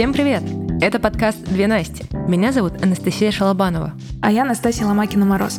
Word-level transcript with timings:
Всем 0.00 0.14
привет! 0.14 0.42
Это 0.80 0.98
подкаст 0.98 1.44
«Две 1.44 1.66
Насти». 1.66 2.04
Меня 2.26 2.52
зовут 2.52 2.82
Анастасия 2.82 3.30
Шалобанова. 3.30 3.92
А 4.22 4.32
я 4.32 4.46
Настасья 4.46 4.86
Ломакина-Мороз. 4.86 5.58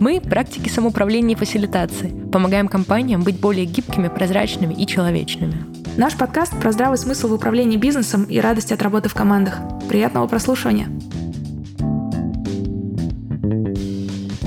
Мы– 0.00 0.20
практики 0.22 0.70
самоуправления 0.70 1.36
и 1.36 1.38
фасилитации. 1.38 2.08
Помогаем 2.32 2.68
компаниям 2.68 3.22
быть 3.22 3.38
более 3.38 3.66
гибкими, 3.66 4.08
прозрачными 4.08 4.72
и 4.72 4.86
человечными. 4.86 5.66
Наш 5.98 6.16
подкаст 6.16 6.58
про 6.58 6.72
здравый 6.72 6.96
смысл 6.96 7.28
в 7.28 7.34
управлении 7.34 7.76
бизнесом 7.76 8.24
и 8.24 8.40
радость 8.40 8.72
от 8.72 8.80
работы 8.80 9.10
в 9.10 9.14
командах. 9.14 9.58
Приятного 9.86 10.28
прослушивания! 10.28 10.88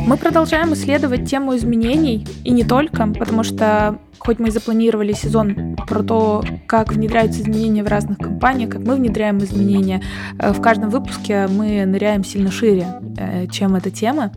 Мы 0.08 0.16
продолжаем 0.16 0.74
исследовать 0.74 1.30
тему 1.30 1.54
изменений, 1.58 2.26
и 2.46 2.52
не 2.52 2.64
только, 2.64 3.08
потому 3.08 3.44
что 3.44 4.00
хоть 4.20 4.40
мы 4.40 4.48
и 4.48 4.52
запланировали 4.52 5.12
сезон 5.12 5.76
про 5.86 6.02
то, 6.02 6.46
как 6.66 6.94
внедряются 6.94 7.42
изменения 7.42 7.84
в 7.84 7.88
разных 7.88 8.18
компаниях, 8.18 8.70
как 8.70 8.84
мы 8.84 8.96
внедряем 8.96 9.40
изменения, 9.40 10.02
э, 10.40 10.54
в 10.54 10.62
каждом 10.62 10.92
выпуске 10.92 11.48
мы 11.48 11.86
ныряем 11.86 12.24
сильно 12.24 12.52
шире, 12.52 13.02
э, 13.18 13.48
чем 13.48 13.76
эта 13.76 13.92
тема. 13.92 14.32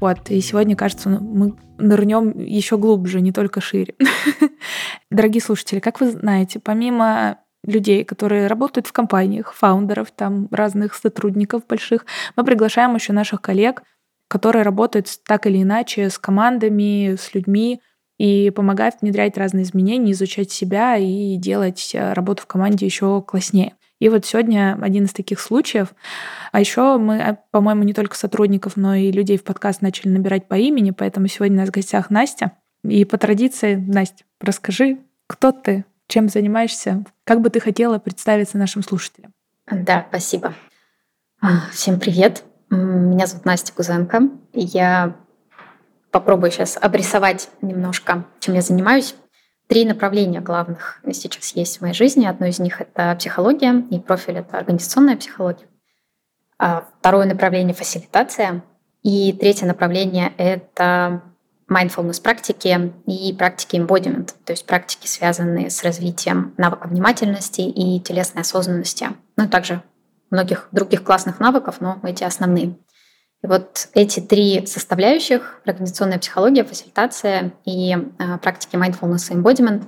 Вот, 0.00 0.28
и 0.28 0.40
сегодня, 0.40 0.74
кажется, 0.74 1.08
мы 1.08 1.54
нырнем 1.78 2.36
еще 2.40 2.76
глубже, 2.76 3.20
не 3.20 3.30
только 3.30 3.60
шире. 3.60 3.94
Дорогие 5.12 5.40
слушатели, 5.40 5.78
как 5.78 6.00
вы 6.00 6.10
знаете, 6.10 6.58
помимо 6.58 7.38
людей, 7.64 8.02
которые 8.02 8.48
работают 8.48 8.88
в 8.88 8.92
компаниях, 8.92 9.54
фаундеров, 9.54 10.10
там 10.10 10.48
разных 10.50 10.94
сотрудников 10.94 11.64
больших, 11.68 12.06
мы 12.34 12.42
приглашаем 12.42 12.96
еще 12.96 13.12
наших 13.12 13.40
коллег, 13.40 13.84
которые 14.32 14.62
работают 14.62 15.08
так 15.26 15.46
или 15.46 15.62
иначе 15.62 16.08
с 16.08 16.18
командами, 16.18 17.16
с 17.16 17.34
людьми 17.34 17.82
и 18.16 18.48
помогают 18.48 18.94
внедрять 19.02 19.36
разные 19.36 19.64
изменения, 19.64 20.12
изучать 20.12 20.50
себя 20.50 20.96
и 20.96 21.36
делать 21.36 21.90
э, 21.92 22.14
работу 22.14 22.44
в 22.44 22.46
команде 22.46 22.86
еще 22.86 23.20
класснее. 23.20 23.74
И 23.98 24.08
вот 24.08 24.24
сегодня 24.24 24.78
один 24.80 25.04
из 25.04 25.12
таких 25.12 25.38
случаев. 25.38 25.88
А 26.50 26.60
еще 26.60 26.96
мы, 26.96 27.16
э, 27.16 27.36
по-моему, 27.50 27.82
не 27.82 27.92
только 27.92 28.16
сотрудников, 28.16 28.76
но 28.76 28.94
и 28.94 29.12
людей 29.12 29.36
в 29.36 29.44
подкаст 29.44 29.82
начали 29.82 30.08
набирать 30.08 30.48
по 30.48 30.54
имени, 30.54 30.92
поэтому 30.92 31.26
сегодня 31.26 31.58
у 31.58 31.60
нас 31.60 31.68
в 31.68 31.72
гостях 31.72 32.08
Настя. 32.08 32.52
И 32.84 33.04
по 33.04 33.18
традиции, 33.18 33.74
Настя, 33.74 34.24
расскажи, 34.40 35.00
кто 35.26 35.52
ты, 35.52 35.84
чем 36.08 36.30
занимаешься, 36.30 37.04
как 37.24 37.42
бы 37.42 37.50
ты 37.50 37.60
хотела 37.60 37.98
представиться 37.98 38.56
нашим 38.56 38.82
слушателям. 38.82 39.34
Да, 39.70 40.06
спасибо. 40.08 40.54
А, 41.42 41.68
всем 41.70 42.00
привет. 42.00 42.44
Меня 42.72 43.26
зовут 43.26 43.44
Настя 43.44 43.70
Кузенко. 43.74 44.30
Я 44.54 45.14
попробую 46.10 46.50
сейчас 46.50 46.78
обрисовать 46.80 47.50
немножко, 47.60 48.24
чем 48.40 48.54
я 48.54 48.62
занимаюсь. 48.62 49.14
Три 49.66 49.84
направления 49.84 50.40
главных 50.40 50.98
сейчас 51.12 51.50
есть 51.50 51.76
в 51.76 51.80
моей 51.82 51.92
жизни. 51.92 52.24
Одно 52.24 52.46
из 52.46 52.58
них— 52.58 52.80
это 52.94 53.14
психология, 53.18 53.84
и 53.90 53.98
профиль— 53.98 54.36
это 54.38 54.56
организационная 54.56 55.18
психология. 55.18 55.66
А 56.58 56.88
второе 56.98 57.26
направление— 57.26 57.74
фасилитация. 57.76 58.64
И 59.02 59.34
третье 59.34 59.66
направление— 59.66 60.32
это 60.38 61.20
mindfulness 61.68 62.22
практики 62.22 62.90
и 63.06 63.34
практики 63.34 63.76
embodiment, 63.76 64.34
то 64.46 64.52
есть 64.54 64.64
практики, 64.64 65.06
связанные 65.06 65.68
с 65.68 65.82
развитием 65.82 66.54
навыка 66.56 66.88
внимательности 66.88 67.60
и 67.60 68.00
телесной 68.00 68.42
осознанности, 68.42 69.08
ну 69.36 69.44
и 69.44 69.48
также 69.48 69.82
многих 70.32 70.68
других 70.72 71.04
классных 71.04 71.38
навыков, 71.38 71.76
но 71.80 72.00
эти 72.02 72.24
основные. 72.24 72.76
И 73.42 73.46
вот 73.46 73.88
эти 73.94 74.20
три 74.20 74.66
составляющих— 74.66 75.60
организационная 75.64 76.18
психология, 76.18 76.64
фасилитация 76.64 77.52
и 77.64 77.92
э, 77.92 78.38
практики 78.38 78.76
mindfulness 78.76 79.32
и 79.32 79.36
embodiment 79.36 79.84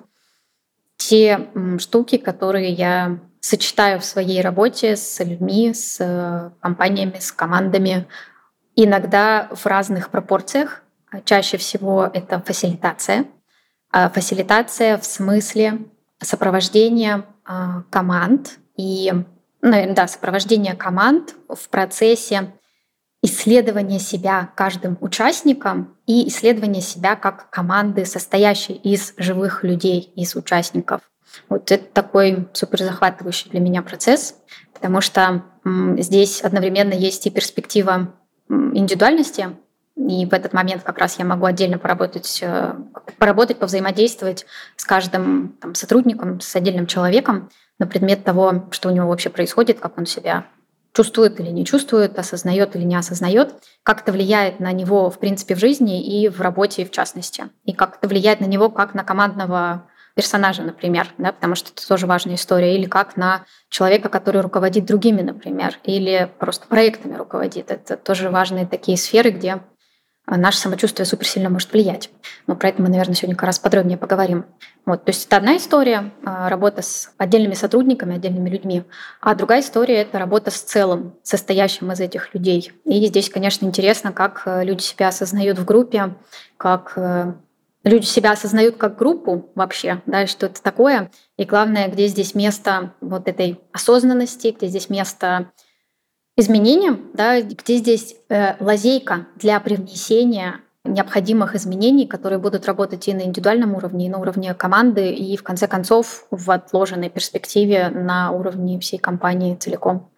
—те 0.96 1.48
штуки, 1.78 2.18
которые 2.18 2.70
я 2.70 3.18
сочетаю 3.40 4.00
в 4.00 4.04
своей 4.04 4.40
работе 4.40 4.96
с 4.96 5.22
людьми, 5.22 5.74
с 5.74 5.98
э, 6.00 6.50
компаниями, 6.60 7.18
с 7.18 7.32
командами, 7.32 8.06
иногда 8.76 9.48
в 9.52 9.66
разных 9.66 10.10
пропорциях. 10.10 10.82
Чаще 11.24 11.56
всего 11.58 12.10
это 12.12 12.40
фасилитация. 12.40 13.26
А 13.92 14.08
фасилитация 14.10 14.98
в 14.98 15.04
смысле 15.04 15.78
сопровождения 16.20 17.24
команд 17.90 18.58
и 18.76 19.12
наверное, 19.64 19.94
да, 19.94 20.06
сопровождение 20.06 20.74
команд 20.74 21.34
в 21.48 21.68
процессе 21.68 22.52
исследования 23.22 23.98
себя 23.98 24.50
каждым 24.54 24.98
участником 25.00 25.96
и 26.06 26.28
исследования 26.28 26.82
себя 26.82 27.16
как 27.16 27.48
команды, 27.48 28.04
состоящей 28.04 28.74
из 28.74 29.14
живых 29.16 29.64
людей, 29.64 30.12
из 30.14 30.36
участников. 30.36 31.00
Вот 31.48 31.72
это 31.72 31.84
такой 31.84 32.46
супер 32.52 32.80
захватывающий 32.80 33.50
для 33.50 33.60
меня 33.60 33.82
процесс, 33.82 34.36
потому 34.74 35.00
что 35.00 35.42
здесь 35.64 36.42
одновременно 36.42 36.92
есть 36.92 37.26
и 37.26 37.30
перспектива 37.30 38.14
индивидуальности, 38.48 39.56
и 39.96 40.26
в 40.26 40.32
этот 40.32 40.52
момент 40.52 40.82
как 40.82 40.98
раз 40.98 41.18
я 41.18 41.24
могу 41.24 41.46
отдельно 41.46 41.78
поработать, 41.78 42.40
э, 42.42 42.74
поработать, 43.18 43.58
повзаимодействовать 43.58 44.44
с 44.76 44.84
каждым 44.84 45.56
там, 45.60 45.74
сотрудником, 45.74 46.40
с 46.40 46.54
отдельным 46.56 46.86
человеком, 46.86 47.48
на 47.78 47.86
предмет 47.86 48.24
того, 48.24 48.66
что 48.70 48.88
у 48.88 48.92
него 48.92 49.08
вообще 49.08 49.30
происходит, 49.30 49.80
как 49.80 49.98
он 49.98 50.06
себя 50.06 50.46
чувствует 50.94 51.40
или 51.40 51.50
не 51.50 51.64
чувствует, 51.64 52.18
осознает 52.18 52.76
или 52.76 52.84
не 52.84 52.96
осознает, 52.96 53.54
как 53.82 54.02
это 54.02 54.12
влияет 54.12 54.60
на 54.60 54.72
него, 54.72 55.10
в 55.10 55.18
принципе, 55.18 55.54
в 55.54 55.58
жизни 55.58 56.22
и 56.22 56.28
в 56.28 56.40
работе 56.40 56.84
в 56.84 56.90
частности, 56.90 57.44
и 57.64 57.72
как 57.72 57.98
это 57.98 58.08
влияет 58.08 58.40
на 58.40 58.46
него 58.46 58.70
как 58.70 58.94
на 58.94 59.04
командного 59.04 59.88
персонажа, 60.14 60.62
например, 60.62 61.08
да, 61.18 61.32
потому 61.32 61.56
что 61.56 61.70
это 61.72 61.86
тоже 61.86 62.06
важная 62.06 62.36
история, 62.36 62.76
или 62.76 62.86
как 62.86 63.16
на 63.16 63.44
человека, 63.68 64.08
который 64.08 64.40
руководит 64.40 64.86
другими, 64.86 65.22
например, 65.22 65.78
или 65.82 66.30
просто 66.38 66.66
проектами 66.68 67.16
руководит. 67.16 67.72
Это 67.72 67.96
тоже 67.96 68.30
важные 68.30 68.64
такие 68.64 68.96
сферы, 68.96 69.30
где 69.30 69.60
наше 70.26 70.58
самочувствие 70.58 71.06
супер 71.06 71.26
сильно 71.26 71.50
может 71.50 71.72
влиять. 71.72 72.10
Но 72.46 72.56
про 72.56 72.70
это 72.70 72.80
мы, 72.80 72.88
наверное, 72.88 73.14
сегодня 73.14 73.36
как 73.36 73.46
раз 73.46 73.58
подробнее 73.58 73.98
поговорим. 73.98 74.46
Вот, 74.86 75.04
то 75.04 75.10
есть 75.10 75.26
это 75.26 75.36
одна 75.36 75.56
история, 75.56 76.12
а, 76.24 76.48
работа 76.48 76.82
с 76.82 77.12
отдельными 77.18 77.54
сотрудниками, 77.54 78.16
отдельными 78.16 78.48
людьми, 78.48 78.84
а 79.20 79.34
другая 79.34 79.60
история— 79.60 79.96
это 80.02 80.18
работа 80.18 80.50
с 80.50 80.60
целым, 80.60 81.14
состоящим 81.22 81.92
из 81.92 82.00
этих 82.00 82.34
людей. 82.34 82.72
И 82.84 83.06
здесь, 83.06 83.28
конечно, 83.30 83.66
интересно, 83.66 84.12
как 84.12 84.42
э, 84.46 84.64
люди 84.64 84.82
себя 84.82 85.08
осознают 85.08 85.58
в 85.58 85.64
группе, 85.64 86.14
как 86.56 86.94
э, 86.96 87.34
люди 87.84 88.06
себя 88.06 88.32
осознают 88.32 88.76
как 88.76 88.96
группу 88.96 89.50
вообще, 89.54 90.02
да, 90.06 90.26
что 90.26 90.46
это 90.46 90.62
такое, 90.62 91.10
и 91.36 91.44
главное, 91.44 91.88
где 91.88 92.06
здесь 92.06 92.34
место 92.34 92.94
вот 93.00 93.28
этой 93.28 93.60
осознанности, 93.72 94.54
где 94.56 94.66
здесь 94.66 94.88
место 94.88 95.50
изменениям, 96.36 97.10
да, 97.12 97.40
где 97.40 97.76
здесь 97.76 98.16
э, 98.28 98.62
лазейка 98.62 99.26
для 99.36 99.60
привнесения 99.60 100.60
необходимых 100.84 101.54
изменений, 101.54 102.06
которые 102.06 102.38
будут 102.38 102.66
работать 102.66 103.08
и 103.08 103.14
на 103.14 103.22
индивидуальном 103.22 103.74
уровне, 103.74 104.06
и 104.06 104.08
на 104.10 104.18
уровне 104.18 104.52
команды, 104.54 105.10
и 105.12 105.36
в 105.36 105.42
конце 105.42 105.66
концов 105.66 106.26
в 106.30 106.50
отложенной 106.50 107.08
перспективе 107.08 107.88
на 107.88 108.32
уровне 108.32 108.78
всей 108.78 108.98
компании 108.98 109.54
целиком. 109.54 110.10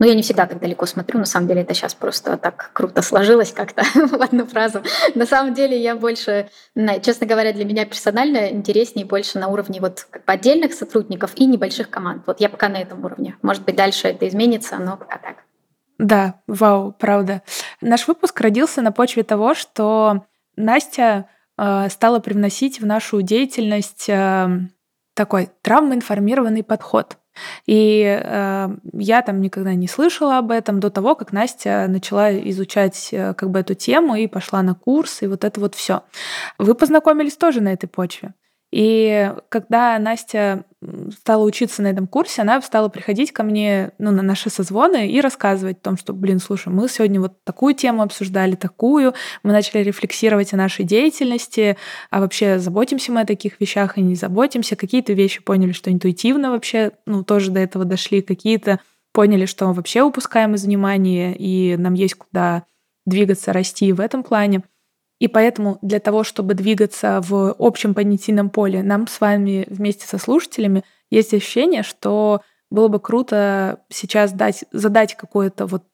Ну, 0.00 0.06
я 0.06 0.14
не 0.14 0.22
всегда 0.22 0.46
так 0.46 0.60
далеко 0.60 0.86
смотрю, 0.86 1.20
на 1.20 1.24
самом 1.24 1.46
деле 1.46 1.62
это 1.62 1.72
сейчас 1.72 1.94
просто 1.94 2.36
так 2.36 2.70
круто 2.72 3.00
сложилось 3.00 3.52
как-то 3.52 3.82
в 3.94 4.20
одну 4.20 4.44
фразу. 4.44 4.82
На 5.14 5.24
самом 5.24 5.54
деле 5.54 5.80
я 5.80 5.94
больше, 5.94 6.48
честно 7.02 7.26
говоря, 7.26 7.52
для 7.52 7.64
меня 7.64 7.86
персонально 7.86 8.50
интереснее 8.50 9.06
больше 9.06 9.38
на 9.38 9.48
уровне 9.48 9.80
вот 9.80 10.06
отдельных 10.26 10.74
сотрудников 10.74 11.32
и 11.36 11.46
небольших 11.46 11.90
команд. 11.90 12.24
Вот 12.26 12.40
я 12.40 12.48
пока 12.48 12.68
на 12.68 12.78
этом 12.78 13.04
уровне. 13.04 13.36
Может 13.42 13.64
быть, 13.64 13.76
дальше 13.76 14.08
это 14.08 14.28
изменится, 14.28 14.78
но 14.78 14.96
пока 14.96 15.18
так. 15.18 15.44
Да, 15.98 16.40
вау, 16.46 16.92
правда. 16.92 17.42
Наш 17.80 18.08
выпуск 18.08 18.40
родился 18.40 18.82
на 18.82 18.92
почве 18.92 19.22
того, 19.22 19.54
что 19.54 20.24
Настя 20.56 21.28
э, 21.56 21.88
стала 21.88 22.18
привносить 22.18 22.80
в 22.80 22.86
нашу 22.86 23.22
деятельность 23.22 24.08
э, 24.08 24.48
такой 25.14 25.50
травмоинформированный 25.62 26.64
подход. 26.64 27.18
И 27.66 28.02
э, 28.04 28.68
я 28.92 29.22
там 29.22 29.40
никогда 29.40 29.74
не 29.74 29.88
слышала 29.88 30.38
об 30.38 30.50
этом 30.50 30.80
до 30.80 30.90
того, 30.90 31.14
как 31.14 31.32
Настя 31.32 31.86
начала 31.88 32.32
изучать 32.50 33.08
э, 33.12 33.34
как 33.34 33.50
бы 33.50 33.60
эту 33.60 33.74
тему 33.74 34.14
и 34.14 34.26
пошла 34.26 34.62
на 34.62 34.74
курс, 34.74 35.22
и 35.22 35.26
вот 35.26 35.44
это 35.44 35.60
вот 35.60 35.74
все. 35.74 36.02
Вы 36.58 36.74
познакомились 36.74 37.36
тоже 37.36 37.60
на 37.60 37.72
этой 37.72 37.86
почве. 37.86 38.34
И 38.74 39.32
когда 39.50 39.96
Настя 40.00 40.64
стала 41.20 41.44
учиться 41.44 41.80
на 41.80 41.86
этом 41.86 42.08
курсе, 42.08 42.42
она 42.42 42.60
стала 42.60 42.88
приходить 42.88 43.30
ко 43.30 43.44
мне 43.44 43.92
ну, 43.98 44.10
на 44.10 44.20
наши 44.20 44.50
созвоны 44.50 45.08
и 45.08 45.20
рассказывать 45.20 45.78
о 45.78 45.84
том, 45.84 45.96
что, 45.96 46.12
блин, 46.12 46.40
слушай, 46.40 46.72
мы 46.72 46.88
сегодня 46.88 47.20
вот 47.20 47.44
такую 47.44 47.74
тему 47.74 48.02
обсуждали, 48.02 48.56
такую, 48.56 49.14
мы 49.44 49.52
начали 49.52 49.84
рефлексировать 49.84 50.52
о 50.54 50.56
нашей 50.56 50.84
деятельности, 50.84 51.76
а 52.10 52.18
вообще 52.18 52.58
заботимся 52.58 53.12
мы 53.12 53.20
о 53.20 53.26
таких 53.26 53.60
вещах 53.60 53.96
и 53.96 54.02
не 54.02 54.16
заботимся. 54.16 54.74
Какие-то 54.74 55.12
вещи 55.12 55.40
поняли, 55.40 55.70
что 55.70 55.92
интуитивно 55.92 56.50
вообще, 56.50 56.90
ну, 57.06 57.22
тоже 57.22 57.52
до 57.52 57.60
этого 57.60 57.84
дошли, 57.84 58.22
какие-то 58.22 58.80
поняли, 59.12 59.46
что 59.46 59.72
вообще 59.72 60.02
упускаем 60.02 60.56
из 60.56 60.64
внимания, 60.64 61.32
и 61.36 61.76
нам 61.76 61.94
есть 61.94 62.14
куда 62.14 62.64
двигаться, 63.06 63.52
расти 63.52 63.92
в 63.92 64.00
этом 64.00 64.24
плане. 64.24 64.64
И 65.24 65.28
поэтому 65.28 65.78
для 65.80 66.00
того, 66.00 66.22
чтобы 66.22 66.52
двигаться 66.52 67.22
в 67.22 67.56
общем 67.58 67.94
понятийном 67.94 68.50
поле, 68.50 68.82
нам 68.82 69.06
с 69.06 69.22
вами 69.22 69.64
вместе 69.70 70.06
со 70.06 70.18
слушателями 70.18 70.84
есть 71.10 71.32
ощущение, 71.32 71.82
что 71.82 72.42
было 72.70 72.88
бы 72.88 73.00
круто 73.00 73.78
сейчас 73.88 74.32
дать, 74.32 74.66
задать 74.70 75.16
какое-то 75.16 75.64
вот 75.64 75.84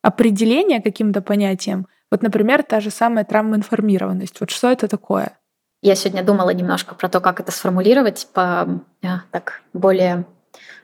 определение 0.00 0.80
каким-то 0.80 1.20
понятиям. 1.20 1.88
Вот, 2.10 2.22
например, 2.22 2.62
та 2.62 2.80
же 2.80 2.88
самая 2.88 3.26
травмоинформированность. 3.26 4.40
Вот 4.40 4.50
что 4.50 4.70
это 4.70 4.88
такое? 4.88 5.36
Я 5.82 5.94
сегодня 5.94 6.24
думала 6.24 6.48
немножко 6.48 6.94
про 6.94 7.10
то, 7.10 7.20
как 7.20 7.38
это 7.38 7.52
сформулировать 7.52 8.28
по 8.32 8.62
а, 9.02 9.20
так 9.30 9.60
более 9.74 10.24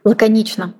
лаконично. 0.05 0.75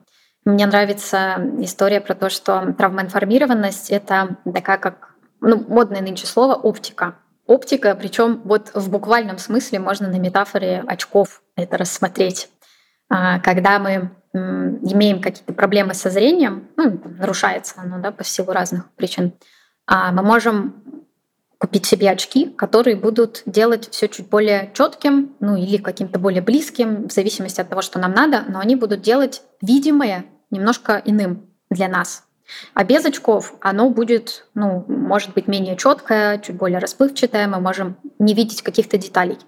Мне 0.45 0.67
нравится 0.67 1.37
история 1.61 2.03
про 2.03 2.15
то, 2.15 2.29
что 2.29 2.75
травмоинформированность— 2.77 3.91
это 3.91 4.37
такая 4.53 4.77
как 4.77 5.06
ну, 5.41 5.65
модное 5.69 6.01
нынче 6.01 6.27
слово 6.27 6.55
оптика. 6.55 7.17
Оптика, 7.47 7.95
причем 7.95 8.41
вот 8.45 8.73
в 8.75 8.91
буквальном 8.91 9.39
смысле 9.39 9.79
можно 9.79 10.09
на 10.09 10.19
метафоре 10.19 10.83
очков 10.87 11.43
это 11.55 11.79
рассмотреть. 11.79 12.49
А, 13.09 13.39
когда 13.41 13.79
мы 13.79 14.11
имеем 14.33 15.21
какие-то 15.21 15.53
проблемы 15.53 15.95
со 15.95 16.11
зрением, 16.11 16.69
ну, 16.77 17.01
нарушается 17.19 17.75
оно 17.79 18.01
да, 18.01 18.11
по 18.13 18.25
силу 18.25 18.53
разных 18.53 18.91
причин, 18.93 19.33
а 19.87 20.13
мы 20.13 20.23
можем 20.23 20.75
купить 21.59 21.87
себе 21.87 22.11
очки, 22.11 22.47
которые 22.51 22.97
будут 22.97 23.43
делать 23.47 23.89
все 23.91 24.09
чуть 24.09 24.29
более 24.29 24.71
четким, 24.75 25.35
ну 25.41 25.57
или 25.57 25.79
каким-то 25.79 26.19
более 26.19 26.43
близким, 26.43 27.09
в 27.09 27.13
зависимости 27.13 27.61
от 27.61 27.69
того, 27.69 27.81
что 27.81 27.99
нам 27.99 28.13
надо, 28.13 28.45
но 28.49 28.59
они 28.59 28.77
будут 28.77 29.01
делать 29.01 29.43
видимое 29.63 30.27
немножко 30.51 31.01
иным 31.05 31.49
для 31.71 31.89
нас. 31.89 32.26
А 32.75 32.85
без 32.85 33.05
очков 33.05 33.55
оно 33.61 33.91
будет, 33.91 34.47
ну, 34.55 34.85
может 34.89 35.35
быть, 35.35 35.49
менее 35.49 35.77
четкое, 35.77 36.39
чуть 36.39 36.57
более 36.57 36.79
расплывчатое, 36.79 37.49
мы 37.49 37.61
можем 37.61 37.97
не 38.19 38.35
видеть 38.35 38.63
каких-то 38.63 38.99
деталей. 38.99 39.39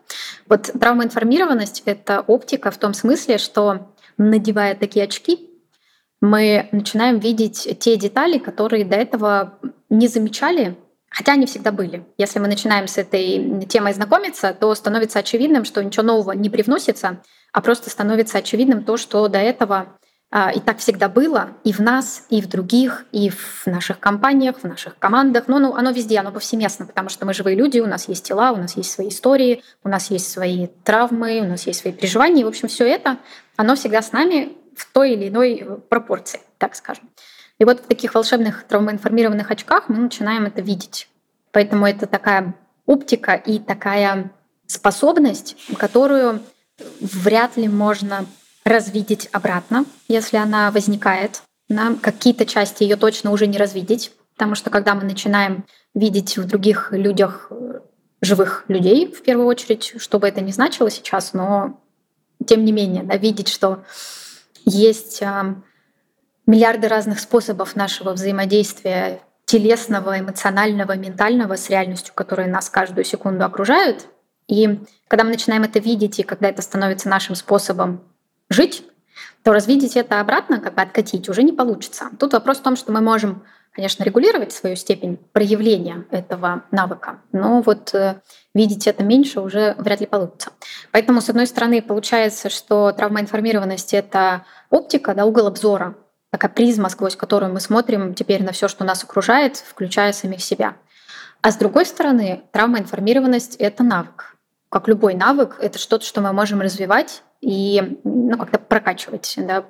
Вот 0.49 0.71
травмоинформированность— 0.79 1.83
это 1.85 2.21
оптика 2.21 2.71
в 2.71 2.79
том 2.79 2.95
смысле, 2.95 3.39
что 3.39 3.93
надевая 4.17 4.75
такие 4.75 5.05
очки, 5.05 5.49
мы 6.21 6.69
начинаем 6.73 7.19
видеть 7.19 7.79
те 7.79 7.97
детали, 7.97 8.39
которые 8.39 8.85
до 8.85 8.97
этого 8.97 9.59
не 9.89 10.09
замечали, 10.09 10.77
хотя 11.09 11.33
они 11.33 11.47
всегда 11.47 11.71
были. 11.71 12.05
Если 12.19 12.41
мы 12.41 12.49
начинаем 12.49 12.89
с 12.89 12.99
этой 12.99 13.65
темой 13.67 13.93
знакомиться, 13.95 14.53
то 14.53 14.75
становится 14.75 15.21
очевидным, 15.21 15.65
что 15.65 15.83
ничего 15.83 16.03
нового 16.03 16.33
не 16.33 16.51
привносится, 16.51 17.23
а 17.53 17.61
просто 17.61 17.91
становится 17.91 18.39
очевидным 18.39 18.85
то, 18.85 18.97
что 18.97 19.29
до 19.29 19.39
этого 19.39 19.99
и 20.31 20.61
так 20.61 20.79
всегда 20.79 21.09
было 21.09 21.51
и 21.65 21.73
в 21.73 21.81
нас, 21.81 22.27
и 22.29 22.43
в 22.43 22.49
других, 22.49 23.07
и 23.13 23.31
в 23.31 23.67
наших 23.67 23.99
компаниях, 23.99 24.57
в 24.59 24.65
наших 24.65 24.99
командах. 24.99 25.45
Ну, 25.47 25.59
ну, 25.59 25.75
оно 25.75 25.91
везде, 25.91 26.19
оно 26.19 26.33
повсеместно, 26.33 26.85
потому 26.85 27.09
что 27.09 27.25
мы 27.25 27.33
живые 27.33 27.57
люди, 27.57 27.81
у 27.81 27.87
нас 27.87 28.09
есть 28.09 28.27
тела, 28.27 28.53
у 28.53 28.57
нас 28.57 28.77
есть 28.77 28.91
свои 28.91 29.09
истории, 29.09 29.63
у 29.85 29.89
нас 29.89 30.11
есть 30.11 30.31
свои 30.31 30.67
травмы, 30.85 31.41
у 31.41 31.47
нас 31.47 31.67
есть 31.67 31.81
свои 31.81 31.95
переживания. 31.95 32.43
И, 32.43 32.45
в 32.45 32.49
общем, 32.49 32.69
все 32.69 32.87
это, 32.87 33.17
оно 33.57 33.75
всегда 33.75 34.03
с 34.03 34.13
нами 34.13 34.53
в 34.77 34.93
той 34.93 35.13
или 35.13 35.29
иной 35.29 35.67
пропорции, 35.89 36.41
так 36.59 36.75
скажем. 36.75 37.09
И 37.59 37.65
вот 37.65 37.81
в 37.81 37.87
таких 37.87 38.15
волшебных 38.15 38.65
травмоинформированных 38.65 39.51
очках 39.51 39.89
мы 39.89 39.97
начинаем 39.97 40.45
это 40.45 40.61
видеть. 40.61 41.09
Поэтому 41.53 41.87
это 41.87 42.07
такая 42.07 42.55
оптика 42.85 43.33
и 43.35 43.59
такая 43.59 44.31
способность, 44.67 45.57
которую 45.79 46.43
вряд 47.01 47.57
ли 47.57 47.69
можно 47.69 48.27
развидеть 48.69 49.29
обратно, 49.33 49.85
если 50.07 50.37
она 50.37 50.71
возникает. 50.71 51.43
Нам 51.69 51.97
какие-то 51.97 52.47
части 52.47 52.83
ее 52.83 52.97
точно 52.97 53.31
уже 53.31 53.47
не 53.47 53.59
развидеть, 53.59 54.13
потому 54.35 54.55
что 54.55 54.71
когда 54.71 54.95
мы 54.95 55.05
начинаем 55.05 55.65
видеть 55.95 56.39
в 56.39 56.47
других 56.47 56.93
людях 56.93 57.49
э, 57.51 57.81
живых 58.21 58.65
людей, 58.69 59.13
в 59.13 59.23
первую 59.23 59.47
очередь, 59.47 59.95
что 59.99 60.19
бы 60.19 60.29
это 60.29 60.41
ни 60.41 60.51
значило 60.51 60.91
сейчас, 60.91 61.33
но 61.33 61.81
тем 62.47 62.65
не 62.65 62.73
менее, 62.73 63.03
да, 63.03 63.17
видеть, 63.17 63.49
что 63.49 63.85
есть 64.65 65.21
э, 65.23 65.55
миллиарды 66.47 66.89
разных 66.89 67.21
способов 67.21 67.77
нашего 67.77 68.13
взаимодействия 68.13 69.21
телесного, 69.45 70.19
эмоционального, 70.19 70.97
ментального 70.97 71.57
с 71.57 71.71
реальностью, 71.71 72.15
которая 72.15 72.49
нас 72.49 72.69
каждую 72.69 73.05
секунду 73.05 73.45
окружает. 73.45 74.07
И 74.47 74.81
когда 75.09 75.25
мы 75.25 75.31
начинаем 75.31 75.63
это 75.63 75.79
видеть, 75.79 76.19
и 76.19 76.23
когда 76.23 76.49
это 76.49 76.63
становится 76.63 77.09
нашим 77.09 77.35
способом 77.35 78.03
жить, 78.51 78.85
то 79.43 79.53
развидеть 79.53 79.97
это 79.97 80.21
обратно, 80.21 80.61
как 80.61 80.75
бы 80.75 80.83
откатить, 80.83 81.29
уже 81.29 81.43
не 81.43 81.53
получится. 81.53 82.11
Тут 82.19 82.33
вопрос 82.33 82.59
в 82.59 82.63
том, 82.63 82.77
что 82.77 82.93
мы 82.93 83.01
можем, 83.01 83.45
конечно, 83.73 84.05
регулировать 84.05 84.53
свою 84.53 84.77
степень 84.77 85.17
проявления 85.33 86.05
этого 86.11 86.65
навыка, 86.71 87.21
но 87.33 87.63
вот 87.63 87.95
э, 87.95 88.21
видеть 88.55 88.87
это 88.87 89.05
меньше 89.05 89.41
уже 89.41 89.75
вряд 89.79 90.01
ли 90.01 90.07
получится. 90.07 90.51
Поэтому, 90.93 91.21
с 91.21 91.29
одной 91.29 91.47
стороны, 91.47 91.81
получается, 91.81 92.51
что 92.51 92.93
травмоинформированность— 92.93 93.95
это 93.95 94.45
оптика, 94.71 95.15
да, 95.15 95.25
угол 95.25 95.47
обзора, 95.47 95.95
такая 96.31 96.51
призма, 96.51 96.89
сквозь 96.89 97.17
которую 97.17 97.53
мы 97.53 97.61
смотрим 97.61 98.15
теперь 98.15 98.43
на 98.43 98.53
все, 98.53 98.69
что 98.69 98.85
нас 98.85 99.05
окружает, 99.05 99.57
включая 99.57 100.13
самих 100.13 100.43
себя. 100.43 100.77
А 101.41 101.53
с 101.53 101.57
другой 101.57 101.87
стороны, 101.87 102.43
травмоинформированность— 102.53 103.57
это 103.59 103.85
навык. 103.85 104.38
Как 104.69 104.89
любой 104.89 105.15
навык, 105.15 105.59
это 105.61 105.79
что-то, 105.79 106.05
что 106.05 106.21
мы 106.21 106.33
можем 106.33 106.61
развивать 106.61 107.23
и 107.41 107.99
ну, 108.05 108.37
как-то 108.37 108.59
прокачивать, 108.59 109.35
да, 109.39 109.65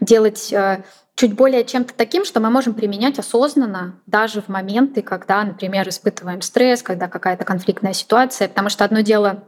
делать 0.00 0.52
э, 0.52 0.82
чуть 1.14 1.34
более 1.34 1.64
чем-то 1.64 1.94
таким, 1.94 2.24
что 2.24 2.40
мы 2.40 2.50
можем 2.50 2.74
применять 2.74 3.18
осознанно 3.18 4.00
даже 4.06 4.42
в 4.42 4.48
моменты, 4.48 5.02
когда, 5.02 5.44
например, 5.44 5.88
испытываем 5.88 6.42
стресс, 6.42 6.82
когда 6.82 7.08
какая-то 7.08 7.44
конфликтная 7.44 7.92
ситуация, 7.92 8.48
потому 8.48 8.68
что 8.68 8.84
одно 8.84 9.00
дело 9.00 9.44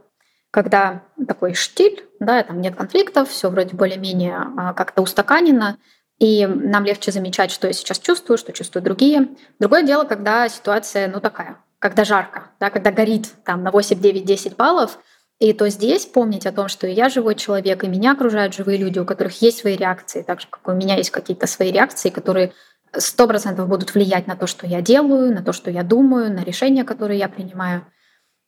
когда 0.55 1.03
такой 1.27 1.53
штиль, 1.53 2.05
да, 2.21 2.41
там 2.41 2.61
нет 2.61 2.77
конфликтов, 2.77 3.29
все 3.29 3.49
вроде 3.49 3.75
более-менее 3.75 4.37
а, 4.57 4.73
как-то 4.73 5.01
устаканено, 5.01 5.77
и 6.17 6.45
нам 6.47 6.85
легче 6.85 7.11
замечать, 7.11 7.51
что 7.51 7.67
я 7.67 7.73
сейчас 7.73 7.99
чувствую, 7.99 8.37
что 8.37 8.53
чувствуют 8.53 8.85
другие. 8.85 9.35
Другое 9.59 9.83
дело, 9.83 10.05
когда 10.05 10.47
ситуация, 10.47 11.09
ну, 11.09 11.19
такая, 11.19 11.57
когда 11.79 12.03
жарко, 12.03 12.51
да, 12.59 12.69
когда 12.69 12.91
горит 12.91 13.29
там 13.43 13.63
на 13.63 13.71
8, 13.71 13.99
9, 13.99 14.25
10 14.25 14.55
баллов, 14.55 14.99
и 15.39 15.51
то 15.51 15.69
здесь 15.69 16.05
помнить 16.05 16.45
о 16.45 16.51
том, 16.51 16.69
что 16.69 16.87
я 16.87 17.09
живой 17.09 17.35
человек, 17.35 17.83
и 17.83 17.87
меня 17.87 18.13
окружают 18.13 18.53
живые 18.53 18.77
люди, 18.77 18.99
у 18.99 19.05
которых 19.05 19.41
есть 19.41 19.59
свои 19.59 19.75
реакции, 19.75 20.21
так 20.21 20.39
же, 20.39 20.47
как 20.49 20.65
у 20.67 20.71
меня 20.71 20.95
есть 20.95 21.09
какие-то 21.09 21.45
свои 21.45 21.71
реакции, 21.71 22.09
которые 22.09 22.53
сто 22.97 23.27
процентов 23.27 23.67
будут 23.67 23.93
влиять 23.93 24.27
на 24.27 24.37
то, 24.37 24.47
что 24.47 24.65
я 24.65 24.81
делаю, 24.81 25.33
на 25.33 25.43
то, 25.43 25.51
что 25.51 25.69
я 25.69 25.83
думаю, 25.83 26.31
на 26.31 26.43
решения, 26.43 26.85
которые 26.85 27.19
я 27.19 27.27
принимаю. 27.27 27.85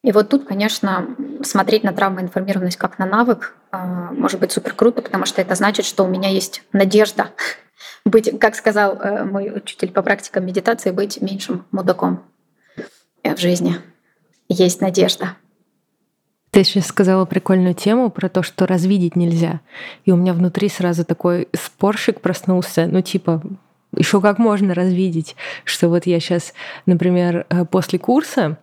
И 0.04 0.14
вот 0.14 0.30
тут, 0.30 0.46
конечно, 0.46 1.16
смотреть 1.44 1.84
на 1.84 1.92
травмоинформированность 1.92 2.78
как 2.78 2.98
на 3.00 3.06
навык 3.06 3.56
а, 3.72 4.12
может 4.14 4.40
быть 4.40 4.54
супер 4.54 4.74
круто, 4.74 5.02
потому 5.02 5.26
что 5.26 5.42
это 5.42 5.56
значит, 5.56 5.86
что 5.86 6.06
у 6.06 6.08
меня 6.08 6.30
есть 6.30 6.64
надежда 6.72 7.32
быть, 8.06 8.40
как 8.40 8.56
сказал 8.56 8.96
э, 8.96 9.26
мой 9.26 9.52
учитель 9.54 9.92
по 9.92 10.02
практикам 10.02 10.46
медитации, 10.46 10.92
быть 10.92 11.22
меньшим 11.22 11.66
мудаком 11.72 12.24
в 13.36 13.40
жизни. 13.40 13.76
Есть 14.50 14.82
надежда. 14.82 15.36
Ты 16.52 16.64
сейчас 16.64 16.88
сказала 16.88 17.26
прикольную 17.26 17.74
тему 17.74 18.10
про 18.10 18.30
то, 18.30 18.42
что 18.42 18.66
развидеть 18.66 19.16
нельзя. 19.16 19.62
И 20.06 20.12
у 20.12 20.16
меня 20.16 20.34
внутри 20.34 20.70
сразу 20.70 21.06
такой 21.06 21.50
спорщик 21.54 22.22
проснулся. 22.22 22.88
Ну, 22.88 23.02
типа, 23.02 23.44
еще 23.96 24.22
как 24.22 24.40
можно 24.40 24.74
развидеть, 24.74 25.36
что 25.66 25.90
вот 25.90 26.06
я 26.06 26.20
сейчас, 26.20 26.54
например, 26.86 27.46
э, 27.50 27.66
после 27.66 28.00
курса 28.00 28.58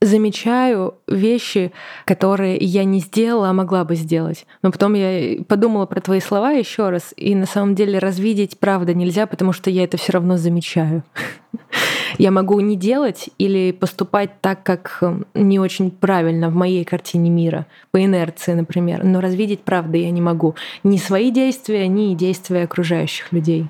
замечаю 0.00 0.94
вещи, 1.08 1.72
которые 2.04 2.56
я 2.56 2.84
не 2.84 3.00
сделала, 3.00 3.50
а 3.50 3.52
могла 3.52 3.84
бы 3.84 3.94
сделать. 3.94 4.46
Но 4.62 4.70
потом 4.70 4.94
я 4.94 5.42
подумала 5.44 5.86
про 5.86 6.00
твои 6.00 6.20
слова 6.20 6.52
еще 6.52 6.90
раз, 6.90 7.14
и 7.16 7.34
на 7.34 7.46
самом 7.46 7.74
деле 7.74 7.98
развидеть 7.98 8.58
правда 8.58 8.94
нельзя, 8.94 9.26
потому 9.26 9.52
что 9.52 9.70
я 9.70 9.84
это 9.84 9.96
все 9.96 10.12
равно 10.12 10.36
замечаю. 10.36 11.02
Я 12.18 12.30
могу 12.30 12.60
не 12.60 12.76
делать 12.76 13.30
или 13.38 13.72
поступать 13.72 14.40
так, 14.40 14.62
как 14.62 14.98
эм, 15.00 15.26
не 15.34 15.58
очень 15.58 15.90
правильно 15.90 16.48
в 16.48 16.54
моей 16.54 16.84
картине 16.84 17.30
мира, 17.30 17.66
по 17.90 18.02
инерции, 18.04 18.52
например, 18.52 19.04
но 19.04 19.20
развидеть 19.20 19.62
правда 19.62 19.96
я 19.96 20.10
не 20.10 20.20
могу. 20.20 20.54
Ни 20.82 20.96
свои 20.96 21.30
действия, 21.30 21.88
ни 21.88 22.14
действия 22.14 22.64
окружающих 22.64 23.32
людей. 23.32 23.68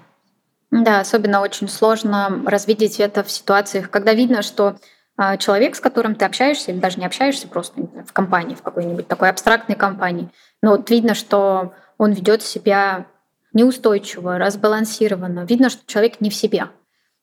Да, 0.70 1.00
особенно 1.00 1.40
очень 1.40 1.68
сложно 1.68 2.42
развидеть 2.46 2.98
это 3.00 3.22
в 3.22 3.30
ситуациях, 3.30 3.90
когда 3.90 4.12
видно, 4.12 4.42
что 4.42 4.76
а, 5.16 5.36
человек, 5.36 5.76
с 5.76 5.80
которым 5.80 6.16
ты 6.16 6.24
общаешься, 6.24 6.72
или 6.72 6.80
даже 6.80 6.98
не 6.98 7.06
общаешься, 7.06 7.46
просто 7.46 7.80
в 7.80 8.12
компании, 8.12 8.56
в 8.56 8.62
какой-нибудь 8.62 9.06
такой 9.06 9.30
абстрактной 9.30 9.76
компании, 9.76 10.30
но 10.62 10.72
вот 10.72 10.90
видно, 10.90 11.14
что 11.14 11.72
он 11.98 12.12
ведет 12.12 12.42
себя 12.42 13.06
неустойчиво, 13.52 14.38
разбалансированно. 14.38 15.44
Видно, 15.44 15.70
что 15.70 15.80
человек 15.86 16.20
не 16.20 16.28
в 16.30 16.34
себе. 16.34 16.68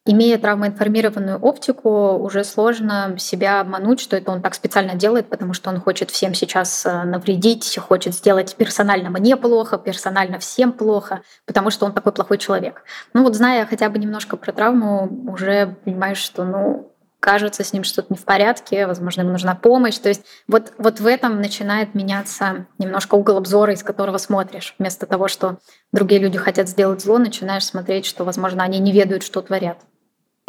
Имея 0.08 0.39
травмоинформированную 0.39 1.38
оптику, 1.38 2.13
уже 2.17 2.43
сложно 2.43 3.15
себя 3.20 3.62
обмануть, 3.62 4.00
что 4.00 4.17
это 4.17 4.31
он 4.31 4.41
так 4.41 4.55
специально 4.55 4.96
делает, 4.96 5.29
потому 5.29 5.53
что 5.53 5.70
он 5.70 5.79
хочет 5.79 6.10
всем 6.10 6.34
сейчас 6.34 6.88
э, 6.88 7.03
навредить, 7.03 7.77
хочет 7.77 8.15
сделать 8.15 8.55
персонально 8.55 9.12
мне 9.12 9.38
плохо, 9.38 9.77
персонально 9.77 10.39
всем 10.39 10.74
плохо, 10.74 11.22
потому 11.46 11.70
что 11.70 11.86
он 11.86 11.93
такой 11.93 12.13
плохой 12.13 12.39
человек. 12.39 12.84
Ну 13.13 13.22
вот 13.24 13.36
зная 13.36 13.63
хотя 13.67 13.89
бы 13.89 14.00
немножко 14.00 14.38
про 14.38 14.51
травму, 14.51 15.08
уже 15.31 15.77
понимаешь, 15.86 16.17
что 16.17 16.46
ну 16.46 16.91
кажется, 17.22 17.63
с 17.63 17.72
ним 17.72 17.84
что-то 17.86 18.08
не 18.10 18.17
в 18.17 18.25
порядке, 18.25 18.88
возможно, 18.88 19.22
ему 19.22 19.31
нужна 19.31 19.55
помощь. 19.55 19.98
То 20.00 20.10
есть 20.10 20.25
вот, 20.48 20.74
вот 20.77 21.00
в 21.00 21.05
этом 21.05 21.39
начинает 21.39 21.96
меняться 21.96 22.65
немножко 22.79 23.15
угол 23.15 23.38
обзора, 23.38 23.74
из 23.74 23.84
которого 23.84 24.17
смотришь. 24.17 24.75
Вместо 24.79 25.05
того, 25.05 25.29
что 25.29 25.60
другие 25.93 26.20
люди 26.20 26.39
хотят 26.39 26.67
сделать 26.67 27.01
зло, 27.01 27.20
начинаешь 27.20 27.65
смотреть, 27.65 28.05
что, 28.05 28.25
возможно, 28.25 28.63
они 28.63 28.79
не 28.79 28.91
ведают, 28.91 29.24
что 29.24 29.41
творят. 29.41 29.77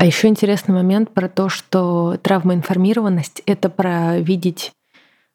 А 0.03 0.05
еще 0.05 0.27
интересный 0.27 0.75
момент 0.75 1.13
про 1.13 1.29
то, 1.29 1.49
что 1.49 2.17
травмоинформированность— 2.21 3.41
это 3.47 3.69
про 3.69 4.19
видеть 4.19 4.73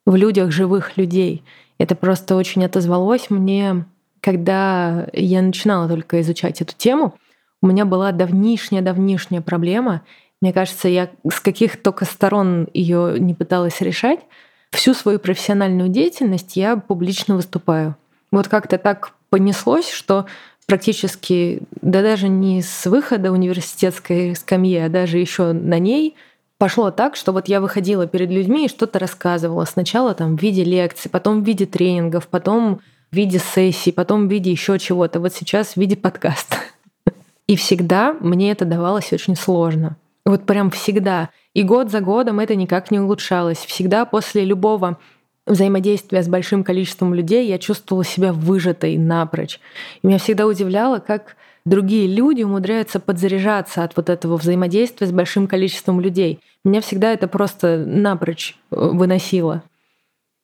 в 0.05 0.13
людях 0.17 0.51
живых 0.51 0.97
людей. 0.97 1.45
Это 1.77 1.95
просто 1.95 2.35
очень 2.35 2.65
отозвалось 2.65 3.29
мне, 3.29 3.85
когда 4.19 5.07
я 5.13 5.41
начинала 5.41 5.87
только 5.87 6.19
изучать 6.19 6.59
эту 6.59 6.75
тему. 6.75 7.15
У 7.61 7.67
меня 7.67 7.85
была 7.85 8.11
давнишняя-давнишняя 8.11 9.41
проблема— 9.41 10.01
мне 10.41 10.51
кажется, 10.51 10.89
я 10.89 11.09
с 11.31 11.39
каких 11.39 11.81
только 11.81 12.03
сторон 12.03 12.67
ее 12.73 13.19
не 13.19 13.33
пыталась 13.33 13.79
решать. 13.81 14.19
Всю 14.71 14.93
свою 14.93 15.17
профессиональную 15.17 15.89
деятельность 15.89 16.57
я 16.57 16.75
публично 16.75 17.37
выступаю. 17.37 17.95
Вот 18.31 18.47
как-то 18.47 18.77
так 18.77 19.13
понеслось, 19.29 19.89
что 19.89 20.25
практически, 20.67 21.61
да 21.81 22.01
даже 22.03 22.27
не 22.27 22.61
с 22.61 22.85
выхода 22.85 23.31
университетской 23.31 24.35
скамьи, 24.35 24.77
а 24.77 24.89
даже 24.89 25.17
еще 25.17 25.53
на 25.53 25.79
ней 25.79 26.15
пошло 26.57 26.91
так, 26.91 27.15
что 27.15 27.31
вот 27.31 27.47
я 27.47 27.61
выходила 27.61 28.05
перед 28.05 28.29
людьми 28.29 28.65
и 28.65 28.69
что-то 28.69 28.99
рассказывала. 28.99 29.65
Сначала 29.65 30.13
там 30.13 30.37
в 30.37 30.41
виде 30.41 30.63
лекций, 30.63 31.09
потом 31.09 31.41
в 31.41 31.47
виде 31.47 31.65
тренингов, 31.65 32.27
потом 32.27 32.81
в 33.11 33.15
виде 33.15 33.39
сессий, 33.39 33.91
потом 33.91 34.27
в 34.27 34.31
виде 34.31 34.51
еще 34.51 34.77
чего-то. 34.77 35.19
Вот 35.19 35.33
сейчас 35.33 35.73
в 35.73 35.77
виде 35.77 35.95
подкаста. 35.95 36.57
И 37.47 37.55
всегда 37.55 38.13
мне 38.19 38.51
это 38.51 38.65
давалось 38.65 39.13
очень 39.13 39.37
сложно. 39.37 39.95
Вот 40.25 40.45
прям 40.45 40.69
всегда. 40.71 41.29
И 41.53 41.63
год 41.63 41.89
за 41.89 42.01
годом 42.01 42.41
это 42.41 42.55
никак 42.55 42.91
не 42.91 42.99
улучшалось. 42.99 43.59
Всегда 43.59 44.03
после 44.03 44.43
любого 44.43 44.97
взаимодействия 45.47 46.21
с 46.21 46.27
большим 46.27 46.63
количеством 46.63 47.13
людей 47.13 47.47
я 47.47 47.57
чувствовала 47.57 48.03
себя 48.03 48.33
выжатой 48.33 48.97
напрочь. 48.97 49.59
И 50.01 50.07
меня 50.07 50.19
всегда 50.19 50.45
удивляло, 50.45 50.99
как 50.99 51.35
другие 51.65 52.07
люди 52.07 52.43
умудряются 52.43 52.99
подзаряжаться 52.99 53.83
от 53.83 53.95
вот 53.95 54.09
этого 54.09 54.37
взаимодействия 54.37 55.07
с 55.07 55.11
большим 55.11 55.47
количеством 55.47 55.99
людей. 55.99 56.39
Меня 56.63 56.81
всегда 56.81 57.11
это 57.11 57.27
просто 57.27 57.83
напрочь 57.85 58.55
э, 58.71 58.75
выносило. 58.75 59.63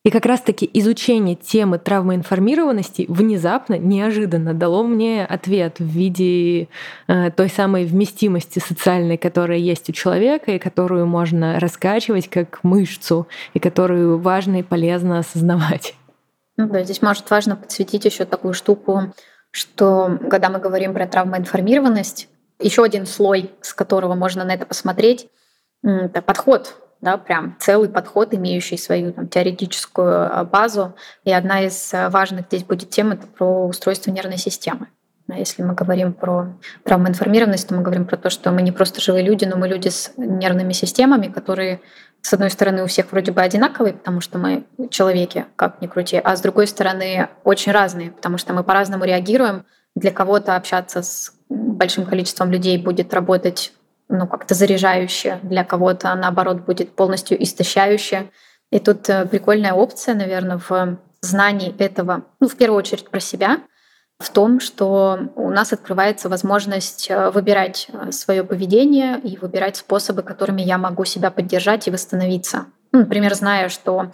И 0.03 0.10
как 0.10 0.25
раз-таки 0.25 0.69
изучение 0.74 1.36
темы 1.36 1.79
травмоинформированности 1.79 3.05
внезапно, 3.07 3.77
неожиданно 3.77 4.53
дало 4.53 4.83
мне 4.83 5.25
ответ 5.25 5.79
в 5.79 5.86
виде 5.86 6.67
э, 7.07 7.31
той 7.31 7.48
самой 7.48 7.86
вместимости 7.86 8.60
социальной, 8.60 9.17
которая 9.17 9.60
есть 9.60 9.89
у 9.89 9.93
человека, 9.93 10.51
и 10.51 10.60
которую 10.60 11.05
можно 11.05 11.57
раскачивать 11.57 12.29
как 12.29 12.62
мышцу, 12.63 13.27
и 13.53 13.60
которую 13.60 14.19
важно 14.19 14.57
и 14.57 14.63
полезно 14.63 15.19
осознавать. 15.19 15.95
Ну 16.57 16.67
да, 16.67 16.83
здесь 16.83 17.01
может 17.01 17.31
важно 17.31 17.55
подсветить 17.55 18.03
еще 18.03 18.25
такую 18.25 18.53
штуку, 18.53 19.13
что 19.51 20.19
когда 20.29 20.50
мы 20.50 20.60
говорим 20.60 20.93
про 20.93 21.07
травмоинформированность, 21.07 22.27
еще 22.60 22.83
один 22.83 23.05
слой, 23.05 23.51
с 23.62 23.74
которого 23.74 24.15
можно 24.15 24.43
на 24.43 24.53
это 24.53 24.65
посмотреть, 24.65 25.29
это 25.81 26.22
подход 26.22 26.82
да, 27.03 27.17
прям 27.17 27.57
целый 27.60 27.89
подход, 27.89 28.33
имеющий 28.33 28.77
свою 28.77 29.12
там, 29.12 29.27
теоретическую 29.27 30.39
а, 30.39 30.43
базу. 30.45 30.95
И 31.25 31.31
одна 31.31 31.62
из 31.62 31.93
а, 31.93 32.10
важных 32.10 32.45
здесь 32.48 32.63
будет 32.63 32.89
тем 32.89 33.12
это 33.12 33.27
про 33.27 33.67
устройство 33.67 34.10
нервной 34.10 34.38
системы. 34.38 34.88
Если 35.27 35.63
мы 35.63 35.74
говорим 35.74 36.13
про 36.13 36.48
травмоинформированность, 36.83 37.67
то 37.67 37.75
мы 37.75 37.81
говорим 37.81 38.05
про 38.05 38.17
то, 38.17 38.29
что 38.29 38.51
мы 38.51 38.62
не 38.62 38.72
просто 38.72 39.01
живые 39.01 39.24
люди, 39.24 39.45
но 39.45 39.57
мы 39.57 39.67
люди 39.67 39.89
с 39.89 40.13
нервными 40.17 40.74
системами, 40.74 41.27
которые, 41.27 41.81
с 42.22 42.33
одной 42.33 42.50
стороны, 42.50 42.83
у 42.83 42.88
всех 42.88 43.12
вроде 43.12 43.31
бы 43.31 43.41
одинаковые, 43.41 43.93
потому 43.93 44.22
что 44.22 44.38
мы 44.38 44.65
человеки, 44.89 45.45
как 45.55 45.81
ни 45.81 45.88
крути, 45.88 46.19
а 46.24 46.36
с 46.36 46.41
другой 46.41 46.67
стороны, 46.67 47.29
очень 47.43 47.72
разные, 47.72 48.12
потому 48.12 48.38
что 48.38 48.53
мы 48.53 48.63
по-разному 48.63 49.05
реагируем. 49.05 49.65
Для 49.95 50.12
кого-то 50.12 50.55
общаться 50.55 51.03
с 51.03 51.33
большим 51.50 52.05
количеством 52.05 52.51
людей 52.51 52.77
будет 52.77 53.13
работать 53.13 53.74
ну, 54.13 54.27
как-то 54.27 54.53
заряжающее, 54.53 55.39
для 55.41 55.63
кого-то, 55.63 56.13
наоборот, 56.13 56.62
будет 56.62 56.96
полностью 56.96 57.41
истощающее. 57.41 58.29
И 58.72 58.79
тут 58.79 59.10
э, 59.10 59.25
прикольная 59.25 59.74
опция, 59.74 60.13
наверное, 60.13 60.60
в 60.70 60.98
знании 61.22 61.75
этого, 61.79 62.24
ну, 62.39 62.48
в 62.48 62.55
первую 62.55 62.77
очередь 62.77 63.10
про 63.10 63.20
себя, 63.20 63.58
в 64.20 64.29
том, 64.29 64.60
что 64.60 65.32
у 65.36 65.50
нас 65.50 65.74
открывается 65.74 66.29
возможность 66.29 67.10
э, 67.10 67.32
выбирать 67.32 67.88
э, 67.91 68.12
свое 68.12 68.43
поведение 68.43 69.20
и 69.20 69.36
выбирать 69.38 69.77
способы, 69.77 70.22
которыми 70.22 70.62
я 70.62 70.77
могу 70.77 71.05
себя 71.05 71.32
поддержать 71.32 71.88
и 71.88 71.91
восстановиться. 71.91 72.67
Ну, 72.91 73.00
например, 73.00 73.34
зная, 73.34 73.70
что 73.70 74.12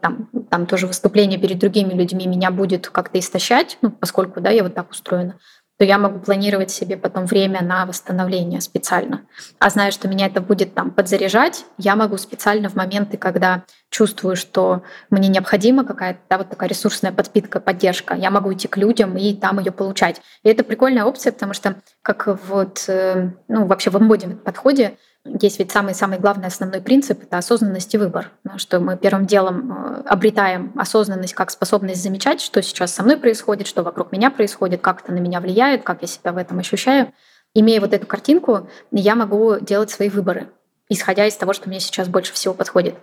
там, 0.00 0.30
там 0.50 0.64
тоже 0.64 0.86
выступление 0.86 1.38
перед 1.38 1.58
другими 1.58 1.92
людьми 1.92 2.26
меня 2.26 2.50
будет 2.50 2.88
как-то 2.88 3.18
истощать, 3.18 3.76
ну, 3.82 3.90
поскольку 3.90 4.40
да, 4.40 4.48
я 4.48 4.62
вот 4.62 4.74
так 4.74 4.90
устроена 4.90 5.38
то 5.82 5.86
я 5.86 5.98
могу 5.98 6.20
планировать 6.20 6.70
себе 6.70 6.96
потом 6.96 7.26
время 7.26 7.60
на 7.60 7.86
восстановление 7.86 8.60
специально. 8.60 9.22
А 9.58 9.68
зная, 9.68 9.90
что 9.90 10.06
меня 10.06 10.26
это 10.26 10.40
будет 10.40 10.74
там 10.74 10.92
подзаряжать, 10.92 11.64
я 11.76 11.96
могу 11.96 12.18
специально 12.18 12.68
в 12.68 12.76
моменты, 12.76 13.16
когда 13.16 13.64
чувствую, 13.90 14.36
что 14.36 14.84
мне 15.10 15.26
необходима 15.26 15.84
какая-то 15.84 16.20
да, 16.30 16.38
вот 16.38 16.50
такая 16.50 16.68
ресурсная 16.68 17.10
подпитка, 17.10 17.58
поддержка, 17.58 18.14
я 18.14 18.30
могу 18.30 18.52
идти 18.52 18.68
к 18.68 18.76
людям 18.76 19.16
и 19.16 19.34
там 19.34 19.58
ее 19.58 19.72
получать. 19.72 20.22
И 20.44 20.48
это 20.48 20.62
прикольная 20.62 21.04
опция, 21.04 21.32
потому 21.32 21.52
что 21.52 21.74
как 22.02 22.28
вот, 22.46 22.84
э, 22.86 23.32
ну, 23.48 23.66
вообще 23.66 23.90
в 23.90 23.98
эмбодимент 23.98 24.44
подходе 24.44 24.96
есть 25.24 25.58
ведь 25.58 25.70
самый-самый 25.70 26.18
главный 26.18 26.48
основной 26.48 26.80
принцип— 26.80 27.22
это 27.22 27.38
осознанность 27.38 27.94
и 27.94 27.98
выбор. 27.98 28.30
Что 28.56 28.80
мы 28.80 28.96
первым 28.96 29.26
делом 29.26 29.72
э, 29.72 30.02
обретаем 30.06 30.72
осознанность 30.76 31.34
как 31.34 31.50
способность 31.50 32.02
замечать, 32.02 32.40
что 32.40 32.60
сейчас 32.60 32.92
со 32.92 33.04
мной 33.04 33.16
происходит, 33.16 33.68
что 33.68 33.82
вокруг 33.82 34.10
меня 34.10 34.30
происходит, 34.30 34.80
как 34.80 35.02
это 35.02 35.12
на 35.12 35.18
меня 35.18 35.40
влияет, 35.40 35.84
как 35.84 36.02
я 36.02 36.08
себя 36.08 36.32
в 36.32 36.38
этом 36.38 36.58
ощущаю. 36.58 37.12
Имея 37.54 37.80
вот 37.80 37.92
эту 37.92 38.06
картинку, 38.06 38.68
я 38.90 39.14
могу 39.14 39.60
делать 39.60 39.90
свои 39.90 40.08
выборы, 40.08 40.48
исходя 40.88 41.26
из 41.26 41.36
того, 41.36 41.52
что 41.52 41.68
мне 41.68 41.78
сейчас 41.78 42.08
больше 42.08 42.32
всего 42.32 42.54
подходит. 42.54 42.96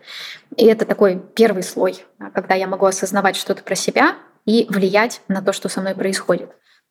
И 0.58 0.66
это 0.66 0.86
такой 0.86 1.22
первый 1.36 1.64
слой, 1.64 2.04
когда 2.34 2.56
я 2.56 2.68
могу 2.68 2.86
осознавать 2.86 3.38
что-то 3.38 3.64
про 3.64 3.76
себя 3.76 4.16
и 4.46 4.66
влиять 4.70 5.22
на 5.28 5.42
то, 5.42 5.54
что 5.54 5.70
со 5.70 5.80
мной 5.80 5.96
происходит. 5.96 6.50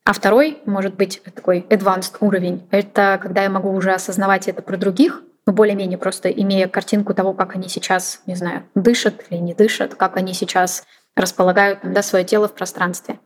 А 0.09 0.15
второй, 0.15 0.57
может 0.65 0.95
быть, 0.95 1.21
такой 1.35 1.67
advanced 1.69 2.17
уровень, 2.21 2.67
это 2.71 3.19
когда 3.21 3.43
я 3.43 3.51
могу 3.51 3.71
уже 3.71 3.93
осознавать 3.93 4.49
это 4.49 4.63
про 4.63 4.79
других, 4.79 5.23
ну, 5.47 5.53
более-менее 5.53 5.99
просто 5.99 6.31
имея 6.31 6.67
картинку 6.67 7.13
того, 7.13 7.35
как 7.35 7.55
они 7.55 7.69
сейчас, 7.69 8.23
не 8.25 8.35
знаю, 8.35 8.63
дышат 8.75 9.23
или 9.29 9.39
не 9.39 9.53
дышат, 9.53 9.97
как 9.97 10.17
они 10.17 10.33
сейчас 10.33 10.85
располагают 11.15 11.81
да, 11.83 12.01
свое 12.01 12.25
тело 12.25 12.49
в 12.49 12.55
пространстве. 12.55 13.21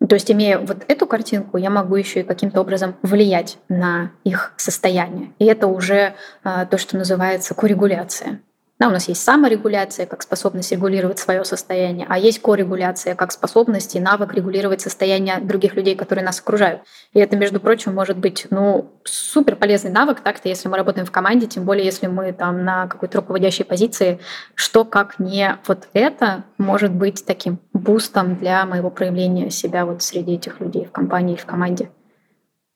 То 0.00 0.16
есть, 0.16 0.28
имея 0.28 0.58
вот 0.58 0.78
эту 0.88 1.06
картинку, 1.06 1.58
я 1.58 1.70
могу 1.70 1.94
еще 1.94 2.22
и 2.22 2.24
каким-то 2.24 2.60
образом 2.60 2.96
влиять 3.02 3.58
на 3.68 4.10
их 4.24 4.52
состояние. 4.56 5.32
И 5.38 5.44
это 5.44 5.68
уже 5.68 6.16
э, 6.42 6.66
то, 6.68 6.76
что 6.76 6.96
называется 6.96 7.54
коррегуляция. 7.54 8.40
Да, 8.78 8.88
у 8.88 8.90
нас 8.90 9.08
есть 9.08 9.22
саморегуляция 9.22 10.04
как 10.04 10.20
способность 10.22 10.70
регулировать 10.70 11.18
свое 11.18 11.46
состояние, 11.46 12.06
а 12.10 12.18
есть 12.18 12.42
коррегуляция 12.42 13.14
как 13.14 13.32
способность 13.32 13.96
и 13.96 14.00
навык 14.00 14.34
регулировать 14.34 14.82
состояние 14.82 15.38
других 15.38 15.74
людей, 15.76 15.96
которые 15.96 16.26
нас 16.26 16.40
окружают. 16.40 16.82
И 17.14 17.18
это, 17.18 17.36
между 17.36 17.58
прочим, 17.58 17.94
может 17.94 18.18
быть 18.18 18.46
ну, 18.50 18.90
супер 19.04 19.56
полезный 19.56 19.90
навык, 19.90 20.20
так-то, 20.20 20.50
если 20.50 20.68
мы 20.68 20.76
работаем 20.76 21.06
в 21.06 21.10
команде, 21.10 21.46
тем 21.46 21.64
более, 21.64 21.86
если 21.86 22.06
мы 22.06 22.32
там 22.34 22.64
на 22.64 22.86
какой-то 22.86 23.18
руководящей 23.18 23.64
позиции, 23.64 24.20
что 24.54 24.84
как 24.84 25.18
не 25.18 25.56
вот 25.66 25.88
это 25.94 26.44
может 26.58 26.92
быть 26.92 27.24
таким 27.24 27.58
бустом 27.72 28.36
для 28.36 28.66
моего 28.66 28.90
проявления 28.90 29.50
себя 29.50 29.86
вот 29.86 30.02
среди 30.02 30.34
этих 30.34 30.60
людей 30.60 30.84
в 30.84 30.92
компании, 30.92 31.36
в 31.36 31.46
команде. 31.46 31.90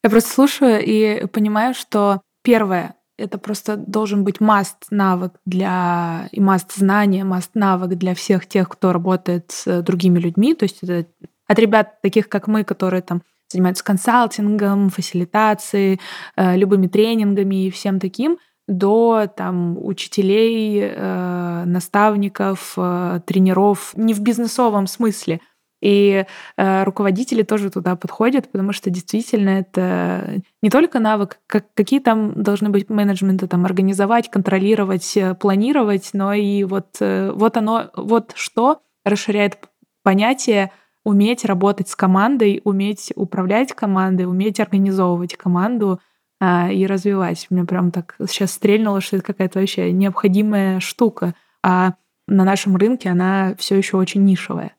Я 0.03 0.09
просто 0.09 0.33
слушаю 0.33 0.83
и 0.83 1.27
понимаю, 1.27 1.75
что 1.75 2.23
первое, 2.43 2.95
это 3.21 3.39
просто 3.39 3.77
должен 3.77 4.25
быть 4.25 4.41
маст 4.41 4.87
навык 4.91 5.35
для 5.45 6.29
и 6.33 6.41
маст 6.41 6.75
знания, 6.75 7.25
маст 7.25 7.51
навык 7.55 7.91
для 7.91 8.15
всех 8.15 8.47
тех, 8.47 8.69
кто 8.69 8.93
работает 8.93 9.51
с 9.51 9.83
другими 9.83 10.19
людьми. 10.19 10.55
То 10.55 10.65
есть 10.65 10.83
это 10.83 11.07
от 11.47 11.59
ребят 11.59 12.01
таких, 12.03 12.29
как 12.29 12.47
мы, 12.47 12.65
которые 12.65 13.03
там 13.03 13.23
занимаются 13.49 13.85
консалтингом, 13.85 14.91
фасилитацией, 14.91 16.01
э, 16.37 16.57
любыми 16.57 16.87
тренингами 16.87 17.67
и 17.67 17.71
всем 17.71 17.99
таким, 17.99 18.39
до 18.69 19.27
там 19.27 19.77
учителей, 19.85 20.81
э, 20.81 21.65
наставников, 21.67 22.75
э, 22.77 23.21
тренеров, 23.27 23.93
не 23.97 24.15
в 24.15 24.21
бизнесовом 24.21 24.87
смысле, 24.87 25.41
и 25.81 26.27
э, 26.57 26.85
руководители 26.85 27.43
тоже 27.43 27.71
туда 27.71 27.97
подходят, 27.97 28.51
потому 28.51 28.73
что 28.73 28.91
действительно 28.91 29.51
это 29.51 30.43
не 30.63 30.71
только 30.71 31.01
навык, 31.01 31.39
как, 31.47 31.67
какие 31.75 32.01
там 32.01 32.43
должны 32.43 32.69
быть 32.69 32.91
менеджменты, 32.91 33.47
там 33.47 33.65
организовать, 33.65 34.31
контролировать, 34.31 35.17
э, 35.17 35.35
планировать, 35.35 36.11
но 36.13 36.35
и 36.35 36.65
вот, 36.65 36.97
э, 37.01 37.33
вот 37.35 37.57
оно, 37.57 37.91
вот 37.97 38.33
что 38.35 38.83
расширяет 39.05 39.59
понятие 40.03 40.71
уметь 41.05 41.45
работать 41.45 41.89
с 41.89 41.97
командой, 41.97 42.61
уметь 42.65 43.13
управлять 43.17 43.73
командой, 43.73 44.27
уметь 44.27 44.61
организовывать 44.61 45.35
команду 45.35 46.01
а, 46.41 46.71
и 46.71 46.87
развивать. 46.87 47.47
Мне 47.51 47.65
прям 47.65 47.91
так 47.91 48.17
сейчас 48.29 48.53
стрельнуло, 48.53 49.01
что 49.01 49.17
это 49.17 49.25
какая-то 49.25 49.61
вообще 49.61 49.93
необходимая 49.93 50.81
штука. 50.81 51.35
А 51.63 51.95
на 52.27 52.45
нашем 52.45 52.77
рынке 52.77 53.11
она 53.11 53.55
все 53.59 53.77
еще 53.77 53.97
очень 53.97 54.25
нишевая. 54.25 54.75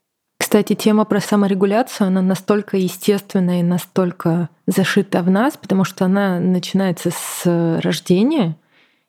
Кстати, 0.51 0.73
тема 0.75 1.05
про 1.05 1.21
саморегуляцию, 1.21 2.07
она 2.07 2.21
настолько 2.21 2.75
естественная 2.75 3.61
и 3.61 3.63
настолько 3.63 4.49
зашита 4.67 5.23
в 5.23 5.29
нас, 5.29 5.55
потому 5.55 5.85
что 5.85 6.03
она 6.03 6.41
начинается 6.41 7.09
с 7.09 7.79
рождения. 7.81 8.57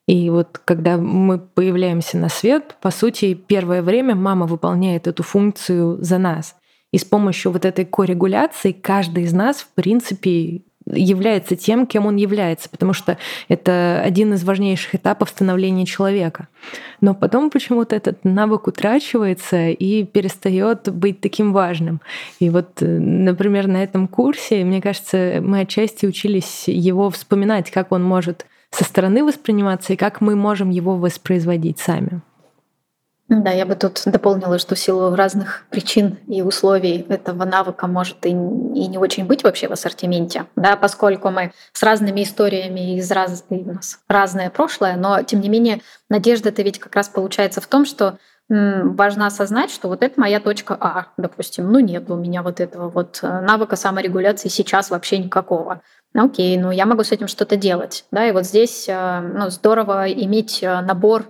И 0.07 0.31
вот 0.31 0.61
когда 0.65 0.99
мы 0.99 1.41
появляемся 1.41 2.17
на 2.17 2.29
свет, 2.29 2.77
по 2.81 2.93
сути, 2.93 3.35
первое 3.35 3.83
время 3.83 4.15
мама 4.15 4.47
выполняет 4.47 5.09
эту 5.09 5.25
функцию 5.25 5.99
за 6.01 6.19
нас. 6.19 6.55
И 6.93 6.99
с 6.99 7.05
помощью 7.05 7.51
вот 7.51 7.65
этой 7.65 7.87
коррегуляции 7.87 8.71
каждый 8.71 9.25
из 9.25 9.33
нас, 9.33 9.63
в 9.63 9.69
принципе, 9.75 10.63
является 10.87 11.57
тем, 11.57 11.87
кем 11.87 12.07
он 12.07 12.17
является, 12.17 12.69
потому 12.69 12.93
что 12.93 13.19
это 13.49 14.01
один 14.05 14.35
из 14.35 14.45
важнейших 14.45 14.95
этапов 14.95 15.29
становления 15.29 15.87
человека. 15.87 16.49
Но 17.01 17.15
потом 17.15 17.51
почему-то 17.51 17.97
этот 17.97 18.25
навык 18.25 18.67
утрачивается 18.67 19.69
и 19.69 20.05
перестает 20.05 20.93
быть 20.93 21.21
таким 21.21 21.53
важным. 21.53 22.01
И 22.41 22.51
вот, 22.51 22.79
например, 22.81 23.67
на 23.67 23.83
этом 23.83 24.09
курсе, 24.09 24.65
мне 24.65 24.81
кажется, 24.81 25.41
мы 25.43 25.61
отчасти 25.61 26.07
учились 26.07 26.65
его 26.67 27.11
вспоминать, 27.11 27.71
как 27.71 27.93
он 27.93 28.03
может 28.03 28.47
со 28.71 28.85
стороны 28.85 29.23
восприниматься 29.25 29.93
и 29.93 29.97
как 29.97 30.21
мы 30.21 30.35
можем 30.35 30.71
его 30.71 30.97
воспроизводить 30.97 31.79
сами. 31.79 32.23
Да, 33.41 33.51
я 33.51 33.65
бы 33.65 33.75
тут 33.77 34.03
дополнила, 34.05 34.59
что 34.59 34.75
в 34.75 34.79
силу 34.79 35.17
разных 35.17 35.65
причин 35.71 36.19
и 36.29 36.43
условий 36.43 37.07
этого 37.09 37.47
навыка 37.47 37.87
может 37.87 38.27
и, 38.27 38.29
и 38.29 38.33
не 38.35 38.99
очень 38.99 39.25
быть 39.25 39.43
вообще 39.43 39.69
в 39.69 39.73
ассортименте, 39.73 40.45
да, 40.55 40.77
поскольку 40.77 41.31
мы 41.31 41.53
с 41.73 41.83
разными 41.83 42.25
историями 42.25 42.99
из 42.99 43.11
раз, 43.11 43.43
у 43.49 43.73
нас 43.73 44.01
разное 44.07 44.51
прошлое, 44.51 44.97
но 44.97 45.23
тем 45.23 45.41
не 45.41 45.49
менее 45.49 45.81
надежда-то 46.11 46.61
ведь 46.61 46.79
как 46.79 46.95
раз 46.95 47.09
получается 47.09 47.63
в 47.63 47.67
том, 47.67 47.87
что 47.87 48.19
важно 48.51 49.27
осознать, 49.27 49.71
что 49.71 49.89
вот 49.89 50.03
это 50.03 50.21
моя 50.21 50.39
точка 50.39 50.77
А, 50.79 51.07
допустим. 51.17 51.73
Ну 51.73 51.79
нет 51.79 52.11
у 52.11 52.17
меня 52.17 52.43
вот 52.43 52.61
этого 52.61 52.91
вот 52.91 53.21
э, 53.23 53.41
навыка 53.41 53.77
саморегуляции 53.77 54.51
сейчас 54.51 54.91
вообще 54.91 55.17
никакого. 55.17 55.81
Окей, 56.13 56.59
ну 56.59 56.71
я 56.71 56.85
могу 56.85 57.03
с 57.03 57.13
этим 57.13 57.29
что-то 57.29 57.57
делать. 57.57 58.05
Да, 58.11 58.27
и 58.27 58.33
вот 58.33 58.45
здесь 58.45 58.87
э, 58.89 59.21
ну, 59.21 59.49
здорово 59.49 60.13
иметь 60.13 60.63
э, 60.63 60.81
набор 60.83 61.25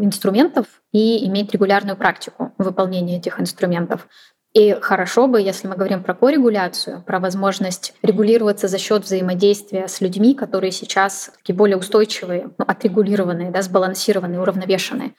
инструментов 0.00 0.66
и 0.92 1.26
иметь 1.26 1.52
регулярную 1.52 1.96
практику 1.96 2.52
выполнения 2.58 3.18
этих 3.18 3.40
инструментов. 3.40 4.06
И 4.54 4.76
хорошо 4.80 5.28
бы, 5.28 5.40
если 5.40 5.66
мы 5.66 5.76
говорим 5.76 6.02
про 6.02 6.14
коррегуляцию, 6.14 7.02
про 7.02 7.20
возможность 7.20 7.94
регулироваться 8.02 8.68
за 8.68 8.76
счет 8.78 9.04
взаимодействия 9.04 9.88
с 9.88 10.00
людьми, 10.02 10.34
которые 10.34 10.72
сейчас 10.72 11.32
такие 11.38 11.56
более 11.56 11.78
устойчивые, 11.78 12.50
ну, 12.58 12.64
отрегулированные, 12.66 13.50
да, 13.50 13.62
сбалансированные, 13.62 14.40
уравновешенные, 14.40 15.14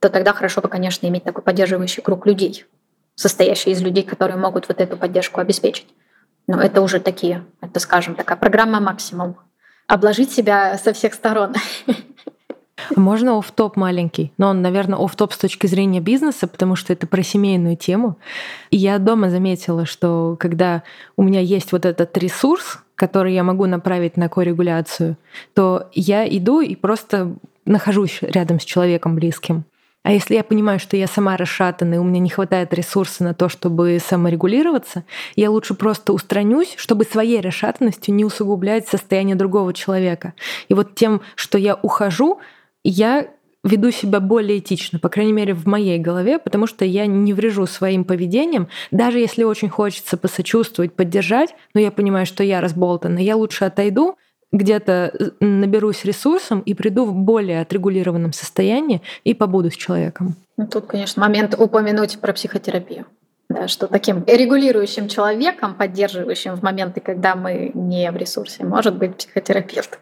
то 0.00 0.08
тогда 0.08 0.32
хорошо 0.32 0.62
бы, 0.62 0.68
конечно, 0.68 1.06
иметь 1.06 1.24
такой 1.24 1.42
поддерживающий 1.42 2.02
круг 2.02 2.24
людей, 2.24 2.64
состоящий 3.14 3.72
из 3.72 3.82
людей, 3.82 4.04
которые 4.04 4.38
могут 4.38 4.68
вот 4.68 4.80
эту 4.80 4.96
поддержку 4.96 5.40
обеспечить. 5.40 5.88
Но 6.46 6.58
это 6.60 6.80
уже 6.80 6.98
такие, 6.98 7.44
это, 7.60 7.80
скажем, 7.80 8.14
такая 8.14 8.38
программа 8.38 8.80
максимум. 8.80 9.36
Обложить 9.86 10.32
себя 10.32 10.78
со 10.78 10.94
всех 10.94 11.12
сторон. 11.12 11.54
Можно 12.96 13.38
оф 13.38 13.50
топ 13.52 13.76
маленький, 13.76 14.32
но 14.38 14.48
он, 14.48 14.62
наверное, 14.62 14.98
оф 14.98 15.16
топ 15.16 15.32
с 15.32 15.38
точки 15.38 15.66
зрения 15.66 16.00
бизнеса, 16.00 16.46
потому 16.46 16.76
что 16.76 16.92
это 16.92 17.06
про 17.06 17.22
семейную 17.22 17.76
тему. 17.76 18.18
И 18.70 18.76
я 18.76 18.98
дома 18.98 19.30
заметила, 19.30 19.86
что 19.86 20.36
когда 20.38 20.82
у 21.16 21.22
меня 21.22 21.40
есть 21.40 21.72
вот 21.72 21.84
этот 21.84 22.16
ресурс, 22.18 22.78
который 22.94 23.34
я 23.34 23.44
могу 23.44 23.66
направить 23.66 24.16
на 24.16 24.28
коррегуляцию, 24.28 25.16
то 25.54 25.88
я 25.92 26.28
иду 26.28 26.60
и 26.60 26.74
просто 26.74 27.34
нахожусь 27.64 28.18
рядом 28.22 28.58
с 28.58 28.64
человеком 28.64 29.14
близким. 29.14 29.64
А 30.04 30.12
если 30.12 30.36
я 30.36 30.44
понимаю, 30.44 30.78
что 30.78 30.96
я 30.96 31.06
сама 31.06 31.36
расшатана, 31.36 31.94
и 31.94 31.98
у 31.98 32.04
меня 32.04 32.20
не 32.20 32.30
хватает 32.30 32.72
ресурса 32.72 33.24
на 33.24 33.34
то, 33.34 33.48
чтобы 33.48 33.98
саморегулироваться, 34.02 35.04
я 35.36 35.50
лучше 35.50 35.74
просто 35.74 36.12
устранюсь, 36.12 36.74
чтобы 36.78 37.04
своей 37.04 37.40
расшатанностью 37.40 38.14
не 38.14 38.24
усугублять 38.24 38.88
состояние 38.88 39.36
другого 39.36 39.74
человека. 39.74 40.32
И 40.68 40.74
вот 40.74 40.94
тем, 40.94 41.20
что 41.34 41.58
я 41.58 41.74
ухожу, 41.74 42.40
я 42.84 43.28
веду 43.64 43.90
себя 43.90 44.20
более 44.20 44.58
этично, 44.58 44.98
по 44.98 45.08
крайней 45.08 45.32
мере, 45.32 45.54
в 45.54 45.66
моей 45.66 45.98
голове, 45.98 46.38
потому 46.38 46.66
что 46.66 46.84
я 46.84 47.06
не 47.06 47.32
врежу 47.32 47.66
своим 47.66 48.04
поведением, 48.04 48.68
даже 48.90 49.18
если 49.18 49.44
очень 49.44 49.68
хочется 49.68 50.16
посочувствовать, 50.16 50.94
поддержать, 50.94 51.54
но 51.74 51.80
я 51.80 51.90
понимаю, 51.90 52.26
что 52.26 52.42
я 52.42 52.60
разболтана, 52.60 53.18
я 53.18 53.36
лучше 53.36 53.64
отойду, 53.64 54.16
где-то 54.52 55.12
э, 55.12 55.44
наберусь 55.44 56.04
ресурсом 56.04 56.60
и 56.60 56.74
приду 56.74 57.04
в 57.04 57.14
более 57.14 57.60
отрегулированном 57.60 58.32
состоянии 58.32 59.02
и 59.24 59.34
побуду 59.34 59.70
с 59.70 59.74
человеком. 59.74 60.36
Ну, 60.56 60.66
тут, 60.66 60.86
конечно, 60.86 61.20
момент 61.20 61.54
упомянуть 61.58 62.18
про 62.18 62.32
психотерапию. 62.32 63.04
Да, 63.50 63.66
что 63.66 63.86
таким 63.86 64.24
регулирующим 64.26 65.08
человеком, 65.08 65.74
поддерживающим 65.74 66.54
в 66.54 66.62
моменты, 66.62 67.00
когда 67.00 67.34
мы 67.34 67.70
не 67.74 68.10
в 68.10 68.16
ресурсе, 68.16 68.64
может 68.64 68.96
быть 68.96 69.16
психотерапевт. 69.16 69.98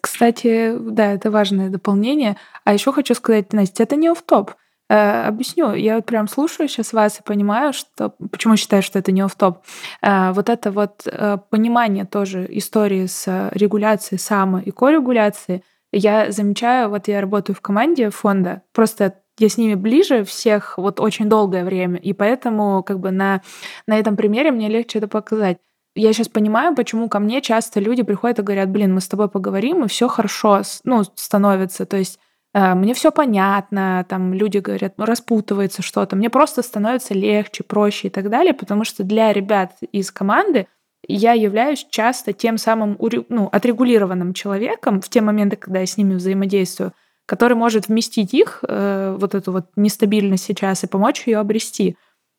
Кстати, 0.00 0.74
да, 0.78 1.12
это 1.12 1.30
важное 1.30 1.70
дополнение. 1.70 2.36
А 2.64 2.72
еще 2.72 2.92
хочу 2.92 3.14
сказать, 3.14 3.52
Настя, 3.52 3.82
это 3.82 3.96
не 3.96 4.08
оф 4.08 4.22
топ 4.22 4.52
Э, 4.90 5.26
объясню. 5.28 5.72
Я 5.74 5.96
вот 5.96 6.04
прям 6.04 6.28
слушаю 6.28 6.68
сейчас 6.68 6.92
вас 6.92 7.18
и 7.18 7.22
понимаю, 7.22 7.72
что 7.72 8.14
почему 8.30 8.56
считаю, 8.56 8.82
что 8.82 8.98
это 8.98 9.12
не 9.12 9.22
оф 9.22 9.34
топ 9.34 9.62
Э, 10.02 10.32
вот 10.32 10.48
это 10.48 10.70
вот 10.70 11.06
э, 11.06 11.38
понимание 11.50 12.04
тоже 12.04 12.46
истории 12.50 13.06
с 13.06 13.50
регуляцией 13.52 14.18
само 14.18 14.58
и 14.58 14.70
коррегуляцией, 14.70 15.62
я 15.92 16.30
замечаю, 16.32 16.90
вот 16.90 17.08
я 17.08 17.20
работаю 17.20 17.56
в 17.56 17.60
команде 17.60 18.10
фонда, 18.10 18.62
просто 18.72 19.14
я 19.38 19.48
с 19.48 19.56
ними 19.56 19.74
ближе 19.74 20.24
всех 20.24 20.76
вот 20.76 21.00
очень 21.00 21.28
долгое 21.28 21.64
время, 21.64 21.98
и 21.98 22.12
поэтому 22.12 22.82
как 22.82 23.00
бы 23.00 23.10
на, 23.10 23.42
на 23.86 23.98
этом 23.98 24.16
примере 24.16 24.50
мне 24.50 24.68
легче 24.68 24.98
это 24.98 25.08
показать 25.08 25.58
я 25.94 26.12
сейчас 26.12 26.28
понимаю, 26.28 26.74
почему 26.74 27.08
ко 27.08 27.20
мне 27.20 27.40
часто 27.40 27.80
люди 27.80 28.02
приходят 28.02 28.38
и 28.38 28.42
говорят, 28.42 28.70
блин, 28.70 28.94
мы 28.94 29.00
с 29.00 29.08
тобой 29.08 29.28
поговорим, 29.28 29.84
и 29.84 29.88
все 29.88 30.08
хорошо, 30.08 30.62
ну, 30.82 31.04
становится. 31.14 31.86
То 31.86 31.96
есть 31.96 32.18
э, 32.52 32.74
мне 32.74 32.94
все 32.94 33.12
понятно, 33.12 34.04
там 34.08 34.34
люди 34.34 34.58
говорят, 34.58 34.94
ну, 34.96 35.04
распутывается 35.04 35.82
что-то. 35.82 36.16
Мне 36.16 36.30
просто 36.30 36.62
становится 36.62 37.14
легче, 37.14 37.62
проще 37.62 38.08
и 38.08 38.10
так 38.10 38.28
далее, 38.28 38.54
потому 38.54 38.84
что 38.84 39.04
для 39.04 39.32
ребят 39.32 39.76
из 39.92 40.10
команды 40.10 40.66
я 41.06 41.32
являюсь 41.32 41.86
часто 41.90 42.32
тем 42.32 42.58
самым 42.58 42.98
ну, 43.28 43.48
отрегулированным 43.52 44.32
человеком 44.32 45.00
в 45.00 45.08
те 45.08 45.20
моменты, 45.20 45.56
когда 45.56 45.80
я 45.80 45.86
с 45.86 45.96
ними 45.96 46.14
взаимодействую, 46.14 46.92
который 47.26 47.56
может 47.56 47.88
вместить 47.88 48.34
их, 48.34 48.64
э, 48.66 49.16
вот 49.18 49.34
эту 49.34 49.52
вот 49.52 49.66
нестабильность 49.76 50.44
сейчас, 50.44 50.82
и 50.82 50.88
помочь 50.88 51.26
ее 51.26 51.38
обрести 51.38 51.96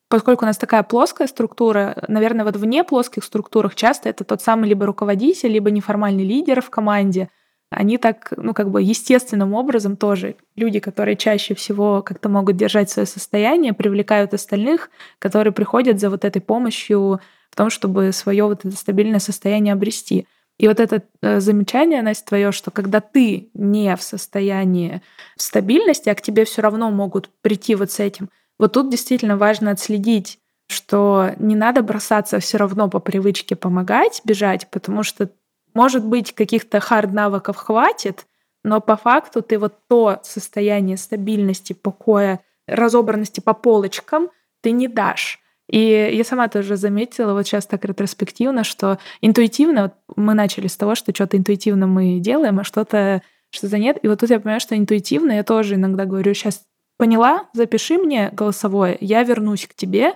поскольку 0.10 0.46
у 0.46 0.48
нас 0.48 0.58
такая 0.58 0.84
плоская 0.84 1.28
структура, 1.28 2.04
наверное, 2.08 2.46
вот 2.46 2.56
вне 2.56 2.84
плоских 2.84 3.24
структурах 3.24 3.76
часто 3.76 4.10
это 4.10 4.24
тот 4.24 4.41
самый 4.41 4.70
либо 4.70 4.86
руководитель, 4.86 5.52
либо 5.52 5.72
неформальный 5.72 6.24
лидер 6.24 6.62
в 6.62 6.70
команде. 6.70 7.30
Они 7.72 7.98
так, 7.98 8.32
ну, 8.38 8.54
как 8.54 8.70
бы 8.70 8.82
естественным 8.82 9.54
образом 9.54 9.98
тоже 9.98 10.36
люди, 10.56 10.80
которые 10.80 11.18
чаще 11.18 11.56
всего 11.56 12.04
как-то 12.04 12.30
могут 12.30 12.56
держать 12.56 12.89
свое 12.89 13.08
состояние, 13.08 13.74
привлекают 13.74 14.34
остальных, 14.34 14.91
которые 15.20 15.52
приходят 15.52 16.00
за 16.00 16.10
вот 16.10 16.24
этой 16.24 16.41
помощью 16.41 17.20
в 17.50 17.56
том, 17.56 17.70
чтобы 17.70 18.12
свое 18.12 18.46
вот 18.46 18.65
это 18.65 18.76
стабильное 18.76 19.20
состояние 19.20 19.74
обрести. 19.74 20.28
И 20.58 20.68
вот 20.68 20.80
это 20.80 21.04
э, 21.22 21.41
замечание, 21.41 22.02
Настя, 22.02 22.28
твое, 22.28 22.52
что 22.54 22.72
когда 22.72 23.02
ты 23.02 23.50
не 23.54 23.94
в 23.98 24.02
состоянии 24.02 25.02
стабильности, 25.36 26.08
а 26.08 26.15
к 26.15 26.22
тебе 26.22 26.46
все 26.46 26.62
равно 26.62 26.91
могут 26.91 27.30
прийти 27.41 27.76
вот 27.76 27.91
с 27.91 28.00
этим– 28.00 28.30
вот 28.58 28.74
тут 28.74 28.89
действительно 28.89 29.38
важно 29.38 29.72
отследить, 29.72 30.39
что 30.68 31.32
не 31.38 31.56
надо 31.56 31.84
бросаться 31.84 32.39
все 32.39 32.58
равно 32.58 32.89
по 32.89 33.00
привычке 33.00 33.56
помогать, 33.56 34.22
бежать, 34.24 34.68
потому 34.70 35.04
что, 35.04 35.30
может 35.74 36.06
быть, 36.06 36.34
каких-то 36.34 36.80
хард-навыков 36.80 37.58
хватит, 37.58 38.26
но 38.63 38.82
по 38.82 38.96
факту 38.96 39.41
ты 39.41 39.60
вот 39.60 39.76
то 39.88 40.20
состояние 40.24 40.98
стабильности, 40.98 41.74
покоя, 41.74 42.39
разобранности 42.68 43.39
по 43.39 43.54
полочкам 43.54 44.30
ты 44.62 44.72
не 44.72 44.88
дашь. 44.88 45.39
И 45.70 46.12
я 46.13 46.24
сама 46.24 46.48
тоже 46.48 46.76
заметила, 46.76 47.34
вот 47.34 47.46
сейчас 47.46 47.65
так 47.65 47.86
ретроспективно, 47.86 48.63
что 48.63 49.00
интуитивно, 49.22 49.84
вот 49.84 49.94
мы 50.15 50.34
начали 50.34 50.68
с 50.68 50.78
того, 50.78 50.96
что 50.96 51.13
что-то 51.13 51.38
интуитивно 51.38 51.88
мы 51.88 52.20
делаем, 52.20 52.60
а 52.60 52.63
что-то 52.63 53.22
что-то 53.50 53.78
нет. 53.78 53.98
И 54.04 54.08
вот 54.08 54.20
тут 54.20 54.30
я 54.30 54.39
понимаю, 54.39 54.60
что 54.60 54.78
интуитивно 54.78 55.32
я 55.32 55.44
тоже 55.44 55.76
иногда 55.76 56.06
говорю, 56.06 56.34
сейчас 56.34 56.63
Поняла? 56.97 57.49
Запиши 57.53 57.97
мне 57.97 58.29
голосовое, 58.31 58.97
я 59.01 59.23
вернусь 59.23 59.67
к 59.67 59.75
тебе 59.75 60.13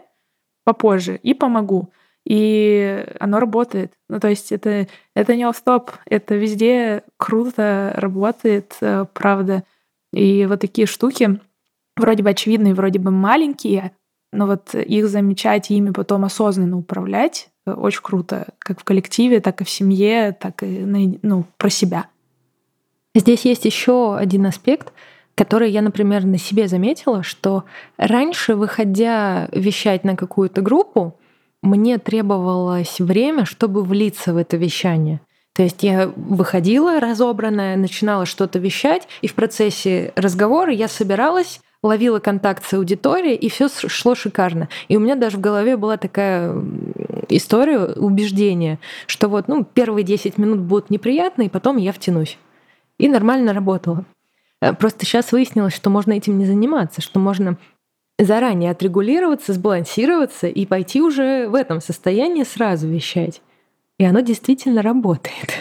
попозже 0.64 1.20
и 1.22 1.34
помогу. 1.34 1.92
И 2.26 3.06
оно 3.20 3.40
работает. 3.40 3.94
Ну, 4.08 4.20
то 4.20 4.28
есть 4.28 4.52
это, 4.52 4.88
это 5.16 5.36
не 5.36 5.52
стоп, 5.54 5.92
это 6.06 6.36
везде 6.36 7.04
круто 7.18 7.94
работает, 7.96 8.76
э, 8.82 9.06
правда. 9.14 9.64
И 10.14 10.46
вот 10.46 10.60
такие 10.60 10.86
штуки, 10.86 11.40
вроде 11.98 12.24
бы 12.24 12.30
очевидные, 12.30 12.74
вроде 12.74 13.00
бы 13.00 13.10
маленькие, 13.10 13.94
но 14.32 14.46
вот 14.46 14.76
их 14.76 15.08
замечать 15.08 15.72
и 15.72 15.76
ими 15.76 15.90
потом 15.90 16.24
осознанно 16.24 16.78
управлять, 16.78 17.50
очень 17.66 18.02
круто, 18.04 18.50
как 18.60 18.80
в 18.80 18.84
коллективе, 18.84 19.40
так 19.40 19.62
и 19.62 19.64
в 19.64 19.70
семье, 19.70 20.32
так 20.40 20.64
и 20.64 20.68
ну, 21.22 21.46
про 21.58 21.70
себя. 21.70 22.08
Здесь 23.16 23.46
есть 23.46 23.66
еще 23.66 24.16
один 24.16 24.46
аспект, 24.46 24.94
который 25.40 25.72
я, 25.72 25.82
например, 25.82 26.26
на 26.26 26.38
себе 26.38 26.68
заметила, 26.68 27.24
что 27.24 27.64
раньше, 27.96 28.56
выходя 28.56 29.48
вещать 29.54 30.04
на 30.04 30.18
какую-то 30.18 30.60
группу, 30.60 31.16
мне 31.62 31.98
требовалось 31.98 33.00
время, 33.00 33.46
чтобы 33.46 33.86
влиться 33.86 34.34
в 34.34 34.38
это 34.38 34.58
вещание. 34.58 35.22
То 35.56 35.64
есть 35.64 35.82
я 35.82 36.12
выходила 36.14 37.00
разобранная, 37.00 37.78
начинала 37.78 38.26
что-то 38.26 38.60
вещать, 38.60 39.08
и 39.22 39.28
в 39.28 39.34
процессе 39.34 40.12
разговора 40.18 40.74
я 40.74 40.90
собиралась, 40.90 41.62
ловила 41.82 42.20
контакт 42.20 42.66
с 42.66 42.74
аудиторией, 42.74 43.36
и 43.36 43.50
все 43.50 43.70
шло 43.70 44.16
шикарно. 44.16 44.68
И 44.90 44.98
у 44.98 45.00
меня 45.00 45.16
даже 45.16 45.38
в 45.38 45.40
голове 45.40 45.78
была 45.78 45.96
такая 45.96 46.54
история, 47.30 47.80
убеждение, 47.96 48.78
что 49.08 49.30
вот 49.30 49.48
ну, 49.48 49.64
первые 49.64 50.04
10 50.04 50.38
минут 50.38 50.60
будут 50.60 50.90
неприятные, 50.90 51.46
и 51.46 51.50
потом 51.50 51.78
я 51.78 51.94
втянусь. 51.94 52.38
И 52.98 53.08
нормально 53.08 53.54
работала. 53.54 54.04
Э, 54.62 54.74
просто 54.74 55.06
сейчас 55.06 55.32
выяснилось, 55.32 55.74
что 55.74 55.90
можно 55.90 56.14
этим 56.14 56.38
не 56.38 56.46
заниматься, 56.46 57.02
что 57.02 57.20
можно 57.20 57.58
заранее 58.18 58.72
отрегулироваться, 58.72 59.54
сбалансироваться 59.54 60.48
и 60.48 60.66
пойти 60.66 61.02
уже 61.02 61.48
в 61.48 61.56
этом 61.56 61.82
состоянии 61.82 62.44
сразу 62.44 62.88
вещать. 62.88 63.42
И 63.98 64.04
оно 64.06 64.20
действительно 64.22 64.82
работает. 64.82 65.52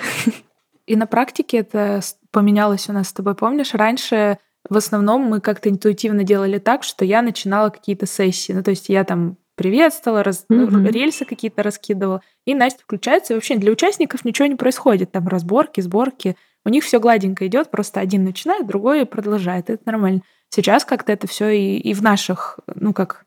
И 0.87 0.97
на 0.97 1.07
практике 1.07 1.59
это 1.59 2.01
поменялось 2.31 2.89
у 2.89 2.93
нас 2.93 3.09
с 3.09 3.13
тобой, 3.13 3.35
помнишь? 3.35 3.75
Раньше 3.75 4.39
в 4.69 4.77
основном 4.77 5.23
мы 5.23 5.41
как-то 5.41 5.69
интуитивно 5.69 6.25
делали 6.25 6.59
так, 6.59 6.83
что 6.83 7.05
я 7.05 7.23
начинала 7.23 7.71
какие-то 7.71 8.07
сессии. 8.07 8.53
Ну, 8.53 8.63
то 8.63 8.71
есть 8.71 8.89
я 8.89 9.05
там 9.05 9.37
приветствовала, 9.55 10.23
раз, 10.23 10.47
mm-hmm. 10.51 10.91
рельсы 10.91 11.25
какие-то 11.25 11.63
раскидывала. 11.63 12.23
И 12.45 12.55
Настя 12.55 12.83
включается, 12.83 13.33
и 13.33 13.37
вообще 13.37 13.57
для 13.57 13.73
участников 13.73 14.25
ничего 14.25 14.47
не 14.47 14.55
происходит. 14.55 15.13
Там 15.13 15.29
разборки, 15.29 15.81
сборки. 15.81 16.37
У 16.68 16.70
них 16.70 16.85
все 16.85 17.00
гладенько 17.00 17.46
идет, 17.46 17.70
просто 17.70 17.98
один 17.98 18.24
начинает, 18.24 18.66
другой 18.66 19.07
продолжает. 19.07 19.70
Это 19.70 19.83
нормально. 19.87 20.20
Сейчас 20.50 20.85
как-то 20.85 21.11
это 21.11 21.26
все 21.26 21.48
и, 21.48 21.78
и 21.78 21.94
в 21.94 22.02
наших, 22.02 22.59
ну 22.74 22.92
как, 22.92 23.24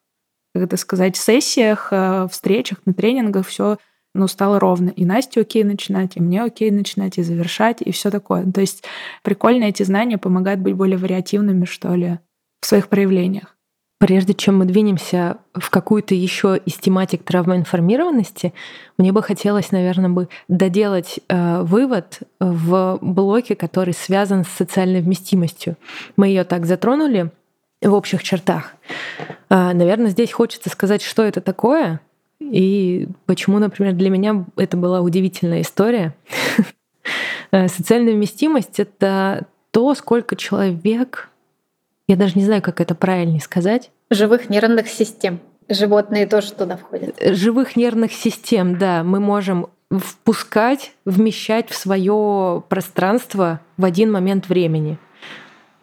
как 0.54 0.66
это 0.66 0.78
сказать, 0.78 1.18
сессиях, 1.18 1.88
э, 1.90 2.28
встречах, 2.30 2.78
на 2.86 2.94
тренингах 2.94 3.48
все 3.48 3.80
ну, 4.14 4.28
стало 4.28 4.60
ровно. 4.60 4.90
И 4.90 5.06
Насте 5.06 5.42
окей 5.42 5.64
начинать, 5.64 6.18
и 6.18 6.22
мне 6.22 6.44
окей 6.44 6.70
начинать, 6.70 7.18
и 7.18 7.24
завершать, 7.24 7.82
и 7.82 7.92
все 7.92 8.12
такое. 8.12 8.46
То 8.52 8.62
есть 8.62 8.84
прикольно 9.24 9.64
эти 9.64 9.82
знания 9.82 10.20
помогают 10.20 10.60
быть 10.60 10.76
более 10.76 11.00
вариативными, 11.00 11.66
что 11.66 11.96
ли, 11.96 12.20
в 12.62 12.68
своих 12.68 12.90
проявлениях. 12.90 13.58
Прежде 14.02 14.34
чем 14.34 14.58
мы 14.58 14.66
двинемся 14.66 15.38
в 15.54 15.70
какую-то 15.70 16.16
еще 16.16 16.60
из 16.66 16.74
тематик 16.74 17.24
травмоинформированности, 17.24 18.52
мне 18.98 19.12
бы 19.12 19.22
хотелось, 19.22 19.72
наверное, 19.72 20.10
бы 20.10 20.28
доделать 20.48 21.20
э, 21.30 21.62
вывод 21.62 22.22
в 22.40 22.98
блоке, 23.00 23.56
который 23.56 23.94
связан 23.94 24.44
с 24.44 24.48
социальной 24.48 25.02
вместимостью. 25.02 25.78
Мы 26.18 26.30
ее 26.30 26.46
так 26.46 26.66
затронули 26.66 27.30
в 27.80 27.94
общих 27.94 28.24
чертах. 28.24 28.74
Э, 29.52 29.72
наверное, 29.72 30.10
здесь 30.10 30.32
хочется 30.32 30.72
сказать, 30.72 31.04
что 31.04 31.22
это 31.22 31.40
такое 31.40 32.02
и 32.40 33.08
почему, 33.28 33.60
например, 33.60 33.94
для 33.94 34.10
меня 34.10 34.46
это 34.58 34.78
была 34.78 35.02
удивительная 35.02 35.62
история. 35.62 36.16
Э, 37.54 37.68
социальная 37.68 38.14
вместимость— 38.14 38.76
это 38.80 39.46
то, 39.72 39.94
сколько 39.94 40.38
человек 40.38 41.31
я 42.12 42.18
даже 42.18 42.34
не 42.36 42.44
знаю, 42.44 42.62
как 42.62 42.82
это 42.82 42.94
правильнее 42.94 43.40
сказать. 43.40 43.90
Живых 44.10 44.50
нервных 44.50 44.90
систем. 44.90 45.40
Животные 45.70 46.28
тоже 46.28 46.52
туда 46.52 46.76
входят. 46.76 47.16
Живых 47.24 47.78
нервных 47.78 48.12
систем, 48.12 48.78
да. 48.78 49.04
Мы 49.06 49.22
можем 49.22 49.68
впускать, 49.90 50.92
вмещать 51.06 51.70
в 51.70 51.76
свое 51.76 52.64
пространство 52.68 53.62
в 53.78 53.86
один 53.86 54.12
момент 54.12 54.50
времени. 54.50 54.98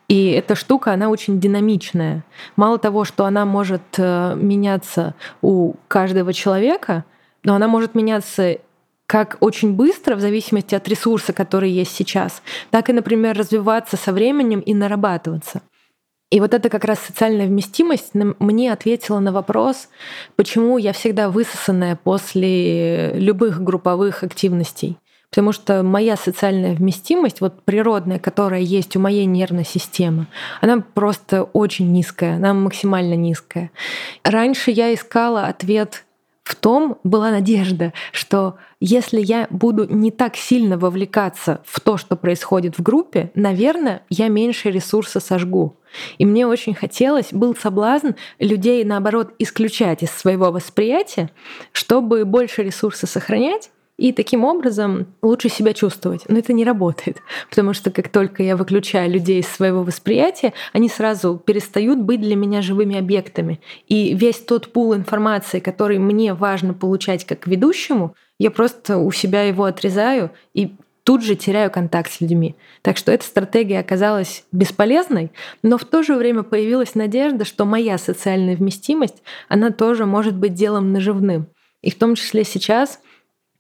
И 0.09 0.31
эта 0.33 0.55
штука, 0.55 0.93
она 0.93 1.09
очень 1.09 1.41
динамичная. 1.41 2.25
Мало 2.57 2.79
того, 2.79 3.05
что 3.05 3.25
она 3.25 3.47
может 3.47 3.83
э, 3.97 4.35
меняться 4.37 5.15
у 5.41 5.77
каждого 5.89 6.35
человека, 6.35 7.07
но 7.43 7.55
она 7.55 7.69
может 7.69 7.95
меняться 7.95 8.59
как 9.07 9.39
очень 9.41 9.73
быстро, 9.73 10.15
в 10.15 10.21
зависимости 10.21 10.75
от 10.75 10.87
ресурса, 10.89 11.33
который 11.33 11.71
есть 11.71 11.93
сейчас, 11.93 12.43
так 12.71 12.91
и, 12.91 12.93
например, 12.93 13.39
развиваться 13.39 13.97
со 13.97 14.13
временем 14.13 14.61
и 14.61 14.75
нарабатываться. 14.75 15.63
И 16.31 16.41
вот 16.41 16.53
это 16.53 16.69
как 16.69 16.85
раз 16.85 16.99
социальная 16.99 17.47
вместимость 17.47 18.11
мне 18.15 18.73
ответила 18.73 19.19
на 19.19 19.33
вопрос, 19.33 19.89
почему 20.37 20.77
я 20.77 20.93
всегда 20.93 21.31
высосанная 21.31 21.97
после 21.97 23.13
любых 23.15 23.63
групповых 23.63 24.23
активностей. 24.23 24.99
Потому 25.31 25.53
что 25.53 25.83
моя 25.83 26.17
социальная 26.17 26.75
вместимость, 26.75 27.41
вот 27.41 27.63
природная, 27.63 28.19
которая 28.19 28.61
есть 28.61 28.97
у 28.97 29.01
моей 29.01 29.27
нервной 29.27 29.65
системы, 29.65 30.27
она 30.61 30.81
просто 30.81 31.45
очень 31.45 31.93
низкая, 31.93 32.37
она 32.37 32.55
максимально 32.55 33.15
низкая. 33.15 33.71
Раньше 34.23 34.71
я 34.71 34.93
искала 34.93 35.45
ответ 35.45 36.05
в 36.49 36.55
том 36.55 36.97
была 37.05 37.31
надежда, 37.31 37.93
что 38.11 38.57
если 38.81 39.21
я 39.21 39.49
буду 39.51 39.85
не 39.85 40.11
так 40.11 40.35
сильно 40.35 40.79
вовлекаться 40.79 41.61
в 41.67 41.79
то, 41.79 41.99
что 41.99 42.17
происходит 42.17 42.79
в 42.79 42.83
группе, 42.83 43.31
наверное, 43.35 44.01
я 44.09 44.29
меньше 44.29 44.71
ресурса 44.71 45.21
сожгу. 45.21 45.77
И 46.17 46.25
мне 46.25 46.47
очень 46.47 46.73
хотелось, 46.73 47.35
был 47.35 47.55
соблазн 47.55 48.13
людей, 48.39 48.83
наоборот, 48.85 49.35
исключать 49.39 50.03
из 50.03 50.11
своего 50.11 50.51
восприятия, 50.51 51.29
чтобы 51.73 52.25
больше 52.25 52.63
ресурса 52.63 53.07
сохранять, 53.07 53.71
и 53.99 54.13
таким 54.13 54.45
образом 54.45 55.09
лучше 55.23 55.49
себя 55.49 55.75
чувствовать. 55.75 56.23
Но 56.29 56.39
это 56.39 56.53
не 56.53 56.65
работает, 56.65 57.19
потому 57.51 57.75
что 57.75 57.91
как 57.91 58.09
только 58.09 58.43
я 58.43 58.57
выключаю 58.57 59.11
людей 59.11 59.41
из 59.41 59.49
своего 59.49 59.83
восприятия, 59.83 60.55
они 60.73 60.89
сразу 60.89 61.37
перестают 61.45 61.99
быть 61.99 62.21
для 62.21 62.37
меня 62.37 62.63
живыми 62.63 62.97
объектами. 62.97 63.61
И 63.89 64.15
весь 64.15 64.39
тот 64.39 64.73
пул 64.73 64.95
информации, 64.95 65.59
который 65.59 65.99
мне 65.99 66.33
важно 66.33 66.73
получать 66.73 67.27
как 67.27 67.47
ведущему, 67.47 68.15
я 68.39 68.53
просто 68.53 68.99
у 68.99 69.11
себя 69.11 69.43
его 69.43 69.65
отрезаю 69.65 70.31
и 70.55 70.77
тут 71.03 71.25
же 71.25 71.35
теряю 71.35 71.71
контакт 71.71 72.13
с 72.13 72.21
людьми. 72.21 72.55
Так 72.83 72.99
что 72.99 73.11
эта 73.11 73.25
стратегия 73.25 73.81
оказалась 73.81 74.45
бесполезной, 74.53 75.33
но 75.63 75.77
в 75.77 75.85
то 75.85 76.03
же 76.03 76.15
время 76.15 76.43
появилась 76.45 76.95
надежда, 76.95 77.45
что 77.45 77.65
моя 77.65 77.99
социальная 77.99 78.55
вместимость, 78.55 79.23
она 79.49 79.71
тоже 79.71 80.07
может 80.07 80.37
быть 80.37 80.55
делом 80.55 80.93
наживным. 80.93 81.49
И 81.81 81.91
в 81.91 81.95
том 81.97 82.15
числе 82.15 82.45
сейчас 82.45 83.01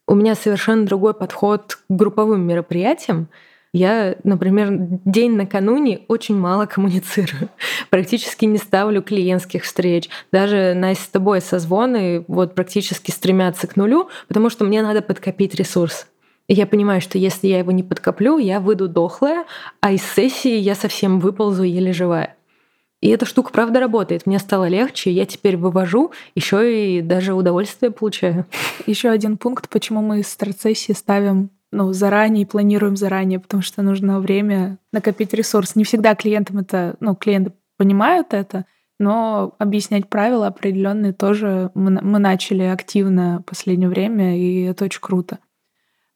у 0.08 0.14
меня 0.14 0.34
совершенно 0.34 0.86
другой 0.86 1.14
подход 1.14 1.76
к 1.76 1.80
групповым 1.88 2.40
мероприятиям. 2.40 3.28
Я, 3.74 4.16
например, 4.24 4.68
день 5.04 5.36
накануне 5.36 6.00
очень 6.08 6.36
мало 6.36 6.64
коммуницирую. 6.64 7.50
Практически 7.90 8.46
не 8.46 8.56
ставлю 8.56 9.02
клиентских 9.02 9.64
встреч. 9.64 10.08
Даже 10.32 10.72
Настя 10.74 11.04
с 11.04 11.08
тобой 11.08 11.42
созвоны 11.42 12.24
вот 12.26 12.54
практически 12.54 13.10
стремятся 13.10 13.66
к 13.66 13.76
нулю, 13.76 14.08
потому 14.26 14.48
что 14.48 14.64
мне 14.64 14.80
надо 14.80 15.02
подкопить 15.02 15.54
ресурс. 15.54 16.06
И 16.46 16.54
я 16.54 16.66
понимаю, 16.66 17.02
что 17.02 17.18
если 17.18 17.46
я 17.46 17.58
его 17.58 17.72
не 17.72 17.82
подкоплю, 17.82 18.38
я 18.38 18.58
выйду 18.60 18.88
дохлая, 18.88 19.44
а 19.80 19.92
из 19.92 20.02
сессии 20.02 20.56
я 20.56 20.74
совсем 20.74 21.20
выползу 21.20 21.64
еле 21.64 21.92
живая. 21.92 22.37
И 23.00 23.08
эта 23.08 23.26
штука 23.26 23.52
правда 23.52 23.78
работает. 23.80 24.26
Мне 24.26 24.38
стало 24.38 24.66
легче, 24.66 25.12
я 25.12 25.24
теперь 25.24 25.56
вывожу, 25.56 26.12
еще 26.34 26.98
и 26.98 27.00
даже 27.00 27.34
удовольствие 27.34 27.92
получаю. 27.92 28.46
Еще 28.86 29.08
один 29.08 29.36
пункт, 29.36 29.68
почему 29.68 30.02
мы 30.02 30.22
с 30.22 30.28
страцессии 30.28 30.92
ставим 30.92 31.50
ну, 31.70 31.92
заранее, 31.92 32.46
планируем 32.46 32.96
заранее, 32.96 33.38
потому 33.38 33.62
что 33.62 33.82
нужно 33.82 34.20
время 34.20 34.78
накопить 34.92 35.34
ресурс. 35.34 35.76
Не 35.76 35.84
всегда 35.84 36.14
клиентам 36.14 36.58
это, 36.58 36.96
ну, 37.00 37.14
клиенты 37.14 37.52
понимают 37.76 38.32
это, 38.32 38.64
но 38.98 39.54
объяснять 39.58 40.08
правила 40.08 40.48
определенные 40.48 41.12
тоже 41.12 41.70
мы, 41.74 41.90
мы 42.02 42.18
начали 42.18 42.64
активно 42.64 43.40
в 43.40 43.42
последнее 43.42 43.88
время, 43.88 44.36
и 44.36 44.62
это 44.62 44.86
очень 44.86 45.00
круто. 45.00 45.38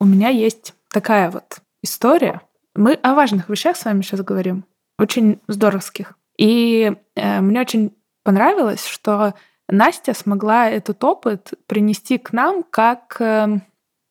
У 0.00 0.04
меня 0.04 0.30
есть 0.30 0.74
такая 0.90 1.30
вот 1.30 1.60
история. 1.82 2.40
Мы 2.74 2.94
о 2.94 3.14
важных 3.14 3.48
вещах 3.48 3.76
с 3.76 3.84
вами 3.84 4.02
сейчас 4.02 4.22
говорим, 4.22 4.64
очень 4.98 5.38
здоровских. 5.46 6.16
И 6.42 6.92
э, 7.14 7.40
мне 7.40 7.60
очень 7.60 7.96
понравилось, 8.24 8.84
что 8.84 9.34
Настя 9.68 10.12
смогла 10.12 10.68
этот 10.68 11.04
опыт 11.04 11.54
принести 11.68 12.18
к 12.18 12.32
нам 12.32 12.64
как 12.64 13.20
э, 13.20 13.60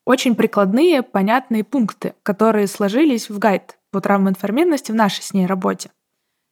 очень 0.05 0.35
прикладные, 0.35 1.03
понятные 1.03 1.65
пункты, 1.65 2.13
которые 2.23 2.67
сложились 2.67 3.29
в 3.29 3.37
гайд 3.37 3.77
по 3.91 3.99
травмоинформированности 3.99 4.93
в 4.93 4.95
нашей 4.95 5.23
с 5.23 5.33
ней 5.33 5.45
работе. 5.45 5.91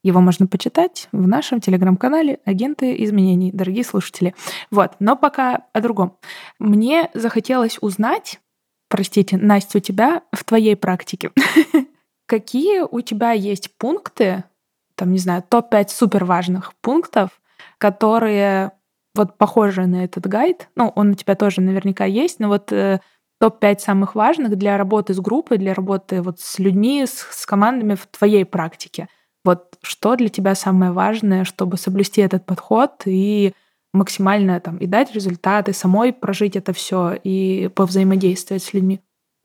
Его 0.04 0.20
можно 0.20 0.48
почитать 0.48 1.08
в 1.13 1.26
нашем 1.26 1.62
телеграм-канале 1.62 2.42
«Агенты 2.44 3.02
изменений», 3.06 3.54
дорогие 3.54 3.86
слушатели. 3.86 4.36
Вот, 4.72 4.98
но 5.00 5.15
пока 5.15 5.63
о 5.72 5.80
другом. 5.80 6.18
Мне 6.60 7.10
захотелось 7.13 7.78
узнать, 7.80 8.42
простите, 8.89 9.38
Настя, 9.38 9.78
у 9.78 9.82
тебя 9.82 10.24
в 10.34 10.44
твоей 10.44 10.76
практике, 10.76 11.32
какие 12.26 12.82
у 12.82 13.00
тебя 13.00 13.32
есть 13.32 13.78
пункты, 13.78 14.44
там, 15.00 15.14
не 15.14 15.18
знаю, 15.18 15.44
топ-5 15.48 15.90
супер 15.90 16.26
важных 16.26 16.74
пунктов, 16.82 17.42
которые 17.78 18.74
вот 19.16 19.38
похожее 19.38 19.88
на 19.88 20.04
этот 20.04 20.28
гайд. 20.28 20.68
Ну, 20.76 20.92
он 20.96 21.12
у 21.12 21.14
тебя 21.14 21.36
тоже 21.36 21.62
наверняка 21.62 22.04
есть, 22.04 22.40
но 22.40 22.50
вот 22.50 22.72
э, 22.74 23.00
топ-5 23.40 23.80
самых 23.80 24.16
важных 24.16 24.58
для 24.58 24.78
работы 24.78 25.14
с 25.14 25.20
группой, 25.20 25.58
для 25.58 25.74
работы 25.74 26.22
вот 26.22 26.42
с 26.42 26.60
людьми, 26.60 27.06
с, 27.06 27.26
с 27.32 27.46
командами 27.46 27.96
в 27.96 28.08
твоей 28.08 28.44
практике. 28.44 29.08
Вот 29.46 29.78
что 29.82 30.18
для 30.18 30.28
тебя 30.28 30.54
самое 30.54 30.92
важное, 30.92 31.46
чтобы 31.46 31.78
соблюсти 31.78 32.20
этот 32.22 32.46
подход 32.46 33.04
и 33.06 33.54
максимально 33.94 34.60
там 34.60 34.78
и 34.78 34.86
дать 34.86 35.16
результаты, 35.16 35.72
самой 35.72 36.12
прожить 36.12 36.58
это 36.58 36.74
все 36.74 37.14
и 37.24 37.70
повзаимодействовать 37.74 38.64
с 38.64 38.74
людьми? 38.74 39.00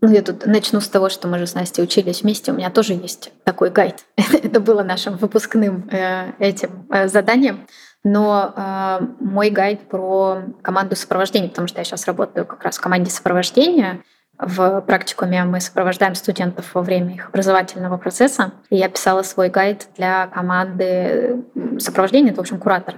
Ну, 0.04 0.10
я 0.10 0.20
тут 0.20 0.44
начну 0.44 0.82
с 0.82 0.88
того, 0.88 1.08
что 1.08 1.28
мы 1.28 1.38
же 1.38 1.46
с 1.46 1.54
Настей 1.54 1.82
учились 1.82 2.20
вместе. 2.22 2.52
У 2.52 2.54
меня 2.54 2.68
тоже 2.68 2.92
есть 2.92 3.32
такой 3.42 3.70
гайд. 3.70 4.04
Это 4.16 4.60
было 4.60 4.82
нашим 4.82 5.16
выпускным 5.16 5.88
э, 5.90 6.32
этим 6.38 6.86
э, 6.90 7.08
заданием. 7.08 7.66
Но 8.02 8.52
э, 8.54 8.98
мой 9.20 9.48
гайд 9.48 9.88
про 9.88 10.42
команду 10.60 10.94
сопровождения, 10.94 11.48
потому 11.48 11.68
что 11.68 11.78
я 11.78 11.84
сейчас 11.84 12.06
работаю 12.06 12.44
как 12.44 12.62
раз 12.64 12.76
в 12.76 12.82
команде 12.82 13.10
сопровождения. 13.10 14.02
В 14.36 14.82
практикуме 14.82 15.42
мы 15.44 15.62
сопровождаем 15.62 16.14
студентов 16.16 16.74
во 16.74 16.82
время 16.82 17.14
их 17.14 17.28
образовательного 17.30 17.96
процесса. 17.96 18.52
И 18.68 18.76
я 18.76 18.90
писала 18.90 19.22
свой 19.22 19.48
гайд 19.48 19.88
для 19.96 20.26
команды 20.26 21.44
сопровождения, 21.78 22.32
это, 22.32 22.40
в 22.40 22.40
общем, 22.40 22.58
куратор. 22.58 22.96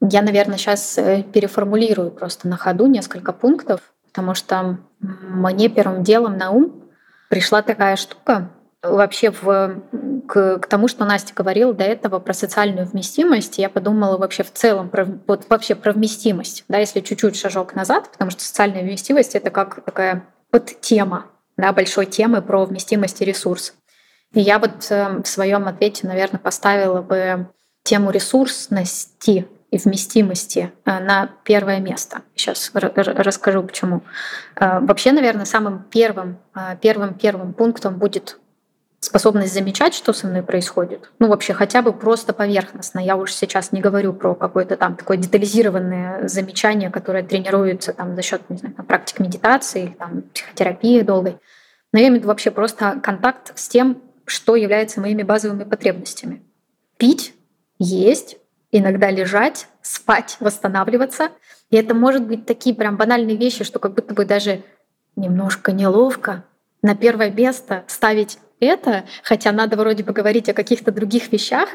Я, 0.00 0.20
наверное, 0.20 0.58
сейчас 0.58 0.98
э, 0.98 1.22
переформулирую 1.22 2.10
просто 2.10 2.48
на 2.48 2.56
ходу 2.56 2.86
несколько 2.88 3.32
пунктов, 3.32 3.93
потому 4.14 4.34
что 4.34 4.78
мне 5.00 5.68
первым 5.68 6.04
делом 6.04 6.38
на 6.38 6.52
ум 6.52 6.84
пришла 7.28 7.62
такая 7.62 7.96
штука, 7.96 8.48
вообще 8.80 9.32
в, 9.32 9.82
к, 10.28 10.58
к 10.60 10.66
тому, 10.68 10.86
что 10.86 11.04
Настя 11.04 11.34
говорила 11.34 11.74
до 11.74 11.82
этого 11.82 12.20
про 12.20 12.32
социальную 12.32 12.86
вместимость, 12.86 13.58
я 13.58 13.68
подумала 13.68 14.16
вообще 14.16 14.44
в 14.44 14.52
целом 14.52 14.88
про, 14.88 15.04
вот 15.26 15.46
вообще 15.48 15.74
про 15.74 15.92
вместимость, 15.92 16.64
да, 16.68 16.78
если 16.78 17.00
чуть-чуть 17.00 17.36
шажок 17.36 17.74
назад, 17.74 18.08
потому 18.12 18.30
что 18.30 18.44
социальная 18.44 18.82
вместимость 18.82 19.34
это 19.34 19.50
как 19.50 19.84
такая 19.84 20.24
подтема, 20.50 21.26
да, 21.56 21.72
большой 21.72 22.06
темы 22.06 22.40
про 22.40 22.64
вместимость 22.66 23.20
и 23.20 23.24
ресурс. 23.24 23.74
И 24.32 24.40
я 24.40 24.60
вот 24.60 24.86
э, 24.90 25.22
в 25.22 25.26
своем 25.26 25.66
ответе, 25.66 26.06
наверное, 26.06 26.38
поставила 26.38 27.02
бы 27.02 27.48
тему 27.82 28.12
ресурсности 28.12 29.48
и 29.74 29.78
вместимости 29.78 30.72
э, 30.84 31.00
на 31.00 31.30
первое 31.42 31.80
место. 31.80 32.22
Сейчас 32.34 32.70
расскажу 32.74 33.62
почему. 33.62 34.02
Э, 34.56 34.80
вообще, 34.80 35.12
наверное, 35.12 35.44
самым 35.44 35.84
первым, 35.90 36.38
первым, 36.80 37.14
первым 37.14 37.52
пунктом 37.52 37.98
будет 37.98 38.38
способность 39.04 39.52
замечать, 39.52 39.94
что 39.94 40.12
со 40.12 40.26
мной 40.26 40.42
происходит. 40.42 41.10
Ну, 41.18 41.28
вообще, 41.28 41.52
хотя 41.52 41.82
бы 41.82 41.92
просто 41.92 42.32
поверхностно. 42.32 42.98
Я 42.98 43.16
уж 43.16 43.32
сейчас 43.32 43.72
не 43.72 43.80
говорю 43.80 44.12
про 44.12 44.34
какое-то 44.34 44.76
там 44.76 44.96
такое 44.96 45.16
детализированное 45.16 46.26
замечание, 46.28 46.90
которое 46.90 47.22
тренируется 47.22 47.92
там 47.92 48.16
за 48.16 48.22
счет, 48.22 48.42
не 48.48 48.56
знаю, 48.56 48.74
практик 48.74 49.20
медитации 49.20 49.84
или 49.84 49.92
там 49.92 50.22
психотерапии 50.32 51.02
долгой. 51.02 51.38
Но 51.92 51.98
я 51.98 52.06
имею 52.06 52.14
в 52.14 52.18
виду 52.20 52.28
вообще 52.28 52.50
просто 52.50 53.00
контакт 53.02 53.56
с 53.58 53.68
тем, 53.68 54.02
что 54.26 54.56
является 54.56 55.00
моими 55.00 55.22
базовыми 55.22 55.64
потребностями. 55.64 56.42
Пить, 56.96 57.34
есть, 57.78 58.38
иногда 58.76 59.08
лежать, 59.08 59.68
спать, 59.82 60.36
восстанавливаться. 60.40 61.30
И 61.70 61.76
это 61.76 61.94
может 61.94 62.26
быть 62.26 62.44
такие 62.44 62.74
прям 62.74 62.96
банальные 62.96 63.36
вещи, 63.36 63.62
что 63.62 63.78
как 63.78 63.94
будто 63.94 64.14
бы 64.14 64.24
даже 64.24 64.62
немножко 65.14 65.70
неловко 65.70 66.44
на 66.82 66.96
первое 66.96 67.30
место 67.30 67.84
ставить 67.86 68.38
это, 68.58 69.04
хотя 69.22 69.52
надо 69.52 69.76
вроде 69.76 70.02
бы 70.02 70.12
говорить 70.12 70.48
о 70.48 70.54
каких-то 70.54 70.90
других 70.90 71.30
вещах, 71.30 71.68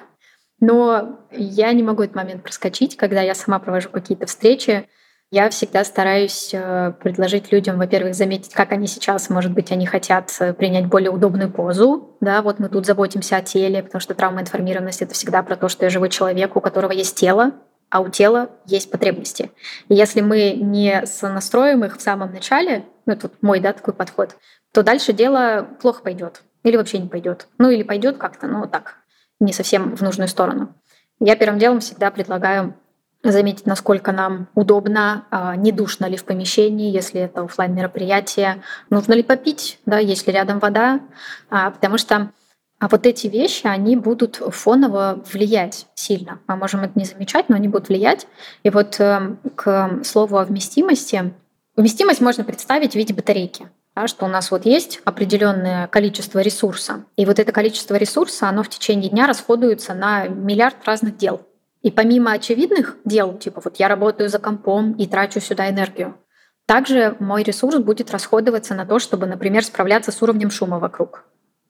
но 0.59 1.21
я 1.31 1.71
не 1.71 1.83
могу 1.83 2.03
этот 2.03 2.17
момент 2.17 2.43
проскочить, 2.43 2.97
когда 2.97 3.21
я 3.21 3.33
сама 3.33 3.59
провожу 3.59 3.89
какие-то 3.89 4.25
встречи. 4.25 4.89
Я 5.31 5.47
всегда 5.51 5.83
стараюсь 5.83 6.49
э, 6.53 6.91
предложить 7.03 7.51
людям, 7.51 7.77
во-первых, 7.77 8.15
заметить, 8.15 8.51
как 8.51 8.71
они 8.71 8.87
сейчас, 8.87 9.29
может 9.29 9.51
быть, 9.51 9.71
они 9.71 9.85
хотят 9.85 10.35
э, 10.39 10.53
принять 10.53 10.87
более 10.87 11.11
удобную 11.11 11.51
позу. 11.51 12.17
Да, 12.19 12.41
вот 12.41 12.57
мы 12.57 12.67
тут 12.67 12.87
заботимся 12.87 13.37
о 13.37 13.41
теле, 13.43 13.83
потому 13.83 14.01
что 14.01 14.15
травмоинформированность— 14.15 15.01
это 15.03 15.13
всегда 15.13 15.43
про 15.43 15.55
то, 15.55 15.69
что 15.69 15.85
я 15.85 15.91
живой 15.91 16.09
человек, 16.09 16.55
у 16.55 16.61
которого 16.61 16.91
есть 16.91 17.15
тело, 17.15 17.51
а 17.91 17.99
у 17.99 18.09
тела 18.09 18.49
есть 18.65 18.89
потребности. 18.89 19.51
И 19.87 19.93
если 19.93 20.21
мы 20.21 20.53
не 20.53 21.05
сонастроим 21.05 21.85
их 21.85 21.97
в 21.97 22.01
самом 22.01 22.33
начале, 22.33 22.85
ну, 23.05 23.13
это 23.13 23.29
мой 23.41 23.59
да, 23.59 23.73
такой 23.73 23.93
подход, 23.93 24.35
то 24.73 24.81
дальше 24.81 25.13
дело 25.13 25.67
плохо 25.79 26.01
пойдет. 26.01 26.41
Или 26.63 26.75
вообще 26.75 26.97
не 26.97 27.07
пойдет. 27.07 27.47
Ну 27.59 27.69
или 27.69 27.83
пойдет 27.83 28.17
как-то, 28.17 28.47
но 28.47 28.65
так, 28.65 28.95
не 29.39 29.53
совсем 29.53 29.95
в 29.95 30.01
нужную 30.01 30.27
сторону. 30.27 30.73
Я 31.19 31.35
первым 31.35 31.59
делом 31.59 31.81
всегда 31.81 32.09
предлагаю 32.09 32.73
заметить, 33.23 33.65
насколько 33.65 34.12
нам 34.12 34.47
удобно, 34.55 35.25
а, 35.29 35.55
не 35.55 35.71
душно 35.71 36.05
ли 36.05 36.17
в 36.17 36.23
помещении, 36.23 36.91
если 36.91 37.21
это 37.21 37.41
офлайн 37.41 37.73
мероприятие, 37.73 38.63
нужно 38.89 39.13
ли 39.13 39.23
попить, 39.23 39.79
да, 39.86 39.99
есть 39.99 40.25
ли 40.27 40.34
рядом 40.34 40.60
вода, 40.60 41.01
а, 41.49 41.71
потому 41.71 41.97
что 41.97 42.32
а 42.79 42.88
вот 42.88 43.05
эти 43.05 43.27
вещи, 43.27 43.67
они 43.67 43.97
будут 43.97 44.38
фоново 44.38 45.21
влиять 45.34 45.88
сильно. 45.95 46.39
Мы 46.47 46.55
можем 46.55 46.79
это 46.79 46.97
не 46.97 47.03
замечать, 47.03 47.49
но 47.49 47.58
они 47.58 47.67
будут 47.67 47.89
влиять. 47.89 48.25
И 48.63 48.69
вот 48.69 48.97
э, 49.01 49.36
к 49.55 49.99
слову 50.05 50.38
о 50.38 50.45
вместимости. 50.45 51.34
Вместимость 51.75 52.21
можно 52.21 52.45
представить 52.45 52.93
в 52.93 52.95
виде 52.95 53.13
батарейки 53.13 53.67
да, 53.99 54.08
что 54.08 54.25
у 54.25 54.27
нас 54.29 54.49
вот 54.51 54.65
есть 54.65 55.01
определенное 55.03 55.88
количество 55.88 56.39
ресурса, 56.39 57.05
и 57.17 57.25
вот 57.25 57.39
это 57.39 57.51
количество 57.51 57.95
ресурса, 57.95 58.47
оно 58.47 58.63
в 58.63 58.69
течение 58.69 59.10
дня 59.10 59.27
расходуется 59.27 59.93
на 59.93 60.27
миллиард 60.27 60.77
разных 60.86 61.17
дел. 61.17 61.41
И 61.81 61.91
помимо 61.91 62.33
очевидных 62.33 62.97
дел, 63.05 63.37
типа 63.37 63.61
вот 63.63 63.77
я 63.77 63.87
работаю 63.87 64.29
за 64.29 64.39
компом 64.39 64.93
и 64.93 65.07
трачу 65.07 65.39
сюда 65.39 65.69
энергию, 65.69 66.17
также 66.65 67.15
мой 67.19 67.43
ресурс 67.43 67.77
будет 67.77 68.11
расходоваться 68.11 68.75
на 68.75 68.85
то, 68.85 68.99
чтобы, 68.99 69.25
например, 69.25 69.63
справляться 69.63 70.11
с 70.11 70.21
уровнем 70.21 70.51
шума 70.51 70.79
вокруг 70.79 71.25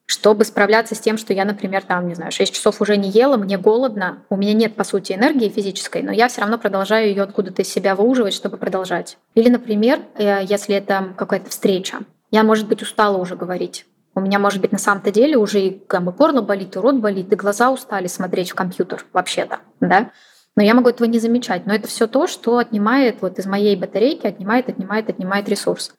чтобы 0.09 0.43
справляться 0.43 0.95
с 0.95 0.99
тем, 0.99 1.19
что 1.19 1.33
я, 1.33 1.45
например, 1.45 1.83
там, 1.83 2.07
не 2.07 2.15
знаю, 2.15 2.31
6 2.31 2.51
часов 2.51 2.81
уже 2.81 2.97
не 2.97 3.11
ела, 3.11 3.37
мне 3.37 3.59
голодно, 3.59 4.23
у 4.31 4.37
меня 4.37 4.53
нет, 4.53 4.75
по 4.75 4.83
сути, 4.83 5.13
энергии 5.13 5.49
физической, 5.49 6.01
но 6.01 6.11
я 6.11 6.27
все 6.29 6.41
равно 6.41 6.57
продолжаю 6.57 7.09
ее 7.09 7.21
откуда-то 7.21 7.61
из 7.61 7.69
себя 7.69 7.93
выуживать, 7.93 8.33
чтобы 8.33 8.57
продолжать. 8.57 9.19
Или, 9.35 9.49
например, 9.49 9.99
э, 10.15 10.39
если 10.45 10.73
это 10.73 11.13
какая-то 11.15 11.51
встреча, 11.51 11.99
я, 12.31 12.43
может 12.43 12.67
быть, 12.67 12.81
устала 12.81 13.17
уже 13.17 13.35
говорить. 13.35 13.85
У 14.15 14.21
меня, 14.21 14.39
может 14.39 14.61
быть, 14.61 14.71
на 14.71 14.77
самом-то 14.77 15.11
деле 15.11 15.37
уже 15.37 15.61
и, 15.61 15.79
как 15.79 16.03
бы, 16.03 16.11
горло 16.11 16.41
болит, 16.41 16.75
и 16.75 16.79
рот 16.79 16.95
болит, 16.95 17.31
и 17.31 17.35
глаза 17.35 17.71
устали 17.71 18.07
смотреть 18.07 18.51
в 18.51 18.55
компьютер 18.55 19.05
вообще-то, 19.13 19.59
да? 19.79 20.11
Но 20.55 20.63
я 20.63 20.73
могу 20.73 20.89
этого 20.89 21.07
не 21.07 21.19
замечать. 21.19 21.65
Но 21.65 21.73
это 21.73 21.87
все 21.87 22.07
то, 22.07 22.27
что 22.27 22.57
отнимает 22.57 23.21
вот 23.21 23.39
из 23.39 23.45
моей 23.45 23.75
батарейки, 23.77 24.27
отнимает, 24.27 24.67
отнимает, 24.67 25.09
отнимает 25.09 25.47
ресурс. 25.47 25.93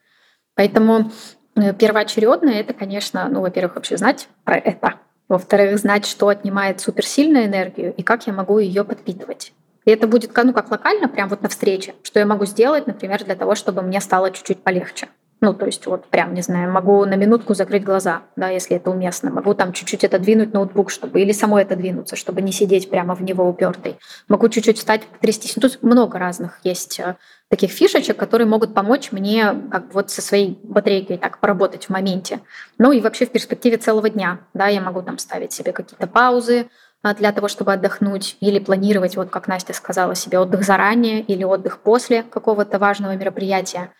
Поэтому 0.54 1.10
Э, 1.56 1.72
первоочередное 1.74 2.60
это, 2.60 2.72
конечно, 2.72 3.28
ну, 3.28 3.40
во-первых, 3.40 3.76
вообще 3.76 3.96
знать 3.96 4.28
про 4.44 4.56
это. 4.56 4.94
Во-вторых, 5.28 5.78
знать, 5.78 6.06
что 6.06 6.28
отнимает 6.28 6.80
суперсильную 6.80 7.46
энергию 7.46 7.94
и 7.94 8.02
как 8.02 8.26
я 8.26 8.32
могу 8.32 8.58
ее 8.58 8.84
подпитывать. 8.84 9.52
И 9.84 9.90
это 9.90 10.06
будет 10.06 10.36
ну, 10.36 10.52
как 10.52 10.70
локально, 10.70 11.08
прям 11.08 11.28
вот 11.28 11.42
на 11.42 11.48
встрече, 11.48 11.94
что 12.02 12.18
я 12.18 12.26
могу 12.26 12.44
сделать, 12.46 12.86
например, 12.86 13.24
для 13.24 13.34
того, 13.34 13.54
чтобы 13.54 13.82
мне 13.82 14.00
стало 14.00 14.30
чуть-чуть 14.30 14.62
полегче. 14.62 15.08
Ну, 15.42 15.55
то 15.55 15.64
есть 15.64 15.87
вот 15.87 16.07
прям, 16.07 16.35
не 16.35 16.42
знаю, 16.42 16.70
могу 16.70 17.05
на 17.07 17.14
минутку 17.14 17.55
закрыть 17.55 17.83
глаза, 17.83 18.22
да, 18.37 18.48
если 18.48 18.76
это 18.76 18.90
уместно. 18.90 19.31
Могу 19.31 19.55
там 19.55 19.72
чуть-чуть 19.72 20.05
отодвинуть 20.05 20.53
ноутбук, 20.53 20.90
чтобы 20.90 21.22
или 21.22 21.33
самой 21.33 21.62
отодвинуться, 21.62 22.14
чтобы 22.14 22.42
не 22.42 22.53
сидеть 22.53 22.90
прямо 22.90 23.14
в 23.14 23.22
него 23.22 23.48
упертый. 23.48 23.98
Могу 24.29 24.50
чуть-чуть 24.50 24.76
встать, 24.76 25.03
трястись. 25.20 25.57
Ну, 25.57 25.62
тут 25.62 25.83
много 25.83 26.18
разных 26.18 26.61
есть 26.62 27.00
э, 27.00 27.16
таких 27.48 27.70
фишечек, 27.70 28.18
которые 28.18 28.46
могут 28.46 28.74
помочь 28.74 29.12
мне 29.12 29.55
как 29.70 29.94
вот 29.94 30.11
со 30.11 30.20
своей 30.20 30.59
батарейкой 30.62 31.16
так 31.16 31.40
поработать 31.40 31.87
в 31.87 31.90
моменте. 31.90 32.40
Ну 32.76 32.92
и 32.92 33.00
вообще 33.00 33.24
в 33.24 33.31
перспективе 33.31 33.79
целого 33.79 34.11
дня, 34.11 34.40
да, 34.53 34.66
я 34.66 34.83
могу 34.83 35.00
там 35.00 35.16
ставить 35.16 35.53
себе 35.53 35.72
какие-то 35.72 36.07
паузы, 36.07 36.68
а, 37.03 37.14
для 37.14 37.33
того, 37.33 37.48
чтобы 37.48 37.72
отдохнуть, 37.72 38.37
или 38.40 38.59
планировать, 38.59 39.16
вот 39.16 39.31
как 39.31 39.48
Настя 39.48 39.72
сказала 39.72 40.14
себе, 40.14 40.38
отдых 40.38 40.64
заранее 40.64 41.22
или 41.22 41.44
отдых 41.44 41.79
после 41.79 42.22
какого-то 42.22 42.79
важного 42.79 43.16
мероприятия. 43.16 43.90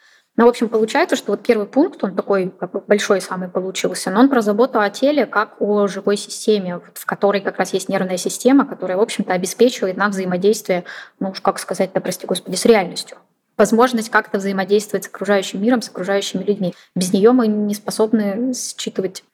Ну, 0.41 0.47
в 0.47 0.49
общем, 0.49 0.71
получается, 0.71 1.17
что 1.17 1.33
вот 1.33 1.43
первый 1.43 1.67
пункт, 1.67 2.03
он 2.03 2.17
такой 2.17 2.51
большой 2.87 3.21
самый 3.21 3.51
получился, 3.51 4.11
но 4.11 4.21
он 4.21 4.31
про 4.31 4.41
заботу 4.41 4.81
о 4.81 4.89
теле 4.89 5.27
как 5.27 5.61
о 5.61 5.87
живой 5.87 6.17
системе, 6.17 6.81
в 6.95 7.05
которой 7.05 7.43
как 7.43 7.59
раз 7.59 7.75
есть 7.75 7.91
нервная 7.91 8.17
система, 8.17 8.65
которая, 8.65 8.97
в 8.97 9.03
общем-то, 9.03 9.35
обеспечивает 9.35 9.99
нам 9.99 10.13
взаимодействие, 10.13 10.85
ну 11.19 11.29
уж 11.29 11.43
как 11.43 11.59
сказать-то, 11.59 12.01
прости 12.01 12.27
господи, 12.27 12.57
с 12.57 12.65
реальностью 12.65 13.19
возможность 13.59 14.09
как-то 14.09 14.39
взаимодействовать 14.39 15.05
с 15.05 15.09
окружающим 15.09 15.61
миром, 15.61 15.83
с 15.83 15.91
окружающими 15.91 16.43
людьми. 16.43 16.75
Без 16.97 17.13
нее 17.13 17.33
мы 17.33 17.47
не 17.47 17.75
способны 17.75 18.55
считывать 18.55 19.25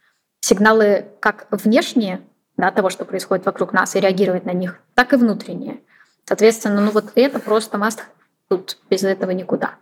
сигналы 0.41 1.07
как 1.21 1.47
внешние 1.53 2.21
да, 2.57 2.73
того, 2.73 2.91
что 2.91 3.05
происходит 3.05 3.47
вокруг 3.47 3.73
нас, 3.73 3.95
и 3.95 4.01
реагировать 4.01 4.45
на 4.45 4.53
них, 4.53 4.81
так 4.95 5.13
и 5.13 5.17
внутренние. 5.17 5.83
Соответственно, 6.25 6.81
ну 6.81 6.91
вот 6.91 7.13
это 7.15 7.39
просто 7.39 7.79
маст. 7.79 8.03
Тут 8.49 8.79
без 8.91 9.05
этого 9.05 9.31
никуда. 9.31 9.77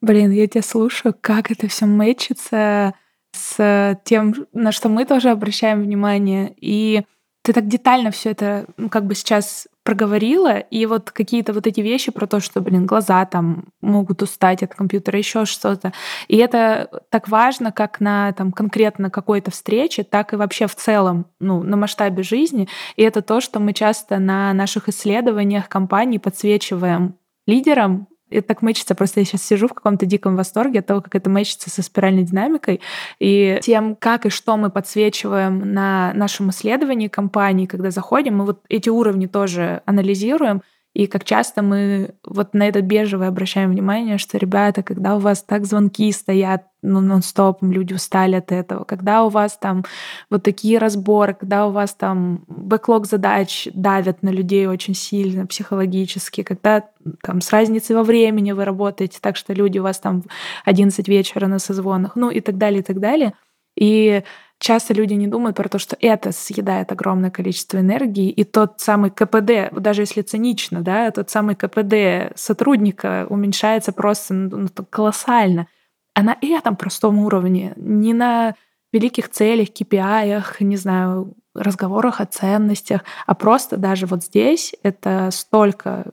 Блин, 0.00 0.30
я 0.30 0.46
тебя 0.46 0.62
слушаю, 0.62 1.14
как 1.20 1.50
это 1.50 1.68
все 1.68 1.86
мэчится 1.86 2.94
с 3.32 4.00
тем, 4.04 4.34
на 4.52 4.72
что 4.72 4.88
мы 4.88 5.04
тоже 5.04 5.30
обращаем 5.30 5.82
внимание. 5.82 6.54
И 6.56 7.02
ты 7.42 7.52
так 7.52 7.68
детально 7.68 8.10
все 8.10 8.30
это, 8.30 8.66
ну, 8.76 8.88
как 8.88 9.06
бы 9.06 9.14
сейчас 9.14 9.66
проговорила, 9.82 10.58
и 10.58 10.84
вот 10.84 11.10
какие-то 11.10 11.52
вот 11.52 11.66
эти 11.66 11.80
вещи 11.80 12.12
про 12.12 12.26
то, 12.26 12.38
что, 12.40 12.60
блин, 12.60 12.86
глаза 12.86 13.24
там 13.24 13.64
могут 13.80 14.22
устать 14.22 14.62
от 14.62 14.74
компьютера, 14.74 15.18
еще 15.18 15.46
что-то. 15.46 15.92
И 16.28 16.36
это 16.36 17.02
так 17.08 17.28
важно, 17.28 17.72
как 17.72 17.98
на 17.98 18.32
там 18.32 18.52
конкретно 18.52 19.10
какой-то 19.10 19.50
встрече, 19.50 20.04
так 20.04 20.32
и 20.32 20.36
вообще 20.36 20.66
в 20.66 20.74
целом, 20.74 21.26
ну, 21.40 21.62
на 21.62 21.76
масштабе 21.76 22.22
жизни. 22.22 22.68
И 22.96 23.02
это 23.02 23.22
то, 23.22 23.40
что 23.40 23.58
мы 23.58 23.72
часто 23.72 24.18
на 24.18 24.52
наших 24.52 24.88
исследованиях 24.88 25.68
компаний 25.68 26.18
подсвечиваем 26.18 27.16
лидерам, 27.46 28.06
это 28.30 28.48
так 28.48 28.62
мэчится. 28.62 28.94
Просто 28.94 29.20
я 29.20 29.26
сейчас 29.26 29.42
сижу 29.42 29.68
в 29.68 29.74
каком-то 29.74 30.06
диком 30.06 30.36
восторге 30.36 30.80
от 30.80 30.86
того, 30.86 31.00
как 31.00 31.14
это 31.14 31.30
мэчится 31.30 31.70
со 31.70 31.82
спиральной 31.82 32.22
динамикой 32.22 32.80
и 33.18 33.58
тем, 33.62 33.96
как 33.96 34.26
и 34.26 34.30
что 34.30 34.56
мы 34.56 34.70
подсвечиваем 34.70 35.72
на 35.72 36.12
нашем 36.14 36.50
исследовании 36.50 37.08
компании, 37.08 37.66
когда 37.66 37.90
заходим. 37.90 38.38
Мы 38.38 38.46
вот 38.46 38.60
эти 38.68 38.88
уровни 38.88 39.26
тоже 39.26 39.82
анализируем, 39.86 40.62
и 40.92 41.06
как 41.06 41.24
часто 41.24 41.62
мы 41.62 42.14
вот 42.26 42.52
на 42.52 42.66
это 42.66 42.82
бежевое 42.82 43.28
обращаем 43.28 43.70
внимание, 43.70 44.18
что, 44.18 44.38
ребята, 44.38 44.82
когда 44.82 45.16
у 45.16 45.20
вас 45.20 45.42
так 45.42 45.64
звонки 45.64 46.10
стоят 46.10 46.64
ну, 46.82 47.00
нон-стопом, 47.00 47.70
люди 47.70 47.94
устали 47.94 48.34
от 48.34 48.50
этого, 48.50 48.82
когда 48.82 49.24
у 49.24 49.28
вас 49.28 49.56
там 49.56 49.84
вот 50.30 50.42
такие 50.42 50.78
разборы, 50.78 51.34
когда 51.34 51.66
у 51.66 51.70
вас 51.70 51.94
там 51.94 52.44
бэклог 52.48 53.06
задач 53.06 53.68
давят 53.72 54.22
на 54.22 54.30
людей 54.30 54.66
очень 54.66 54.94
сильно 54.94 55.46
психологически, 55.46 56.42
когда 56.42 56.84
там 57.22 57.40
с 57.40 57.50
разницей 57.50 57.94
во 57.94 58.02
времени 58.02 58.50
вы 58.50 58.64
работаете 58.64 59.18
так, 59.20 59.36
что 59.36 59.52
люди 59.52 59.78
у 59.78 59.84
вас 59.84 60.00
там 60.00 60.22
в 60.22 60.26
11 60.64 61.06
вечера 61.06 61.46
на 61.46 61.60
созвонах, 61.60 62.16
ну 62.16 62.30
и 62.30 62.40
так 62.40 62.58
далее, 62.58 62.80
и 62.80 62.84
так 62.84 62.98
далее. 62.98 63.34
И 63.76 64.22
часто 64.58 64.94
люди 64.94 65.14
не 65.14 65.26
думают 65.26 65.56
про 65.56 65.68
то, 65.68 65.78
что 65.78 65.96
это 66.00 66.32
съедает 66.32 66.92
огромное 66.92 67.30
количество 67.30 67.78
энергии, 67.78 68.30
и 68.30 68.44
тот 68.44 68.80
самый 68.80 69.10
КПД, 69.10 69.72
даже 69.72 70.02
если 70.02 70.22
цинично, 70.22 70.82
да, 70.82 71.10
тот 71.10 71.30
самый 71.30 71.54
КПД 71.54 72.36
сотрудника 72.38 73.26
уменьшается 73.28 73.92
просто 73.92 74.34
ну, 74.34 74.68
колоссально. 74.90 75.66
А 76.14 76.22
на 76.22 76.36
этом 76.40 76.76
простом 76.76 77.18
уровне, 77.20 77.72
не 77.76 78.12
на 78.12 78.54
великих 78.92 79.30
целях, 79.30 79.68
KPI, 79.68 80.44
не 80.60 80.76
знаю, 80.76 81.34
разговорах 81.54 82.20
о 82.20 82.26
ценностях, 82.26 83.02
а 83.26 83.34
просто 83.34 83.76
даже 83.76 84.06
вот 84.06 84.24
здесь 84.24 84.74
это 84.82 85.30
столько 85.32 86.12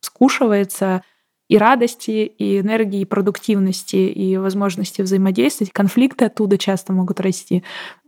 скушивается 0.00 1.02
и 1.54 1.58
радости, 1.58 2.10
и 2.10 2.58
энергии, 2.58 3.02
и 3.02 3.04
продуктивности, 3.04 3.94
и 3.94 4.36
возможности 4.36 5.02
взаимодействовать. 5.02 5.72
Конфликты 5.72 6.24
оттуда 6.24 6.58
часто 6.58 6.92
могут 6.92 7.20
расти. 7.20 7.62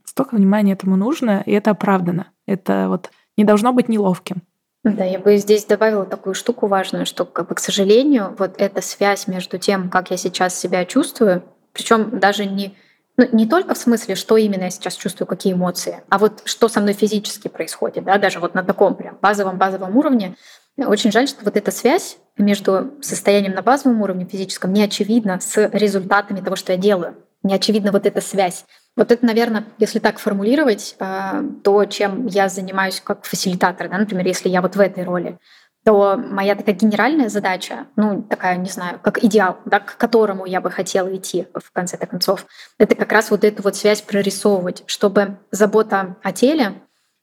Столько 0.04 0.34
внимания 0.34 0.72
этому 0.72 0.96
нужно, 0.96 1.44
и 1.46 1.52
это 1.52 1.70
оправдано. 1.70 2.26
Это 2.46 2.86
вот 2.88 3.10
не 3.36 3.44
должно 3.44 3.72
быть 3.72 3.88
неловким. 3.88 4.42
Да, 4.82 5.04
я 5.04 5.20
бы 5.20 5.36
здесь 5.36 5.64
добавила 5.64 6.04
такую 6.04 6.34
штуку 6.34 6.66
важную, 6.66 7.06
что, 7.06 7.24
как 7.24 7.48
бы, 7.48 7.54
к 7.54 7.60
сожалению, 7.60 8.34
вот 8.36 8.56
эта 8.58 8.82
связь 8.82 9.28
между 9.28 9.58
тем, 9.58 9.90
как 9.90 10.10
я 10.10 10.16
сейчас 10.16 10.58
себя 10.58 10.84
чувствую, 10.84 11.44
причем 11.72 12.18
даже 12.18 12.46
не, 12.46 12.76
ну, 13.16 13.28
не 13.30 13.46
только 13.46 13.74
в 13.74 13.78
смысле, 13.78 14.16
что 14.16 14.36
именно 14.36 14.64
я 14.64 14.70
сейчас 14.70 14.96
чувствую, 14.96 15.28
какие 15.28 15.52
эмоции, 15.52 16.02
а 16.08 16.18
вот 16.18 16.42
что 16.46 16.68
со 16.68 16.80
мной 16.80 16.94
физически 16.94 17.46
происходит, 17.46 18.02
да, 18.02 18.18
даже 18.18 18.40
вот 18.40 18.54
на 18.54 18.64
таком 18.64 18.96
прям 18.96 19.18
базовом-базовом 19.22 19.96
уровне, 19.96 20.34
очень 20.78 21.10
жаль, 21.10 21.28
что 21.28 21.44
вот 21.44 21.56
эта 21.56 21.70
связь 21.70 22.18
между 22.36 22.92
состоянием 23.00 23.54
на 23.54 23.62
базовом 23.62 24.02
уровне 24.02 24.26
физическом 24.26 24.72
не 24.72 24.82
очевидна 24.82 25.40
с 25.40 25.68
результатами 25.72 26.40
того, 26.40 26.56
что 26.56 26.72
я 26.72 26.78
делаю. 26.78 27.16
Не 27.42 27.54
очевидна 27.54 27.92
вот 27.92 28.06
эта 28.06 28.20
связь. 28.20 28.64
Вот 28.96 29.12
это, 29.12 29.24
наверное, 29.24 29.64
если 29.78 29.98
так 29.98 30.18
формулировать, 30.18 30.96
э, 30.98 31.42
то, 31.62 31.84
чем 31.84 32.26
я 32.26 32.48
занимаюсь 32.48 33.00
как 33.00 33.24
фасилитатор, 33.24 33.88
да, 33.88 33.98
например, 33.98 34.26
если 34.26 34.48
я 34.48 34.62
вот 34.62 34.74
в 34.76 34.80
этой 34.80 35.04
роли, 35.04 35.38
то 35.86 36.16
моя 36.16 36.56
такая 36.56 36.74
генеральная 36.74 37.28
задача, 37.28 37.86
ну, 37.94 38.20
такая, 38.20 38.56
не 38.56 38.68
знаю, 38.68 38.98
как 39.00 39.22
идеал, 39.22 39.58
да, 39.66 39.78
к 39.78 39.96
которому 39.96 40.44
я 40.44 40.60
бы 40.60 40.68
хотела 40.68 41.14
идти 41.14 41.46
в 41.54 41.70
конце-то 41.72 42.06
концов, 42.06 42.46
это 42.76 42.96
как 42.96 43.12
раз 43.12 43.30
вот 43.30 43.44
эту 43.44 43.62
вот 43.62 43.76
связь 43.76 44.02
прорисовывать, 44.02 44.82
чтобы 44.86 45.38
забота 45.52 46.16
о 46.24 46.32
теле 46.32 46.74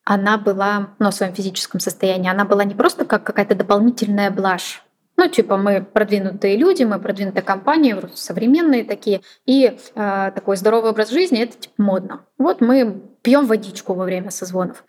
она 0.05 0.37
была, 0.37 0.89
ну, 0.99 1.11
в 1.11 1.13
своем 1.13 1.33
физическом 1.33 1.79
состоянии, 1.79 2.29
она 2.29 2.45
была 2.45 2.63
не 2.63 2.75
просто 2.75 3.05
как 3.05 3.23
какая-то 3.23 3.55
дополнительная 3.55 4.31
блажь, 4.31 4.83
ну, 5.15 5.27
типа, 5.27 5.57
мы 5.57 5.81
продвинутые 5.81 6.57
люди, 6.57 6.83
мы 6.83 6.99
продвинутая 6.99 7.43
компания, 7.43 8.01
современные 8.15 8.83
такие, 8.83 9.21
и 9.45 9.77
э, 9.95 10.31
такой 10.33 10.57
здоровый 10.57 10.89
образ 10.91 11.11
жизни 11.11 11.41
это 11.41 11.57
типа 11.57 11.75
модно. 11.77 12.25
Вот 12.39 12.61
мы 12.61 13.03
пьем 13.21 13.45
водичку 13.45 13.93
во 13.93 14.05
время 14.05 14.31
созвонов. 14.31 14.83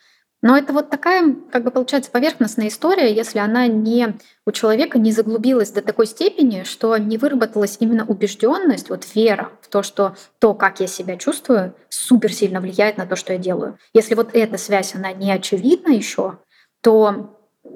Но 0.45 0.59
это 0.59 0.75
вот 0.75 0.91
такая, 0.91 1.37
как 1.51 1.65
бы 1.65 1.71
получается, 1.71 2.11
поверхностная 2.11 2.69
история, 2.69 3.11
если 3.15 3.39
она 3.39 3.67
не 3.67 4.19
у 4.45 4.53
человека 4.53 4.99
не 4.99 5.11
заглубилась 5.11 5.71
до 5.71 5.81
такой 5.81 6.07
степени, 6.07 6.65
что 6.65 6.99
не 6.99 7.17
выработалась 7.17 7.79
именно 7.81 8.05
убежденность, 8.05 8.91
вот 8.91 9.07
вера 9.15 9.53
в 9.63 9.69
то, 9.69 9.83
что 9.83 10.17
то, 10.41 10.53
как 10.53 10.81
я 10.81 10.87
себя 10.87 11.17
чувствую, 11.17 11.75
супер 11.89 12.31
сильно 12.31 12.61
влияет 12.61 12.99
на 12.99 13.07
то, 13.07 13.17
что 13.17 13.33
я 13.33 13.39
делаю. 13.39 13.79
Если 13.95 14.15
вот 14.15 14.35
эта 14.35 14.59
связь, 14.59 14.95
она 14.95 15.13
не 15.15 15.33
очевидна 15.33 15.93
еще, 15.93 16.37
то 16.83 17.35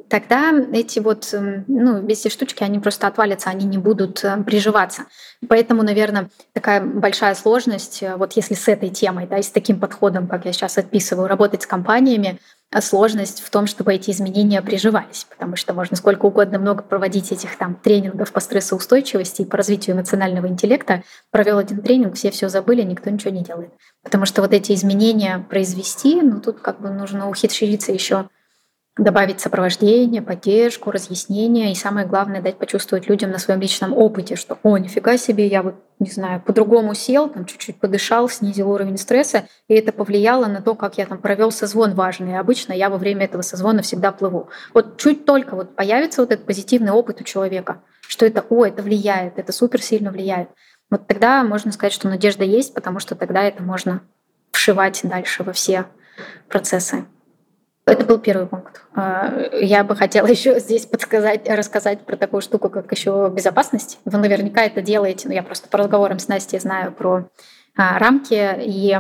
тогда 0.09 0.53
эти 0.73 0.99
вот, 0.99 1.33
эм, 1.33 1.65
ну, 1.69 2.07
эти 2.07 2.29
штучки, 2.29 2.63
они 2.63 2.79
просто 2.79 3.07
отвалятся, 3.07 3.51
они 3.51 3.67
не 3.67 3.79
будут 3.79 4.23
э, 4.25 4.43
приживаться. 4.45 5.05
Поэтому, 5.49 5.83
наверное, 5.83 6.31
такая 6.53 6.81
большая 6.81 7.35
сложность, 7.35 8.03
э, 8.03 8.17
вот 8.17 8.35
если 8.35 8.55
с 8.55 8.69
этой 8.69 8.91
темой, 8.91 9.27
да, 9.27 9.39
и 9.39 9.43
с 9.43 9.51
таким 9.51 9.81
подходом, 9.81 10.27
как 10.27 10.45
я 10.45 10.53
сейчас 10.53 10.79
отписываю, 10.79 11.29
работать 11.29 11.63
с 11.63 11.67
компаниями, 11.67 12.39
сложность 12.81 13.41
в 13.41 13.51
том, 13.51 13.67
чтобы 13.67 13.95
эти 13.95 14.11
изменения 14.11 14.61
приживались, 14.61 15.27
потому 15.29 15.57
что 15.57 15.73
можно 15.73 15.97
сколько 15.97 16.27
угодно 16.27 16.59
много 16.59 16.83
проводить 16.83 17.33
этих 17.33 17.57
там 17.57 17.75
тренингов 17.75 18.33
по 18.33 18.41
стрессоустойчивости 18.41 19.43
и 19.43 19.45
по 19.47 19.57
развитию 19.57 19.97
эмоционального 19.97 20.47
интеллекта. 20.47 21.03
Провел 21.31 21.59
один 21.59 21.81
тренинг, 21.81 22.15
все 22.15 22.31
все 22.31 22.49
забыли, 22.49 22.83
никто 22.83 23.09
ничего 23.11 23.31
не 23.31 23.43
делает. 23.43 23.73
Потому 24.03 24.27
что 24.27 24.43
вот 24.43 24.53
эти 24.53 24.73
изменения 24.73 25.45
произвести, 25.49 26.21
ну 26.21 26.41
тут 26.41 26.61
как 26.61 26.81
бы 26.81 26.91
нужно 26.91 27.29
ухитриться 27.29 27.93
еще 27.93 28.29
добавить 28.99 29.41
сопровождение, 29.41 30.21
поддержку, 30.21 30.91
разъяснение 30.91 31.73
и 31.73 31.77
самое 31.77 32.07
главное 32.07 32.43
дать 32.43 32.59
почувствовать 32.59 33.09
людям 33.09 33.31
на 33.31 33.39
своем 33.39 33.61
личном 33.61 33.93
опыте, 33.93 34.35
что 34.37 34.59
«О, 34.63 34.77
нифига 34.77 35.17
себе, 35.17 35.47
я 35.47 35.63
вот, 35.63 35.77
не 36.01 36.11
знаю, 36.11 36.43
по-другому 36.45 36.95
сел, 36.95 37.29
там 37.29 37.45
чуть-чуть 37.47 37.79
подышал, 37.79 38.29
снизил 38.29 38.71
уровень 38.71 38.99
стресса, 38.99 39.45
и 39.69 39.75
это 39.75 39.93
повлияло 39.93 40.47
на 40.47 40.61
то, 40.61 40.75
как 40.75 40.99
я 40.99 41.07
там 41.07 41.19
провел 41.19 41.53
созвон 41.53 41.95
важный. 41.95 42.39
Обычно 42.39 42.73
я 42.73 42.91
во 42.91 42.99
время 42.99 43.25
этого 43.25 43.43
созвона 43.43 43.83
всегда 43.83 44.11
плыву. 44.11 44.49
Вот 44.75 44.99
чуть 44.99 45.25
только 45.25 45.55
вот 45.55 45.77
появится 45.77 46.21
вот 46.21 46.33
этот 46.33 46.45
позитивный 46.45 46.93
опыт 46.93 47.21
у 47.21 47.25
человека, 47.25 47.83
что 48.01 48.27
это 48.27 48.45
«О, 48.51 48.67
это 48.67 48.83
влияет, 48.83 49.39
это 49.39 49.53
супер 49.53 49.81
сильно 49.81 50.11
влияет», 50.11 50.49
вот 50.91 51.07
тогда 51.07 51.45
можно 51.45 51.71
сказать, 51.71 51.93
что 51.93 52.09
надежда 52.09 52.45
есть, 52.45 52.75
потому 52.75 52.99
что 52.99 53.15
тогда 53.15 53.43
это 53.43 53.63
можно 53.63 54.03
вшивать 54.51 55.01
дальше 55.05 55.45
во 55.45 55.53
все 55.53 55.85
процессы. 56.49 57.05
Это 57.89 58.05
был 58.05 58.19
первый 58.19 58.47
пункт. 58.47 58.83
А, 58.95 59.33
я 59.53 59.83
бы 59.83 59.97
хотела 59.97 60.27
еще 60.37 60.61
здесь 60.61 60.87
подсказать, 60.87 61.49
рассказать 61.49 62.01
про 62.03 62.17
такую 62.17 62.43
штуку, 62.43 62.69
как 62.69 62.91
еще 62.93 63.31
безопасность. 63.35 63.99
Вы 64.05 64.19
наверняка 64.19 64.63
это 64.63 64.83
делаете, 64.83 65.29
но 65.29 65.35
я 65.35 65.43
просто 65.43 65.69
по 65.69 65.79
разговорам 65.79 66.19
с 66.19 66.29
Настей 66.29 66.61
знаю 66.61 66.93
про 66.93 67.29
а, 67.77 67.99
рамки 67.99 68.57
и 68.61 68.97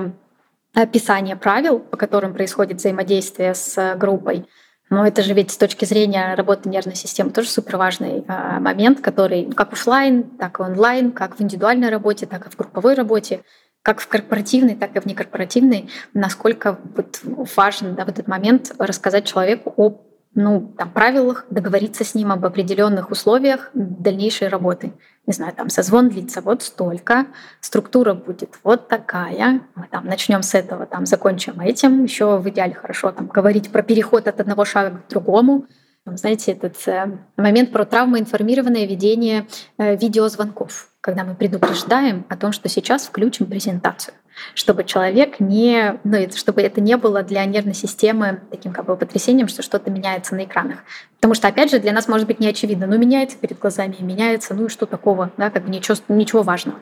описание 0.74 1.36
правил, 1.36 1.80
по 1.80 1.96
которым 1.96 2.32
происходит 2.32 2.78
взаимодействие 2.78 3.54
с 3.54 3.94
группой. 3.96 4.46
Но 4.90 5.06
это 5.06 5.22
же 5.22 5.34
ведь 5.34 5.50
с 5.50 5.58
точки 5.58 5.84
зрения 5.84 6.34
работы 6.34 6.68
нервной 6.68 6.94
системы 6.94 7.30
тоже 7.30 7.50
супер 7.50 7.76
важный 7.76 8.24
а, 8.26 8.58
момент, 8.58 9.00
который 9.00 9.50
как 9.52 9.74
офлайн, 9.74 10.22
так 10.22 10.60
и 10.60 10.62
онлайн, 10.62 11.12
как 11.12 11.36
в 11.36 11.42
индивидуальной 11.42 11.90
работе, 11.90 12.24
так 12.24 12.46
и 12.46 12.50
в 12.50 12.56
групповой 12.56 12.94
работе 12.94 13.42
как 13.82 14.00
в 14.00 14.08
корпоративной, 14.08 14.74
так 14.74 14.96
и 14.96 15.00
в 15.00 15.06
некорпоративной, 15.06 15.88
насколько 16.14 16.78
вот 16.96 17.20
важен 17.56 17.94
да, 17.94 18.04
в 18.04 18.08
этот 18.08 18.28
момент 18.28 18.74
рассказать 18.78 19.24
человеку 19.26 19.72
о 19.76 20.00
ну, 20.34 20.72
там, 20.76 20.90
правилах, 20.90 21.46
договориться 21.50 22.04
с 22.04 22.14
ним 22.14 22.30
об 22.30 22.44
определенных 22.44 23.10
условиях 23.10 23.70
дальнейшей 23.74 24.48
работы. 24.48 24.92
Не 25.26 25.32
знаю, 25.32 25.52
там 25.52 25.68
созвон 25.68 26.10
длится 26.10 26.40
вот 26.40 26.62
столько, 26.62 27.26
структура 27.60 28.14
будет 28.14 28.56
вот 28.62 28.88
такая. 28.88 29.62
Мы 29.74 29.88
там 29.90 30.06
начнем 30.06 30.42
с 30.42 30.54
этого, 30.54 30.86
там 30.86 31.06
закончим 31.06 31.60
этим. 31.60 32.04
Еще 32.04 32.38
в 32.38 32.48
идеале 32.50 32.74
хорошо 32.74 33.10
там 33.10 33.26
говорить 33.26 33.70
про 33.70 33.82
переход 33.82 34.28
от 34.28 34.40
одного 34.40 34.64
шага 34.64 34.98
к 34.98 35.10
другому. 35.10 35.66
Знаете, 36.16 36.52
этот 36.52 36.76
э, 36.86 37.18
момент 37.36 37.72
про 37.72 37.84
травмоинформированное 37.84 38.86
ведение 38.86 39.46
э, 39.78 39.96
видеозвонков, 39.96 40.90
когда 41.00 41.24
мы 41.24 41.34
предупреждаем 41.34 42.24
о 42.28 42.36
том, 42.36 42.52
что 42.52 42.68
сейчас 42.68 43.06
включим 43.06 43.46
презентацию, 43.46 44.14
чтобы 44.54 44.84
человек 44.84 45.40
не, 45.40 45.98
ну, 46.04 46.18
чтобы 46.34 46.62
это 46.62 46.80
не 46.80 46.96
было 46.96 47.22
для 47.22 47.44
нервной 47.44 47.74
системы 47.74 48.40
таким 48.50 48.72
как 48.72 48.86
бы 48.86 48.96
потрясением, 48.96 49.48
что 49.48 49.62
что-то 49.62 49.90
меняется 49.90 50.34
на 50.34 50.44
экранах. 50.44 50.78
Потому 51.16 51.34
что, 51.34 51.48
опять 51.48 51.70
же, 51.70 51.78
для 51.78 51.92
нас 51.92 52.08
может 52.08 52.26
быть 52.26 52.40
не 52.40 52.48
очевидно, 52.48 52.86
но 52.86 52.96
меняется 52.96 53.36
перед 53.36 53.58
глазами, 53.58 53.96
меняется, 54.00 54.54
ну 54.54 54.66
и 54.66 54.68
что 54.68 54.86
такого, 54.86 55.32
да, 55.36 55.50
как 55.50 55.64
бы 55.64 55.70
ничего, 55.70 55.96
ничего 56.08 56.42
важного. 56.42 56.78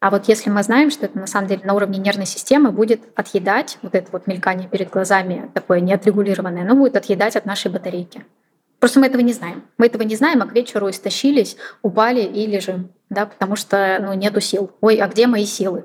А 0.00 0.08
вот 0.08 0.28
если 0.28 0.48
мы 0.48 0.62
знаем, 0.62 0.90
что 0.90 1.04
это 1.04 1.18
на 1.18 1.26
самом 1.26 1.46
деле 1.46 1.60
на 1.62 1.74
уровне 1.74 1.98
нервной 1.98 2.24
системы 2.24 2.72
будет 2.72 3.02
отъедать, 3.16 3.78
вот 3.82 3.94
это 3.94 4.08
вот 4.12 4.26
мелькание 4.26 4.66
перед 4.66 4.88
глазами 4.88 5.50
такое 5.52 5.80
неотрегулированное, 5.80 6.62
оно 6.62 6.74
будет 6.74 6.96
отъедать 6.96 7.36
от 7.36 7.44
нашей 7.44 7.70
батарейки. 7.70 8.24
Просто 8.80 8.98
мы 8.98 9.06
этого 9.06 9.20
не 9.20 9.34
знаем. 9.34 9.62
Мы 9.78 9.86
этого 9.86 10.02
не 10.02 10.16
знаем, 10.16 10.42
а 10.42 10.46
к 10.46 10.54
вечеру 10.54 10.88
истощились, 10.88 11.56
упали 11.82 12.22
и 12.22 12.46
лежим, 12.46 12.90
да, 13.10 13.26
потому 13.26 13.54
что 13.54 13.98
ну, 14.00 14.14
нету 14.14 14.40
сил. 14.40 14.72
Ой, 14.80 14.96
а 14.96 15.06
где 15.06 15.26
мои 15.26 15.44
силы? 15.44 15.84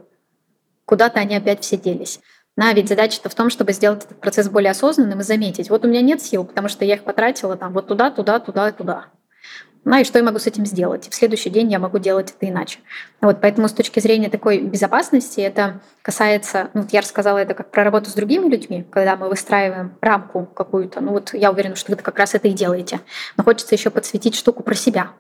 Куда-то 0.86 1.20
они 1.20 1.36
опять 1.36 1.64
все 1.64 1.78
делись. 1.78 2.22
На, 2.56 2.72
ведь 2.72 2.88
задача-то 2.88 3.28
в 3.28 3.36
том, 3.36 3.50
чтобы 3.50 3.74
сделать 3.74 4.06
этот 4.06 4.22
процесс 4.22 4.48
более 4.48 4.72
осознанным 4.72 5.20
и 5.20 5.24
заметить, 5.24 5.70
вот 5.70 5.84
у 5.84 5.90
меня 5.90 6.02
нет 6.02 6.22
сил, 6.22 6.46
потому 6.46 6.70
что 6.70 6.86
я 6.86 6.96
их 6.96 7.04
потратила 7.04 7.58
там 7.58 7.74
вот 7.74 7.88
туда, 7.88 8.12
туда, 8.12 8.40
туда, 8.40 8.72
туда. 8.72 9.08
Ну 9.86 10.00
и 10.00 10.04
что 10.04 10.18
я 10.18 10.26
могу 10.26 10.40
с 10.40 10.48
этим 10.48 10.66
сделать? 10.66 11.08
В 11.10 11.14
следующий 11.14 11.52
день 11.52 11.72
я 11.72 11.78
могу 11.78 12.00
делать 12.00 12.34
это 12.36 12.50
иначе. 12.50 12.80
Вот, 13.22 13.40
поэтому 13.40 13.68
с 13.68 13.72
точки 13.72 14.00
зрения 14.00 14.30
такой 14.30 14.60
безопасности 14.60 15.42
это 15.42 15.80
касается, 16.02 16.72
ну 16.74 16.82
вот 16.82 16.92
я 16.92 17.02
рассказала 17.02 17.38
это 17.38 17.54
как 17.54 17.70
про 17.70 17.84
работу 17.84 18.10
с 18.10 18.14
другими 18.14 18.50
людьми, 18.50 18.84
когда 18.90 19.16
мы 19.16 19.30
выстраиваем 19.30 19.96
рамку 20.02 20.48
какую-то. 20.48 21.02
Ну 21.02 21.12
вот 21.12 21.36
я 21.36 21.52
уверена, 21.52 21.76
что 21.76 21.92
вы 21.92 21.98
как 21.98 22.18
раз 22.18 22.34
это 22.34 22.48
и 22.48 22.54
делаете. 22.54 23.00
Но 23.38 23.44
хочется 23.44 23.76
еще 23.76 23.92
подсветить 23.92 24.36
штуку 24.36 24.64
про 24.64 24.74
себя. 24.74 25.12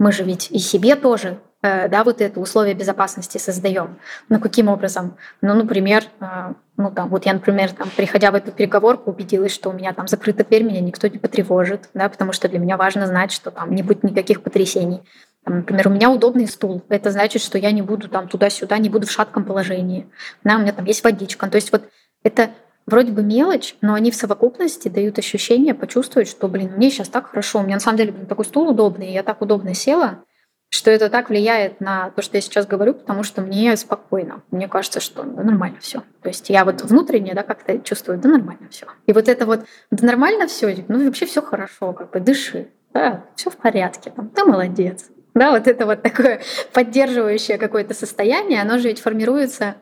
Мы 0.00 0.10
же 0.10 0.24
ведь 0.24 0.50
и 0.50 0.58
себе 0.58 0.96
тоже 0.96 1.38
да, 1.62 2.04
вот 2.04 2.20
это 2.20 2.38
условия 2.38 2.74
безопасности 2.74 3.38
создаем. 3.38 3.98
Ну, 4.28 4.38
каким 4.38 4.68
образом? 4.68 5.16
Ну, 5.40 5.54
например, 5.54 6.04
э, 6.20 6.54
ну, 6.76 6.92
там, 6.92 7.08
вот 7.08 7.26
я, 7.26 7.32
например, 7.32 7.72
там, 7.72 7.90
приходя 7.96 8.30
в 8.30 8.36
эту 8.36 8.52
переговорку, 8.52 9.10
убедилась, 9.10 9.52
что 9.52 9.70
у 9.70 9.72
меня 9.72 9.92
там 9.92 10.06
закрыта 10.06 10.44
дверь, 10.44 10.62
меня 10.62 10.80
никто 10.80 11.08
не 11.08 11.18
потревожит, 11.18 11.88
да, 11.94 12.08
потому 12.08 12.32
что 12.32 12.48
для 12.48 12.60
меня 12.60 12.76
важно 12.76 13.06
знать, 13.08 13.32
что 13.32 13.50
там 13.50 13.74
не 13.74 13.82
будет 13.82 14.04
никаких 14.04 14.42
потрясений. 14.42 15.02
Там, 15.44 15.56
например, 15.56 15.88
у 15.88 15.90
меня 15.90 16.10
удобный 16.10 16.46
стул. 16.46 16.84
Это 16.88 17.10
значит, 17.10 17.42
что 17.42 17.58
я 17.58 17.72
не 17.72 17.82
буду 17.82 18.08
там 18.08 18.28
туда-сюда, 18.28 18.78
не 18.78 18.88
буду 18.88 19.06
в 19.06 19.10
шатком 19.10 19.44
положении. 19.44 20.06
Да, 20.44 20.56
у 20.56 20.60
меня 20.60 20.72
там 20.72 20.84
есть 20.84 21.02
водичка. 21.02 21.48
То 21.48 21.56
есть 21.56 21.72
вот 21.72 21.88
это 22.22 22.50
вроде 22.86 23.12
бы 23.12 23.22
мелочь, 23.22 23.74
но 23.80 23.94
они 23.94 24.10
в 24.10 24.14
совокупности 24.14 24.88
дают 24.88 25.18
ощущение 25.18 25.74
почувствовать, 25.74 26.28
что, 26.28 26.48
блин, 26.48 26.72
мне 26.76 26.90
сейчас 26.90 27.08
так 27.08 27.30
хорошо, 27.30 27.60
у 27.60 27.62
меня 27.62 27.76
на 27.76 27.80
самом 27.80 27.98
деле 27.98 28.12
блин, 28.12 28.26
такой 28.26 28.44
стул 28.44 28.70
удобный, 28.70 29.12
я 29.12 29.22
так 29.22 29.42
удобно 29.42 29.74
села, 29.74 30.22
что 30.70 30.90
это 30.90 31.08
так 31.08 31.30
влияет 31.30 31.80
на 31.80 32.10
то, 32.10 32.22
что 32.22 32.36
я 32.36 32.40
сейчас 32.40 32.66
говорю, 32.66 32.94
потому 32.94 33.22
что 33.22 33.40
мне 33.40 33.76
спокойно. 33.76 34.42
Мне 34.50 34.68
кажется, 34.68 35.00
что 35.00 35.22
да, 35.22 35.42
нормально 35.42 35.78
все. 35.80 36.02
То 36.22 36.28
есть 36.28 36.50
я 36.50 36.64
вот 36.64 36.82
внутренне 36.82 37.34
да, 37.34 37.42
как-то 37.42 37.78
чувствую, 37.78 38.18
да 38.18 38.28
нормально 38.28 38.68
все. 38.70 38.86
И 39.06 39.12
вот 39.12 39.28
это 39.28 39.46
вот, 39.46 39.64
да 39.90 40.06
нормально 40.06 40.46
все, 40.46 40.84
ну 40.88 41.04
вообще 41.04 41.26
все 41.26 41.40
хорошо, 41.40 41.92
как 41.92 42.10
бы 42.10 42.20
дыши, 42.20 42.68
да, 42.92 43.24
все 43.34 43.50
в 43.50 43.56
порядке, 43.56 44.10
там, 44.10 44.28
ты 44.28 44.44
молодец. 44.44 45.06
Да, 45.34 45.52
вот 45.52 45.66
это 45.66 45.86
вот 45.86 46.02
такое 46.02 46.42
поддерживающее 46.72 47.58
какое-то 47.58 47.94
состояние, 47.94 48.60
оно 48.60 48.78
же 48.78 48.88
ведь 48.88 49.00
формируется 49.00 49.76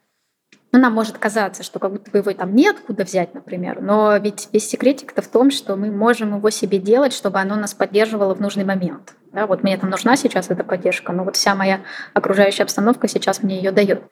ну, 0.73 0.83
нам 0.83 0.93
может 0.93 1.17
казаться, 1.17 1.63
что 1.63 1.79
как 1.79 1.93
будто 1.93 2.11
бы 2.11 2.19
его 2.19 2.33
там 2.33 2.55
нет 2.55 2.77
куда 2.87 3.05
взять, 3.05 3.33
например, 3.35 3.81
но 3.81 4.17
ведь 4.19 4.49
весь 4.53 4.69
секретик-то 4.69 5.23
в 5.23 5.29
том, 5.29 5.51
что 5.51 5.75
мы 5.77 5.91
можем 5.91 6.37
его 6.37 6.51
себе 6.51 6.79
делать, 6.79 7.15
чтобы 7.15 7.39
оно 7.39 7.57
нас 7.57 7.73
поддерживало 7.73 8.35
в 8.35 8.41
нужный 8.41 8.65
момент. 8.65 9.15
Да, 9.37 9.47
вот 9.47 9.63
мне 9.63 9.77
там 9.77 9.91
нужна 9.91 10.17
сейчас 10.17 10.49
эта 10.49 10.65
поддержка, 10.65 11.13
но 11.13 11.23
вот 11.23 11.37
вся 11.37 11.55
моя 11.55 11.83
окружающая 12.15 12.63
обстановка 12.63 13.07
сейчас 13.07 13.43
мне 13.43 13.59
ее 13.59 13.71
дает. 13.71 14.05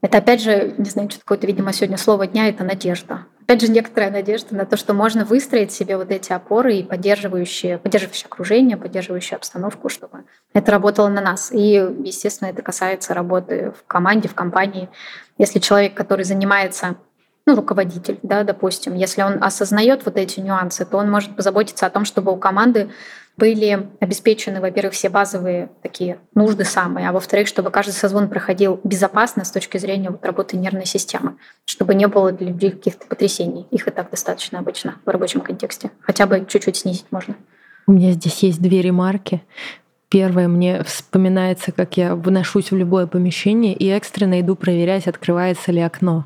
Это 0.00 0.18
опять 0.18 0.40
же, 0.40 0.76
не 0.78 0.88
знаю, 0.88 1.10
что 1.10 1.18
такое-то, 1.18 1.48
видимо, 1.48 1.72
сегодня 1.72 1.96
слово 1.96 2.28
дня— 2.28 2.48
это 2.50 2.62
надежда. 2.62 3.26
Опять 3.42 3.62
же, 3.62 3.68
некоторая 3.68 4.12
надежда 4.12 4.54
на 4.54 4.64
то, 4.64 4.76
что 4.76 4.94
можно 4.94 5.24
выстроить 5.24 5.72
себе 5.72 5.96
вот 5.96 6.12
эти 6.12 6.32
опоры 6.32 6.76
и 6.76 6.82
поддерживающие, 6.84 7.78
поддерживающие 7.78 8.26
окружение, 8.26 8.76
поддерживающую 8.76 9.38
обстановку, 9.38 9.88
чтобы 9.88 10.22
это 10.52 10.70
работало 10.70 11.08
на 11.08 11.20
нас. 11.20 11.50
И, 11.50 11.72
естественно, 12.04 12.50
это 12.50 12.62
касается 12.62 13.12
работы 13.12 13.72
в 13.76 13.84
команде, 13.88 14.28
в 14.28 14.36
компании. 14.36 14.88
Если 15.36 15.58
человек, 15.58 15.94
который 15.94 16.24
занимается 16.24 16.94
ну, 17.44 17.56
руководитель, 17.56 18.20
да, 18.22 18.44
допустим, 18.44 18.94
если 18.94 19.22
он 19.22 19.42
осознает 19.42 20.04
вот 20.04 20.16
эти 20.16 20.38
нюансы, 20.38 20.86
то 20.86 20.96
он 20.96 21.10
может 21.10 21.34
позаботиться 21.34 21.86
о 21.86 21.90
том, 21.90 22.04
чтобы 22.04 22.30
у 22.30 22.36
команды 22.36 22.90
были 23.36 23.88
обеспечены, 24.00 24.60
во-первых, 24.60 24.94
все 24.94 25.08
базовые 25.08 25.70
такие 25.82 26.18
нужды 26.34 26.64
самые, 26.64 27.08
а 27.08 27.12
во-вторых, 27.12 27.48
чтобы 27.48 27.70
каждый 27.70 27.92
созвон 27.92 28.28
проходил 28.28 28.80
безопасно 28.84 29.44
с 29.44 29.50
точки 29.50 29.78
зрения 29.78 30.10
вот 30.10 30.24
работы 30.24 30.56
нервной 30.56 30.86
системы, 30.86 31.36
чтобы 31.64 31.94
не 31.94 32.06
было 32.06 32.30
для 32.30 32.48
людей 32.48 32.70
каких-то 32.70 33.06
потрясений. 33.06 33.66
Их 33.70 33.88
и 33.88 33.90
так 33.90 34.10
достаточно 34.10 34.60
обычно 34.60 34.96
в 35.04 35.08
рабочем 35.08 35.40
контексте. 35.40 35.90
Хотя 36.00 36.26
бы 36.26 36.46
чуть-чуть 36.48 36.76
снизить 36.76 37.06
можно. 37.10 37.34
У 37.86 37.92
меня 37.92 38.12
здесь 38.12 38.42
есть 38.42 38.62
две 38.62 38.82
ремарки. 38.82 39.42
Первое, 40.08 40.46
мне 40.46 40.84
вспоминается, 40.84 41.72
как 41.72 41.96
я 41.96 42.14
вношусь 42.14 42.70
в 42.70 42.76
любое 42.76 43.08
помещение 43.08 43.74
и 43.74 43.88
экстренно 43.88 44.40
иду 44.40 44.54
проверять, 44.54 45.08
открывается 45.08 45.72
ли 45.72 45.80
окно. 45.80 46.24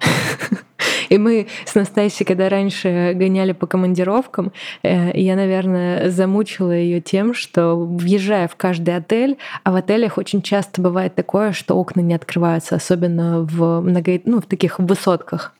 И 1.08 1.18
мы 1.18 1.46
с 1.64 1.74
Настасьей, 1.74 2.26
когда 2.26 2.48
раньше 2.48 3.12
гоняли 3.14 3.52
по 3.52 3.66
командировкам, 3.66 4.52
э, 4.82 5.18
я, 5.18 5.36
наверное, 5.36 6.10
замучила 6.10 6.72
ее 6.72 7.00
тем, 7.00 7.34
что 7.34 7.76
въезжая 7.76 8.48
в 8.48 8.56
каждый 8.56 8.96
отель, 8.96 9.38
а 9.62 9.72
в 9.72 9.76
отелях 9.76 10.18
очень 10.18 10.42
часто 10.42 10.80
бывает 10.80 11.14
такое, 11.14 11.52
что 11.52 11.74
окна 11.74 12.00
не 12.00 12.14
открываются, 12.14 12.76
особенно 12.76 13.40
в, 13.42 13.80
много, 13.80 14.20
ну, 14.24 14.40
в 14.40 14.46
таких 14.46 14.78
высотках. 14.78 15.54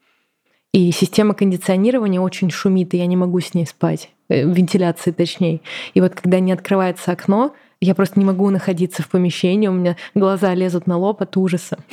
И 0.72 0.90
система 0.90 1.34
кондиционирования 1.34 2.20
очень 2.20 2.50
шумит, 2.50 2.94
и 2.94 2.98
я 2.98 3.06
не 3.06 3.16
могу 3.16 3.40
с 3.40 3.54
ней 3.54 3.66
спать. 3.66 4.10
Э, 4.28 4.44
вентиляции 4.44 5.10
точнее. 5.10 5.60
И 5.94 6.00
вот 6.00 6.14
когда 6.14 6.40
не 6.40 6.52
открывается 6.52 7.12
окно, 7.12 7.54
я 7.80 7.94
просто 7.94 8.18
не 8.18 8.24
могу 8.24 8.50
находиться 8.50 9.02
в 9.02 9.08
помещении, 9.08 9.68
у 9.68 9.72
меня 9.72 9.96
глаза 10.14 10.54
лезут 10.54 10.86
на 10.86 10.96
лоб 10.96 11.22
от 11.22 11.36
ужаса. 11.36 11.78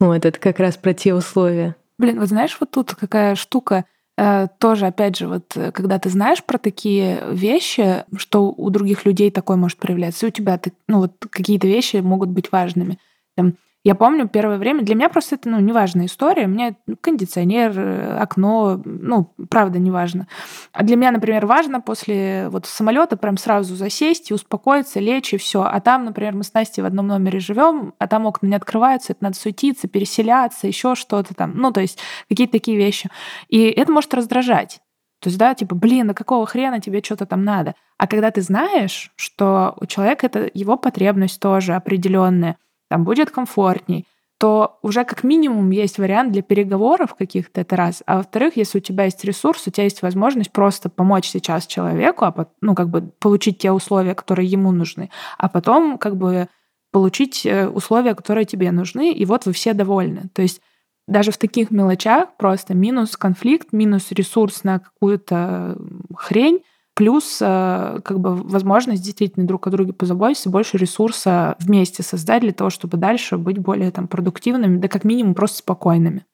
Вот, 0.00 0.24
это 0.24 0.36
как 0.40 0.58
раз 0.58 0.76
про 0.76 0.94
те 0.94 1.14
условия. 1.14 1.76
Блин, 1.98 2.18
вот 2.18 2.28
знаешь, 2.28 2.56
вот 2.60 2.70
тут 2.70 2.94
какая 2.94 3.34
штука, 3.34 3.84
э, 4.16 4.48
тоже, 4.58 4.86
опять 4.86 5.16
же, 5.16 5.28
вот 5.28 5.56
э, 5.56 5.72
когда 5.72 5.98
ты 5.98 6.08
знаешь 6.10 6.42
про 6.42 6.58
такие 6.58 7.22
вещи, 7.30 8.04
что 8.16 8.50
у 8.50 8.70
других 8.70 9.04
людей 9.04 9.30
такое 9.30 9.56
может 9.56 9.78
проявляться, 9.78 10.26
и 10.26 10.28
у 10.30 10.32
тебя 10.32 10.60
ну, 10.88 10.98
вот 10.98 11.12
какие-то 11.30 11.66
вещи 11.66 11.96
могут 11.96 12.30
быть 12.30 12.50
важными. 12.52 12.98
Там, 13.36 13.54
я 13.84 13.96
помню 13.96 14.28
первое 14.28 14.58
время, 14.58 14.82
для 14.82 14.94
меня 14.94 15.08
просто 15.08 15.34
это, 15.34 15.48
ну, 15.48 15.58
неважная 15.58 16.06
история. 16.06 16.46
Мне 16.46 16.76
кондиционер, 17.00 17.72
э, 17.76 18.16
окно, 18.16 18.80
ну, 18.84 19.34
правда, 19.50 19.80
неважно. 19.80 20.28
А 20.72 20.84
для 20.84 20.94
меня, 20.94 21.10
например, 21.10 21.46
важно 21.46 21.80
после 21.80 22.48
вот 22.50 22.66
самолета 22.66 23.16
прям 23.16 23.36
сразу 23.36 23.74
засесть 23.74 24.30
и 24.30 24.34
успокоиться, 24.34 25.00
лечь 25.00 25.34
и 25.34 25.36
все. 25.36 25.62
А 25.62 25.80
там, 25.80 26.04
например, 26.04 26.34
мы 26.34 26.44
с 26.44 26.54
Настей 26.54 26.82
в 26.84 26.86
одном 26.86 27.08
номере 27.08 27.40
живем, 27.40 27.94
а 27.98 28.06
там 28.06 28.26
окна 28.26 28.46
не 28.46 28.54
открываются, 28.54 29.14
это 29.14 29.24
надо 29.24 29.36
суетиться, 29.36 29.88
переселяться, 29.88 30.68
еще 30.68 30.94
что-то 30.94 31.34
там. 31.34 31.56
Ну, 31.56 31.72
то 31.72 31.80
есть 31.80 31.98
какие-то 32.28 32.52
такие 32.52 32.76
вещи. 32.76 33.10
И 33.48 33.64
это 33.64 33.90
может 33.90 34.14
раздражать. 34.14 34.80
То 35.18 35.28
есть, 35.28 35.38
да, 35.38 35.54
типа, 35.54 35.74
блин, 35.74 36.08
на 36.08 36.14
какого 36.14 36.46
хрена 36.46 36.80
тебе 36.80 37.02
что-то 37.02 37.26
там 37.26 37.44
надо? 37.44 37.74
А 37.98 38.06
когда 38.06 38.30
ты 38.30 38.42
знаешь, 38.42 39.12
что 39.16 39.76
у 39.80 39.86
человека 39.86 40.26
это 40.26 40.50
его 40.54 40.76
потребность 40.76 41.40
тоже 41.40 41.74
определенная, 41.74 42.56
там 42.92 43.04
будет 43.04 43.30
комфортней, 43.30 44.06
то 44.38 44.78
уже 44.82 45.04
как 45.04 45.24
минимум 45.24 45.70
есть 45.70 45.96
вариант 45.96 46.30
для 46.32 46.42
переговоров 46.42 47.14
каких-то, 47.14 47.62
это 47.62 47.74
раз. 47.74 48.02
А 48.04 48.18
во-вторых, 48.18 48.58
если 48.58 48.76
у 48.76 48.80
тебя 48.82 49.04
есть 49.04 49.24
ресурс, 49.24 49.66
у 49.66 49.70
тебя 49.70 49.84
есть 49.84 50.02
возможность 50.02 50.52
просто 50.52 50.90
помочь 50.90 51.24
сейчас 51.24 51.66
человеку, 51.66 52.26
а 52.26 52.48
ну, 52.60 52.74
как 52.74 52.90
бы 52.90 53.00
получить 53.18 53.56
те 53.56 53.72
условия, 53.72 54.14
которые 54.14 54.46
ему 54.46 54.72
нужны, 54.72 55.08
а 55.38 55.48
потом 55.48 55.96
как 55.96 56.18
бы 56.18 56.48
получить 56.90 57.46
э, 57.46 57.66
условия, 57.66 58.14
которые 58.14 58.44
тебе 58.44 58.72
нужны, 58.72 59.10
и 59.10 59.24
вот 59.24 59.46
вы 59.46 59.54
все 59.54 59.72
довольны. 59.72 60.28
То 60.34 60.42
есть 60.42 60.60
даже 61.08 61.32
в 61.32 61.38
таких 61.38 61.70
мелочах 61.70 62.36
просто 62.36 62.74
минус 62.74 63.16
конфликт, 63.16 63.72
минус 63.72 64.12
ресурс 64.12 64.64
на 64.64 64.80
какую-то 64.80 65.78
хрень, 66.14 66.60
Плюс 66.94 67.38
э, 67.40 68.00
как 68.04 68.20
бы 68.20 68.36
возможность 68.36 69.02
действительно 69.02 69.46
друг 69.46 69.66
о 69.66 69.70
друге 69.70 69.92
позаботиться, 69.94 70.50
больше 70.50 70.76
ресурса 70.76 71.56
вместе 71.58 72.02
создать 72.02 72.42
для 72.42 72.52
того, 72.52 72.68
чтобы 72.68 72.98
дальше 72.98 73.38
быть 73.38 73.58
более 73.58 73.90
там, 73.90 74.08
продуктивными, 74.08 74.78
да 74.78 74.88
как 74.88 75.04
минимум 75.04 75.34
просто 75.34 75.58
спокойными. 75.58 76.26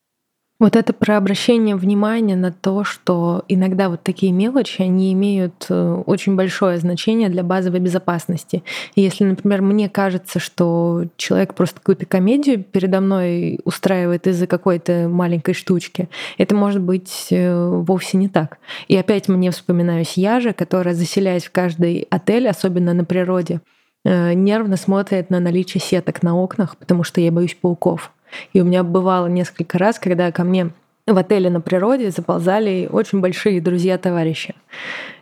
Вот 0.61 0.75
это 0.75 0.93
про 0.93 1.17
обращение 1.17 1.77
внимания 1.77 2.35
на 2.35 2.51
то, 2.51 2.83
что 2.83 3.45
иногда 3.47 3.89
вот 3.89 4.03
такие 4.03 4.33
мелочи, 4.33 4.83
они 4.83 5.13
имеют 5.13 5.67
э, 5.69 6.03
очень 6.05 6.35
большое 6.35 6.79
значение 6.79 7.29
для 7.29 7.45
базовой 7.45 7.79
безопасности. 7.79 8.65
И 8.97 9.03
если, 9.03 9.23
например, 9.23 9.63
мне 9.63 9.89
кажется, 9.89 10.41
что 10.41 11.05
человек 11.17 11.55
просто 11.55 11.79
какую-то 11.79 12.07
комедию 12.07 12.65
передо 12.65 13.01
мной 13.01 13.61
устраивает 13.63 14.27
из-за 14.27 14.49
какой-то 14.49 15.09
маленькой 15.09 15.55
штучки, 15.55 16.09
это 16.39 16.57
может 16.57 16.83
быть 16.83 17.29
э, 17.31 17.69
вовсе 17.69 18.17
не 18.17 18.29
так. 18.29 18.59
И 18.89 18.97
опять 18.97 19.29
мне 19.29 19.53
вспоминаюсь 19.53 20.15
я 20.17 20.41
же, 20.41 20.53
которая, 20.53 20.95
заселяясь 20.95 21.45
в 21.45 21.53
каждый 21.53 22.09
отель, 22.11 22.49
особенно 22.49 22.95
на 22.95 23.05
природе, 23.05 23.61
э, 24.05 24.33
нервно 24.33 24.77
смотрит 24.77 25.31
на 25.31 25.39
наличие 25.39 25.81
сеток 25.81 26.25
на 26.25 26.37
окнах, 26.37 26.77
потому 26.79 27.05
что 27.05 27.21
я 27.21 27.31
боюсь 27.31 27.55
пауков. 27.55 28.13
И 28.53 28.61
у 28.61 28.65
меня 28.65 28.83
бывало 28.83 29.27
несколько 29.27 29.79
раз, 29.79 29.99
когда 29.99 30.31
ко 30.33 30.45
мне 30.45 30.71
в 31.07 31.17
отеле 31.17 31.51
на 31.51 31.61
природе 31.61 32.11
заползали 32.11 32.89
очень 32.91 33.21
большие 33.21 33.61
друзья-товарищи. 33.61 34.55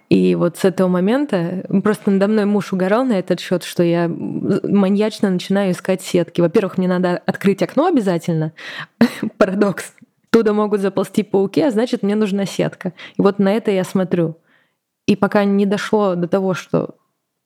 И 0.08 0.36
вот 0.36 0.56
с 0.56 0.64
этого 0.64 0.88
момента 0.88 1.64
просто 1.82 2.10
надо 2.10 2.28
мной 2.28 2.44
муж 2.44 2.72
угорал 2.72 3.04
на 3.04 3.18
этот 3.18 3.40
счет, 3.40 3.64
что 3.64 3.82
я 3.82 4.08
маньячно 4.08 5.30
начинаю 5.30 5.72
искать 5.72 6.02
сетки. 6.02 6.40
Во-первых, 6.40 6.78
мне 6.78 6.86
надо 6.86 7.20
открыть 7.26 7.62
окно 7.62 7.86
обязательно. 7.86 8.52
Парадокс. 9.36 9.94
Туда 10.30 10.52
могут 10.52 10.80
заползти 10.80 11.22
пауки, 11.22 11.60
а 11.60 11.70
значит, 11.70 12.02
мне 12.02 12.14
нужна 12.14 12.46
сетка. 12.46 12.92
И 13.16 13.22
вот 13.22 13.38
на 13.38 13.52
это 13.52 13.70
я 13.70 13.84
смотрю. 13.84 14.36
И 15.06 15.16
пока 15.16 15.44
не 15.44 15.66
дошло 15.66 16.14
до 16.14 16.28
того, 16.28 16.54
что 16.54 16.96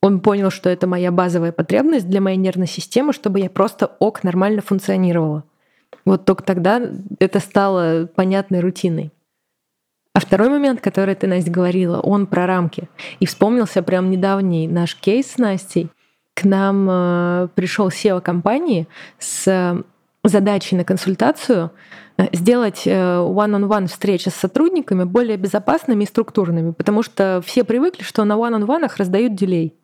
он 0.03 0.21
понял, 0.21 0.51
что 0.51 0.71
это 0.71 0.87
моя 0.87 1.13
базовая 1.13 1.53
потребность 1.53 2.09
для 2.09 2.21
моей 2.21 2.39
нервной 2.39 2.67
системы, 2.67 3.13
чтобы 3.13 3.41
я 3.41 3.51
просто 3.51 3.87
ок 3.99 4.25
нормально 4.25 4.63
функционировала. 4.63 5.45
Вот 6.05 6.25
только 6.25 6.43
тогда 6.43 6.83
это 7.19 7.41
стало 7.41 8.07
понятной 8.07 8.61
рутиной. 8.61 9.13
А 10.13 10.21
второй 10.21 10.49
момент, 10.49 10.81
который 10.81 11.15
ты, 11.15 11.27
Настя, 11.27 11.51
говорила, 11.51 12.01
он 12.01 12.27
про 12.27 12.47
рамки. 12.47 12.89
И 13.21 13.27
вспомнился 13.27 13.83
прям 13.83 14.11
недавний 14.11 14.67
наш 14.67 14.97
кейс 14.97 15.33
с 15.33 15.39
Настей. 15.39 15.89
К 16.35 16.45
нам 16.45 16.89
э, 16.91 17.49
пришел 17.55 17.89
SEO 17.89 18.21
компании 18.21 18.89
с 19.19 19.85
задачей 20.25 20.77
на 20.77 20.85
консультацию 20.85 21.71
э, 22.17 22.27
сделать 22.33 22.83
э, 22.87 22.91
one-on-one 22.91 23.87
встречи 23.87 24.29
с 24.29 24.35
сотрудниками 24.35 25.05
более 25.05 25.37
безопасными 25.37 26.05
и 26.05 26.07
структурными, 26.07 26.73
потому 26.73 27.03
что 27.03 27.43
все 27.45 27.65
привыкли, 27.65 28.03
что 28.03 28.25
на 28.25 28.35
one-on-one 28.35 28.91
раздают 28.97 29.35
дилей. 29.35 29.75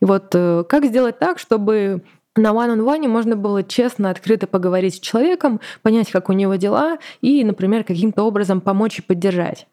И 0.00 0.04
вот 0.04 0.34
э, 0.34 0.64
как 0.68 0.84
сделать 0.84 1.18
так, 1.18 1.38
чтобы 1.38 2.02
на 2.36 2.52
one-on-one 2.52 3.08
можно 3.08 3.36
было 3.36 3.62
честно, 3.62 4.10
открыто 4.10 4.46
поговорить 4.46 4.96
с 4.96 5.00
человеком, 5.00 5.60
понять, 5.82 6.10
как 6.10 6.28
у 6.28 6.32
него 6.32 6.54
дела, 6.54 6.98
и, 7.20 7.44
например, 7.44 7.84
каким-то 7.84 8.22
образом 8.22 8.60
помочь 8.60 8.98
и 8.98 9.02
поддержать. 9.02 9.66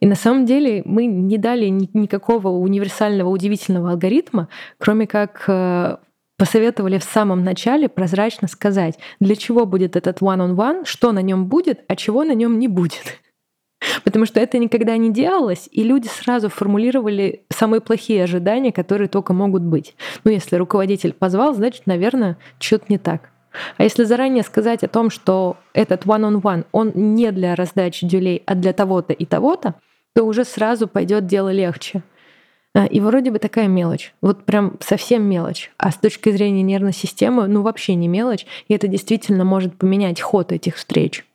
И 0.00 0.06
на 0.06 0.14
самом 0.14 0.46
деле 0.46 0.82
мы 0.84 1.06
не 1.06 1.38
дали 1.38 1.66
никакого 1.66 2.48
универсального, 2.48 3.28
удивительного 3.28 3.90
алгоритма, 3.90 4.48
кроме 4.78 5.06
как 5.06 5.44
э, 5.46 5.98
посоветовали 6.36 6.98
в 6.98 7.04
самом 7.04 7.44
начале 7.44 7.88
прозрачно 7.88 8.48
сказать, 8.48 8.98
для 9.20 9.36
чего 9.36 9.66
будет 9.66 9.94
этот 9.94 10.20
one-on-one, 10.20 10.84
что 10.84 11.12
на 11.12 11.22
нем 11.22 11.46
будет, 11.46 11.84
а 11.88 11.94
чего 11.94 12.24
на 12.24 12.32
нем 12.32 12.58
не 12.58 12.68
будет. 12.68 13.20
Потому 14.04 14.26
что 14.26 14.40
это 14.40 14.58
никогда 14.58 14.96
не 14.96 15.12
делалось, 15.12 15.68
и 15.72 15.82
люди 15.82 16.08
сразу 16.08 16.48
формулировали 16.48 17.42
самые 17.50 17.80
плохие 17.80 18.24
ожидания, 18.24 18.72
которые 18.72 19.08
только 19.08 19.32
могут 19.32 19.62
быть. 19.62 19.94
Ну, 20.24 20.30
если 20.30 20.56
руководитель 20.56 21.12
позвал, 21.12 21.54
значит, 21.54 21.86
наверное, 21.86 22.36
что-то 22.58 22.86
не 22.88 22.98
так. 22.98 23.30
А 23.76 23.82
если 23.82 24.04
заранее 24.04 24.42
сказать 24.44 24.82
о 24.82 24.88
том, 24.88 25.10
что 25.10 25.56
этот 25.74 26.06
one-on-one, 26.06 26.64
он 26.72 26.92
не 26.94 27.30
для 27.32 27.54
раздачи 27.54 28.06
дюлей, 28.06 28.42
а 28.46 28.54
для 28.54 28.72
того-то 28.72 29.12
и 29.12 29.26
того-то, 29.26 29.74
то 30.14 30.24
уже 30.24 30.44
сразу 30.44 30.88
пойдет 30.88 31.26
дело 31.26 31.50
легче. 31.50 32.02
А, 32.74 32.86
и 32.86 33.00
вроде 33.00 33.30
бы 33.30 33.38
такая 33.38 33.68
мелочь, 33.68 34.14
вот 34.22 34.44
прям 34.44 34.78
совсем 34.80 35.24
мелочь. 35.24 35.70
А 35.76 35.90
с 35.90 35.96
точки 35.96 36.30
зрения 36.30 36.62
нервной 36.62 36.94
системы, 36.94 37.46
ну 37.46 37.62
вообще 37.62 37.94
не 37.94 38.08
мелочь, 38.08 38.46
и 38.68 38.74
это 38.74 38.88
действительно 38.88 39.44
может 39.44 39.76
поменять 39.76 40.20
ход 40.20 40.52
этих 40.52 40.76
встреч. 40.76 41.26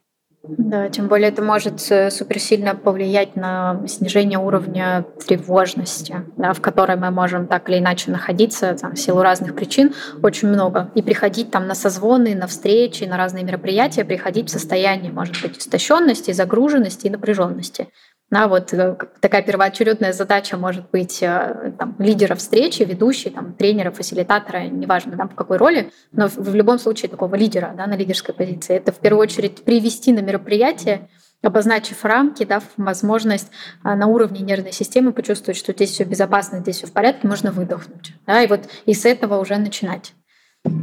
Да, 0.50 0.88
тем 0.90 1.08
более 1.08 1.30
это 1.30 1.42
может 1.42 1.86
э, 1.92 2.10
суперсильно 2.10 2.74
повлиять 2.74 3.36
на 3.36 3.82
снижение 3.88 4.40
уровня 4.40 5.06
тревожности, 5.26 6.24
да, 6.38 6.54
в 6.54 6.62
которой 6.62 6.96
мы 6.96 7.12
можем 7.12 7.48
так 7.48 7.70
или 7.70 7.80
иначе 7.80 8.12
находиться 8.12 8.74
там, 8.74 8.94
в 8.96 9.00
силу 9.00 9.22
разных 9.22 9.56
причин, 9.56 9.94
очень 10.24 10.48
много. 10.48 10.90
И 10.96 11.02
приходить 11.02 11.52
там 11.52 11.68
на 11.68 11.76
созвоны, 11.76 12.34
на 12.34 12.48
встречи, 12.48 13.04
на 13.04 13.18
разные 13.18 13.44
мероприятия, 13.44 14.06
приходить 14.06 14.50
в 14.50 14.52
состояние, 14.52 15.12
может 15.12 15.42
быть, 15.42 15.58
истощенности, 15.58 16.32
загруженности 16.32 17.08
и 17.08 17.10
напряженности. 17.10 17.90
Да, 18.30 18.50
вот 18.50 18.74
э, 18.74 18.98
такая 19.22 19.42
первоочередная 19.42 20.12
задача 20.12 20.58
может 20.58 20.90
быть 20.92 21.24
э, 21.24 21.72
там, 21.80 21.96
лидера 21.98 22.36
встречи, 22.36 22.84
ведущий, 22.84 23.30
там, 23.30 23.54
тренера, 23.54 23.92
фасилитатора, 23.92 24.64
неважно 24.64 25.16
там, 25.16 25.30
в 25.30 25.36
какой 25.36 25.56
роли, 25.56 25.92
но 26.12 26.28
в, 26.28 26.54
любом 26.54 26.78
случае 26.78 27.10
такого 27.10 27.36
лидера 27.36 27.74
да, 27.78 27.88
на 27.88 27.96
лидерской 27.96 28.36
позиции. 28.36 28.76
Это 28.76 28.92
в 28.92 28.98
первую 28.98 29.22
очередь 29.22 29.64
привести 29.64 30.12
на 30.12 30.20
мероприятие, 30.20 31.08
обозначив 31.42 32.04
рамки, 32.04 32.44
дав 32.44 32.64
возможность 32.76 33.48
а, 33.82 33.96
на 33.96 34.08
уровне 34.08 34.42
нервной 34.42 34.74
системы 34.74 35.14
почувствовать, 35.14 35.58
что 35.58 35.72
здесь 35.72 35.92
все 35.92 36.04
безопасно, 36.04 36.60
здесь 36.60 36.78
все 36.78 36.88
в 36.88 36.92
порядке, 36.92 37.30
можно 37.30 37.52
выдохнуть. 37.52 38.14
Да, 38.26 38.42
и 38.42 38.48
вот 38.48 38.68
и 38.86 38.94
с 38.94 39.06
этого 39.06 39.40
уже 39.40 39.56
начинать. 39.56 40.14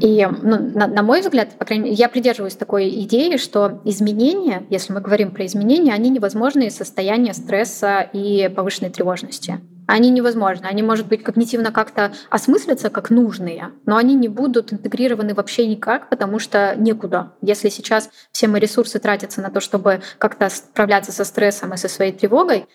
И, 0.01 0.26
ну, 0.43 0.59
на, 0.74 0.87
на 0.87 1.03
мой 1.03 1.20
взгляд, 1.20 1.51
по 1.59 1.64
крайней 1.64 1.85
мере, 1.85 1.97
я 1.97 2.09
придерживаюсь 2.09 2.57
такой 2.57 2.89
идеи, 3.05 3.37
что 3.37 3.80
изменения, 3.85 4.64
если 4.70 4.93
мы 4.93 5.01
говорим 5.01 5.30
про 5.30 5.47
изменения, 5.47 5.93
они 5.93 6.11
невозможны 6.11 6.66
из 6.66 6.76
состояния 6.76 7.35
стресса 7.35 8.01
и 8.01 8.49
повышенной 8.49 8.91
тревожности. 8.91 9.61
Они 9.87 10.11
невозможны. 10.11 10.66
Они, 10.66 10.82
может 10.82 11.07
быть, 11.07 11.22
когнитивно 11.22 11.70
как-то 11.70 12.12
осмыслятся 12.30 12.89
как 12.89 13.11
нужные, 13.11 13.72
но 13.85 13.97
они 13.97 14.14
не 14.14 14.28
будут 14.28 14.72
интегрированы 14.72 15.35
вообще 15.35 15.66
никак, 15.66 16.09
потому 16.09 16.39
что 16.39 16.74
некуда. 16.76 17.32
Если 17.43 17.68
сейчас 17.68 18.09
все 18.32 18.49
мои 18.49 18.61
ресурсы 18.61 18.99
тратятся 18.99 19.43
на 19.43 19.51
то, 19.51 19.61
чтобы 19.61 20.01
как-то 20.18 20.49
справляться 20.49 21.12
со 21.12 21.24
стрессом 21.24 21.74
и 21.74 21.76
со 21.76 21.89
своей 21.89 22.12
тревогой, 22.12 22.66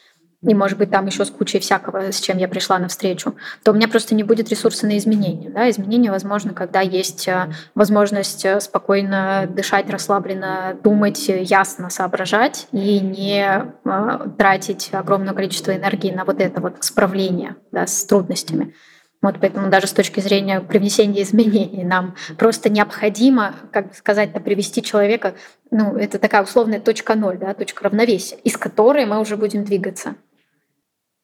и, 0.41 0.53
может 0.53 0.77
быть, 0.77 0.89
там 0.89 1.05
еще 1.05 1.25
с 1.25 1.31
кучей 1.31 1.59
всякого, 1.59 2.11
с 2.13 2.19
чем 2.21 2.37
я 2.37 2.47
пришла 2.47 2.79
навстречу, 2.79 3.35
то 3.63 3.71
у 3.71 3.73
меня 3.73 3.89
просто 3.89 4.15
не 4.15 4.23
будет 4.23 4.49
ресурса 4.49 4.87
на 4.87 4.97
изменения. 4.97 5.49
Да? 5.49 5.69
Изменения 5.69 6.11
возможно, 6.11 6.53
когда 6.53 6.79
есть 6.79 7.27
э, 7.27 7.51
возможность 7.75 8.45
э, 8.45 8.61
спокойно 8.61 9.47
дышать, 9.49 9.89
расслабленно 9.89 10.77
думать, 10.81 11.27
ясно 11.27 11.89
соображать 11.89 12.67
и 12.71 13.01
не 13.01 13.65
э, 13.83 14.19
тратить 14.37 14.89
огромное 14.93 15.33
количество 15.33 15.75
энергии 15.75 16.11
на 16.11 16.23
вот 16.23 16.39
это 16.39 16.61
вот 16.61 16.77
справление 16.85 17.57
да, 17.73 17.85
с 17.85 18.05
трудностями. 18.05 18.73
Вот 19.21 19.35
поэтому 19.41 19.69
даже 19.69 19.87
с 19.87 19.91
точки 19.91 20.21
зрения 20.21 20.61
привнесения 20.61 21.23
изменений 21.23 21.83
нам 21.83 22.15
просто 22.37 22.69
необходимо, 22.69 23.55
как 23.73 23.93
сказать, 23.93 24.31
привести 24.45 24.81
человека, 24.81 25.35
ну, 25.69 25.97
это 25.97 26.17
такая 26.17 26.43
условная 26.43 26.79
точка 26.79 27.15
ноль, 27.15 27.37
да, 27.37 27.53
точка 27.53 27.83
равновесия, 27.83 28.37
из 28.45 28.55
которой 28.55 29.05
мы 29.05 29.19
уже 29.19 29.35
будем 29.35 29.65
двигаться. 29.65 30.15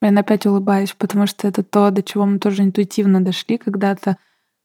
Я 0.02 0.10
опять 0.20 0.46
улыбаюсь, 0.46 0.94
потому 0.98 1.26
что 1.26 1.48
это 1.48 1.64
то, 1.64 1.90
до 1.90 2.04
чего 2.04 2.26
мы 2.26 2.40
тоже 2.40 2.64
интуитивно 2.64 3.24
дошли 3.24 3.58
когда-то. 3.58 4.18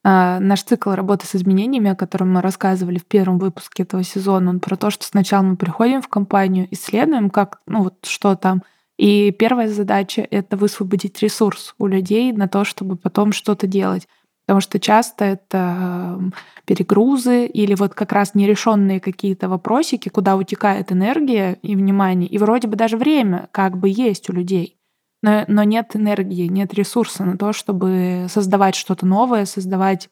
А, 0.03 0.41
наш 0.41 0.63
цикл 0.63 0.91
работы 0.91 1.27
с 1.27 1.35
изменениями, 1.35 1.91
о 1.91 1.97
котором 1.97 2.33
мы 2.33 2.41
рассказывали 2.41 2.99
в 2.99 3.05
первом 3.05 3.39
выпуске 3.39 3.83
этого 3.83 4.03
сезона, 4.03 4.51
он 4.51 4.61
про 4.61 4.77
то, 4.77 4.91
что 4.91 5.05
сначала 5.05 5.43
мы 5.43 5.57
приходим 5.57 6.01
в 6.01 6.09
компанию, 6.09 6.69
исследуем, 6.71 7.31
как, 7.31 7.61
ну 7.67 7.85
вот 7.85 8.07
что 8.07 8.35
там, 8.35 8.63
и 8.99 9.31
первая 9.31 9.69
задача— 9.69 10.27
это 10.31 10.57
высвободить 10.57 11.21
ресурс 11.23 11.75
у 11.79 11.87
людей 11.87 12.33
на 12.33 12.49
то, 12.49 12.65
чтобы 12.65 12.97
потом 12.97 13.33
что-то 13.33 13.67
делать. 13.67 14.09
Потому 14.47 14.61
что 14.61 14.81
часто 14.81 15.25
это 15.25 16.21
перегрузы 16.65 17.47
или 17.47 17.75
вот 17.75 17.95
как 17.95 18.13
раз 18.13 18.35
нерешенные 18.35 19.01
какие-то 19.01 19.49
вопросики, 19.49 20.09
куда 20.09 20.37
утекает 20.37 20.93
энергия 20.93 21.55
и 21.63 21.77
внимание, 21.77 22.29
и 22.29 22.37
вроде 22.37 22.69
бы 22.69 22.77
даже 22.77 22.97
время 22.97 23.49
как 23.53 23.79
бы 23.79 23.89
есть 23.89 24.29
у 24.29 24.33
людей 24.33 24.80
но, 25.23 25.45
но 25.49 25.63
нет 25.65 25.95
энергии, 25.95 26.47
нет 26.47 26.75
ресурса 26.75 27.25
на 27.25 27.37
то, 27.37 27.53
чтобы 27.53 28.27
создавать 28.29 28.75
что-то 28.75 29.07
новое, 29.07 29.45
создавать 29.45 30.09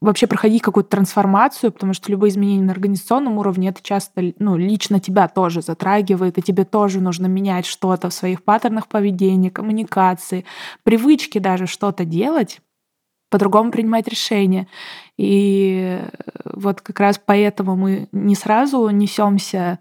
вообще 0.00 0.26
проходить 0.26 0.62
какую-то 0.62 0.90
трансформацию, 0.90 1.72
потому 1.72 1.94
что 1.94 2.10
любые 2.10 2.30
изменения 2.30 2.62
на 2.62 2.72
организационном 2.72 3.38
уровне 3.38 3.70
это 3.70 3.82
часто 3.82 4.34
ну, 4.38 4.56
лично 4.56 5.00
тебя 5.00 5.26
тоже 5.26 5.62
затрагивает, 5.62 6.36
и 6.36 6.42
тебе 6.42 6.64
тоже 6.64 7.00
нужно 7.00 7.26
менять 7.26 7.66
что-то 7.66 8.10
в 8.10 8.14
своих 8.14 8.44
паттернах 8.44 8.88
поведения, 8.88 9.50
коммуникации, 9.50 10.44
привычки 10.82 11.38
даже 11.38 11.66
что-то 11.66 12.04
делать, 12.04 12.60
по-другому 13.30 13.70
принимать 13.70 14.06
решения. 14.06 14.68
И 15.16 16.00
вот 16.44 16.82
как 16.82 17.00
раз 17.00 17.20
поэтому 17.24 17.74
мы 17.74 18.08
не 18.12 18.34
сразу 18.34 18.88
несемся 18.90 19.80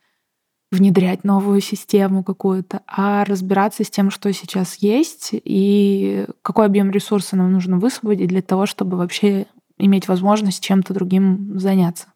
внедрять 0.71 1.23
новую 1.23 1.61
систему 1.61 2.23
какую-то, 2.23 2.81
а 2.87 3.23
разбираться 3.25 3.83
с 3.83 3.89
тем, 3.89 4.11
что 4.11 4.31
сейчас 4.33 4.75
есть 4.75 5.29
и 5.31 6.25
какой 6.41 6.65
объем 6.65 6.91
ресурса 6.91 7.35
нам 7.35 7.51
нужно 7.51 7.77
высвободить 7.77 8.29
для 8.29 8.41
того, 8.41 8.65
чтобы 8.65 8.97
вообще 8.97 9.45
иметь 9.77 10.07
возможность 10.07 10.63
чем-то 10.63 10.93
другим 10.93 11.59
заняться. 11.59 12.07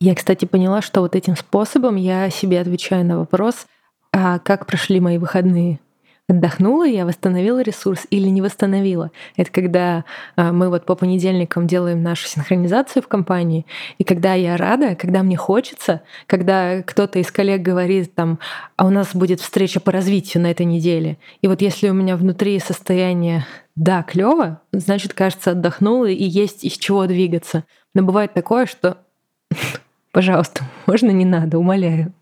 Я, 0.00 0.14
кстати, 0.14 0.44
поняла, 0.44 0.82
что 0.82 1.00
вот 1.00 1.16
этим 1.16 1.36
способом 1.36 1.96
я 1.96 2.28
себе 2.30 2.60
отвечаю 2.60 3.06
на 3.06 3.18
вопрос, 3.18 3.66
а 4.12 4.38
как 4.38 4.66
прошли 4.66 5.00
мои 5.00 5.18
выходные 5.18 5.80
отдохнула 6.28 6.86
я, 6.86 7.04
восстановила 7.04 7.60
ресурс 7.62 8.06
или 8.10 8.28
не 8.28 8.40
восстановила. 8.40 9.10
Это 9.36 9.50
когда 9.50 10.04
а, 10.36 10.52
мы 10.52 10.70
вот 10.70 10.86
по 10.86 10.94
понедельникам 10.94 11.66
делаем 11.66 12.02
нашу 12.02 12.26
синхронизацию 12.28 13.02
в 13.02 13.08
компании, 13.08 13.66
и 13.98 14.04
когда 14.04 14.34
я 14.34 14.56
рада, 14.56 14.94
когда 14.94 15.22
мне 15.22 15.36
хочется, 15.36 16.02
когда 16.26 16.82
кто-то 16.82 17.18
из 17.18 17.30
коллег 17.30 17.62
говорит 17.62 18.14
там, 18.14 18.38
а 18.76 18.86
у 18.86 18.90
нас 18.90 19.14
будет 19.14 19.40
встреча 19.40 19.80
по 19.80 19.92
развитию 19.92 20.42
на 20.42 20.50
этой 20.50 20.66
неделе. 20.66 21.18
И 21.42 21.48
вот 21.48 21.60
если 21.60 21.88
у 21.88 21.94
меня 21.94 22.16
внутри 22.16 22.58
состояние 22.58 23.46
да, 23.76 24.02
клево, 24.02 24.60
значит, 24.72 25.14
кажется, 25.14 25.50
отдохнула 25.50 26.06
и 26.06 26.24
есть 26.24 26.64
из 26.64 26.72
чего 26.72 27.06
двигаться. 27.06 27.64
Но 27.92 28.02
бывает 28.02 28.32
такое, 28.32 28.66
что 28.66 28.98
пожалуйста, 30.12 30.64
можно 30.86 31.10
не 31.10 31.24
надо, 31.24 31.58
умоляю. 31.58 32.12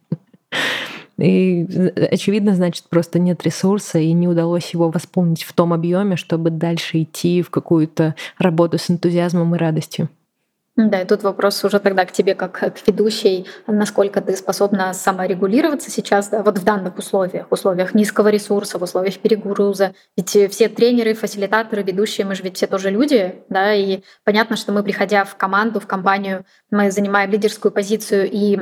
И, 1.23 1.65
очевидно, 2.11 2.55
значит, 2.55 2.87
просто 2.89 3.19
нет 3.21 3.45
ресурса 3.45 3.99
и 3.99 4.13
не 4.13 4.27
удалось 4.27 4.75
его 4.75 4.91
восполнить 4.91 5.45
в 5.45 5.53
том 5.53 5.73
объеме, 5.73 6.17
чтобы 6.17 6.51
дальше 6.51 7.03
идти 7.03 7.43
в 7.43 7.51
какую-то 7.51 8.17
работу 8.39 8.79
с 8.79 8.91
энтузиазмом 8.91 9.55
и 9.55 9.59
радостью. 9.59 10.09
Да, 10.75 11.03
и 11.03 11.07
тут 11.07 11.23
вопрос 11.23 11.63
уже 11.65 11.79
тогда 11.81 12.07
к 12.07 12.13
тебе, 12.13 12.35
как 12.35 12.59
к 12.59 12.87
ведущей, 12.87 13.47
насколько 13.67 14.23
ты 14.23 14.35
способна 14.35 14.95
саморегулироваться 14.95 15.91
сейчас, 15.91 16.31
да, 16.31 16.43
вот 16.43 16.59
в 16.59 16.65
данных 16.65 16.97
условиях, 16.97 17.47
условиях 17.51 17.95
низкого 17.95 18.29
ресурса, 18.29 18.79
в 18.79 18.83
условиях 18.83 19.19
перегруза. 19.19 19.95
Ведь 20.17 20.31
все 20.51 20.69
тренеры, 20.71 21.13
фасилитаторы, 21.13 21.83
ведущие, 21.83 22.27
мы 22.27 22.35
же 22.35 22.43
ведь 22.43 22.57
все 22.57 22.67
тоже 22.67 22.89
люди, 22.89 23.35
да, 23.51 23.75
и 23.75 24.01
понятно, 24.25 24.57
что 24.57 24.73
мы, 24.73 24.83
приходя 24.83 25.25
в 25.25 25.37
команду, 25.37 25.79
в 25.79 25.87
компанию, 25.87 26.47
мы 26.71 26.91
занимаем 26.91 27.31
лидерскую 27.31 27.71
позицию, 27.71 28.31
и 28.33 28.59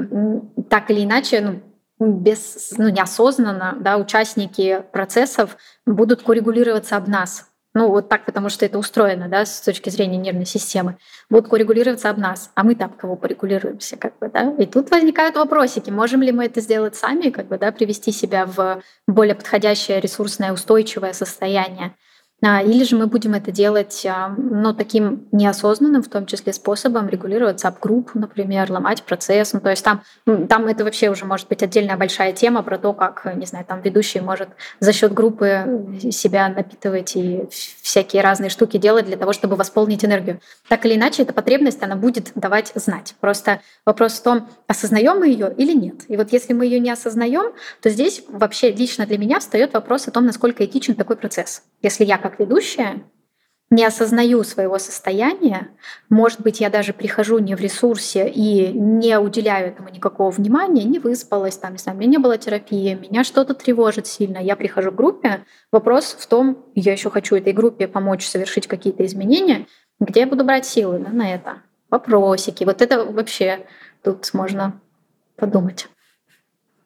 так 0.68 0.90
или 0.90 1.04
иначе, 1.04 1.40
ну, 1.40 1.60
без, 2.00 2.72
ну, 2.78 2.88
неосознанно, 2.88 3.76
да, 3.78 3.98
участники 3.98 4.82
процессов 4.92 5.56
будут 5.86 6.22
коррегулироваться 6.22 6.96
об 6.96 7.08
нас, 7.08 7.50
ну, 7.72 7.88
вот 7.88 8.08
так, 8.08 8.24
потому 8.24 8.48
что 8.48 8.66
это 8.66 8.78
устроено, 8.78 9.28
да, 9.28 9.44
с 9.44 9.60
точки 9.60 9.90
зрения 9.90 10.16
нервной 10.16 10.46
системы, 10.46 10.96
будут 11.28 11.48
коррегулироваться 11.48 12.10
об 12.10 12.18
нас, 12.18 12.50
а 12.54 12.64
мы 12.64 12.74
там 12.74 12.90
кого 12.90 13.14
порегулируемся, 13.14 13.96
как 13.96 14.18
бы, 14.18 14.28
да. 14.28 14.52
И 14.58 14.66
тут 14.66 14.90
возникают 14.90 15.36
вопросики, 15.36 15.90
можем 15.90 16.22
ли 16.22 16.32
мы 16.32 16.46
это 16.46 16.60
сделать 16.60 16.96
сами, 16.96 17.30
как 17.30 17.46
бы, 17.46 17.58
да, 17.58 17.70
привести 17.70 18.10
себя 18.10 18.46
в 18.46 18.82
более 19.06 19.36
подходящее 19.36 20.00
ресурсное, 20.00 20.52
устойчивое 20.52 21.12
состояние. 21.12 21.94
А, 22.42 22.62
или 22.62 22.84
же 22.84 22.96
мы 22.96 23.06
будем 23.06 23.34
это 23.34 23.52
делать 23.52 24.06
а, 24.06 24.34
ну, 24.36 24.72
таким 24.72 25.26
неосознанным, 25.30 26.02
в 26.02 26.08
том 26.08 26.26
числе 26.26 26.52
способом, 26.52 27.08
регулировать 27.08 27.60
саб-группу, 27.60 28.18
например, 28.18 28.70
ломать 28.70 29.02
процесс. 29.02 29.52
Ну, 29.52 29.60
то 29.60 29.70
есть 29.70 29.84
там, 29.84 30.02
там 30.48 30.66
это 30.66 30.84
вообще 30.84 31.10
уже 31.10 31.26
может 31.26 31.48
быть 31.48 31.62
отдельная 31.62 31.96
большая 31.96 32.32
тема 32.32 32.62
про 32.62 32.78
то, 32.78 32.92
как, 32.94 33.30
не 33.36 33.46
знаю, 33.46 33.64
там 33.66 33.82
ведущий 33.82 34.20
может 34.20 34.48
за 34.80 34.92
счет 34.92 35.12
группы 35.12 35.98
себя 36.10 36.48
напитывать 36.48 37.14
и 37.16 37.42
всякие 37.82 38.22
разные 38.22 38.48
штуки 38.48 38.78
делать 38.78 39.06
для 39.06 39.16
того, 39.16 39.32
чтобы 39.32 39.56
восполнить 39.56 40.04
энергию. 40.04 40.40
Так 40.68 40.86
или 40.86 40.94
иначе, 40.94 41.22
эта 41.22 41.32
потребность, 41.32 41.82
она 41.82 41.96
будет 41.96 42.32
давать 42.34 42.72
знать. 42.74 43.14
Просто 43.20 43.60
вопрос 43.84 44.14
в 44.14 44.22
том, 44.22 44.48
осознаем 44.66 45.18
мы 45.18 45.28
ее 45.28 45.52
или 45.56 45.72
нет. 45.72 46.04
И 46.08 46.16
вот 46.16 46.32
если 46.32 46.54
мы 46.54 46.64
ее 46.64 46.80
не 46.80 46.90
осознаем, 46.90 47.52
то 47.82 47.90
здесь 47.90 48.22
вообще 48.28 48.72
лично 48.72 49.06
для 49.06 49.18
меня 49.18 49.40
встает 49.40 49.74
вопрос 49.74 50.08
о 50.08 50.10
том, 50.10 50.24
насколько 50.24 50.64
этичен 50.64 50.94
такой 50.94 51.16
процесс. 51.16 51.62
Если 51.82 52.04
я 52.04 52.18
как 52.18 52.29
как 52.30 52.40
ведущая 52.40 53.02
не 53.72 53.84
осознаю 53.84 54.42
своего 54.42 54.80
состояния, 54.80 55.68
может 56.08 56.40
быть, 56.40 56.60
я 56.60 56.70
даже 56.70 56.92
прихожу 56.92 57.38
не 57.38 57.54
в 57.54 57.60
ресурсе 57.60 58.28
и 58.28 58.72
не 58.72 59.16
уделяю 59.16 59.68
этому 59.68 59.90
никакого 59.90 60.30
внимания, 60.30 60.82
не 60.82 60.98
выспалась, 60.98 61.56
там, 61.56 61.72
не 61.72 61.78
знаю, 61.78 61.96
у 61.96 62.00
меня 62.00 62.10
не 62.10 62.18
было 62.18 62.36
терапии, 62.36 62.94
меня 62.94 63.22
что-то 63.22 63.54
тревожит 63.54 64.08
сильно, 64.08 64.38
я 64.38 64.56
прихожу 64.56 64.90
в 64.90 64.96
группе, 64.96 65.44
вопрос 65.70 66.16
в 66.18 66.26
том, 66.26 66.64
я 66.74 66.92
еще 66.92 67.10
хочу 67.10 67.36
этой 67.36 67.52
группе 67.52 67.86
помочь 67.86 68.26
совершить 68.26 68.66
какие-то 68.66 69.06
изменения, 69.06 69.68
где 70.00 70.20
я 70.20 70.26
буду 70.26 70.42
брать 70.44 70.66
силы 70.66 70.98
да, 70.98 71.10
на 71.10 71.32
это, 71.32 71.62
вопросики, 71.90 72.64
вот 72.64 72.82
это 72.82 73.04
вообще 73.04 73.66
тут 74.02 74.34
можно 74.34 74.80
подумать. 75.36 75.88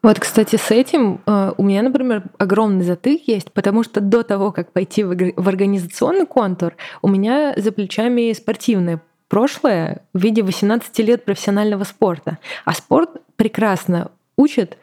Вот, 0.04 0.20
кстати, 0.20 0.56
с 0.56 0.70
этим 0.70 1.22
э, 1.24 1.54
у 1.56 1.62
меня, 1.62 1.80
например, 1.80 2.24
огромный 2.36 2.84
затык 2.84 3.22
есть, 3.26 3.50
потому 3.52 3.82
что 3.82 4.02
до 4.02 4.22
того, 4.22 4.52
как 4.52 4.70
пойти 4.70 5.02
в 5.02 5.48
организационный 5.48 6.26
контур, 6.26 6.74
у 7.00 7.08
меня 7.08 7.54
за 7.56 7.72
плечами 7.72 8.30
спортивное 8.34 9.00
прошлое 9.30 10.02
в 10.12 10.18
виде 10.18 10.42
18 10.42 10.98
лет 10.98 11.24
профессионального 11.24 11.84
спорта. 11.84 12.36
А 12.66 12.74
спорт 12.74 13.12
прекрасно 13.36 14.10
учит 14.36 14.76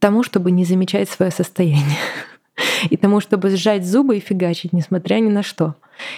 тому, 0.00 0.24
чтобы 0.24 0.50
не 0.50 0.64
замечать 0.64 1.08
свое 1.08 1.30
состояние. 1.30 2.00
И 2.90 2.96
тому, 2.96 3.20
чтобы 3.20 3.50
сжать 3.50 3.86
зубы 3.86 4.16
и 4.16 4.20
фигачить, 4.20 4.72
несмотря 4.72 5.20
ни 5.20 5.28
на 5.28 5.44
что. 5.44 5.76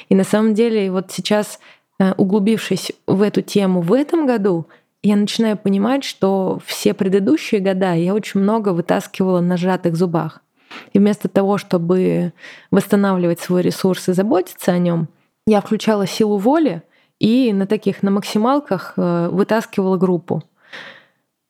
И 0.09 0.15
на 0.15 0.25
самом 0.25 0.55
деле, 0.55 0.91
вот 0.91 1.13
сейчас, 1.13 1.61
э, 1.99 2.15
углубившись 2.17 2.93
в 3.07 3.21
эту 3.21 3.43
тему 3.43 3.83
в 3.83 3.93
этом 3.93 4.27
году, 4.27 4.67
я 5.03 5.17
начинаю 5.17 5.57
понимать, 5.57 6.05
что 6.05 6.61
все 6.65 6.95
предыдущие 6.95 7.61
года 7.61 7.95
я 7.95 8.15
очень 8.15 8.41
много 8.41 8.71
вытаскивала 8.71 9.41
на 9.41 9.57
сжатых 9.57 9.97
зубах. 9.97 10.43
И 10.93 10.99
вместо 10.99 11.29
того, 11.29 11.59
чтобы 11.59 12.33
восстанавливать 12.71 13.41
свой 13.41 13.63
ресурс 13.63 14.09
и 14.09 14.13
заботиться 14.13 14.73
о 14.73 14.79
нем, 14.79 15.09
я 15.47 15.61
включала 15.61 16.07
силу 16.07 16.37
воли 16.37 16.83
и 17.19 17.53
на 17.53 17.67
таких, 17.67 18.03
на 18.03 18.11
максималках 18.11 18.95
э, 18.97 19.29
вытаскивала 19.31 19.97
группу. 19.97 20.43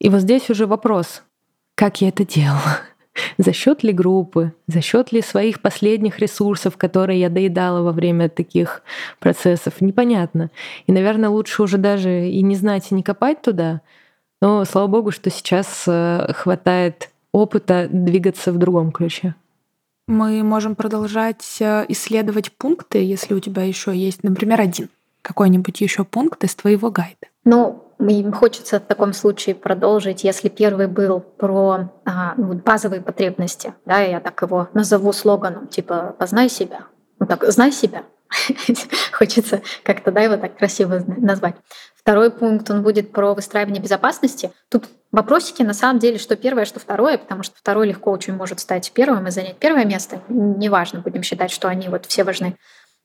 И 0.01 0.09
вот 0.09 0.21
здесь 0.21 0.49
уже 0.51 0.67
вопрос, 0.67 1.23
как 1.75 2.01
я 2.01 2.09
это 2.09 2.25
делала? 2.25 2.79
За 3.39 3.53
счет 3.53 3.83
ли 3.83 3.93
группы, 3.93 4.53
за 4.67 4.81
счет 4.81 5.13
ли 5.13 5.23
своих 5.23 5.61
последних 5.61 6.19
ресурсов, 6.19 6.77
которые 6.77 7.21
я 7.21 7.31
доедала 7.31 7.83
во 7.83 7.93
время 7.93 8.29
таких 8.29 8.83
процессов, 9.19 9.81
непонятно. 9.81 10.51
И, 10.87 10.93
наверное, 10.93 11.29
лучше 11.29 11.63
уже 11.63 11.79
даже 11.79 12.29
и 12.29 12.43
не 12.43 12.57
знать, 12.57 12.91
и 12.91 12.95
не 12.95 13.03
копать 13.03 13.43
туда. 13.43 13.81
Но 14.41 14.65
слава 14.65 14.87
богу, 14.87 15.11
что 15.11 15.31
сейчас 15.31 15.85
э, 15.87 16.33
хватает 16.33 17.11
опыта 17.33 17.89
двигаться 17.91 18.53
в 18.53 18.59
другом 18.59 18.93
ключе. 18.93 19.35
Мы 20.07 20.43
можем 20.43 20.75
продолжать 20.75 21.59
э, 21.61 21.85
исследовать 21.89 22.53
пункты, 22.53 22.99
если 22.99 23.35
у 23.35 23.41
тебя 23.41 23.63
еще 23.63 23.95
есть, 23.95 24.23
например, 24.23 24.61
один 24.61 24.89
какой-нибудь 25.29 25.83
еще 25.83 26.05
пункт 26.05 26.43
из 26.43 26.55
твоего 26.55 26.91
гайда. 26.91 27.29
Ну, 27.45 27.85
хочется 28.33 28.81
в 28.81 28.85
таком 28.85 29.13
случае 29.13 29.55
продолжить, 29.55 30.25
если 30.25 30.49
первый 30.49 30.87
был 30.87 31.21
про 31.21 31.91
а, 32.07 32.35
ну, 32.39 32.55
базовые 32.55 33.03
потребности, 33.03 33.75
да, 33.85 34.01
я 34.01 34.21
так 34.21 34.41
его 34.41 34.69
назову 34.73 35.13
слоганом, 35.13 35.69
типа 35.69 36.17
«познай 36.19 36.49
себя». 36.49 36.87
Ну 37.21 37.27
так, 37.27 37.45
знай 37.53 37.73
себя. 37.73 38.05
Хочется 39.13 39.61
как-то 39.83 40.13
да, 40.13 40.21
его 40.21 40.37
так 40.37 40.57
красиво 40.57 41.03
назвать. 41.07 41.57
Второй 41.95 42.31
пункт, 42.31 42.71
он 42.71 42.83
будет 42.83 43.13
про 43.13 43.35
выстраивание 43.35 43.83
безопасности. 43.83 44.51
Тут 44.71 44.89
вопросики, 45.13 45.63
на 45.63 45.75
самом 45.75 45.99
деле, 45.99 46.19
что 46.19 46.37
первое, 46.37 46.65
что 46.65 46.81
второе, 46.81 47.19
потому 47.19 47.43
что 47.43 47.57
второй 47.57 47.89
легко 47.89 48.11
очень 48.11 48.35
может 48.35 48.61
стать 48.61 48.93
первым 48.93 49.27
и 49.27 49.31
занять 49.31 49.59
первое 49.59 49.85
место. 49.85 50.23
Неважно, 50.29 51.01
будем 51.01 51.23
считать, 51.23 51.51
что 51.51 51.69
они 51.69 51.89
вот 51.89 52.07
все 52.07 52.25
важны. 52.25 52.57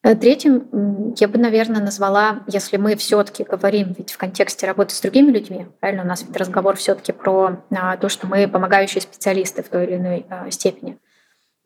Э, 0.04 0.16
третьим 0.16 1.14
я 1.18 1.28
бы, 1.30 1.38
наверное, 1.40 1.82
назвала, 1.82 2.44
если 2.48 2.76
мы 2.76 2.96
все-таки 2.98 3.44
говорим 3.44 3.96
ведь 3.98 4.12
в 4.12 4.18
контексте 4.18 4.68
работы 4.68 4.94
с 4.94 5.02
другими 5.02 5.32
людьми, 5.32 5.68
правильно, 5.80 6.04
у 6.04 6.08
нас 6.08 6.24
ведь 6.24 6.36
разговор 6.36 6.76
все-таки 6.76 7.14
про 7.14 7.64
а, 7.72 7.96
то, 7.96 8.10
что 8.10 8.28
мы 8.28 8.48
помогающие 8.48 9.02
специалисты 9.02 9.64
в 9.64 9.70
той 9.70 9.86
или 9.86 9.96
иной 9.96 10.26
а, 10.30 10.52
степени, 10.52 10.98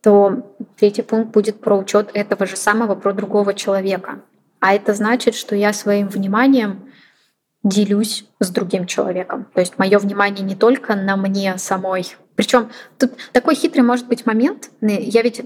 то 0.04 0.56
третий 0.78 1.02
пункт 1.02 1.32
будет 1.32 1.60
про 1.60 1.78
учет 1.78 2.12
этого 2.14 2.46
же 2.46 2.56
самого 2.56 2.94
про 2.94 3.12
другого 3.12 3.56
человека. 3.56 4.22
А 4.60 4.76
это 4.76 4.94
значит, 4.94 5.34
что 5.34 5.56
я 5.56 5.74
своим 5.74 6.08
вниманием 6.08 6.92
делюсь 7.64 8.26
с 8.40 8.50
другим 8.50 8.86
человеком. 8.86 9.48
То 9.54 9.62
есть 9.62 9.80
мое 9.80 9.98
внимание 9.98 10.46
не 10.46 10.56
только 10.56 10.96
на 10.96 11.18
мне 11.18 11.58
самой. 11.58 12.06
Причем 12.36 12.70
тут 13.00 13.14
такой 13.32 13.56
хитрый 13.56 13.84
может 13.84 14.08
быть 14.08 14.26
момент. 14.28 14.70
Я 14.82 15.24
ведь 15.24 15.42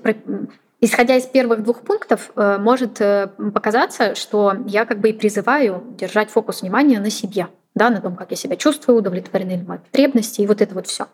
Исходя 0.84 1.16
из 1.16 1.28
первых 1.28 1.62
двух 1.62 1.82
пунктов, 1.82 2.32
э, 2.36 2.58
может 2.58 3.00
э, 3.02 3.28
показаться, 3.54 4.16
что 4.16 4.56
я 4.66 4.86
как 4.86 5.00
бы 5.00 5.10
и 5.10 5.14
призываю 5.14 5.84
держать 5.96 6.32
фокус 6.32 6.64
внимания 6.64 7.00
на 7.00 7.12
себе, 7.12 7.50
да, 7.76 7.92
на 7.92 8.02
том, 8.02 8.16
как 8.16 8.32
я 8.32 8.38
себя 8.38 8.56
чувствую, 8.56 8.98
удовлетворены 8.98 9.52
ли 9.52 9.64
мои 9.64 9.78
потребности 9.78 10.42
и 10.42 10.48
вот 10.48 10.60
это 10.60 10.74
вот 10.74 10.88
все. 10.88 11.06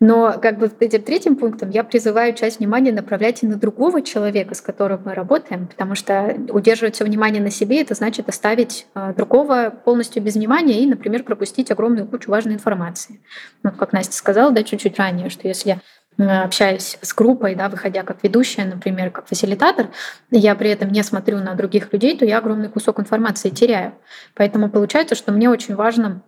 Но 0.00 0.38
как 0.40 0.58
бы 0.58 0.70
этим 0.80 1.02
третьим 1.02 1.36
пунктом 1.36 1.70
я 1.70 1.82
призываю 1.82 2.32
часть 2.32 2.58
внимания 2.58 2.92
направлять 2.92 3.42
и 3.42 3.46
на 3.46 3.56
другого 3.56 4.02
человека, 4.02 4.54
с 4.54 4.60
которым 4.60 5.02
мы 5.04 5.14
работаем, 5.14 5.66
потому 5.68 5.96
что 5.96 6.36
удерживать 6.50 6.94
все 6.96 7.04
внимание 7.04 7.42
на 7.42 7.50
себе— 7.50 7.80
это 7.82 7.94
значит 7.94 8.28
оставить 8.28 8.86
э, 8.94 9.12
другого 9.16 9.70
полностью 9.84 10.22
без 10.24 10.34
внимания 10.34 10.82
и, 10.82 10.86
например, 10.86 11.22
пропустить 11.22 11.70
огромную 11.70 12.06
кучу 12.06 12.30
важной 12.30 12.54
информации. 12.54 13.20
Вот 13.62 13.76
как 13.76 13.92
Настя 13.92 14.14
сказала 14.14 14.50
да, 14.50 14.64
чуть-чуть 14.64 14.98
ранее, 14.98 15.30
что 15.30 15.46
если 15.46 15.80
Э, 16.18 16.42
общаюсь 16.42 16.98
с 17.00 17.14
группой, 17.14 17.54
да, 17.54 17.68
выходя 17.68 18.02
как 18.02 18.24
ведущая, 18.24 18.64
например, 18.64 19.10
как 19.10 19.28
фасилитатор, 19.28 19.90
я 20.30 20.54
при 20.56 20.70
этом 20.70 20.90
не 20.90 21.02
смотрю 21.04 21.38
на 21.38 21.54
других 21.54 21.92
людей, 21.92 22.18
то 22.18 22.24
я 22.24 22.38
огромный 22.38 22.68
кусок 22.68 22.98
информации 22.98 23.50
теряю. 23.50 23.94
Поэтому 24.34 24.68
получается, 24.68 25.14
что 25.14 25.30
мне 25.30 25.48
очень 25.48 25.76
важно 25.76 26.22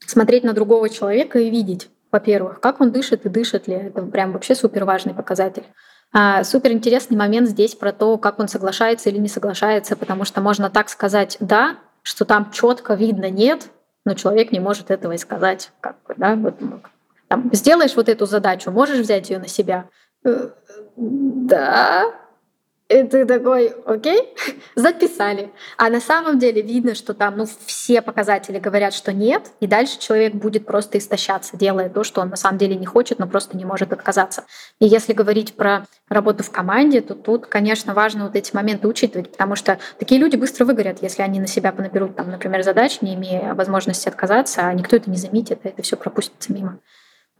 смотреть 0.00 0.44
на 0.44 0.54
другого 0.54 0.88
человека 0.88 1.38
и 1.38 1.50
видеть, 1.50 1.90
во-первых, 2.10 2.60
как 2.60 2.80
он 2.80 2.90
дышит 2.90 3.26
и 3.26 3.28
дышит 3.28 3.68
ли. 3.68 3.74
Это 3.74 4.02
прям 4.02 4.32
вообще 4.32 4.54
супер 4.54 4.86
важный 4.86 5.12
показатель. 5.12 5.64
А 6.10 6.42
супер 6.42 6.72
интересный 6.72 7.18
момент 7.18 7.50
здесь 7.50 7.74
про 7.74 7.92
то, 7.92 8.16
как 8.16 8.38
он 8.38 8.48
соглашается 8.48 9.10
или 9.10 9.18
не 9.18 9.28
соглашается, 9.28 9.94
потому 9.94 10.24
что 10.24 10.40
можно 10.40 10.70
так 10.70 10.88
сказать 10.88 11.36
«да», 11.40 11.76
что 12.02 12.24
там 12.24 12.50
четко 12.50 12.94
видно 12.94 13.28
«нет», 13.28 13.68
но 14.06 14.14
человек 14.14 14.52
не 14.52 14.60
может 14.60 14.90
этого 14.90 15.12
и 15.12 15.18
сказать. 15.18 15.70
Как 15.82 15.96
бы, 16.06 16.14
да? 16.16 16.34
вот, 16.34 16.54
там, 17.28 17.50
сделаешь 17.52 17.94
вот 17.94 18.08
эту 18.08 18.26
задачу, 18.26 18.70
можешь 18.70 18.98
взять 18.98 19.30
ее 19.30 19.38
на 19.38 19.48
себя? 19.48 19.88
Э, 20.24 20.48
да. 20.96 22.14
И 22.88 23.02
ты 23.02 23.26
такой, 23.26 23.74
окей, 23.84 24.34
записали. 24.74 25.52
А 25.76 25.90
на 25.90 26.00
самом 26.00 26.38
деле 26.38 26.62
видно, 26.62 26.94
что 26.94 27.12
там 27.12 27.36
ну, 27.36 27.46
все 27.66 28.00
показатели 28.00 28.58
говорят, 28.58 28.94
что 28.94 29.12
нет, 29.12 29.50
и 29.60 29.66
дальше 29.66 29.98
человек 29.98 30.32
будет 30.34 30.64
просто 30.64 30.96
истощаться, 30.96 31.58
делая 31.58 31.90
то, 31.90 32.02
что 32.02 32.22
он 32.22 32.30
на 32.30 32.36
самом 32.36 32.56
деле 32.56 32.76
не 32.76 32.86
хочет, 32.86 33.18
но 33.18 33.26
просто 33.26 33.58
не 33.58 33.66
может 33.66 33.92
отказаться. 33.92 34.44
И 34.80 34.86
если 34.86 35.12
говорить 35.12 35.54
про 35.54 35.84
работу 36.08 36.42
в 36.42 36.50
команде, 36.50 37.02
то 37.02 37.14
тут, 37.14 37.46
конечно, 37.46 37.92
важно 37.92 38.24
вот 38.24 38.36
эти 38.36 38.56
моменты 38.56 38.88
учитывать, 38.88 39.32
потому 39.32 39.54
что 39.54 39.78
такие 39.98 40.18
люди 40.18 40.36
быстро 40.36 40.64
выгорят, 40.64 41.02
если 41.02 41.20
они 41.20 41.40
на 41.40 41.46
себя 41.46 41.72
понаберут, 41.72 42.16
там, 42.16 42.30
например, 42.30 42.62
задач, 42.62 43.02
не 43.02 43.14
имея 43.16 43.52
возможности 43.52 44.08
отказаться, 44.08 44.66
а 44.66 44.72
никто 44.72 44.96
это 44.96 45.10
не 45.10 45.18
заметит, 45.18 45.60
а 45.64 45.68
это 45.68 45.82
все 45.82 45.98
пропустится 45.98 46.54
мимо. 46.54 46.80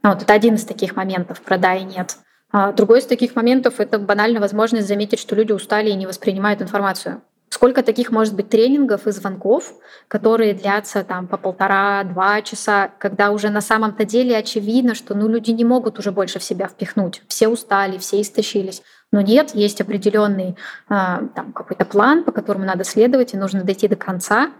Вот 0.03 0.21
это 0.21 0.33
один 0.33 0.55
из 0.55 0.65
таких 0.65 0.95
моментов 0.95 1.41
про 1.41 1.57
да 1.57 1.75
и 1.75 1.83
нет. 1.83 2.17
А 2.51 2.71
другой 2.71 2.99
из 2.99 3.05
таких 3.05 3.35
моментов— 3.35 3.75
это 3.79 3.99
банально 3.99 4.39
возможность 4.39 4.87
заметить, 4.87 5.19
что 5.19 5.35
люди 5.35 5.51
устали 5.51 5.89
и 5.89 5.95
не 5.95 6.07
воспринимают 6.07 6.61
информацию. 6.61 7.21
Сколько 7.49 7.81
таких 7.81 8.11
может 8.11 8.35
быть 8.35 8.49
тренингов 8.49 9.07
и 9.07 9.11
звонков, 9.11 9.73
которые 10.07 10.53
длятся 10.53 11.03
там 11.03 11.27
по 11.27 11.35
полтора-два 11.35 12.41
часа, 12.43 12.91
когда 12.99 13.31
уже 13.31 13.49
на 13.49 13.61
самом-то 13.61 14.05
деле 14.05 14.37
очевидно, 14.37 14.93
что 14.93 15.15
ну, 15.15 15.27
люди 15.27 15.51
не 15.51 15.65
могут 15.65 15.97
уже 15.99 16.11
больше 16.11 16.39
в 16.39 16.43
себя 16.43 16.67
впихнуть. 16.67 17.23
Все 17.27 17.47
устали, 17.47 17.97
все 17.97 18.21
истощились. 18.21 18.83
Но 19.11 19.21
нет, 19.21 19.55
есть 19.55 19.81
определенный 19.81 20.55
а, 20.87 21.23
там, 21.35 21.51
какой-то 21.51 21.85
план, 21.85 22.23
по 22.23 22.31
которому 22.31 22.65
надо 22.65 22.83
следовать, 22.83 23.33
и 23.33 23.37
нужно 23.37 23.63
дойти 23.63 23.87
до 23.87 23.95
конца. 23.95 24.51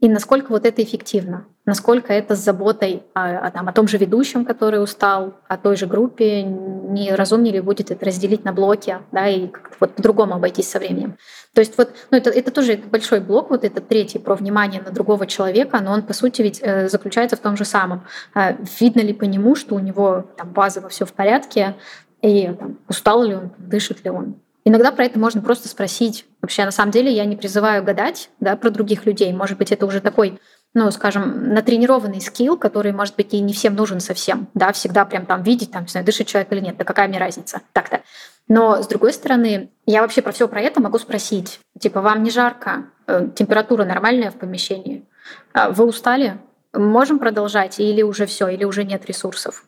И 0.00 0.08
насколько 0.08 0.50
вот 0.50 0.64
это 0.64 0.80
эффективно, 0.80 1.46
насколько 1.66 2.12
это 2.12 2.36
с 2.36 2.38
заботой 2.38 3.02
о, 3.14 3.46
о, 3.46 3.50
там, 3.50 3.68
о 3.68 3.72
том 3.72 3.88
же 3.88 3.98
ведущем, 3.98 4.44
который 4.44 4.80
устал, 4.80 5.34
о 5.48 5.56
той 5.56 5.76
же 5.76 5.86
группе, 5.86 6.44
не 6.44 7.12
разумнее 7.12 7.54
ли 7.54 7.60
будет 7.60 7.90
это 7.90 8.04
разделить 8.06 8.44
на 8.44 8.52
блоки, 8.52 8.98
да, 9.10 9.26
и 9.26 9.48
как-то 9.48 9.76
вот 9.80 9.94
по-другому 9.96 10.36
обойтись 10.36 10.70
со 10.70 10.78
временем. 10.78 11.18
То 11.52 11.60
есть 11.60 11.76
вот, 11.76 11.90
ну 12.12 12.16
это, 12.16 12.30
это 12.30 12.52
тоже 12.52 12.76
большой 12.76 13.18
блок, 13.18 13.50
вот 13.50 13.64
этот 13.64 13.88
третий 13.88 14.20
про 14.20 14.36
внимание 14.36 14.80
на 14.80 14.92
другого 14.92 15.26
человека, 15.26 15.80
но 15.80 15.92
он, 15.92 16.02
по 16.02 16.12
сути, 16.12 16.42
ведь 16.42 16.60
э, 16.62 16.88
заключается 16.88 17.36
в 17.36 17.40
том 17.40 17.56
же 17.56 17.64
самом. 17.64 18.06
Э, 18.36 18.56
видно 18.78 19.00
ли 19.00 19.12
по 19.12 19.24
нему, 19.24 19.56
что 19.56 19.74
у 19.74 19.80
него 19.80 20.26
там 20.36 20.52
базово 20.52 20.88
все 20.90 21.06
в 21.06 21.12
порядке, 21.12 21.74
и 22.22 22.46
там, 22.46 22.78
устал 22.88 23.24
ли 23.24 23.34
он, 23.34 23.50
дышит 23.58 24.04
ли 24.04 24.10
он. 24.10 24.36
Иногда 24.68 24.92
про 24.92 25.06
это 25.06 25.18
можно 25.18 25.40
просто 25.40 25.66
спросить. 25.66 26.26
Вообще, 26.42 26.66
на 26.66 26.72
самом 26.72 26.92
деле, 26.92 27.10
я 27.10 27.24
не 27.24 27.36
призываю 27.36 27.82
гадать 27.82 28.28
да, 28.38 28.54
про 28.54 28.68
других 28.68 29.06
людей. 29.06 29.32
Может 29.32 29.56
быть, 29.56 29.72
это 29.72 29.86
уже 29.86 30.02
такой 30.02 30.38
ну, 30.74 30.90
скажем, 30.90 31.54
натренированный 31.54 32.20
скилл, 32.20 32.58
который, 32.58 32.92
может 32.92 33.16
быть, 33.16 33.32
и 33.32 33.40
не 33.40 33.54
всем 33.54 33.74
нужен 33.74 34.00
совсем, 34.00 34.48
да, 34.52 34.70
всегда 34.72 35.06
прям 35.06 35.24
там 35.24 35.42
видеть, 35.42 35.72
там, 35.72 35.84
не 35.84 35.88
знаю, 35.88 36.04
дышит 36.04 36.26
человек 36.26 36.52
или 36.52 36.60
нет, 36.60 36.76
да 36.76 36.84
какая 36.84 37.08
мне 37.08 37.18
разница, 37.18 37.62
так-то. 37.72 38.02
Но, 38.46 38.82
с 38.82 38.86
другой 38.86 39.14
стороны, 39.14 39.70
я 39.86 40.02
вообще 40.02 40.20
про 40.20 40.32
все 40.32 40.46
про 40.46 40.60
это 40.60 40.82
могу 40.82 40.98
спросить. 40.98 41.58
Типа, 41.80 42.02
вам 42.02 42.22
не 42.22 42.30
жарко? 42.30 42.84
Э, 43.06 43.26
температура 43.34 43.86
нормальная 43.86 44.30
в 44.30 44.36
помещении? 44.36 45.08
А 45.54 45.70
вы 45.70 45.86
устали? 45.86 46.38
Можем 46.74 47.18
продолжать? 47.18 47.80
Или 47.80 48.02
уже 48.02 48.26
все, 48.26 48.48
или 48.48 48.64
уже 48.64 48.84
нет 48.84 49.06
ресурсов? 49.06 49.64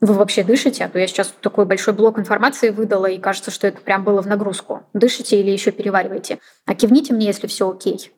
Вы 0.00 0.14
вообще 0.14 0.44
дышите? 0.44 0.90
А 0.92 0.98
я 0.98 1.06
сейчас 1.06 1.34
такой 1.40 1.64
большой 1.64 1.94
блок 1.94 2.18
информации 2.18 2.70
выдала, 2.70 3.06
и 3.06 3.18
кажется, 3.18 3.50
что 3.50 3.66
это 3.66 3.80
прям 3.80 4.04
было 4.04 4.22
в 4.22 4.26
нагрузку. 4.26 4.82
Дышите 4.92 5.40
или 5.40 5.50
еще 5.50 5.70
перевариваете? 5.70 6.38
А 6.66 6.74
кивните 6.74 7.14
мне, 7.14 7.26
если 7.26 7.46
все 7.46 7.70
окей. 7.70 8.12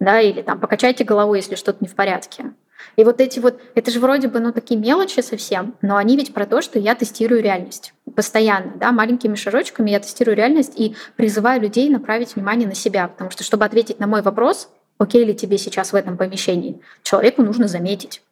Да, 0.00 0.20
или 0.20 0.42
там 0.42 0.60
покачайте 0.60 1.04
голову, 1.04 1.34
если 1.34 1.54
что-то 1.54 1.78
не 1.80 1.88
в 1.88 1.94
порядке. 1.94 2.52
И 2.96 3.04
вот 3.04 3.20
эти 3.20 3.38
вот, 3.38 3.60
это 3.74 3.90
же 3.90 4.00
вроде 4.00 4.28
бы, 4.28 4.40
ну, 4.40 4.52
такие 4.52 4.78
мелочи 4.78 5.20
совсем, 5.20 5.76
но 5.80 5.96
они 5.96 6.16
ведь 6.16 6.34
про 6.34 6.46
то, 6.46 6.60
что 6.60 6.78
я 6.78 6.94
тестирую 6.94 7.42
реальность 7.42 7.94
постоянно, 8.14 8.72
да, 8.76 8.92
маленькими 8.92 9.34
шажочками 9.34 9.90
я 9.90 10.00
тестирую 10.00 10.36
реальность 10.36 10.72
и 10.76 10.96
призываю 11.16 11.60
людей 11.60 11.88
направить 11.88 12.34
внимание 12.34 12.68
на 12.68 12.74
себя, 12.74 13.08
потому 13.08 13.30
что, 13.30 13.44
чтобы 13.44 13.64
ответить 13.64 14.00
на 14.00 14.06
мой 14.06 14.22
вопрос, 14.22 14.70
окей 14.98 15.24
ли 15.24 15.34
тебе 15.34 15.58
сейчас 15.58 15.92
в 15.92 15.96
этом 15.96 16.16
помещении, 16.16 16.80
человеку 17.02 17.42
нужно 17.42 17.68
заметить. 17.68 18.22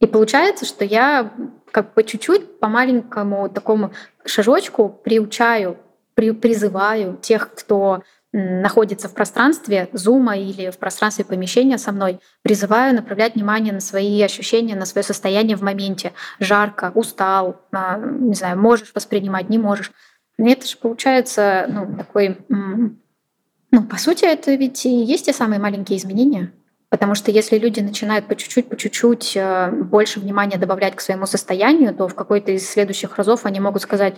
И 0.00 0.06
получается, 0.06 0.66
что 0.66 0.84
я 0.84 1.32
как 1.74 1.92
по 1.92 2.04
чуть-чуть, 2.04 2.60
по 2.60 2.68
маленькому 2.68 3.48
такому 3.48 3.90
шажочку 4.24 4.88
приучаю, 4.88 5.76
при, 6.14 6.30
призываю 6.30 7.18
тех, 7.20 7.52
кто 7.52 8.04
находится 8.32 9.08
в 9.08 9.14
пространстве 9.14 9.88
зума 9.92 10.36
или 10.36 10.70
в 10.70 10.78
пространстве 10.78 11.24
помещения 11.24 11.76
со 11.76 11.90
мной, 11.90 12.20
призываю 12.42 12.94
направлять 12.94 13.34
внимание 13.34 13.72
на 13.72 13.80
свои 13.80 14.22
ощущения, 14.22 14.76
на 14.76 14.86
свое 14.86 15.02
состояние 15.02 15.56
в 15.56 15.62
моменте. 15.62 16.12
Жарко, 16.38 16.92
устал, 16.94 17.60
а, 17.72 17.98
не 17.98 18.34
знаю, 18.34 18.56
можешь 18.56 18.92
воспринимать, 18.94 19.48
не 19.48 19.58
можешь. 19.58 19.90
И 20.38 20.48
это 20.48 20.68
же 20.68 20.76
получается 20.76 21.66
ну, 21.68 21.96
такой... 21.96 22.38
Ну, 22.48 23.82
по 23.82 23.96
сути, 23.96 24.24
это 24.24 24.54
ведь 24.54 24.86
и 24.86 24.90
есть 24.90 25.26
те 25.26 25.32
самые 25.32 25.58
маленькие 25.58 25.98
изменения. 25.98 26.52
Потому 26.94 27.16
что 27.16 27.32
если 27.32 27.58
люди 27.58 27.80
начинают 27.80 28.28
по 28.28 28.36
чуть-чуть, 28.36 28.68
по 28.68 28.76
чуть-чуть 28.76 29.32
э, 29.34 29.68
больше 29.72 30.20
внимания 30.20 30.58
добавлять 30.58 30.94
к 30.94 31.00
своему 31.00 31.26
состоянию, 31.26 31.92
то 31.92 32.06
в 32.06 32.14
какой-то 32.14 32.52
из 32.52 32.70
следующих 32.70 33.16
разов 33.16 33.46
они 33.46 33.58
могут 33.58 33.82
сказать, 33.82 34.14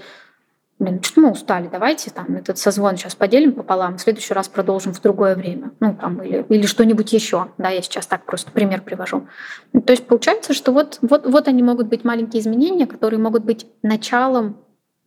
блин, 0.78 1.02
что 1.02 1.22
мы 1.22 1.30
устали, 1.30 1.70
давайте 1.72 2.10
там 2.10 2.36
этот 2.36 2.58
созвон 2.58 2.98
сейчас 2.98 3.14
поделим 3.14 3.52
пополам, 3.52 3.96
в 3.96 4.02
следующий 4.02 4.34
раз 4.34 4.48
продолжим 4.48 4.92
в 4.92 5.00
другое 5.00 5.34
время. 5.36 5.70
Ну, 5.80 5.96
там, 5.98 6.20
или, 6.20 6.44
или 6.50 6.66
что-нибудь 6.66 7.10
еще. 7.14 7.48
Да, 7.56 7.70
я 7.70 7.80
сейчас 7.80 8.06
так 8.06 8.26
просто 8.26 8.50
пример 8.50 8.82
привожу. 8.82 9.26
То 9.72 9.94
есть 9.94 10.06
получается, 10.06 10.52
что 10.52 10.70
вот, 10.72 10.98
вот, 11.00 11.24
вот 11.24 11.48
они 11.48 11.62
могут 11.62 11.86
быть 11.86 12.04
маленькие 12.04 12.42
изменения, 12.42 12.86
которые 12.86 13.18
могут 13.18 13.42
быть 13.42 13.66
началом 13.82 14.58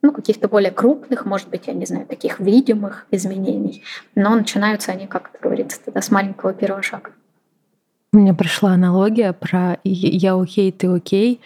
ну, 0.02 0.12
каких-то 0.12 0.48
более 0.48 0.72
крупных, 0.72 1.24
может 1.28 1.50
быть, 1.50 1.68
я 1.68 1.74
не 1.74 1.86
знаю, 1.86 2.08
таких 2.08 2.40
видимых 2.40 3.06
изменений. 3.12 3.84
Но 4.16 4.34
начинаются 4.34 4.92
они, 4.92 5.06
как 5.06 5.30
это 5.32 5.44
говорится, 5.44 5.80
тогда 5.86 6.02
с 6.02 6.10
маленького 6.10 6.52
первого 6.52 6.82
шага. 6.82 7.12
Меня 8.12 8.34
пришла 8.34 8.72
аналогия 8.72 9.34
про 9.34 9.78
«я 9.84 10.34
окей, 10.34 10.72
ты 10.72 10.88
окей». 10.88 11.42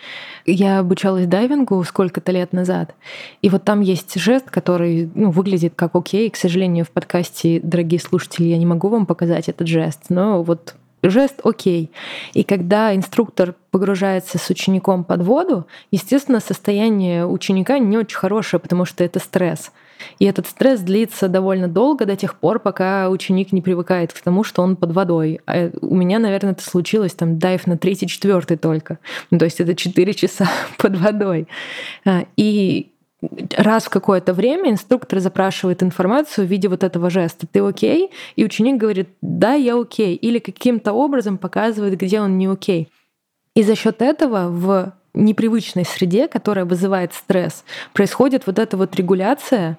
Я 0.45 0.80
обучалась 0.80 1.28
дайвингу 1.28 1.84
сколько-то 1.84 2.32
лет 2.32 2.53
назад, 2.53 2.95
и 3.41 3.49
вот 3.49 3.66
там 3.66 3.82
есть 3.82 4.18
жест, 4.18 4.49
который 4.49 5.09
ну, 5.14 5.32
выглядит 5.32 5.74
как 5.76 5.95
окей. 5.95 6.30
К 6.30 6.38
сожалению, 6.38 6.86
в 6.86 6.91
подкасте, 6.91 7.59
дорогие 7.61 7.99
слушатели, 7.99 8.45
я 8.45 8.57
не 8.57 8.66
могу 8.66 8.88
вам 8.88 9.05
показать 9.05 9.49
этот 9.49 9.68
жест, 9.68 10.05
но 10.07 10.41
вот 10.41 10.76
жест 11.04 11.41
окей. 11.43 11.91
И 12.34 12.43
когда 12.43 12.95
инструктор 12.95 13.56
погружается 13.72 14.38
с 14.38 14.49
учеником 14.49 15.04
под 15.04 15.22
воду, 15.24 15.68
естественно, 15.91 16.39
состояние 16.39 17.26
ученика 17.26 17.80
не 17.80 17.97
очень 17.97 18.18
хорошее, 18.18 18.60
потому 18.60 18.86
что 18.86 19.04
это 19.04 19.20
стресс. 19.20 19.72
И 20.20 20.26
этот 20.26 20.47
стресс 20.47 20.82
длится 20.82 21.28
довольно 21.28 21.68
долго, 21.68 22.06
до 22.06 22.16
тех 22.16 22.36
пор, 22.36 22.60
пока 22.60 23.10
ученик 23.10 23.51
не 23.51 23.62
привыкает 23.62 24.14
к 24.14 24.22
тому, 24.22 24.43
что 24.43 24.62
он 24.62 24.76
под 24.76 24.91
водой. 24.91 25.39
А 25.45 25.72
у 25.82 25.95
меня, 25.95 26.20
наверное, 26.20 26.51
это 26.51 26.64
случилось 26.64 27.14
там 27.14 27.39
дайв 27.39 27.68
на 27.68 27.78
третий, 27.78 28.08
четвертый 28.08 28.58
только. 28.58 28.99
Ну, 29.32 29.39
то 29.39 29.45
есть 29.45 29.60
это 29.60 29.76
4 29.76 30.14
часа 30.14 30.49
под 30.78 30.97
водой. 30.97 31.47
А, 32.06 32.26
и 32.36 32.93
раз 33.57 33.86
в 33.86 33.89
какое-то 33.89 34.34
время 34.34 34.71
инструктор 34.71 35.19
запрашивает 35.19 35.84
информацию 35.84 36.47
в 36.47 36.49
виде 36.49 36.67
вот 36.67 36.84
этого 36.84 37.09
жеста 37.09 37.47
«ты 37.51 37.59
окей?» 37.59 38.11
И 38.36 38.43
ученик 38.43 38.78
говорит 38.78 39.09
«да, 39.21 39.53
я 39.53 39.80
окей» 39.80 40.15
или 40.15 40.39
каким-то 40.39 40.93
образом 40.93 41.38
показывает, 41.38 41.97
где 41.97 42.21
он 42.21 42.38
не 42.38 42.47
окей. 42.47 42.89
И 43.55 43.63
за 43.63 43.76
счет 43.76 44.01
этого 44.01 44.49
в 44.49 44.93
непривычной 45.13 45.86
среде, 45.86 46.28
которая 46.28 46.65
вызывает 46.65 47.13
стресс, 47.13 47.63
происходит 47.93 48.47
вот 48.47 48.57
эта 48.57 48.78
вот 48.78 48.95
регуляция 48.95 49.78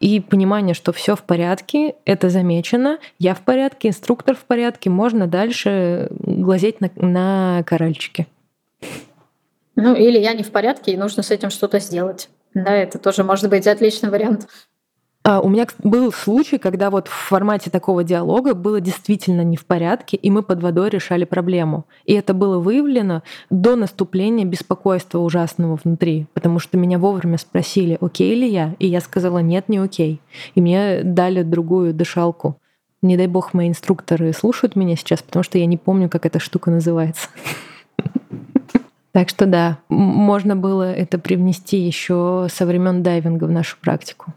и 0.00 0.20
понимание, 0.20 0.74
что 0.74 0.92
все 0.92 1.16
в 1.16 1.22
порядке, 1.22 1.94
это 2.04 2.28
замечено, 2.28 2.98
я 3.18 3.34
в 3.34 3.40
порядке, 3.40 3.88
инструктор 3.88 4.36
в 4.36 4.44
порядке, 4.44 4.90
можно 4.90 5.26
дальше 5.26 6.08
глазеть 6.10 6.80
на, 6.80 6.90
на 6.96 7.62
корольчики. 7.64 8.26
Ну 9.76 9.94
или 9.94 10.18
я 10.18 10.34
не 10.34 10.42
в 10.42 10.50
порядке, 10.50 10.92
и 10.92 10.96
нужно 10.96 11.22
с 11.22 11.30
этим 11.30 11.50
что-то 11.50 11.80
сделать. 11.80 12.28
Да, 12.54 12.72
это 12.72 12.98
тоже 12.98 13.24
может 13.24 13.50
быть 13.50 13.66
отличный 13.66 14.10
вариант. 14.10 14.48
А, 15.26 15.40
у 15.40 15.48
меня 15.48 15.66
был 15.82 16.12
случай, 16.12 16.58
когда 16.58 16.90
вот 16.90 17.08
в 17.08 17.10
формате 17.10 17.70
такого 17.70 18.04
диалога 18.04 18.54
было 18.54 18.78
действительно 18.78 19.40
не 19.40 19.56
в 19.56 19.64
порядке, 19.64 20.18
и 20.18 20.30
мы 20.30 20.42
под 20.42 20.62
водой 20.62 20.90
решали 20.90 21.24
проблему. 21.24 21.86
И 22.04 22.12
это 22.12 22.34
было 22.34 22.58
выявлено 22.58 23.22
до 23.48 23.74
наступления 23.74 24.44
беспокойства 24.44 25.20
ужасного 25.20 25.78
внутри, 25.82 26.26
потому 26.34 26.58
что 26.58 26.76
меня 26.76 26.98
вовремя 26.98 27.38
спросили, 27.38 27.96
окей 28.02 28.34
ли 28.34 28.46
я, 28.46 28.76
и 28.78 28.86
я 28.86 29.00
сказала, 29.00 29.38
нет, 29.38 29.70
не 29.70 29.78
окей. 29.78 30.20
И 30.54 30.60
мне 30.60 31.00
дали 31.02 31.42
другую 31.42 31.94
дышалку. 31.94 32.58
Не 33.00 33.16
дай 33.16 33.26
бог 33.26 33.54
мои 33.54 33.68
инструкторы 33.68 34.30
слушают 34.34 34.76
меня 34.76 34.94
сейчас, 34.94 35.22
потому 35.22 35.42
что 35.42 35.56
я 35.56 35.64
не 35.64 35.78
помню, 35.78 36.10
как 36.10 36.26
эта 36.26 36.38
штука 36.38 36.70
называется. 36.70 37.28
Так 39.14 39.28
что 39.28 39.46
да, 39.46 39.78
можно 39.88 40.56
было 40.56 40.92
это 40.92 41.20
привнести 41.20 41.76
еще 41.76 42.48
со 42.50 42.66
времен 42.66 43.04
дайвинга 43.04 43.44
в 43.44 43.50
нашу 43.50 43.76
практику. 43.80 44.34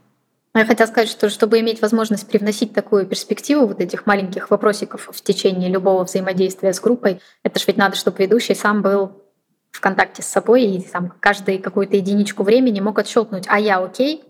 Я 0.53 0.65
хотела 0.65 0.85
сказать, 0.85 1.09
что 1.09 1.29
чтобы 1.29 1.59
иметь 1.59 1.81
возможность 1.81 2.27
привносить 2.27 2.73
такую 2.73 3.07
перспективу 3.07 3.65
вот 3.65 3.79
этих 3.79 4.05
маленьких 4.05 4.51
вопросиков 4.51 5.09
в 5.11 5.21
течение 5.23 5.69
любого 5.69 6.03
взаимодействия 6.03 6.73
с 6.73 6.79
группой, 6.79 7.19
это 7.41 7.59
же 7.59 7.65
ведь 7.65 7.77
надо, 7.77 7.95
чтобы 7.95 8.19
ведущий 8.19 8.53
сам 8.53 8.83
был 8.83 9.13
в 9.71 9.81
контакте 9.81 10.21
с 10.21 10.27
собой 10.27 10.65
и 10.65 10.81
там 10.81 11.11
каждый 11.21 11.57
какую-то 11.57 11.97
единичку 11.97 12.43
времени 12.43 12.79
мог 12.79 12.99
отщелкнуть, 12.99 13.45
а 13.47 13.59
я 13.59 13.79
окей, 13.79 14.23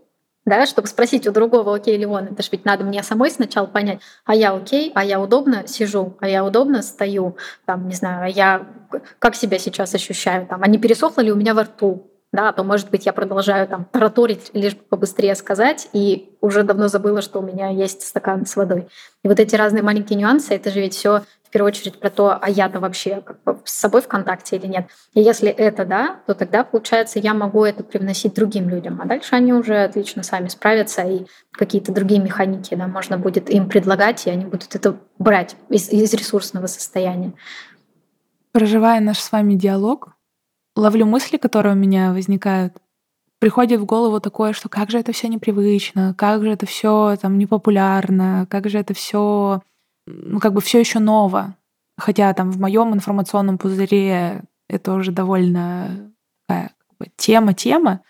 да, 0.47 0.65
чтобы 0.65 0.87
спросить 0.87 1.27
у 1.27 1.31
другого, 1.31 1.75
окей 1.75 1.97
ли 1.97 2.05
он. 2.05 2.23
Это 2.23 2.41
же 2.41 2.49
ведь 2.53 2.65
надо 2.65 2.85
мне 2.85 3.03
самой 3.03 3.29
сначала 3.29 3.67
понять, 3.67 3.99
а 4.25 4.33
я 4.33 4.53
окей, 4.53 4.91
а 4.95 5.03
я 5.03 5.19
удобно 5.19 5.67
сижу, 5.67 6.15
а 6.21 6.27
я 6.27 6.43
удобно 6.45 6.81
стою, 6.81 7.35
там, 7.65 7.87
не 7.87 7.93
знаю, 7.93 8.23
а 8.23 8.29
я 8.29 8.65
как 9.19 9.35
себя 9.35 9.59
сейчас 9.59 9.93
ощущаю, 9.93 10.47
там, 10.47 10.63
а 10.63 10.67
не 10.67 10.77
пересохло 10.77 11.21
ли 11.21 11.33
у 11.33 11.35
меня 11.35 11.53
во 11.53 11.63
рту, 11.63 12.09
да, 12.31 12.51
то, 12.53 12.63
может 12.63 12.89
быть, 12.89 13.05
я 13.05 13.13
продолжаю 13.13 13.67
там 13.67 13.85
тараторить, 13.85 14.51
лишь 14.53 14.75
бы 14.75 14.83
побыстрее 14.89 15.35
сказать, 15.35 15.89
и 15.91 16.37
уже 16.39 16.63
давно 16.63 16.87
забыла, 16.87 17.21
что 17.21 17.39
у 17.39 17.41
меня 17.41 17.69
есть 17.69 18.03
стакан 18.03 18.45
с 18.45 18.55
водой. 18.55 18.87
И 19.23 19.27
вот 19.27 19.39
эти 19.39 19.55
разные 19.55 19.83
маленькие 19.83 20.17
нюансы, 20.17 20.53
это 20.53 20.69
же 20.69 20.79
ведь 20.79 20.93
все 20.93 21.23
в 21.47 21.49
первую 21.49 21.69
очередь 21.69 21.99
про 21.99 22.09
то, 22.09 22.37
а 22.41 22.49
я-то 22.49 22.81
вообще 22.81 23.21
как 23.21 23.41
бы 23.43 23.57
с 23.63 23.73
собой 23.73 24.01
в 24.01 24.07
контакте 24.07 24.57
или 24.57 24.67
нет. 24.67 24.87
И 25.13 25.21
если 25.21 25.49
это 25.49 25.85
да, 25.85 26.19
то 26.27 26.33
тогда, 26.33 26.65
получается, 26.65 27.19
я 27.19 27.33
могу 27.33 27.63
это 27.63 27.83
привносить 27.83 28.33
другим 28.33 28.67
людям, 28.67 28.99
а 29.01 29.05
дальше 29.05 29.35
они 29.35 29.53
уже 29.53 29.83
отлично 29.83 30.23
сами 30.23 30.49
справятся, 30.49 31.03
и 31.03 31.25
какие-то 31.51 31.93
другие 31.93 32.21
механики 32.21 32.75
да, 32.75 32.87
можно 32.87 33.17
будет 33.17 33.49
им 33.49 33.69
предлагать, 33.69 34.27
и 34.27 34.29
они 34.29 34.45
будут 34.45 34.75
это 34.75 34.97
брать 35.19 35.55
из, 35.69 35.89
из 35.89 36.13
ресурсного 36.13 36.67
состояния. 36.67 37.33
Проживая 38.51 38.99
наш 38.99 39.19
с 39.19 39.31
вами 39.31 39.53
диалог, 39.53 40.09
ловлю 40.75 41.05
мысли, 41.05 41.37
которые 41.37 41.75
у 41.75 41.77
меня 41.77 42.11
возникают. 42.11 42.73
Приходит 43.39 43.79
в 43.79 43.85
голову 43.85 44.19
такое, 44.19 44.51
что 44.51 44.67
как 44.67 44.89
же 44.89 44.99
это 44.99 45.13
все 45.13 45.29
непривычно, 45.29 46.13
как 46.17 46.43
же 46.43 46.49
это 46.49 46.65
все 46.65 47.15
там 47.21 47.37
непопулярно, 47.37 48.47
как 48.49 48.67
же 48.67 48.79
это 48.79 48.93
все 48.93 49.61
ну, 50.07 50.39
как 50.39 50.53
бы 50.53 50.61
все 50.61 50.79
еще 50.79 50.99
ново. 50.99 51.55
Хотя 51.97 52.33
там 52.33 52.51
в 52.51 52.59
моем 52.59 52.93
информационном 52.93 53.57
пузыре 53.57 54.43
это 54.69 54.93
уже 54.93 55.11
довольно 55.11 56.11
такая 56.47 56.71
тема-тема. 57.15 58.01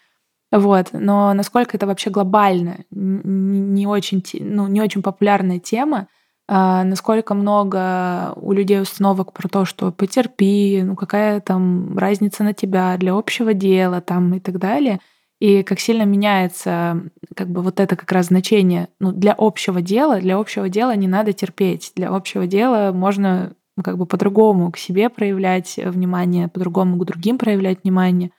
Вот. 0.51 0.89
Но 0.93 1.33
насколько 1.33 1.75
это 1.75 1.87
вообще 1.87 2.09
глобально, 2.09 2.85
не 2.91 3.85
очень, 3.87 4.23
ну, 4.39 4.67
не 4.67 4.81
очень 4.81 5.01
популярная 5.01 5.59
тема, 5.59 6.07
а 6.49 6.85
насколько 6.85 7.33
много 7.33 8.31
у 8.37 8.53
людей 8.53 8.81
установок 8.81 9.33
про 9.33 9.49
то, 9.49 9.65
что 9.65 9.91
потерпи, 9.91 10.81
ну 10.81 10.95
какая 10.95 11.41
там 11.41 11.97
разница 11.97 12.43
на 12.45 12.53
тебя 12.53 12.95
для 12.97 13.13
общего 13.13 13.53
дела 13.53 13.99
там 13.99 14.33
и 14.35 14.39
так 14.39 14.57
далее. 14.57 15.01
И 15.39 15.61
как 15.61 15.79
сильно 15.79 16.03
меняется 16.03 17.03
как 17.35 17.49
бы 17.49 17.61
вот 17.61 17.79
это 17.79 17.95
как 17.95 18.11
раз 18.11 18.27
значение 18.27 18.89
ну, 18.99 19.11
для 19.11 19.35
общего 19.37 19.81
дела. 19.81 20.19
Для 20.19 20.37
общего 20.37 20.67
дела 20.67 20.95
не 20.95 21.07
надо 21.07 21.33
терпеть. 21.33 21.91
Для 21.95 22.09
общего 22.09 22.47
дела 22.47 22.91
можно 22.91 23.53
ну, 23.75 23.83
как 23.83 23.97
бы 23.97 24.07
по-другому 24.07 24.71
к 24.71 24.77
себе 24.77 25.09
проявлять 25.09 25.77
внимание, 25.77 26.47
по-другому 26.47 26.97
к 26.97 27.05
другим 27.05 27.37
проявлять 27.37 27.83
внимание. 27.83 28.31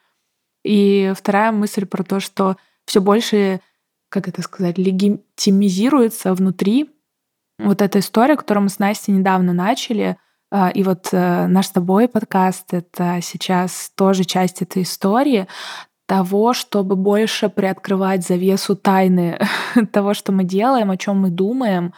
И 0.65 1.13
вторая 1.17 1.53
мысль 1.53 1.87
про 1.87 2.03
то, 2.03 2.19
что 2.19 2.57
все 2.85 3.01
больше, 3.01 3.61
как 4.09 4.27
это 4.27 4.43
сказать, 4.43 4.77
легитимизируется 4.77 6.35
внутри 6.35 6.91
вот 7.61 7.81
эта 7.81 8.01
история, 8.01 8.37
которую 8.37 8.65
мы 8.65 8.69
с 8.71 8.81
Настей 8.81 9.15
недавно 9.15 9.53
начали, 9.53 10.17
а, 10.51 10.71
и 10.71 10.83
вот 10.83 11.09
э, 11.13 11.47
наш 11.47 11.67
с 11.67 11.71
тобой 11.71 12.09
подкаст— 12.09 12.67
это 12.73 13.19
сейчас 13.23 13.93
тоже 13.95 14.25
часть 14.25 14.63
этой 14.63 14.83
истории 14.83 15.47
того, 16.09 16.55
чтобы 16.55 16.97
больше 16.97 17.51
приоткрывать 17.51 18.27
завесу 18.27 18.75
тайны 18.75 19.39
того, 19.93 20.15
что 20.15 20.33
мы 20.33 20.43
делаем, 20.43 20.91
о 20.91 20.97
чем 20.97 21.21
мы 21.21 21.29
думаем, 21.29 21.93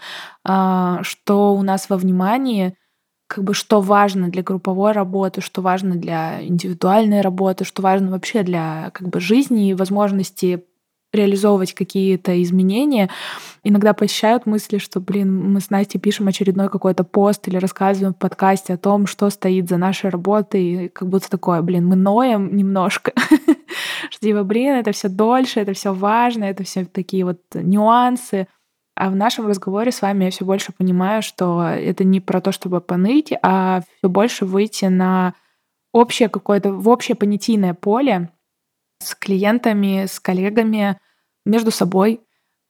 а, 0.44 0.98
что 1.04 1.54
у 1.54 1.62
нас 1.62 1.88
во 1.88 1.96
внимании, 1.96 2.74
как 3.28 3.44
бы 3.44 3.54
что 3.54 3.80
важно 3.80 4.28
для 4.28 4.42
групповой 4.42 4.90
работы, 4.90 5.40
что 5.40 5.62
важно 5.62 5.94
для 5.94 6.44
индивидуальной 6.44 7.20
работы, 7.20 7.64
что 7.64 7.82
важно 7.82 8.10
вообще 8.10 8.42
для 8.42 8.90
как 8.94 9.08
бы 9.08 9.20
жизни 9.20 9.70
и 9.70 9.74
возможности 9.74 10.64
реализовывать 11.12 11.74
какие-то 11.74 12.40
изменения, 12.42 13.10
иногда 13.64 13.92
посещают 13.94 14.46
мысли, 14.46 14.78
что, 14.78 15.00
блин, 15.00 15.52
мы 15.52 15.60
с 15.60 15.70
Настей 15.70 15.98
пишем 15.98 16.28
очередной 16.28 16.68
какой-то 16.68 17.04
пост 17.04 17.46
или 17.48 17.56
рассказываем 17.56 18.14
в 18.14 18.18
подкасте 18.18 18.74
о 18.74 18.78
том, 18.78 19.06
что 19.06 19.28
стоит 19.30 19.68
за 19.68 19.76
нашей 19.76 20.10
работой, 20.10 20.62
и 20.62 20.88
как 20.88 21.08
будто 21.08 21.28
такое, 21.28 21.62
блин, 21.62 21.86
мы 21.86 21.96
ноем 21.96 22.54
немножко, 22.54 23.12
что 24.10 24.20
типа, 24.20 24.44
блин, 24.44 24.74
это 24.74 24.92
все 24.92 25.08
дольше, 25.08 25.60
это 25.60 25.72
все 25.72 25.92
важно, 25.92 26.44
это 26.44 26.64
все 26.64 26.84
такие 26.84 27.24
вот 27.24 27.40
нюансы. 27.54 28.46
А 28.96 29.08
в 29.08 29.16
нашем 29.16 29.46
разговоре 29.46 29.92
с 29.92 30.02
вами 30.02 30.24
я 30.24 30.30
все 30.30 30.44
больше 30.44 30.72
понимаю, 30.72 31.22
что 31.22 31.62
это 31.62 32.04
не 32.04 32.20
про 32.20 32.40
то, 32.40 32.52
чтобы 32.52 32.80
поныть, 32.80 33.32
а 33.42 33.80
все 33.80 34.08
больше 34.08 34.44
выйти 34.44 34.86
на 34.86 35.34
общее 35.92 36.28
какое-то, 36.28 36.72
в 36.72 36.88
общее 36.88 37.14
понятийное 37.14 37.74
поле, 37.74 38.30
с 39.00 39.14
клиентами, 39.14 40.06
с 40.06 40.20
коллегами, 40.20 40.98
между 41.44 41.70
собой. 41.70 42.20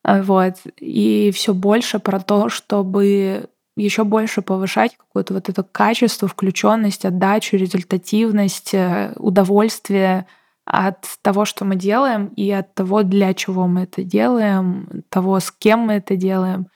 А, 0.02 0.22
вот. 0.22 0.54
И 0.78 1.30
все 1.34 1.54
больше 1.54 1.98
про 1.98 2.20
то, 2.20 2.48
чтобы 2.48 3.48
еще 3.76 4.04
больше 4.04 4.42
повышать 4.42 4.96
какое-то 4.96 5.34
вот 5.34 5.48
это 5.48 5.62
качество, 5.62 6.28
включенность, 6.28 7.04
отдачу, 7.04 7.56
результативность, 7.56 8.74
э, 8.74 9.12
удовольствие 9.16 10.26
от 10.64 11.04
того, 11.22 11.44
что 11.44 11.64
мы 11.64 11.76
делаем, 11.76 12.26
и 12.36 12.50
от 12.50 12.74
того, 12.74 13.02
для 13.02 13.34
чего 13.34 13.66
мы 13.66 13.82
это 13.82 14.04
делаем, 14.04 15.02
того, 15.08 15.40
с 15.40 15.50
кем 15.50 15.80
мы 15.80 15.94
это 15.94 16.16
делаем. 16.16 16.68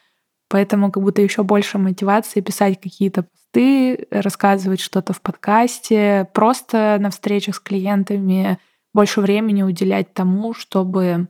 Поэтому 0.49 0.91
как 0.91 1.03
будто 1.03 1.23
еще 1.23 1.43
больше 1.43 1.79
мотивации 1.79 2.41
писать 2.41 2.81
какие-то 2.81 3.25
посты, 3.25 4.07
рассказывать 4.11 4.81
что-то 4.81 5.13
в 5.13 5.21
подкасте, 5.21 6.29
просто 6.33 6.97
на 7.01 7.11
встречах 7.11 7.57
с 7.57 7.61
клиентами, 7.61 8.59
больше 8.95 9.21
времени 9.21 9.63
уделять 9.63 10.15
тому, 10.15 10.55
чтобы 10.55 11.29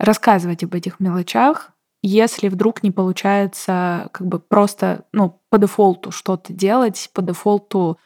рассказывать 0.00 0.64
об 0.64 0.74
этих 0.74 0.98
мелочах, 0.98 1.70
если 2.02 2.48
вдруг 2.48 2.82
не 2.82 2.90
получается 2.90 4.10
как 4.12 4.26
бы 4.26 4.38
просто 4.38 5.04
ну, 5.12 5.40
по 5.50 5.58
дефолту 5.58 6.10
что-то 6.10 6.52
делать, 6.52 7.10
по 7.14 7.22
дефолту 7.22 7.98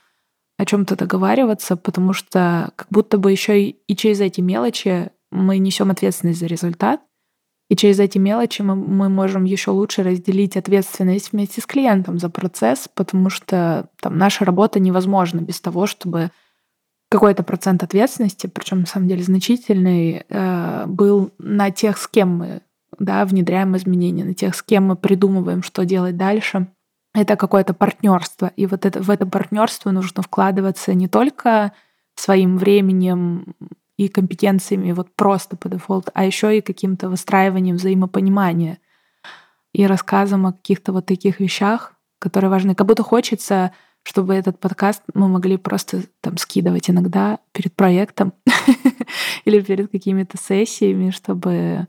о 0.59 0.65
чем-то 0.65 0.97
договариваться, 0.97 1.77
потому 1.77 2.13
что 2.13 2.71
как 2.77 2.89
будто 2.91 3.17
бы 3.17 3.31
еще 3.31 3.63
и, 3.63 3.71
и 3.87 3.97
через 3.97 4.21
эти 4.21 4.41
мелочи 4.41 5.11
мы 5.31 5.59
несем 5.59 5.91
ответственность 5.91 6.41
за 6.41 6.47
результат, 6.47 7.01
и 7.71 7.77
через 7.77 8.01
эти 8.01 8.19
мелочи 8.19 8.63
мы, 8.63 8.75
мы 8.75 9.09
можем 9.09 9.45
еще 9.45 9.71
лучше 9.71 10.03
разделить 10.03 10.57
ответственность 10.57 11.33
вместе 11.33 11.61
с 11.61 11.67
клиентом 11.67 12.19
за 12.19 12.31
процесс, 12.31 12.89
потому 12.93 13.31
что 13.31 13.89
там 14.01 14.17
наша 14.17 14.45
работа 14.45 14.81
невозможна 14.81 15.41
без 15.41 15.61
того, 15.61 15.87
чтобы 15.87 16.31
какой-то 17.11 17.43
процент 17.43 17.83
ответственности, 17.83 18.47
причем 18.47 18.81
на 18.81 18.87
самом 18.87 19.09
деле 19.09 19.23
значительный, 19.23 20.25
э, 20.29 20.87
был 20.87 21.33
на 21.39 21.71
тех, 21.71 21.97
с 21.99 22.07
кем 22.07 22.37
мы 22.39 22.63
да, 22.99 23.25
внедряем 23.25 23.77
изменения, 23.77 24.25
на 24.25 24.35
тех, 24.35 24.55
с 24.55 24.63
кем 24.63 24.89
мы 24.89 24.97
придумываем, 24.97 25.63
что 25.63 25.85
делать 25.85 26.17
дальше. 26.17 26.67
Это 27.15 27.37
какое-то 27.37 27.75
партнерство. 27.75 28.53
И 28.57 28.67
вот 28.67 28.85
это, 28.85 29.03
в 29.03 29.11
это 29.11 29.27
партнерство 29.27 29.91
нужно 29.91 30.23
вкладываться 30.23 30.95
не 30.95 31.09
только 31.09 31.73
своим 32.15 32.59
временем 32.59 33.55
и 33.97 34.09
компетенциями 34.09 34.93
вот 34.93 35.15
просто 35.15 35.57
по 35.57 35.69
дефолту, 35.69 36.11
а 36.15 36.25
еще 36.25 36.57
и 36.57 36.61
каким-то 36.61 37.09
выстраиванием 37.09 37.77
взаимопонимания 37.77 38.79
и 39.73 39.87
рассказом 39.87 40.47
о 40.47 40.53
каких-то 40.53 40.93
вот 40.93 41.07
таких 41.07 41.41
вещах, 41.41 41.95
которые 42.19 42.51
важны. 42.51 42.75
Как 42.75 42.87
будто 42.87 43.03
хочется 43.03 43.73
чтобы 44.05 44.35
этот 44.35 44.59
подкаст 44.59 45.03
мы 45.15 45.29
могли 45.29 45.57
просто 45.57 46.03
там 46.21 46.37
скидывать 46.37 46.89
иногда 46.89 47.39
перед 47.53 47.75
проектом 47.75 48.33
или 49.45 49.61
перед 49.61 49.91
какими-то 49.91 50.39
сессиями, 50.39 51.11
чтобы 51.11 51.87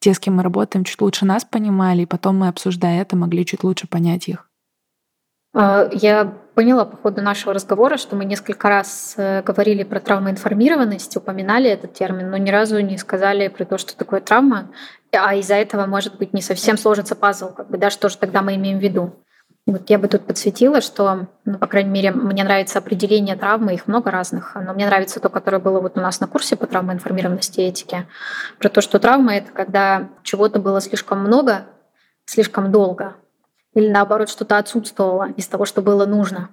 те, 0.00 0.14
с 0.14 0.18
кем 0.18 0.36
мы 0.36 0.42
работаем, 0.42 0.84
чуть 0.84 1.00
лучше 1.00 1.24
нас 1.24 1.44
понимали, 1.44 2.02
и 2.02 2.06
потом 2.06 2.38
мы, 2.38 2.48
обсуждая 2.48 3.00
это, 3.02 3.16
могли 3.16 3.46
чуть 3.46 3.62
лучше 3.62 3.86
понять 3.86 4.28
их. 4.28 4.48
А, 5.54 5.88
я 5.92 6.24
поняла 6.54 6.84
по 6.84 6.96
ходу 6.96 7.22
нашего 7.22 7.54
разговора, 7.54 7.96
что 7.96 8.16
мы 8.16 8.24
несколько 8.24 8.68
раз 8.68 9.14
э, 9.16 9.42
говорили 9.42 9.84
про 9.84 10.00
травмоинформированность, 10.00 11.16
упоминали 11.16 11.70
этот 11.70 11.92
термин, 11.92 12.30
но 12.30 12.36
ни 12.36 12.50
разу 12.50 12.80
не 12.80 12.98
сказали 12.98 13.48
про 13.48 13.64
то, 13.64 13.78
что 13.78 13.96
такое 13.96 14.20
травма, 14.20 14.70
а 15.12 15.34
из-за 15.36 15.54
этого, 15.54 15.86
может 15.86 16.16
быть, 16.16 16.32
не 16.32 16.42
совсем 16.42 16.78
сложится 16.78 17.14
пазл, 17.14 17.52
как 17.52 17.70
бы, 17.70 17.78
да, 17.78 17.90
что 17.90 18.08
же 18.08 18.16
тогда 18.16 18.42
мы 18.42 18.56
имеем 18.56 18.78
в 18.78 18.82
виду. 18.82 19.12
Вот 19.64 19.88
я 19.90 19.98
бы 19.98 20.08
тут 20.08 20.26
подсветила, 20.26 20.80
что, 20.80 21.28
ну, 21.44 21.56
по 21.56 21.68
крайней 21.68 21.90
мере, 21.90 22.10
мне 22.10 22.42
нравится 22.42 22.80
определение 22.80 23.36
травмы, 23.36 23.74
их 23.74 23.86
много 23.86 24.10
разных, 24.10 24.56
но 24.56 24.74
мне 24.74 24.86
нравится 24.86 25.20
то, 25.20 25.28
которое 25.28 25.60
было 25.60 25.80
вот 25.80 25.96
у 25.96 26.00
нас 26.00 26.18
на 26.18 26.26
курсе 26.26 26.56
по 26.56 26.66
травмоинформированности 26.66 27.60
и 27.60 27.68
этике, 27.68 28.08
про 28.58 28.68
то, 28.68 28.80
что 28.80 28.98
травма— 28.98 29.34
это 29.36 29.52
когда 29.52 30.08
чего-то 30.24 30.58
было 30.58 30.80
слишком 30.80 31.20
много, 31.20 31.66
слишком 32.24 32.72
долго, 32.72 33.14
или 33.74 33.88
наоборот, 33.88 34.28
что-то 34.28 34.58
отсутствовало 34.58 35.30
из 35.36 35.46
того, 35.46 35.64
что 35.64 35.80
было 35.80 36.06
нужно 36.06 36.50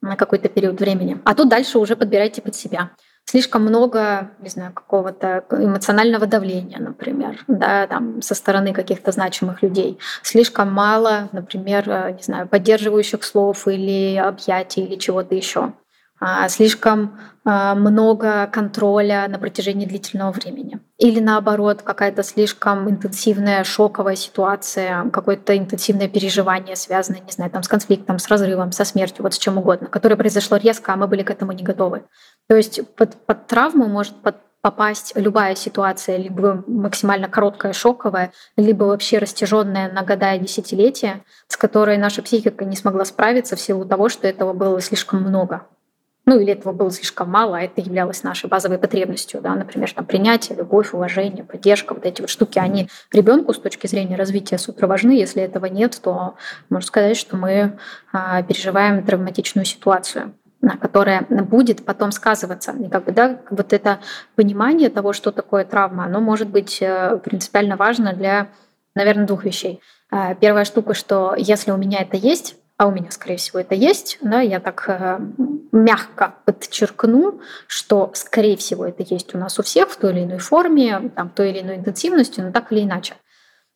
на 0.00 0.14
какой-то 0.14 0.48
период 0.48 0.78
времени. 0.78 1.20
А 1.24 1.34
тут 1.34 1.48
дальше 1.48 1.78
уже 1.78 1.96
подбирайте 1.96 2.40
под 2.40 2.54
себя 2.54 2.90
слишком 3.24 3.62
много, 3.62 4.30
не 4.40 4.48
знаю, 4.48 4.72
какого-то 4.72 5.44
эмоционального 5.50 6.26
давления, 6.26 6.78
например, 6.78 7.44
да, 7.48 7.86
там, 7.86 8.22
со 8.22 8.34
стороны 8.34 8.72
каких-то 8.72 9.12
значимых 9.12 9.62
людей. 9.62 9.98
Слишком 10.22 10.72
мало, 10.72 11.28
например, 11.32 11.88
э, 11.88 12.12
не 12.12 12.22
знаю, 12.22 12.48
поддерживающих 12.48 13.24
слов 13.24 13.66
или 13.66 14.16
объятий 14.16 14.84
или 14.84 14.96
чего-то 14.96 15.34
еще. 15.34 15.72
А, 16.20 16.48
слишком 16.48 17.18
а, 17.44 17.74
много 17.74 18.46
контроля 18.46 19.26
на 19.28 19.38
протяжении 19.38 19.84
длительного 19.84 20.32
времени. 20.32 20.80
Или 20.98 21.20
наоборот, 21.20 21.82
какая-то 21.82 22.22
слишком 22.22 22.88
интенсивная 22.88 23.64
шоковая 23.64 24.16
ситуация, 24.16 25.10
какое-то 25.10 25.56
интенсивное 25.56 26.08
переживание, 26.08 26.76
связанное, 26.76 27.20
не 27.20 27.32
знаю, 27.32 27.50
там, 27.50 27.62
с 27.62 27.68
конфликтом, 27.68 28.18
с 28.18 28.28
разрывом, 28.28 28.72
со 28.72 28.84
смертью, 28.84 29.24
вот 29.24 29.34
с 29.34 29.38
чем 29.38 29.58
угодно, 29.58 29.88
которое 29.88 30.16
произошло 30.16 30.56
резко, 30.56 30.92
а 30.92 30.96
мы 30.96 31.06
были 31.06 31.22
к 31.22 31.30
этому 31.30 31.52
не 31.52 31.62
готовы. 31.62 32.04
То 32.48 32.56
есть 32.56 32.80
под, 32.94 33.16
под 33.26 33.46
травму 33.46 33.86
может 33.86 34.14
под, 34.14 34.36
попасть 34.64 35.12
любая 35.14 35.54
ситуация, 35.56 36.16
либо 36.16 36.64
максимально 36.66 37.28
короткая, 37.28 37.74
шоковая, 37.74 38.32
либо 38.56 38.84
вообще 38.84 39.18
растяженная 39.18 39.92
на 39.92 40.02
года 40.02 40.32
и 40.34 40.38
десятилетия, 40.38 41.22
с 41.48 41.58
которой 41.58 41.98
наша 41.98 42.22
психика 42.22 42.64
не 42.64 42.74
смогла 42.74 43.04
справиться 43.04 43.56
в 43.56 43.60
силу 43.60 43.84
того, 43.84 44.08
что 44.08 44.26
этого 44.26 44.54
было 44.54 44.80
слишком 44.80 45.20
много. 45.20 45.66
Ну 46.26 46.38
или 46.38 46.52
этого 46.52 46.72
было 46.72 46.90
слишком 46.90 47.30
мало, 47.30 47.58
а 47.58 47.60
это 47.60 47.82
являлось 47.82 48.22
нашей 48.22 48.48
базовой 48.48 48.78
потребностью, 48.78 49.42
да, 49.42 49.54
например, 49.54 49.92
там 49.92 50.06
принятие, 50.06 50.56
любовь, 50.56 50.94
уважение, 50.94 51.44
поддержка, 51.44 51.92
вот 51.92 52.06
эти 52.06 52.22
вот 52.22 52.30
штуки, 52.30 52.58
они 52.58 52.88
ребенку 53.12 53.52
с 53.52 53.58
точки 53.58 53.86
зрения 53.86 54.16
развития 54.16 54.56
супер 54.56 54.86
важны. 54.86 55.12
Если 55.12 55.42
этого 55.42 55.66
нет, 55.66 56.00
то 56.02 56.36
можно 56.70 56.86
сказать, 56.86 57.16
что 57.18 57.36
мы 57.36 57.78
а, 58.12 58.42
переживаем 58.42 59.04
травматичную 59.04 59.66
ситуацию 59.66 60.34
которая 60.80 61.26
будет 61.28 61.84
потом 61.84 62.10
сказываться. 62.10 62.72
И 62.72 62.88
как 62.88 63.04
бы, 63.04 63.12
да, 63.12 63.40
вот 63.50 63.74
это 63.74 64.00
понимание 64.34 64.88
того, 64.88 65.12
что 65.12 65.30
такое 65.30 65.64
травма, 65.64 66.06
оно 66.06 66.20
может 66.20 66.48
быть 66.48 66.78
э, 66.80 67.18
принципиально 67.22 67.76
важно 67.76 68.14
для, 68.14 68.48
наверное, 68.94 69.26
двух 69.26 69.44
вещей. 69.44 69.80
Э, 70.10 70.34
первая 70.40 70.64
штука, 70.64 70.94
что 70.94 71.34
если 71.36 71.70
у 71.70 71.76
меня 71.76 72.00
это 72.00 72.16
есть, 72.16 72.56
а 72.84 72.86
у 72.86 72.90
меня, 72.90 73.10
скорее 73.10 73.38
всего, 73.38 73.60
это 73.60 73.74
есть, 73.74 74.18
да, 74.20 74.42
я 74.42 74.60
так 74.60 74.84
э, 74.88 75.18
мягко 75.72 76.34
подчеркну, 76.44 77.40
что, 77.66 78.10
скорее 78.12 78.58
всего, 78.58 78.84
это 78.84 79.02
есть 79.02 79.34
у 79.34 79.38
нас 79.38 79.58
у 79.58 79.62
всех 79.62 79.88
в 79.88 79.96
той 79.96 80.12
или 80.12 80.24
иной 80.24 80.38
форме, 80.38 81.10
там, 81.16 81.30
той 81.30 81.50
или 81.50 81.62
иной 81.62 81.76
интенсивностью, 81.76 82.44
но 82.44 82.52
так 82.52 82.70
или 82.72 82.82
иначе. 82.82 83.14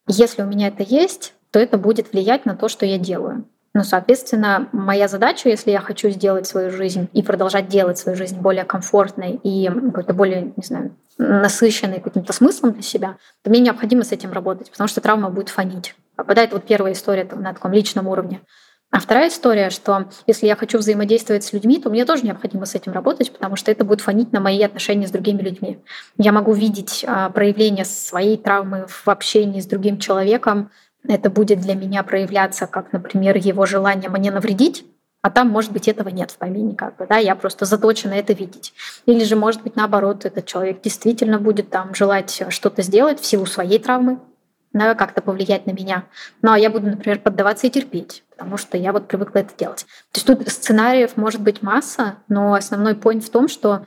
Если 0.06 0.42
у 0.42 0.46
меня 0.46 0.68
это 0.68 0.82
есть, 0.82 1.32
то 1.50 1.58
это 1.58 1.78
будет 1.78 2.12
влиять 2.12 2.44
на 2.44 2.54
то, 2.54 2.68
что 2.68 2.84
я 2.84 2.98
делаю. 2.98 3.46
Ну, 3.72 3.82
соответственно, 3.82 4.68
моя 4.72 5.08
задача, 5.08 5.48
если 5.48 5.70
я 5.70 5.80
хочу 5.80 6.10
сделать 6.10 6.46
свою 6.46 6.70
жизнь 6.70 7.08
и 7.14 7.22
продолжать 7.22 7.68
делать 7.68 7.96
свою 7.96 8.18
жизнь 8.18 8.38
более 8.38 8.64
комфортной 8.64 9.40
и 9.42 9.70
какой-то 9.70 10.12
более, 10.12 10.52
не 10.54 10.64
знаю, 10.64 10.94
насыщенной 11.16 12.00
каким-то 12.00 12.34
смыслом 12.34 12.72
для 12.72 12.82
себя, 12.82 13.16
то 13.42 13.48
мне 13.48 13.60
необходимо 13.60 14.04
с 14.04 14.12
этим 14.12 14.32
работать, 14.32 14.70
потому 14.70 14.86
что 14.88 15.00
травма 15.00 15.30
будет 15.30 15.48
фонить. 15.48 15.94
Попадает 16.14 16.52
вот 16.52 16.64
первая 16.64 16.92
история 16.92 17.26
на 17.32 17.54
таком 17.54 17.72
личном 17.72 18.08
уровне. 18.08 18.42
А 18.90 19.00
вторая 19.00 19.28
история, 19.28 19.68
что 19.68 20.08
если 20.26 20.46
я 20.46 20.56
хочу 20.56 20.78
взаимодействовать 20.78 21.44
с 21.44 21.52
людьми, 21.52 21.78
то 21.78 21.90
мне 21.90 22.06
тоже 22.06 22.24
необходимо 22.24 22.64
с 22.64 22.74
этим 22.74 22.92
работать, 22.92 23.30
потому 23.30 23.54
что 23.56 23.70
это 23.70 23.84
будет 23.84 24.00
фонить 24.00 24.32
на 24.32 24.40
мои 24.40 24.62
отношения 24.62 25.06
с 25.06 25.10
другими 25.10 25.42
людьми. 25.42 25.78
Я 26.16 26.32
могу 26.32 26.54
видеть 26.54 27.04
а, 27.06 27.28
проявление 27.28 27.84
своей 27.84 28.38
травмы 28.38 28.86
в 28.88 29.06
общении 29.08 29.60
с 29.60 29.66
другим 29.66 29.98
человеком, 29.98 30.70
это 31.06 31.30
будет 31.30 31.60
для 31.60 31.74
меня 31.74 32.02
проявляться 32.02 32.66
как, 32.66 32.92
например, 32.92 33.36
его 33.36 33.66
желание 33.66 34.08
мне 34.10 34.30
навредить, 34.30 34.84
а 35.20 35.30
там, 35.30 35.48
может 35.48 35.72
быть, 35.72 35.88
этого 35.88 36.08
нет 36.08 36.30
в 36.30 36.38
помине, 36.38 36.74
как 36.74 36.96
бы, 36.96 37.06
да, 37.06 37.18
я 37.18 37.34
просто 37.34 37.64
заточена 37.64 38.14
это 38.14 38.32
видеть. 38.32 38.72
Или 39.04 39.24
же, 39.24 39.36
может 39.36 39.62
быть, 39.62 39.76
наоборот, 39.76 40.24
этот 40.24 40.46
человек 40.46 40.80
действительно 40.80 41.38
будет 41.38 41.70
там 41.70 41.94
желать 41.94 42.44
что-то 42.50 42.82
сделать 42.82 43.20
в 43.20 43.26
силу 43.26 43.44
своей 43.44 43.78
травмы, 43.78 44.20
да, 44.72 44.94
как-то 44.94 45.22
повлиять 45.22 45.66
на 45.66 45.72
меня. 45.72 46.04
А 46.42 46.58
я 46.58 46.70
буду, 46.70 46.86
например, 46.86 47.18
поддаваться 47.20 47.66
и 47.66 47.70
терпеть, 47.70 48.24
потому 48.30 48.56
что 48.56 48.76
я 48.76 48.92
вот 48.92 49.08
привыкла 49.08 49.40
это 49.40 49.56
делать. 49.56 49.86
То 50.12 50.18
есть 50.18 50.26
тут 50.26 50.48
сценариев 50.48 51.16
может 51.16 51.40
быть 51.40 51.62
масса, 51.62 52.16
но 52.28 52.54
основной 52.54 52.94
point 52.94 53.20
в 53.20 53.30
том, 53.30 53.48
что 53.48 53.86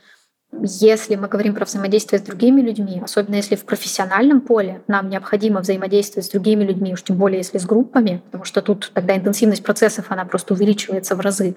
если 0.60 1.16
мы 1.16 1.28
говорим 1.28 1.54
про 1.54 1.64
взаимодействие 1.64 2.18
с 2.18 2.22
другими 2.22 2.60
людьми, 2.60 3.00
особенно 3.02 3.36
если 3.36 3.56
в 3.56 3.64
профессиональном 3.64 4.42
поле 4.42 4.82
нам 4.86 5.08
необходимо 5.08 5.60
взаимодействовать 5.60 6.26
с 6.26 6.30
другими 6.30 6.62
людьми, 6.64 6.92
уж 6.92 7.02
тем 7.02 7.16
более 7.16 7.38
если 7.38 7.58
с 7.58 7.64
группами, 7.64 8.22
потому 8.26 8.44
что 8.44 8.60
тут 8.60 8.90
тогда 8.92 9.16
интенсивность 9.16 9.64
процессов, 9.64 10.06
она 10.10 10.26
просто 10.26 10.52
увеличивается 10.52 11.16
в 11.16 11.20
разы, 11.20 11.56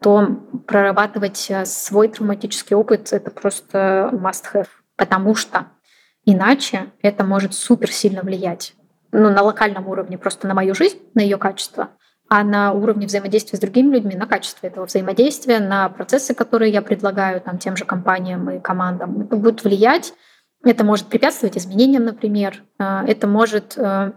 то 0.00 0.38
прорабатывать 0.68 1.46
э, 1.48 1.64
свой 1.64 2.08
травматический 2.08 2.76
опыт— 2.76 3.08
это 3.12 3.32
просто 3.32 4.10
must-have, 4.12 4.68
потому 4.96 5.34
что 5.34 5.66
иначе 6.30 6.92
это 7.02 7.24
может 7.24 7.54
супер 7.54 7.90
сильно 7.90 8.22
влиять 8.22 8.74
ну, 9.12 9.30
на 9.30 9.42
локальном 9.42 9.88
уровне 9.88 10.18
просто 10.18 10.46
на 10.46 10.54
мою 10.54 10.74
жизнь, 10.74 10.98
на 11.14 11.20
ее 11.20 11.38
качество, 11.38 11.90
а 12.28 12.44
на 12.44 12.72
уровне 12.72 13.06
взаимодействия 13.06 13.56
с 13.56 13.60
другими 13.60 13.94
людьми, 13.94 14.14
на 14.14 14.26
качество 14.26 14.66
этого 14.66 14.84
взаимодействия, 14.84 15.60
на 15.60 15.88
процессы, 15.88 16.34
которые 16.34 16.70
я 16.72 16.82
предлагаю 16.82 17.40
там, 17.40 17.58
тем 17.58 17.76
же 17.76 17.84
компаниям 17.84 18.50
и 18.50 18.60
командам. 18.60 19.22
Это 19.22 19.36
будет 19.36 19.64
влиять, 19.64 20.12
это 20.64 20.84
может 20.84 21.06
препятствовать 21.06 21.56
изменениям, 21.56 22.04
например, 22.04 22.62
э, 22.78 23.04
это 23.06 23.26
может 23.26 23.78
э, 23.78 24.12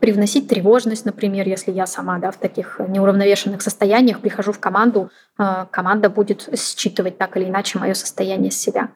привносить 0.00 0.48
тревожность, 0.48 1.04
например, 1.04 1.46
если 1.46 1.70
я 1.70 1.86
сама 1.86 2.18
да, 2.18 2.32
в 2.32 2.38
таких 2.38 2.80
неуравновешенных 2.88 3.62
состояниях 3.62 4.20
прихожу 4.20 4.50
в 4.50 4.58
команду, 4.58 5.10
э, 5.38 5.66
команда 5.70 6.10
будет 6.10 6.48
считывать 6.58 7.18
так 7.18 7.36
или 7.36 7.44
иначе 7.44 7.78
мое 7.78 7.94
состояние 7.94 8.50
с 8.50 8.56
себя. 8.56 8.90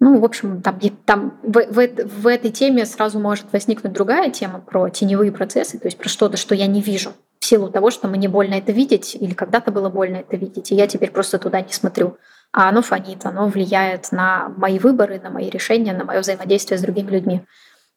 Ну, 0.00 0.20
в 0.20 0.24
общем, 0.24 0.60
там, 0.60 0.78
там 1.04 1.40
в, 1.42 1.52
в, 1.52 2.22
в 2.22 2.26
этой 2.26 2.50
теме 2.50 2.84
сразу 2.84 3.18
может 3.18 3.52
возникнуть 3.52 3.92
другая 3.92 4.30
тема 4.30 4.60
про 4.60 4.88
теневые 4.88 5.32
процессы, 5.32 5.78
то 5.78 5.86
есть 5.86 5.98
про 5.98 6.08
что-то, 6.08 6.36
что 6.36 6.54
я 6.54 6.66
не 6.66 6.80
вижу 6.80 7.12
в 7.38 7.44
силу 7.44 7.70
того, 7.70 7.90
что 7.90 8.08
мне 8.08 8.28
больно 8.28 8.54
это 8.54 8.72
видеть, 8.72 9.14
или 9.14 9.34
когда-то 9.34 9.70
было 9.70 9.88
больно 9.88 10.16
это 10.16 10.36
видеть, 10.36 10.72
и 10.72 10.74
я 10.74 10.86
теперь 10.86 11.10
просто 11.10 11.38
туда 11.38 11.60
не 11.60 11.72
смотрю. 11.72 12.16
А 12.52 12.68
оно 12.68 12.82
фонит, 12.82 13.24
оно 13.26 13.48
влияет 13.48 14.12
на 14.12 14.48
мои 14.56 14.78
выборы, 14.78 15.20
на 15.20 15.30
мои 15.30 15.50
решения, 15.50 15.92
на 15.92 16.04
мое 16.04 16.20
взаимодействие 16.20 16.78
с 16.78 16.82
другими 16.82 17.10
людьми. 17.10 17.44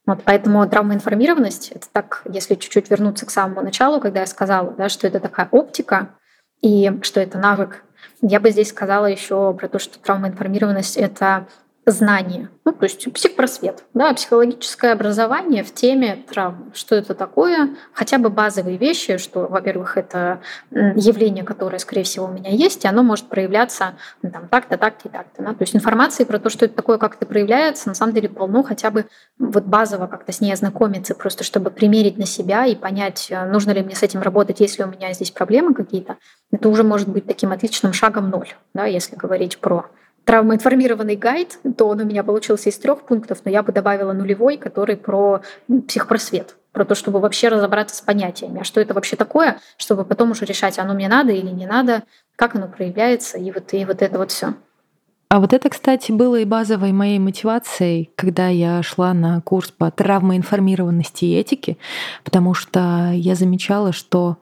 Вот 0.06 0.22
поэтому 0.24 0.68
травмоинформированность— 0.68 1.72
это 1.76 1.88
так, 1.92 2.24
если 2.30 2.56
чуть-чуть 2.56 2.90
вернуться 2.90 3.26
к 3.26 3.30
самому 3.30 3.62
началу, 3.62 4.00
когда 4.00 4.22
я 4.22 4.26
сказала, 4.26 4.72
да, 4.72 4.90
что 4.90 5.06
это 5.06 5.20
такая 5.20 5.50
оптика 5.52 6.16
и 6.62 6.92
что 7.02 7.20
это 7.20 7.38
навык, 7.38 7.84
я 8.22 8.40
бы 8.40 8.52
здесь 8.52 8.70
сказала 8.70 9.06
еще 9.06 9.54
про 9.54 9.68
то, 9.68 9.80
что 9.80 10.00
травмоинформированность— 10.00 10.98
это 10.98 11.48
знание, 11.92 12.50
ну, 12.66 12.74
то 12.74 12.84
есть 12.84 13.12
психпросвет, 13.14 13.86
да, 13.94 14.14
психологическое 14.14 14.92
образование 14.92 15.64
в 15.64 15.74
теме 15.74 16.26
травмы. 16.30 16.72
Что 16.74 16.96
это 16.96 17.14
такое? 17.14 17.78
Хотя 17.94 18.18
бы 18.18 18.30
базовые 18.30 18.78
вещи, 18.78 19.18
что, 19.18 19.48
во-первых, 19.48 19.96
это 19.96 20.42
явление, 20.72 21.46
которое, 21.46 21.80
скорее 21.80 22.04
всего, 22.04 22.26
у 22.26 22.32
меня 22.32 22.50
есть, 22.50 22.84
и 22.84 22.88
оно 22.90 23.04
может 23.04 23.30
проявляться 23.30 23.94
ну, 24.22 24.32
там, 24.32 24.50
так-то, 24.50 24.78
так-то 24.78 25.08
и 25.08 25.12
так-то. 25.12 25.44
Да? 25.44 25.54
То 25.54 25.62
есть 25.62 25.78
информации 25.78 26.26
про 26.26 26.40
то, 26.40 26.50
что 26.50 26.66
это 26.66 26.76
такое, 26.76 26.98
как 26.98 27.16
это 27.16 27.26
проявляется, 27.26 27.88
на 27.88 27.96
самом 27.96 28.14
деле 28.14 28.28
полно, 28.28 28.64
хотя 28.64 28.92
бы 28.92 29.06
вот 29.40 29.64
базово 29.64 30.08
как-то 30.08 30.34
с 30.34 30.42
ней 30.42 30.52
ознакомиться, 30.52 31.16
просто 31.16 31.46
чтобы 31.46 31.72
примерить 31.72 32.18
на 32.18 32.26
себя 32.26 32.66
и 32.66 32.76
понять, 32.76 33.28
э, 33.30 33.46
нужно 33.46 33.72
ли 33.72 33.82
мне 33.82 33.96
с 33.96 34.04
этим 34.04 34.22
работать, 34.22 34.60
если 34.60 34.84
у 34.84 34.88
меня 34.88 35.14
здесь 35.14 35.32
проблемы 35.32 35.74
какие-то. 35.74 36.18
Это 36.52 36.68
уже 36.68 36.84
может 36.84 37.08
быть 37.08 37.26
таким 37.26 37.54
отличным 37.54 37.94
шагом 37.94 38.30
ноль, 38.30 38.50
да, 38.74 38.86
если 38.86 39.16
говорить 39.16 39.60
про 39.60 39.86
травмоинформированный 40.28 41.16
гайд, 41.16 41.58
то 41.78 41.88
он 41.88 42.02
у 42.02 42.04
меня 42.04 42.22
получился 42.22 42.70
из 42.70 42.78
трех 42.78 43.04
пунктов, 43.04 43.40
но 43.46 43.52
я 43.52 43.64
бы 43.64 43.72
добавила 43.72 44.12
нулевой, 44.12 44.58
который 44.58 44.98
про 44.98 45.42
психпросвет, 45.88 46.58
про 46.74 46.84
то, 46.84 46.96
чтобы 46.96 47.22
вообще 47.22 47.48
разобраться 47.48 47.96
с 47.96 48.02
понятиями, 48.02 48.60
а 48.60 48.66
что 48.66 48.82
это 48.82 48.94
вообще 48.94 49.16
такое, 49.16 49.60
чтобы 49.78 50.04
потом 50.04 50.32
уже 50.32 50.44
решать, 50.44 50.80
оно 50.80 50.94
мне 50.96 51.08
надо 51.08 51.32
или 51.32 51.50
не 51.50 51.66
надо, 51.66 52.04
как 52.36 52.56
оно 52.56 52.68
проявляется, 52.68 53.38
и 53.38 53.50
вот, 53.52 53.74
и 53.74 53.86
вот 53.86 54.02
это 54.02 54.18
вот 54.18 54.32
все. 54.32 54.54
А 55.30 55.40
вот 55.40 55.54
это, 55.54 55.70
кстати, 55.70 56.12
было 56.12 56.36
и 56.36 56.46
базовой 56.46 56.92
моей 56.92 57.20
мотивацией, 57.20 58.12
когда 58.16 58.50
я 58.50 58.84
шла 58.84 59.14
на 59.14 59.40
курс 59.40 59.72
по 59.72 59.90
травмоинформированности 59.92 61.24
и 61.24 61.36
этике, 61.36 61.78
потому 62.26 62.54
что 62.54 63.12
я 63.14 63.36
замечала, 63.36 63.94
что 63.94 64.38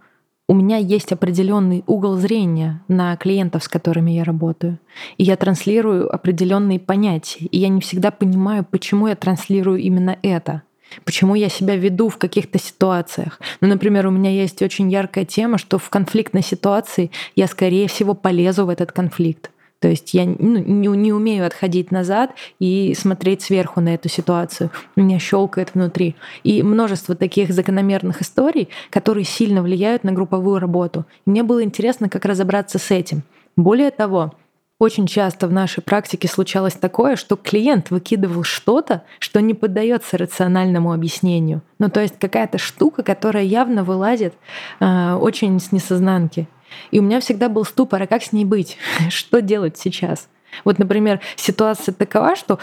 у 0.48 0.54
меня 0.54 0.78
есть 0.78 1.12
определенный 1.12 1.84
угол 1.88 2.18
зрения 2.18 2.84
на 2.88 3.16
клиентов, 3.18 3.64
с 3.64 3.68
которыми 3.68 4.12
я 4.12 4.24
работаю. 4.24 4.78
И 5.18 5.24
я 5.24 5.38
транслирую 5.38 6.14
определенные 6.14 6.80
понятия. 6.80 7.46
И 7.46 7.58
я 7.58 7.68
не 7.68 7.82
всегда 7.82 8.12
понимаю, 8.12 8.64
почему 8.64 9.08
я 9.08 9.16
транслирую 9.16 9.80
именно 9.80 10.18
это. 10.22 10.62
Почему 11.04 11.34
я 11.34 11.50
себя 11.50 11.76
веду 11.76 12.10
в 12.10 12.18
каких-то 12.18 12.60
ситуациях. 12.60 13.40
Ну, 13.60 13.68
например, 13.68 14.06
у 14.06 14.12
меня 14.12 14.30
есть 14.30 14.62
очень 14.62 14.92
яркая 14.92 15.26
тема, 15.26 15.58
что 15.58 15.80
в 15.80 15.90
конфликтной 15.90 16.44
ситуации 16.44 17.10
я, 17.36 17.48
скорее 17.48 17.88
всего, 17.88 18.14
полезу 18.14 18.66
в 18.66 18.70
этот 18.70 18.92
конфликт. 18.92 19.50
То 19.86 19.90
есть 19.90 20.16
я 20.16 20.26
ну, 20.26 20.58
не, 20.58 20.88
не 20.88 21.14
умею 21.14 21.46
отходить 21.46 21.92
назад 21.92 22.32
и 22.58 22.96
смотреть 22.98 23.44
сверху 23.44 23.82
на 23.82 23.94
эту 23.94 24.10
ситуацию. 24.10 24.72
Меня 24.96 25.20
щелкает 25.20 25.76
внутри. 25.76 26.16
И 26.44 26.64
множество 26.64 27.14
таких 27.14 27.54
закономерных 27.54 28.24
историй, 28.24 28.70
которые 28.90 29.26
сильно 29.26 29.62
влияют 29.62 30.04
на 30.04 30.12
групповую 30.12 30.58
работу. 30.58 31.06
Мне 31.28 31.44
было 31.44 31.64
интересно, 31.64 32.10
как 32.10 32.26
разобраться 32.26 32.80
с 32.80 32.90
этим. 32.90 33.22
Более 33.56 33.92
того, 33.92 34.34
очень 34.80 35.06
часто 35.06 35.48
в 35.48 35.54
нашей 35.54 35.84
практике 35.84 36.28
случалось 36.28 36.74
такое, 36.74 37.16
что 37.16 37.36
клиент 37.36 37.92
выкидывал 37.92 38.44
что-то, 38.44 39.04
что 39.20 39.40
не 39.40 39.54
поддается 39.54 40.18
рациональному 40.18 40.94
объяснению. 40.94 41.62
Ну, 41.78 41.92
то 41.92 42.02
есть 42.02 42.18
какая-то 42.18 42.58
штука, 42.58 43.04
которая 43.04 43.44
явно 43.44 43.84
вылазит 43.84 44.34
э, 44.80 45.14
очень 45.14 45.60
с 45.60 45.72
несознанки. 45.72 46.48
И 46.92 47.00
у 47.00 47.04
меня 47.04 47.20
всегда 47.20 47.50
был 47.50 47.66
ступор, 47.66 48.02
а 48.02 48.08
как 48.08 48.24
с 48.24 48.32
ней 48.32 48.46
быть? 48.46 48.78
Что 49.10 49.42
делать 49.42 49.78
сейчас? 49.78 50.28
Вот, 50.64 50.80
например, 50.80 51.20
ситуация 51.36 51.94
такова, 51.94 52.36
что 52.36 52.60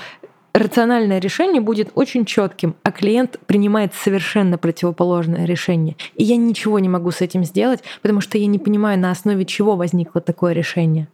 рациональное 0.55 1.19
решение 1.19 1.61
будет 1.61 1.91
очень 1.95 2.25
четким, 2.25 2.75
а 2.83 2.93
клиент 2.93 3.39
принимает 3.47 3.95
совершенно 3.95 4.59
противоположное 4.59 5.45
решение. 5.45 5.97
И 6.15 6.25
я 6.25 6.37
ничего 6.37 6.79
не 6.79 6.89
могу 6.89 7.11
с 7.11 7.21
этим 7.21 7.45
сделать, 7.45 7.81
потому 8.03 8.21
что 8.21 8.39
я 8.39 8.47
не 8.47 8.59
понимаю, 8.59 8.99
на 8.99 9.11
основе 9.11 9.45
чего 9.45 9.77
возникло 9.77 10.21
такое 10.21 10.53
решение. 10.53 11.09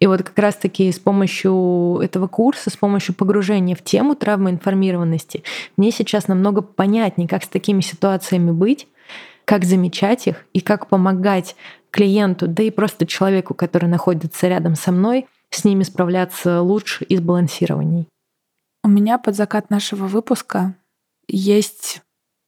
И 0.00 0.06
вот 0.06 0.22
как 0.22 0.38
раз-таки 0.38 0.90
с 0.90 0.98
помощью 0.98 2.00
этого 2.02 2.26
курса, 2.26 2.70
с 2.70 2.76
помощью 2.76 3.14
погружения 3.14 3.74
в 3.76 3.82
тему 3.82 4.14
травмоинформированности, 4.14 5.44
мне 5.76 5.90
сейчас 5.92 6.28
намного 6.28 6.62
понятнее, 6.62 7.28
как 7.28 7.44
с 7.44 7.48
такими 7.48 7.80
ситуациями 7.80 8.50
быть, 8.50 8.88
как 9.44 9.64
замечать 9.64 10.26
их 10.26 10.44
и 10.52 10.60
как 10.60 10.88
помогать 10.88 11.54
клиенту, 11.94 12.48
да 12.48 12.64
и 12.64 12.70
просто 12.70 13.06
человеку, 13.06 13.54
который 13.54 13.88
находится 13.88 14.48
рядом 14.48 14.74
со 14.74 14.90
мной, 14.90 15.28
с 15.50 15.64
ними 15.64 15.84
справляться 15.84 16.60
лучше 16.60 17.04
и 17.04 17.16
сбалансированней. 17.16 18.08
У 18.82 18.88
меня 18.88 19.16
под 19.16 19.36
закат 19.36 19.70
нашего 19.70 20.06
выпуска 20.08 20.74
есть 21.28 22.02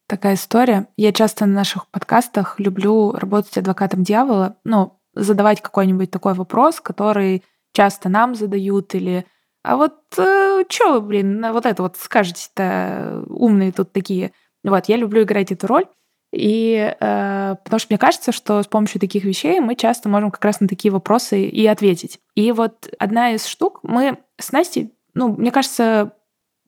такая 0.08 0.34
история. 0.34 0.88
Я 0.96 1.12
часто 1.12 1.46
на 1.46 1.54
наших 1.54 1.86
подкастах 1.92 2.58
люблю 2.58 3.12
работать 3.12 3.56
адвокатом 3.56 4.02
дьявола, 4.02 4.56
ну, 4.64 4.98
задавать 5.14 5.62
какой-нибудь 5.62 6.10
такой 6.10 6.34
вопрос, 6.34 6.80
который 6.80 7.44
часто 7.72 8.08
нам 8.08 8.34
задают, 8.34 8.96
или 8.96 9.26
а 9.62 9.76
вот 9.76 9.94
э, 10.18 10.64
что 10.68 10.94
вы, 10.94 11.00
блин, 11.02 11.52
вот 11.52 11.66
это 11.66 11.84
вот 11.84 11.96
скажете-то 11.96 13.24
умные 13.28 13.70
тут 13.70 13.92
такие. 13.92 14.32
Вот, 14.64 14.86
я 14.86 14.96
люблю 14.96 15.22
играть 15.22 15.52
эту 15.52 15.68
роль. 15.68 15.86
И 16.32 16.94
э, 16.98 17.54
потому 17.64 17.78
что 17.78 17.86
мне 17.90 17.98
кажется, 17.98 18.32
что 18.32 18.62
с 18.62 18.66
помощью 18.66 19.00
таких 19.00 19.24
вещей 19.24 19.60
мы 19.60 19.74
часто 19.74 20.08
можем 20.08 20.30
как 20.30 20.44
раз 20.44 20.60
на 20.60 20.68
такие 20.68 20.92
вопросы 20.92 21.42
и 21.42 21.66
ответить. 21.66 22.18
И 22.34 22.52
вот 22.52 22.88
одна 22.98 23.32
из 23.32 23.46
штук, 23.46 23.80
мы 23.82 24.18
с 24.38 24.52
Настей, 24.52 24.92
ну, 25.14 25.34
мне 25.34 25.50
кажется, 25.50 26.12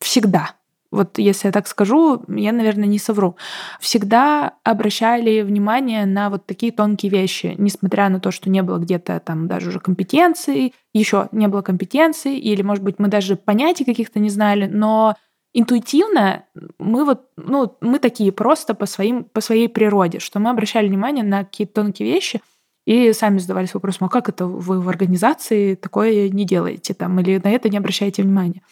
всегда, 0.01 0.53
вот 0.91 1.19
если 1.19 1.49
я 1.49 1.53
так 1.53 1.67
скажу, 1.67 2.23
я, 2.29 2.53
наверное, 2.53 2.87
не 2.87 2.99
совру, 2.99 3.37
всегда 3.79 4.55
обращали 4.65 5.43
внимание 5.43 6.07
на 6.07 6.31
вот 6.31 6.47
такие 6.47 6.73
тонкие 6.73 7.11
вещи, 7.13 7.55
несмотря 7.59 8.09
на 8.09 8.21
то, 8.21 8.31
что 8.31 8.49
не 8.49 8.63
было 8.63 8.79
где-то 8.79 9.21
там 9.21 9.49
даже 9.49 9.69
уже 9.69 9.81
компетенций, 9.81 10.75
еще 10.95 11.29
не 11.31 11.47
было 11.47 11.61
компетенций, 11.61 12.39
или, 12.39 12.63
может 12.63 12.83
быть, 12.83 12.99
мы 12.99 13.09
даже 13.09 13.37
понятий 13.37 13.85
каких-то 13.85 14.19
не 14.19 14.31
знали, 14.31 14.67
но 14.67 15.15
интуитивно 15.59 16.45
мы 16.79 17.05
вот, 17.05 17.29
ну, 17.37 17.77
мы 17.81 17.99
такие 17.99 18.33
просто 18.33 18.75
по, 18.75 18.87
своим, 18.87 19.25
по 19.25 19.41
своей 19.41 19.69
природе, 19.69 20.21
что 20.21 20.39
мы 20.39 20.51
обращали 20.51 20.89
внимание 20.89 21.25
на 21.25 21.45
какие-то 21.45 21.83
тонкие 21.83 22.13
вещи 22.13 22.41
и 22.87 23.13
сами 23.13 23.39
задавались 23.39 23.75
вопросом, 23.75 24.07
а 24.07 24.09
как 24.09 24.29
это 24.29 24.47
вы 24.47 24.81
в 24.81 24.89
организации 24.89 25.75
такое 25.75 26.29
не 26.29 26.45
делаете 26.47 26.95
там, 26.95 27.19
или 27.21 27.41
на 27.43 27.51
это 27.51 27.69
не 27.69 27.77
обращаете 27.77 28.23
внимания. 28.23 28.63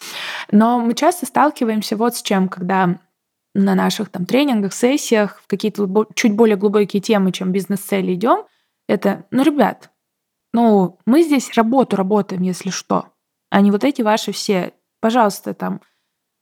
Но 0.51 0.81
мы 0.81 0.95
часто 0.95 1.27
сталкиваемся 1.27 1.97
вот 1.97 2.17
с 2.17 2.23
чем, 2.23 2.49
когда 2.49 2.99
на 3.55 3.75
наших 3.75 4.09
там 4.09 4.25
тренингах, 4.25 4.73
сессиях, 4.73 5.41
в 5.43 5.47
какие-то 5.49 6.07
чуть 6.15 6.35
более 6.35 6.57
глубокие 6.57 7.03
темы, 7.03 7.33
чем 7.33 7.53
бизнес-цели 7.53 8.15
идем, 8.15 8.45
это, 8.89 9.25
ну, 9.31 9.43
ребят, 9.43 9.91
ну, 10.53 10.99
мы 11.05 11.23
здесь 11.23 11.53
работу 11.55 11.97
работаем, 11.97 12.43
если 12.43 12.71
что, 12.71 13.09
а 13.51 13.61
не 13.61 13.71
вот 13.71 13.83
эти 13.83 14.03
ваши 14.03 14.33
все, 14.33 14.73
пожалуйста, 15.01 15.53
там, 15.53 15.81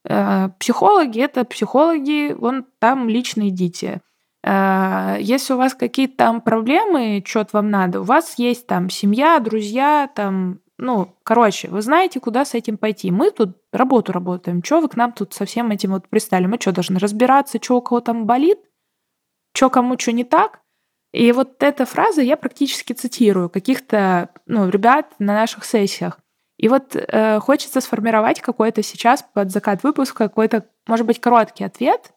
психологи— 0.05 1.21
это 1.21 1.45
психологи, 1.45 2.33
вон 2.33 2.67
там 2.79 3.09
лично 3.09 3.49
идите. 3.49 4.03
Э, 4.45 5.17
если 5.21 5.55
у 5.55 5.57
вас 5.57 5.75
какие-то 5.75 6.17
там 6.17 6.41
проблемы, 6.41 7.23
что-то 7.27 7.51
вам 7.55 7.71
надо, 7.71 8.01
у 8.01 8.05
вас 8.05 8.35
есть 8.39 8.67
там 8.67 8.91
семья, 8.91 9.39
друзья, 9.41 10.11
там, 10.15 10.61
ну, 10.77 11.17
короче, 11.23 11.69
вы 11.69 11.81
знаете, 11.81 12.21
куда 12.21 12.45
с 12.45 12.55
этим 12.55 12.77
пойти. 12.77 13.11
Мы 13.11 13.31
тут 13.31 13.57
работу 13.73 14.13
работаем. 14.13 14.63
Что 14.63 14.81
вы 14.81 14.89
к 14.89 14.97
нам 14.97 15.13
тут 15.13 15.33
со 15.33 15.47
всем 15.47 15.71
этим 15.71 15.93
вот 15.93 16.09
пристали? 16.09 16.47
Мы 16.47 16.59
что, 16.61 16.73
должны 16.73 16.99
разбираться, 16.99 17.59
что 17.61 17.79
у 17.79 17.81
кого 17.81 18.01
там 18.01 18.27
болит? 18.27 18.59
Что 19.55 19.71
кому 19.71 19.99
что 19.99 20.13
не 20.13 20.25
так? 20.25 20.61
И 21.13 21.31
вот 21.33 21.63
эта 21.63 21.87
фраза 21.87 22.23
я 22.23 22.37
практически 22.37 22.93
цитирую 22.93 23.49
каких-то 23.49 24.31
ну, 24.47 24.69
ребят 24.69 25.15
на 25.21 25.33
наших 25.33 25.65
сессиях. 25.65 26.19
И 26.65 26.69
вот 26.69 26.97
э, 26.97 27.41
хочется 27.41 27.83
сформировать 27.83 28.41
какой-то 28.41 28.83
сейчас 28.83 29.23
под 29.35 29.51
закат 29.51 29.83
выпуска 29.83 30.29
какой-то, 30.29 30.65
может 30.87 31.05
быть, 31.05 31.21
короткий 31.21 31.63
ответ 31.63 32.15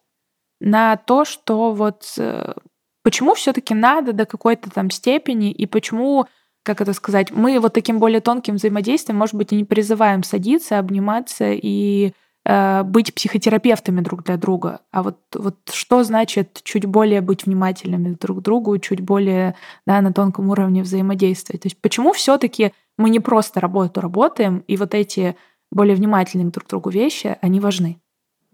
на 0.58 0.96
то, 0.96 1.26
что 1.26 1.72
вот 1.72 2.14
э, 2.16 2.54
почему 3.02 3.34
все-таки 3.34 3.74
надо 3.74 4.14
до 4.14 4.24
какой-то 4.24 4.70
там 4.70 4.90
степени 4.90 5.50
и 5.50 5.66
почему, 5.66 6.28
как 6.62 6.80
это 6.80 6.94
сказать, 6.94 7.30
мы 7.30 7.60
вот 7.60 7.74
таким 7.74 7.98
более 7.98 8.22
тонким 8.22 8.54
взаимодействием, 8.54 9.18
может 9.18 9.34
быть, 9.34 9.52
и 9.52 9.56
не 9.56 9.64
призываем 9.64 10.22
садиться, 10.22 10.78
обниматься 10.78 11.50
и 11.50 12.14
э, 12.46 12.82
быть 12.84 13.14
психотерапевтами 13.14 14.00
друг 14.00 14.24
для 14.24 14.38
друга. 14.38 14.80
А 14.90 15.02
вот, 15.02 15.18
вот 15.34 15.56
что 15.70 16.04
значит 16.04 16.62
чуть 16.62 16.86
более 16.86 17.20
быть 17.20 17.44
внимательными 17.44 18.16
друг 18.18 18.38
к 18.38 18.42
другу, 18.42 18.78
чуть 18.78 19.02
более 19.02 19.56
да, 19.86 20.00
на 20.00 20.10
тонком 20.10 20.48
уровне 20.48 20.80
взаимодействия? 20.80 21.58
То 21.58 21.66
есть 21.66 21.78
почему 21.82 22.14
все-таки 22.14 22.72
мы 22.98 23.08
не 23.08 23.20
просто 23.20 23.60
работу 23.60 24.02
работаем, 24.02 24.58
и 24.66 24.76
вот 24.76 24.94
эти 24.94 25.36
более 25.70 25.96
внимательные 25.96 26.50
друг 26.50 26.66
к 26.66 26.70
другу 26.70 26.90
вещи, 26.90 27.38
они 27.40 27.60
важны. 27.60 28.00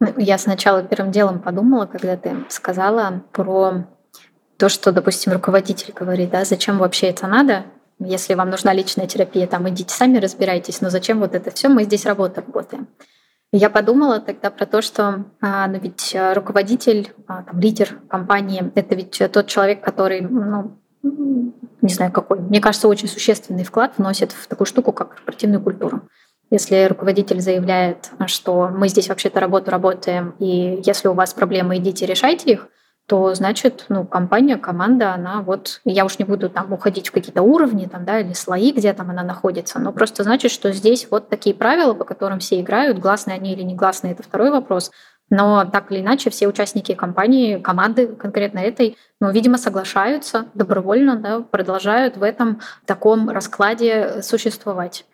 Ну, 0.00 0.12
я 0.18 0.38
сначала 0.38 0.82
первым 0.82 1.10
делом 1.10 1.40
подумала, 1.40 1.86
когда 1.86 2.16
ты 2.16 2.36
сказала 2.48 3.22
про 3.32 3.86
то, 4.56 4.68
что, 4.68 4.92
допустим, 4.92 5.32
руководитель 5.32 5.92
говорит, 5.92 6.30
да, 6.30 6.44
зачем 6.44 6.78
вообще 6.78 7.08
это 7.08 7.26
надо, 7.26 7.64
если 7.98 8.34
вам 8.34 8.50
нужна 8.50 8.72
личная 8.72 9.06
терапия, 9.06 9.46
там 9.46 9.68
идите 9.68 9.94
сами 9.94 10.18
разбирайтесь, 10.18 10.80
но 10.80 10.90
зачем 10.90 11.20
вот 11.20 11.34
это 11.34 11.50
все, 11.50 11.68
мы 11.68 11.84
здесь 11.84 12.06
работа 12.06 12.42
работаем. 12.42 12.88
Я 13.52 13.70
подумала 13.70 14.18
тогда 14.18 14.50
про 14.50 14.66
то, 14.66 14.82
что 14.82 15.26
а, 15.40 15.68
ну 15.68 15.78
ведь 15.78 16.16
руководитель, 16.34 17.12
а, 17.28 17.42
там, 17.44 17.60
лидер 17.60 18.00
компании, 18.08 18.72
это 18.74 18.96
ведь 18.96 19.22
тот 19.32 19.46
человек, 19.46 19.80
который 19.80 20.22
ну, 20.22 20.76
не 21.82 21.92
знаю 21.92 22.12
какой, 22.12 22.38
мне 22.38 22.60
кажется, 22.60 22.88
очень 22.88 23.08
существенный 23.08 23.64
вклад 23.64 23.94
вносит 23.98 24.32
в 24.32 24.46
такую 24.46 24.66
штуку, 24.66 24.92
как 24.92 25.14
корпоративную 25.14 25.62
культуру. 25.62 26.02
Если 26.50 26.84
руководитель 26.84 27.40
заявляет, 27.40 28.10
что 28.26 28.68
мы 28.68 28.88
здесь 28.88 29.08
вообще-то 29.08 29.40
работу 29.40 29.70
работаем, 29.70 30.34
и 30.38 30.80
если 30.84 31.08
у 31.08 31.14
вас 31.14 31.34
проблемы, 31.34 31.78
идите 31.78 32.06
решайте 32.06 32.52
их, 32.52 32.68
то 33.06 33.34
значит, 33.34 33.84
ну, 33.90 34.06
компания, 34.06 34.56
команда, 34.56 35.12
она 35.12 35.42
вот, 35.42 35.82
я 35.84 36.06
уж 36.06 36.18
не 36.18 36.24
буду 36.24 36.48
там 36.48 36.72
уходить 36.72 37.08
в 37.08 37.12
какие-то 37.12 37.42
уровни 37.42 37.84
там, 37.84 38.06
да, 38.06 38.20
или 38.20 38.32
слои, 38.32 38.72
где 38.72 38.94
там 38.94 39.10
она 39.10 39.22
находится, 39.22 39.78
но 39.78 39.92
просто 39.92 40.22
значит, 40.22 40.50
что 40.50 40.72
здесь 40.72 41.08
вот 41.10 41.28
такие 41.28 41.54
правила, 41.54 41.92
по 41.92 42.04
которым 42.04 42.38
все 42.38 42.60
играют, 42.60 42.98
гласные 42.98 43.36
они 43.36 43.52
или 43.52 43.62
не 43.62 43.74
гласные, 43.74 44.14
это 44.14 44.22
второй 44.22 44.50
вопрос. 44.50 44.90
Но 45.30 45.64
так 45.64 45.90
или 45.90 46.00
иначе 46.00 46.30
все 46.30 46.46
участники 46.46 46.94
компании, 46.94 47.58
команды 47.58 48.08
конкретно 48.08 48.58
этой, 48.58 48.96
ну, 49.20 49.30
видимо, 49.30 49.58
соглашаются 49.58 50.46
добровольно, 50.54 51.16
да, 51.16 51.40
продолжают 51.40 52.16
в 52.16 52.22
этом 52.22 52.60
таком 52.86 53.30
раскладе 53.30 54.22
существовать 54.22 55.04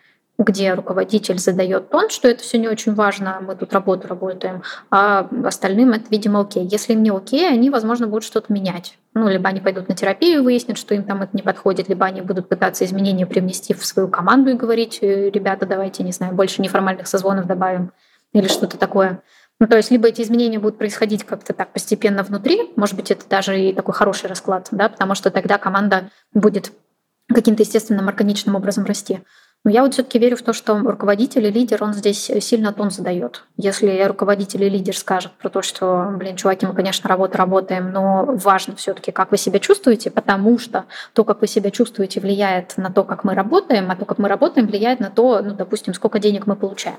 где 0.44 0.72
руководитель 0.74 1.38
задает 1.38 1.90
тон, 1.90 2.08
что 2.08 2.28
это 2.28 2.42
все 2.42 2.58
не 2.58 2.68
очень 2.68 2.94
важно, 2.94 3.38
мы 3.40 3.54
тут 3.56 3.72
работу 3.72 4.08
работаем, 4.08 4.62
а 4.90 5.28
остальным 5.44 5.92
это, 5.92 6.04
видимо, 6.10 6.40
окей. 6.40 6.64
Если 6.64 6.94
им 6.94 7.02
не 7.02 7.10
окей, 7.10 7.48
они, 7.48 7.70
возможно, 7.70 8.06
будут 8.06 8.24
что-то 8.24 8.52
менять. 8.52 8.98
Ну, 9.14 9.28
либо 9.28 9.48
они 9.48 9.60
пойдут 9.60 9.88
на 9.88 9.94
терапию, 9.94 10.42
выяснят, 10.42 10.78
что 10.78 10.94
им 10.94 11.04
там 11.04 11.22
это 11.22 11.36
не 11.36 11.42
подходит, 11.42 11.88
либо 11.88 12.06
они 12.06 12.20
будут 12.22 12.48
пытаться 12.48 12.84
изменения 12.84 13.26
привнести 13.26 13.74
в 13.74 13.84
свою 13.84 14.08
команду 14.08 14.50
и 14.50 14.54
говорить, 14.54 14.98
«Э, 15.02 15.30
ребята, 15.30 15.66
давайте, 15.66 16.02
не 16.02 16.12
знаю, 16.12 16.34
больше 16.34 16.62
неформальных 16.62 17.06
созвонов 17.06 17.46
добавим 17.46 17.92
или 18.32 18.46
что-то 18.46 18.78
такое. 18.78 19.22
Ну, 19.60 19.66
то 19.66 19.76
есть 19.76 19.90
либо 19.90 20.08
эти 20.08 20.22
изменения 20.22 20.58
будут 20.58 20.78
происходить 20.78 21.24
как-то 21.24 21.52
так 21.52 21.72
постепенно 21.72 22.22
внутри, 22.22 22.72
может 22.76 22.96
быть, 22.96 23.10
это 23.10 23.28
даже 23.28 23.60
и 23.60 23.74
такой 23.74 23.92
хороший 23.94 24.26
расклад, 24.26 24.68
да, 24.70 24.88
потому 24.88 25.14
что 25.14 25.30
тогда 25.30 25.58
команда 25.58 26.10
будет 26.32 26.72
каким-то 27.28 27.62
естественным, 27.62 28.08
органичным 28.08 28.56
образом 28.56 28.86
расти. 28.86 29.20
Но 29.62 29.70
я 29.70 29.82
вот 29.82 29.92
все-таки 29.92 30.18
верю 30.18 30.38
в 30.38 30.42
то, 30.42 30.54
что 30.54 30.78
руководитель 30.78 31.46
и 31.46 31.50
лидер, 31.50 31.84
он 31.84 31.92
здесь 31.92 32.30
сильно 32.40 32.72
тон 32.72 32.90
задает. 32.90 33.44
Если 33.58 34.02
руководитель 34.04 34.64
и 34.64 34.70
лидер 34.70 34.96
скажет 34.96 35.32
про 35.32 35.50
то, 35.50 35.60
что, 35.60 36.14
блин, 36.16 36.36
чуваки, 36.36 36.64
мы, 36.64 36.74
конечно, 36.74 37.10
работу 37.10 37.36
работаем, 37.36 37.92
но 37.92 38.24
важно 38.24 38.74
все-таки, 38.76 39.12
как 39.12 39.30
вы 39.30 39.36
себя 39.36 39.58
чувствуете, 39.58 40.10
потому 40.10 40.58
что 40.58 40.86
то, 41.12 41.24
как 41.24 41.42
вы 41.42 41.46
себя 41.46 41.70
чувствуете, 41.70 42.20
влияет 42.20 42.78
на 42.78 42.90
то, 42.90 43.04
как 43.04 43.22
мы 43.22 43.34
работаем, 43.34 43.90
а 43.90 43.96
то, 43.96 44.06
как 44.06 44.16
мы 44.16 44.30
работаем, 44.30 44.66
влияет 44.66 44.98
на 44.98 45.10
то, 45.10 45.42
ну, 45.42 45.52
допустим, 45.52 45.92
сколько 45.92 46.18
денег 46.18 46.46
мы 46.46 46.56
получаем. 46.56 46.98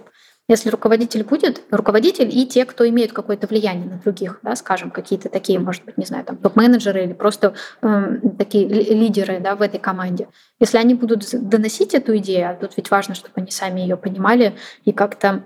Если 0.51 0.69
руководитель 0.69 1.23
будет, 1.23 1.61
руководитель 1.71 2.27
и 2.29 2.45
те, 2.45 2.65
кто 2.65 2.85
имеют 2.89 3.13
какое-то 3.13 3.47
влияние 3.47 3.85
на 3.85 3.99
других, 3.99 4.39
да, 4.43 4.57
скажем, 4.57 4.91
какие-то 4.91 5.29
такие, 5.29 5.57
может 5.59 5.85
быть, 5.85 5.97
не 5.97 6.03
знаю, 6.03 6.25
там 6.25 6.35
топ-менеджеры 6.35 7.05
или 7.05 7.13
просто 7.13 7.53
э, 7.81 8.17
такие 8.37 8.67
лидеры 8.67 9.39
да, 9.39 9.55
в 9.55 9.61
этой 9.61 9.79
команде, 9.79 10.27
если 10.59 10.77
они 10.77 10.93
будут 10.93 11.23
доносить 11.31 11.93
эту 11.93 12.17
идею, 12.17 12.49
а 12.49 12.53
тут 12.55 12.75
ведь 12.75 12.91
важно, 12.91 13.15
чтобы 13.15 13.35
они 13.37 13.49
сами 13.49 13.79
ее 13.79 13.95
понимали 13.95 14.53
и 14.83 14.91
как-то 14.91 15.43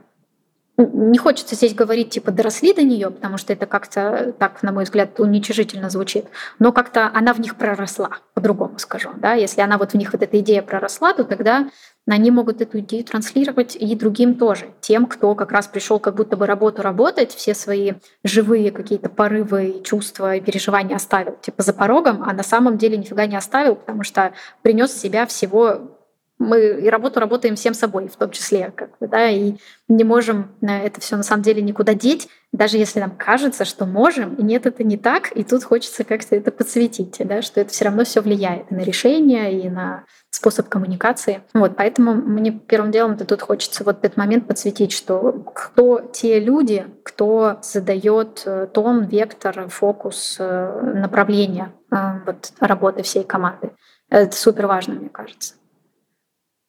не 0.77 1.19
хочется 1.19 1.53
здесь 1.53 1.75
говорить, 1.75 2.09
типа, 2.09 2.31
доросли 2.31 2.73
до 2.73 2.81
нее, 2.81 3.11
потому 3.11 3.37
что 3.37 3.53
это 3.53 3.65
как-то, 3.67 4.33
так, 4.39 4.61
на 4.63 4.71
мой 4.71 4.85
взгляд, 4.85 5.19
уничижительно 5.19 5.89
звучит, 5.89 6.25
но 6.57 6.71
как-то 6.71 7.11
она 7.13 7.33
в 7.33 7.39
них 7.39 7.55
проросла, 7.55 8.17
по-другому 8.33 8.79
скажу. 8.79 9.11
Да? 9.17 9.33
Если 9.33 9.61
она 9.61 9.77
вот 9.77 9.91
в 9.91 9.95
них 9.95 10.11
вот 10.13 10.21
эта 10.21 10.39
идея 10.39 10.61
проросла, 10.63 11.13
то 11.13 11.23
тогда 11.23 11.69
они 12.13 12.29
могут 12.29 12.61
эту 12.61 12.79
идею 12.79 13.03
транслировать 13.03 13.75
и 13.75 13.95
другим 13.95 14.35
тоже. 14.35 14.67
Тем, 14.79 15.07
кто 15.07 15.33
как 15.33 15.51
раз 15.51 15.67
пришел 15.67 15.99
как 15.99 16.15
будто 16.15 16.37
бы 16.37 16.45
работу 16.45 16.81
работать, 16.81 17.33
все 17.33 17.55
свои 17.55 17.93
живые 18.23 18.71
какие-то 18.71 19.09
порывы, 19.09 19.81
чувства 19.83 20.35
и 20.35 20.41
переживания 20.41 20.95
оставил 20.95 21.35
типа 21.41 21.63
за 21.63 21.73
порогом, 21.73 22.23
а 22.23 22.33
на 22.33 22.43
самом 22.43 22.77
деле 22.77 22.97
нифига 22.97 23.25
не 23.25 23.35
оставил, 23.35 23.75
потому 23.75 24.03
что 24.03 24.33
принес 24.61 24.91
себя 24.91 25.25
всего 25.25 25.94
мы 26.37 26.81
и 26.81 26.89
работу 26.89 27.19
работаем 27.19 27.55
всем 27.55 27.73
собой, 27.73 28.07
в 28.07 28.15
том 28.15 28.31
числе, 28.31 28.71
как 28.75 28.97
бы, 28.99 29.07
да, 29.07 29.29
и 29.29 29.55
не 29.87 30.03
можем 30.03 30.51
это 30.61 30.99
все 30.99 31.15
на 31.15 31.23
самом 31.23 31.43
деле 31.43 31.61
никуда 31.61 31.93
деть, 31.93 32.27
даже 32.51 32.77
если 32.77 32.99
нам 32.99 33.11
кажется, 33.11 33.65
что 33.65 33.85
можем, 33.85 34.35
и 34.35 34.43
нет, 34.43 34.65
это 34.65 34.83
не 34.83 34.97
так, 34.97 35.35
и 35.35 35.43
тут 35.43 35.63
хочется 35.63 36.03
как-то 36.03 36.35
это 36.35 36.51
подсветить, 36.51 37.17
да, 37.19 37.41
что 37.41 37.61
это 37.61 37.71
все 37.71 37.85
равно 37.85 38.03
все 38.03 38.21
влияет 38.21 38.71
и 38.71 38.75
на 38.75 38.81
решение, 38.81 39.61
и 39.61 39.69
на 39.69 40.03
способ 40.29 40.67
коммуникации. 40.67 41.41
Вот, 41.53 41.75
поэтому 41.77 42.13
мне 42.13 42.51
первым 42.51 42.91
делом 42.91 43.17
тут 43.17 43.41
хочется 43.41 43.83
вот 43.83 44.03
этот 44.03 44.17
момент 44.17 44.47
подсветить, 44.47 44.91
что 44.91 45.31
кто 45.31 46.01
те 46.01 46.39
люди, 46.39 46.85
кто 47.03 47.59
задает 47.61 48.43
э, 48.45 48.67
тон, 48.73 49.05
вектор, 49.05 49.67
фокус, 49.69 50.35
э, 50.39 50.93
направление 50.95 51.71
э, 51.91 51.95
вот, 52.25 52.51
работы 52.59 53.03
всей 53.03 53.23
команды. 53.23 53.71
Это 54.09 54.35
супер 54.35 54.67
важно, 54.67 54.95
мне 54.95 55.09
кажется. 55.09 55.55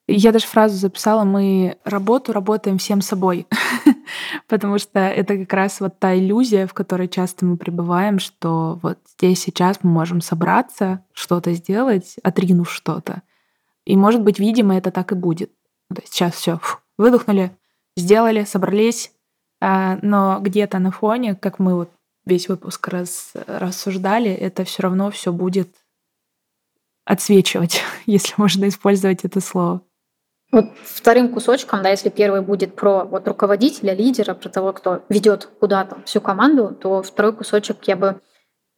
Я 0.09 0.31
даже 0.31 0.45
фразу 0.45 0.77
записала, 0.77 1.25
мы 1.25 1.77
работу 1.83 2.31
работаем 2.31 2.77
всем 2.77 3.01
собой, 3.01 3.45
потому 4.47 4.79
что 4.79 4.99
это 4.99 5.37
как 5.39 5.51
раз 5.51 5.81
вот 5.81 5.99
та 5.99 6.17
иллюзия, 6.17 6.65
в 6.65 6.73
которой 6.73 7.09
часто 7.09 7.45
мы 7.45 7.57
пребываем, 7.57 8.19
что 8.19 8.79
вот 8.81 8.99
здесь 9.17 9.41
сейчас 9.41 9.79
мы 9.83 9.91
можем 9.91 10.21
собраться, 10.21 11.03
что-то 11.11 11.51
сделать, 11.53 12.15
отринув 12.23 12.71
что-то. 12.71 13.21
И, 13.85 13.97
может 13.97 14.21
быть, 14.21 14.39
видимо, 14.39 14.77
это 14.77 14.91
так 14.91 15.11
и 15.11 15.15
будет. 15.15 15.51
То 15.93 16.01
есть 16.01 16.13
сейчас 16.13 16.35
все 16.35 16.61
выдохнули, 16.97 17.51
сделали, 17.97 18.45
собрались, 18.45 19.11
а, 19.59 19.99
но 20.01 20.39
где-то 20.39 20.79
на 20.79 20.91
фоне, 20.91 21.35
как 21.35 21.59
мы 21.59 21.75
вот 21.75 21.91
весь 22.25 22.47
выпуск 22.47 22.87
раз, 22.87 23.31
рассуждали, 23.45 24.31
это 24.31 24.63
все 24.63 24.83
равно 24.83 25.11
все 25.11 25.33
будет 25.33 25.69
отсвечивать, 27.05 27.81
если 28.05 28.33
можно 28.37 28.67
использовать 28.69 29.25
это 29.25 29.41
слово. 29.41 29.81
Вот 30.51 30.65
вторым 30.81 31.33
кусочком, 31.33 31.83
да, 31.83 31.89
если 31.89 32.09
первый 32.09 32.41
будет 32.41 32.75
про 32.75 33.03
вот 33.03 33.27
руководителя, 33.27 33.93
лидера, 33.93 34.33
про 34.33 34.49
того, 34.49 34.71
кто 34.71 35.03
ведет 35.09 35.49
куда-то 35.59 35.97
всю 36.05 36.21
команду, 36.21 36.75
то 36.79 37.03
второй 37.03 37.33
кусочек 37.33 37.77
я 37.83 37.97
бы 37.97 38.21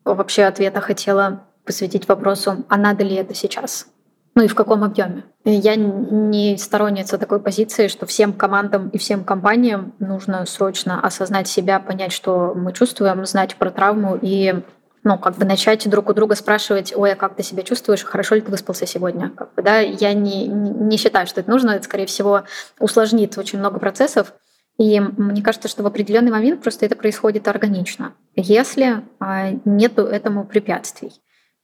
вообще 0.04 0.44
ответа 0.44 0.82
хотела 0.82 1.48
посвятить 1.66 2.08
вопросу, 2.08 2.66
а 2.70 2.78
надо 2.78 3.04
ли 3.04 3.16
это 3.16 3.36
сейчас? 3.36 3.88
Ну 4.36 4.44
и 4.44 4.48
в 4.48 4.56
каком 4.56 4.84
объеме? 4.84 5.26
Я 5.44 5.76
не 5.76 6.58
сторонница 6.58 7.18
такой 7.18 7.40
позиции, 7.40 7.88
что 7.88 8.06
всем 8.06 8.34
командам 8.34 8.90
и 8.90 8.98
всем 8.98 9.24
компаниям 9.24 9.94
нужно 10.00 10.46
срочно 10.46 11.02
осознать 11.02 11.48
себя, 11.48 11.80
понять, 11.80 12.14
что 12.14 12.54
мы 12.56 12.74
чувствуем, 12.74 13.26
знать 13.26 13.56
про 13.56 13.70
травму 13.70 14.18
и 14.22 14.64
ну, 15.04 15.18
как 15.18 15.36
бы 15.36 15.46
начать 15.46 15.90
друг 15.90 16.10
у 16.10 16.14
друга 16.14 16.36
спрашивать, 16.36 16.94
ой, 16.96 17.14
а 17.14 17.16
как 17.16 17.36
ты 17.36 17.44
себя 17.44 17.64
чувствуешь, 17.64 18.04
хорошо 18.04 18.36
ли 18.36 18.42
ты 18.42 18.52
выспался 18.52 18.86
сегодня? 18.86 19.30
Как 19.30 19.54
бы, 19.54 19.62
да, 19.62 19.80
я 19.80 20.14
не, 20.14 20.48
не 20.48 20.98
считаю, 20.98 21.28
что 21.28 21.42
это 21.42 21.50
нужно, 21.50 21.72
это, 21.72 21.84
скорее 21.86 22.06
всего, 22.06 22.44
усложнит 22.80 23.38
очень 23.38 23.60
много 23.60 23.80
процессов. 23.80 24.34
И 24.78 25.00
мне 25.00 25.42
кажется, 25.42 25.68
что 25.68 25.84
в 25.84 25.88
определенный 25.88 26.32
момент 26.32 26.62
просто 26.62 26.86
это 26.86 26.96
происходит 26.96 27.48
органично, 27.48 28.14
если 28.36 29.04
а, 29.20 29.52
нету 29.66 30.04
этому 30.04 30.46
препятствий. 30.46 31.12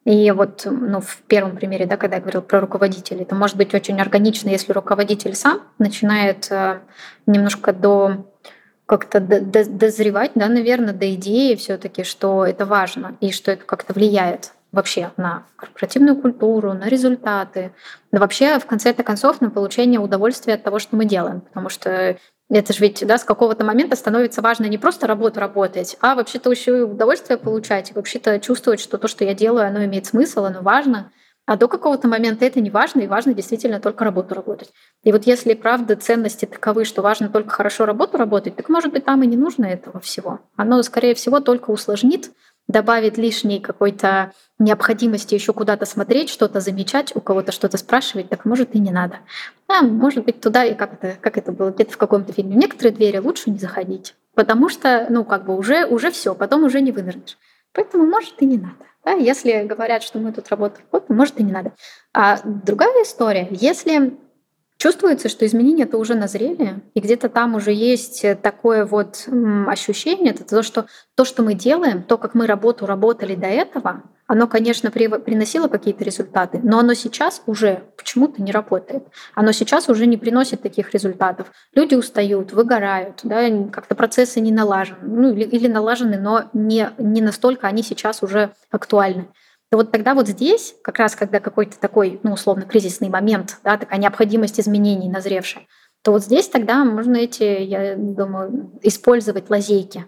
И 0.06 0.30
вот 0.32 0.68
ну, 0.70 1.02
в 1.02 1.24
первом 1.28 1.56
примере, 1.56 1.88
да, 1.88 1.98
когда 1.98 2.18
я 2.18 2.22
говорил 2.22 2.44
про 2.44 2.60
руководителей, 2.60 3.24
это 3.24 3.34
может 3.34 3.58
быть 3.58 3.74
очень 3.74 4.00
органично, 4.00 4.50
если 4.50 4.72
руководитель 4.72 5.34
сам 5.34 5.62
начинает 5.80 6.52
э, 6.52 6.82
немножко 7.26 7.74
до 7.74 8.32
как-то 8.86 9.20
дозревать, 9.20 10.32
да, 10.36 10.48
наверное, 10.48 10.94
до 10.94 11.14
идеи 11.16 11.56
все-таки, 11.56 12.04
что 12.04 12.46
это 12.46 12.66
важно 12.66 13.18
и 13.20 13.32
что 13.32 13.52
это 13.52 13.66
как-то 13.66 13.94
влияет 13.94 14.52
вообще 14.72 15.12
на 15.18 15.46
корпоративную 15.56 16.18
культуру, 16.18 16.74
на 16.74 16.88
результаты, 16.88 17.72
да 18.12 18.20
вообще 18.20 18.60
в 18.60 18.66
конце 18.66 18.94
концов 18.94 19.42
на 19.42 19.50
получение 19.50 20.00
удовольствия 20.00 20.56
от 20.56 20.64
того, 20.64 20.80
что 20.80 20.96
мы 20.96 21.06
делаем, 21.06 21.42
потому 21.42 21.70
что 21.70 22.18
это 22.50 22.74
же 22.74 22.80
ведь 22.82 23.06
да, 23.08 23.18
с 23.18 23.24
какого-то 23.24 23.64
момента 23.64 23.96
становится 23.96 24.42
важно 24.42 24.66
не 24.66 24.78
просто 24.78 25.08
работу 25.08 25.40
работать, 25.40 25.98
а 26.02 26.14
вообще-то 26.14 26.52
еще 26.52 26.80
и 26.80 26.82
удовольствие 26.82 27.38
получать, 27.38 27.90
и 27.90 27.94
вообще-то 27.94 28.40
чувствовать, 28.40 28.82
что 28.82 28.98
то, 28.98 29.08
что 29.08 29.24
я 29.24 29.34
делаю, 29.34 29.68
оно 29.68 29.84
имеет 29.86 30.06
смысл, 30.06 30.44
оно 30.44 30.62
важно, 30.62 31.12
а 31.46 31.58
до 31.58 31.68
какого-то 31.68 32.08
момента 32.08 32.46
это 32.46 32.60
не 32.60 32.70
важно, 32.70 33.02
и 33.02 33.08
важно 33.08 33.34
действительно 33.34 33.80
только 33.80 34.04
работу 34.04 34.34
работать. 34.34 34.72
И 35.04 35.12
вот 35.12 35.26
если, 35.28 35.54
правда, 35.54 35.96
ценности 35.96 36.46
таковы, 36.46 36.86
что 36.86 37.02
важно 37.02 37.30
только 37.30 37.50
хорошо 37.50 37.86
работу 37.86 38.18
работать, 38.18 38.56
так, 38.56 38.70
может 38.70 38.92
быть, 38.92 39.06
там 39.06 39.22
и 39.24 39.28
не 39.28 39.38
нужно 39.38 39.66
этого 39.66 40.00
всего. 40.00 40.40
Оно, 40.56 40.82
скорее 40.84 41.14
всего, 41.14 41.40
только 41.40 41.70
усложнит, 41.70 42.32
добавит 42.68 43.18
лишней 43.18 43.60
какой-то 43.60 44.32
необходимости 44.58 45.36
еще 45.36 45.54
куда-то 45.54 45.86
смотреть, 45.86 46.30
что-то 46.30 46.62
замечать, 46.62 47.16
у 47.16 47.22
кого-то 47.22 47.52
что-то 47.52 47.78
спрашивать, 47.78 48.30
так 48.30 48.46
может 48.46 48.74
и 48.74 48.80
не 48.80 48.92
надо. 48.92 49.20
А 49.68 49.84
может 49.84 50.26
быть 50.26 50.42
туда 50.42 50.64
и 50.66 50.74
как 50.74 50.94
это, 50.94 51.18
как 51.20 51.38
это 51.38 51.52
было 51.52 51.70
где-то 51.70 51.92
в 51.92 51.98
каком-то 51.98 52.34
фильме. 52.34 52.56
В 52.56 52.58
некоторые 52.58 52.94
двери 52.94 53.18
лучше 53.18 53.52
не 53.52 53.60
заходить, 53.60 54.16
потому 54.34 54.70
что, 54.70 55.06
ну, 55.10 55.24
как 55.24 55.46
бы 55.46 55.56
уже, 55.56 55.86
уже 55.86 56.10
все, 56.10 56.34
потом 56.34 56.64
уже 56.64 56.82
не 56.82 56.92
вынырнешь. 56.92 57.38
Поэтому 57.74 58.06
может 58.06 58.42
и 58.42 58.46
не 58.46 58.58
надо. 58.58 58.86
Да, 59.06 59.12
если 59.12 59.64
говорят, 59.64 60.02
что 60.02 60.18
мы 60.18 60.32
тут 60.32 60.50
работаем 60.50 60.86
вот, 60.92 61.10
может 61.10 61.40
и 61.40 61.44
не 61.44 61.52
надо. 61.52 61.74
А 62.12 62.40
другая 62.44 63.04
история, 63.04 63.48
если 63.52 64.18
чувствуется, 64.78 65.30
что 65.30 65.46
изменения-то 65.46 65.98
уже 65.98 66.16
назрели, 66.16 66.82
и 66.94 67.00
где-то 67.00 67.30
там 67.30 67.56
уже 67.56 67.72
есть 67.72 68.26
такое 68.42 68.86
вот 68.86 69.28
ощущение, 69.68 70.32
это 70.32 70.44
то, 70.44 70.64
что 70.64 70.88
то, 71.16 71.26
что 71.26 71.44
мы 71.44 71.54
делаем, 71.54 72.04
то, 72.04 72.18
как 72.18 72.36
мы 72.36 72.46
работу 72.48 72.86
работали 72.86 73.36
до 73.36 73.48
этого, 73.48 74.04
оно, 74.28 74.48
конечно, 74.48 74.90
приносило 74.90 75.68
какие-то 75.68 76.04
результаты, 76.04 76.60
но 76.64 76.80
оно 76.80 76.96
сейчас 76.96 77.44
уже 77.46 77.84
почему-то 77.96 78.42
не 78.42 78.52
работает. 78.52 79.08
Оно 79.36 79.52
сейчас 79.52 79.88
уже 79.88 80.08
не 80.08 80.18
приносит 80.18 80.62
таких 80.64 80.94
результатов. 80.94 81.52
Люди 81.74 81.94
устают, 81.94 82.52
выгорают, 82.52 83.20
да, 83.24 83.48
как-то 83.72 83.94
процессы 83.94 84.40
не 84.40 84.52
налажены, 84.52 84.98
ну, 85.04 85.32
или, 85.32 85.44
или 85.44 85.68
налажены, 85.68 86.18
но 86.18 86.50
не, 86.54 86.90
не 86.98 87.22
настолько 87.22 87.68
они 87.68 87.84
сейчас 87.84 88.24
уже 88.24 88.52
актуальны. 88.72 89.28
То 89.72 89.78
вот 89.78 89.92
тогда 89.92 90.14
вот 90.14 90.28
здесь, 90.28 90.76
как 90.84 91.00
раз 91.00 91.16
когда 91.16 91.40
какой-то 91.40 91.80
такой, 91.80 92.20
ну, 92.24 92.34
условно, 92.34 92.66
кризисный 92.66 93.10
момент, 93.10 93.58
да, 93.64 93.78
такая 93.78 94.00
необходимость 94.00 94.60
изменений 94.60 95.10
назревшая, 95.10 95.66
то 96.04 96.12
вот 96.12 96.24
здесь 96.24 96.48
тогда 96.48 96.86
можно 96.86 97.18
эти, 97.18 97.44
я 97.44 97.96
думаю, 97.96 98.80
использовать 98.84 99.50
лазейки, 99.50 100.06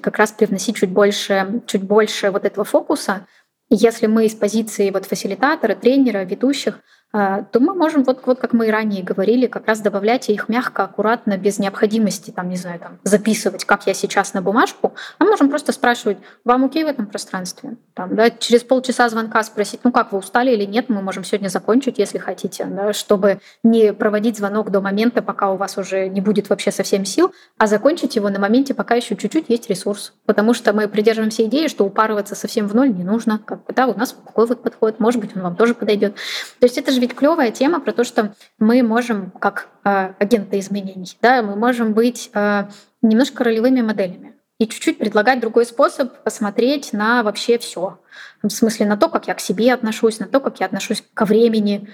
как 0.00 0.16
раз 0.16 0.32
привносить 0.32 0.76
чуть 0.76 0.90
больше, 0.90 1.62
чуть 1.66 1.82
больше 1.82 2.30
вот 2.30 2.44
этого 2.44 2.64
фокуса, 2.64 3.26
если 3.68 4.06
мы 4.06 4.26
из 4.26 4.34
позиции 4.34 4.90
вот 4.90 5.06
фасилитатора, 5.06 5.74
тренера, 5.74 6.24
ведущих 6.24 6.80
то 7.14 7.60
мы 7.60 7.74
можем, 7.74 8.02
вот, 8.02 8.26
вот 8.26 8.40
как 8.40 8.52
мы 8.52 8.66
и 8.66 8.70
ранее 8.70 9.04
говорили, 9.04 9.46
как 9.46 9.68
раз 9.68 9.80
добавлять 9.80 10.28
их 10.30 10.48
мягко, 10.48 10.82
аккуратно, 10.82 11.36
без 11.36 11.60
необходимости, 11.60 12.32
там, 12.32 12.48
не 12.48 12.56
знаю, 12.56 12.80
там, 12.80 12.98
записывать, 13.04 13.64
как 13.64 13.86
я 13.86 13.94
сейчас 13.94 14.34
на 14.34 14.42
бумажку, 14.42 14.94
а 15.18 15.24
можем 15.24 15.48
просто 15.48 15.70
спрашивать, 15.70 16.18
вам 16.44 16.64
окей 16.64 16.82
в 16.82 16.88
этом 16.88 17.06
пространстве? 17.06 17.76
Там, 17.94 18.16
да, 18.16 18.30
через 18.30 18.64
полчаса 18.64 19.08
звонка 19.08 19.44
спросить, 19.44 19.80
ну 19.84 19.92
как, 19.92 20.10
вы 20.10 20.18
устали 20.18 20.50
или 20.50 20.64
нет, 20.64 20.88
мы 20.88 21.02
можем 21.02 21.22
сегодня 21.22 21.46
закончить, 21.48 21.98
если 21.98 22.18
хотите, 22.18 22.64
да, 22.64 22.92
чтобы 22.92 23.38
не 23.62 23.92
проводить 23.92 24.36
звонок 24.36 24.72
до 24.72 24.80
момента, 24.80 25.22
пока 25.22 25.52
у 25.52 25.56
вас 25.56 25.78
уже 25.78 26.08
не 26.08 26.20
будет 26.20 26.50
вообще 26.50 26.72
совсем 26.72 27.04
сил, 27.04 27.32
а 27.58 27.68
закончить 27.68 28.16
его 28.16 28.28
на 28.28 28.40
моменте, 28.40 28.74
пока 28.74 28.96
еще 28.96 29.14
чуть-чуть 29.14 29.48
есть 29.48 29.70
ресурс. 29.70 30.14
Потому 30.26 30.52
что 30.52 30.72
мы 30.72 30.88
придерживаемся 30.88 31.44
идеи, 31.44 31.68
что 31.68 31.84
упарываться 31.84 32.34
совсем 32.34 32.66
в 32.66 32.74
ноль 32.74 32.92
не 32.92 33.04
нужно. 33.04 33.38
Как 33.38 33.64
бы, 33.64 33.72
да, 33.72 33.86
у 33.86 33.96
нас 33.96 34.12
такой 34.12 34.46
вот 34.46 34.64
подход, 34.64 34.98
может 34.98 35.20
быть, 35.20 35.36
он 35.36 35.42
вам 35.42 35.54
тоже 35.54 35.74
подойдет. 35.74 36.14
То 36.58 36.66
есть 36.66 36.76
это 36.76 36.90
же 36.90 37.03
ведь 37.04 37.14
клевая 37.14 37.50
тема 37.50 37.80
про 37.80 37.92
то, 37.92 38.02
что 38.02 38.34
мы 38.58 38.82
можем, 38.82 39.30
как 39.32 39.68
э, 39.84 40.14
агенты 40.18 40.58
изменений, 40.58 41.18
да, 41.20 41.42
мы 41.42 41.54
можем 41.54 41.92
быть 41.92 42.30
э, 42.32 42.64
немножко 43.02 43.44
ролевыми 43.44 43.82
моделями 43.82 44.32
и 44.58 44.66
чуть-чуть 44.66 44.96
предлагать 44.96 45.38
другой 45.38 45.66
способ 45.66 46.22
посмотреть 46.22 46.94
на 46.94 47.22
вообще 47.22 47.58
все. 47.58 47.98
В 48.42 48.48
смысле 48.48 48.86
на 48.86 48.96
то, 48.96 49.10
как 49.10 49.28
я 49.28 49.34
к 49.34 49.40
себе 49.40 49.74
отношусь, 49.74 50.18
на 50.18 50.26
то, 50.26 50.40
как 50.40 50.60
я 50.60 50.66
отношусь 50.66 51.04
ко 51.12 51.26
времени 51.26 51.90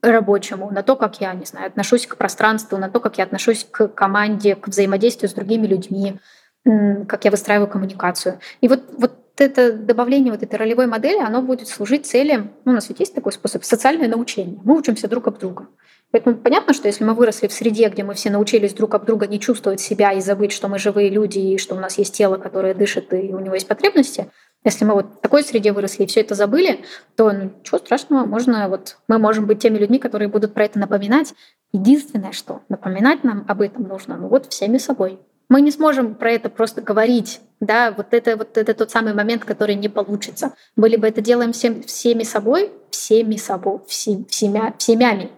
рабочему, 0.00 0.70
на 0.70 0.84
то, 0.84 0.94
как 0.94 1.20
я, 1.20 1.34
не 1.34 1.44
знаю, 1.44 1.66
отношусь 1.66 2.06
к 2.06 2.16
пространству, 2.16 2.78
на 2.78 2.88
то, 2.88 3.00
как 3.00 3.18
я 3.18 3.24
отношусь 3.24 3.66
к 3.68 3.88
команде, 3.88 4.54
к 4.54 4.68
взаимодействию 4.68 5.28
с 5.28 5.32
другими 5.32 5.66
людьми, 5.66 6.20
как 6.64 7.24
я 7.24 7.32
выстраиваю 7.32 7.66
коммуникацию. 7.66 8.38
И 8.60 8.68
вот, 8.68 8.84
вот 8.96 9.12
это 9.40 9.72
добавление 9.72 10.32
вот 10.32 10.42
этой 10.42 10.56
ролевой 10.56 10.86
модели, 10.86 11.18
оно 11.18 11.42
будет 11.42 11.68
служить 11.68 12.06
цели, 12.06 12.50
ну, 12.64 12.72
у 12.72 12.74
нас 12.74 12.88
ведь 12.88 13.00
есть 13.00 13.14
такой 13.14 13.32
способ, 13.32 13.64
социальное 13.64 14.08
научение. 14.08 14.58
Мы 14.64 14.76
учимся 14.76 15.08
друг 15.08 15.26
об 15.28 15.38
друга. 15.38 15.68
Поэтому 16.10 16.36
понятно, 16.36 16.74
что 16.74 16.88
если 16.88 17.04
мы 17.04 17.14
выросли 17.14 17.48
в 17.48 17.52
среде, 17.52 17.88
где 17.88 18.04
мы 18.04 18.12
все 18.12 18.28
научились 18.28 18.74
друг 18.74 18.94
об 18.94 19.06
друга 19.06 19.26
не 19.26 19.40
чувствовать 19.40 19.80
себя 19.80 20.12
и 20.12 20.20
забыть, 20.20 20.52
что 20.52 20.68
мы 20.68 20.78
живые 20.78 21.08
люди, 21.08 21.38
и 21.38 21.58
что 21.58 21.74
у 21.74 21.78
нас 21.78 21.96
есть 21.96 22.14
тело, 22.14 22.36
которое 22.36 22.74
дышит, 22.74 23.12
и 23.14 23.32
у 23.32 23.40
него 23.40 23.54
есть 23.54 23.66
потребности, 23.66 24.30
если 24.64 24.84
мы 24.84 24.94
вот 24.94 25.06
в 25.06 25.20
такой 25.20 25.42
среде 25.42 25.72
выросли 25.72 26.04
и 26.04 26.06
все 26.06 26.20
это 26.20 26.34
забыли, 26.34 26.84
то 27.16 27.32
ну, 27.32 27.50
ничего 27.58 27.78
страшного, 27.78 28.26
можно 28.26 28.68
вот 28.68 28.98
мы 29.08 29.18
можем 29.18 29.46
быть 29.46 29.58
теми 29.58 29.78
людьми, 29.78 29.98
которые 29.98 30.28
будут 30.28 30.54
про 30.54 30.64
это 30.64 30.78
напоминать. 30.78 31.34
Единственное, 31.72 32.32
что 32.32 32.60
напоминать 32.68 33.24
нам 33.24 33.44
об 33.48 33.60
этом 33.62 33.88
нужно, 33.88 34.16
ну 34.16 34.28
вот 34.28 34.46
всеми 34.52 34.78
собой. 34.78 35.18
Мы 35.48 35.60
не 35.60 35.70
сможем 35.70 36.14
про 36.14 36.32
это 36.32 36.48
просто 36.48 36.80
говорить, 36.80 37.40
да, 37.60 37.92
вот 37.92 38.08
это 38.12 38.36
вот 38.36 38.56
это 38.56 38.74
тот 38.74 38.90
самый 38.90 39.14
момент, 39.14 39.44
который 39.44 39.74
не 39.74 39.88
получится. 39.88 40.54
Мы 40.76 40.88
либо 40.88 41.06
это 41.06 41.20
делаем 41.20 41.52
всем, 41.52 41.82
всеми 41.82 42.22
собой, 42.22 42.72
всеми 42.90 43.36
собой, 43.36 43.80
всеми, 43.86 44.24
всемя, 44.28 44.74
всемями, 44.78 45.30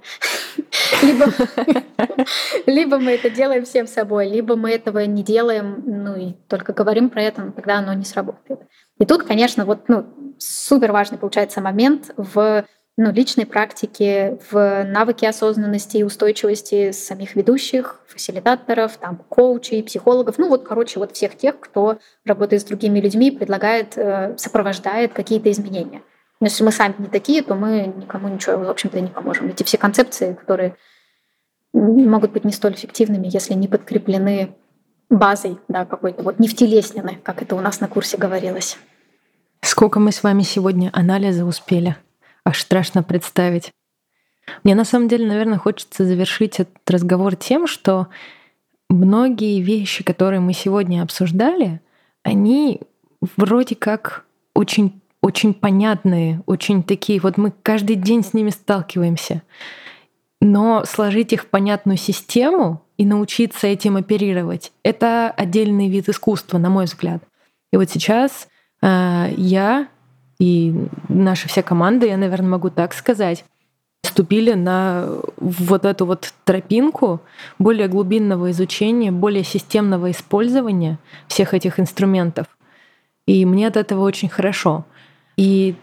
либо, 1.02 1.26
либо 2.66 2.98
мы 2.98 3.12
это 3.12 3.30
делаем 3.30 3.64
всем 3.64 3.86
собой, 3.86 4.28
либо 4.28 4.56
мы 4.56 4.70
этого 4.70 5.04
не 5.04 5.22
делаем, 5.22 5.82
ну 5.86 6.16
и 6.16 6.32
только 6.48 6.72
говорим 6.72 7.10
про 7.10 7.22
это, 7.22 7.42
но 7.42 7.52
тогда 7.52 7.78
оно 7.78 7.92
не 7.94 8.04
сработает. 8.04 8.60
И 8.98 9.06
тут, 9.06 9.24
конечно, 9.24 9.64
вот 9.64 9.88
ну, 9.88 10.06
супер 10.38 10.92
важный 10.92 11.18
получается 11.18 11.60
момент 11.60 12.12
в 12.16 12.64
ну, 12.96 13.10
личной 13.10 13.44
практике, 13.44 14.38
в 14.50 14.84
навыке 14.84 15.28
осознанности 15.28 15.96
и 15.96 16.04
устойчивости 16.04 16.92
самих 16.92 17.34
ведущих, 17.34 18.00
фасилитаторов, 18.06 18.96
там, 18.98 19.16
коучей, 19.28 19.82
психологов, 19.82 20.38
ну 20.38 20.48
вот, 20.48 20.62
короче, 20.62 21.00
вот 21.00 21.12
всех 21.12 21.36
тех, 21.36 21.58
кто 21.58 21.98
работает 22.24 22.62
с 22.62 22.64
другими 22.64 23.00
людьми, 23.00 23.32
предлагает, 23.32 23.98
э, 23.98 24.36
сопровождает 24.38 25.12
какие-то 25.12 25.50
изменения. 25.50 26.02
Но 26.40 26.46
если 26.46 26.62
мы 26.62 26.70
сами 26.70 26.94
не 26.98 27.06
такие, 27.06 27.42
то 27.42 27.54
мы 27.54 27.92
никому 27.96 28.28
ничего, 28.28 28.58
в 28.58 28.70
общем-то, 28.70 29.00
не 29.00 29.08
поможем. 29.08 29.48
Эти 29.48 29.64
все 29.64 29.76
концепции, 29.78 30.34
которые 30.34 30.76
могут 31.72 32.30
быть 32.30 32.44
не 32.44 32.52
столь 32.52 32.74
эффективными, 32.74 33.28
если 33.28 33.54
не 33.54 33.66
подкреплены 33.66 34.54
базой, 35.10 35.58
да, 35.66 35.84
какой-то 35.84 36.22
вот 36.22 36.38
не 36.38 36.46
втелеснены, 36.46 37.18
как 37.22 37.42
это 37.42 37.56
у 37.56 37.60
нас 37.60 37.80
на 37.80 37.88
курсе 37.88 38.16
говорилось. 38.16 38.78
Сколько 39.62 39.98
мы 39.98 40.12
с 40.12 40.22
вами 40.22 40.42
сегодня 40.42 40.90
анализа 40.92 41.44
успели? 41.44 41.96
Аж 42.44 42.60
страшно 42.60 43.02
представить. 43.02 43.72
Мне 44.62 44.74
на 44.74 44.84
самом 44.84 45.08
деле, 45.08 45.26
наверное, 45.26 45.58
хочется 45.58 46.04
завершить 46.04 46.60
этот 46.60 46.78
разговор 46.88 47.36
тем, 47.36 47.66
что 47.66 48.08
многие 48.90 49.60
вещи, 49.60 50.04
которые 50.04 50.40
мы 50.40 50.52
сегодня 50.52 51.02
обсуждали, 51.02 51.80
они 52.22 52.80
вроде 53.36 53.74
как 53.74 54.24
очень 54.54 55.00
очень 55.24 55.54
понятные, 55.54 56.42
очень 56.44 56.82
такие, 56.82 57.18
вот 57.18 57.38
мы 57.38 57.50
каждый 57.62 57.96
день 57.96 58.22
с 58.22 58.34
ними 58.34 58.50
сталкиваемся. 58.50 59.40
Но 60.42 60.84
сложить 60.84 61.32
их 61.32 61.44
в 61.44 61.46
понятную 61.46 61.96
систему 61.96 62.82
и 62.98 63.06
научиться 63.06 63.66
этим 63.66 63.96
оперировать— 63.96 64.70
это 64.82 65.30
отдельный 65.30 65.88
вид 65.88 66.10
искусства, 66.10 66.58
на 66.58 66.68
мой 66.68 66.84
взгляд. 66.84 67.22
И 67.72 67.78
вот 67.78 67.88
сейчас 67.88 68.48
э, 68.82 69.32
я 69.38 69.88
и 70.38 70.74
наша 71.08 71.48
вся 71.48 71.62
команда, 71.62 72.06
я, 72.06 72.16
наверное, 72.16 72.50
могу 72.50 72.70
так 72.70 72.92
сказать, 72.94 73.44
ступили 74.04 74.52
на 74.52 75.08
вот 75.38 75.84
эту 75.84 76.06
вот 76.06 76.32
тропинку 76.44 77.20
более 77.58 77.88
глубинного 77.88 78.50
изучения, 78.50 79.10
более 79.10 79.44
системного 79.44 80.10
использования 80.10 80.98
всех 81.26 81.54
этих 81.54 81.80
инструментов. 81.80 82.46
И 83.26 83.44
мне 83.46 83.66
от 83.66 83.76
этого 83.76 84.04
очень 84.04 84.28
хорошо. 84.28 84.84
И 85.36 85.74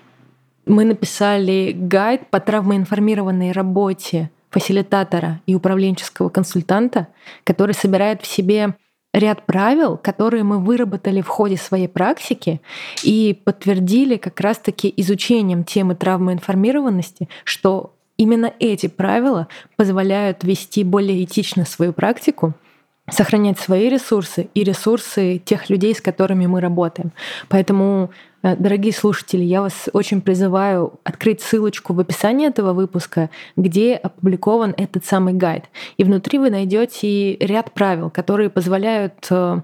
мы 0.66 0.86
написали 0.86 1.74
гайд 1.76 2.28
по 2.30 2.40
травмоинформированной 2.40 3.52
работе 3.52 4.30
фасилитатора 4.50 5.42
и 5.46 5.56
управленческого 5.56 6.30
консультанта, 6.30 7.08
который 7.44 7.74
собирает 7.74 8.22
в 8.22 8.28
себе 8.28 8.76
ряд 9.14 9.46
правил, 9.46 9.98
которые 9.98 10.44
мы 10.44 10.60
выработали 10.60 11.22
в 11.22 11.28
ходе 11.28 11.58
своей 11.58 11.88
практики 11.88 12.62
и 13.04 13.40
подтвердили 13.44 14.18
как 14.18 14.40
раз-таки 14.40 14.94
изучением 14.98 15.64
темы 15.64 15.96
травмоинформированности, 15.96 17.28
что 17.44 17.94
именно 18.18 18.54
эти 18.60 18.88
правила 18.88 19.48
позволяют 19.76 20.44
вести 20.44 20.84
более 20.84 21.24
этично 21.24 21.66
свою 21.66 21.92
практику, 21.92 22.54
сохранять 23.10 23.60
свои 23.60 23.90
ресурсы 23.90 24.50
и 24.54 24.64
ресурсы 24.64 25.42
тех 25.44 25.70
людей, 25.70 25.94
с 25.94 26.02
которыми 26.02 26.46
мы 26.46 26.62
работаем. 26.62 27.12
Поэтому 27.50 28.12
дорогие 28.44 28.94
слушатели, 28.94 29.44
я 29.44 29.62
вас 29.62 29.90
очень 29.94 30.22
призываю 30.22 31.00
открыть 31.04 31.42
ссылочку 31.42 31.94
в 31.94 32.00
описании 32.00 32.48
этого 32.48 32.74
выпуска, 32.74 33.30
где 33.56 33.96
опубликован 33.96 34.74
этот 34.78 35.06
самый 35.06 35.34
гайд. 35.34 35.66
И 35.98 36.04
внутри 36.04 36.40
вы 36.40 36.50
найдете 36.50 37.36
ряд 37.36 37.72
правил, 37.74 38.10
которые 38.10 38.50
позволяют 38.50 39.28
э, 39.30 39.62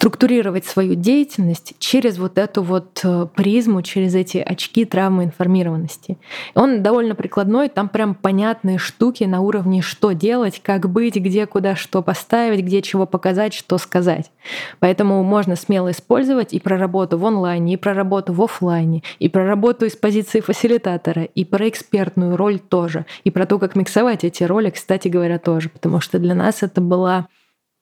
структурировать 0.00 0.64
свою 0.64 0.94
деятельность 0.94 1.74
через 1.78 2.16
вот 2.16 2.38
эту 2.38 2.62
вот 2.62 3.00
э, 3.04 3.26
призму, 3.34 3.82
через 3.82 4.14
эти 4.14 4.38
очки 4.38 4.86
травмы 4.86 5.24
информированности. 5.24 6.16
Он 6.54 6.82
довольно 6.82 7.14
прикладной, 7.14 7.68
там 7.68 7.90
прям 7.90 8.14
понятные 8.14 8.78
штуки 8.78 9.24
на 9.24 9.42
уровне, 9.42 9.82
что 9.82 10.12
делать, 10.12 10.62
как 10.64 10.88
быть, 10.88 11.16
где, 11.16 11.44
куда, 11.44 11.76
что 11.76 12.00
поставить, 12.00 12.64
где 12.64 12.80
чего 12.80 13.04
показать, 13.04 13.52
что 13.52 13.76
сказать. 13.76 14.32
Поэтому 14.78 15.22
можно 15.22 15.54
смело 15.54 15.90
использовать 15.90 16.54
и 16.54 16.60
про 16.60 16.78
работу 16.78 17.18
в 17.18 17.26
онлайне, 17.26 17.74
и 17.74 17.76
про 17.76 17.92
работу 17.92 18.32
в 18.32 18.42
офлайне, 18.42 19.02
и 19.18 19.28
про 19.28 19.44
работу 19.44 19.84
из 19.84 19.96
позиции 19.96 20.40
фасилитатора, 20.40 21.24
и 21.24 21.44
про 21.44 21.68
экспертную 21.68 22.38
роль 22.38 22.58
тоже, 22.58 23.04
и 23.24 23.30
про 23.30 23.44
то, 23.44 23.58
как 23.58 23.76
миксовать 23.76 24.24
эти 24.24 24.44
роли, 24.44 24.70
кстати 24.70 25.08
говоря, 25.08 25.38
тоже, 25.38 25.68
потому 25.68 26.00
что 26.00 26.18
для 26.18 26.34
нас 26.34 26.62
это 26.62 26.80
была 26.80 27.28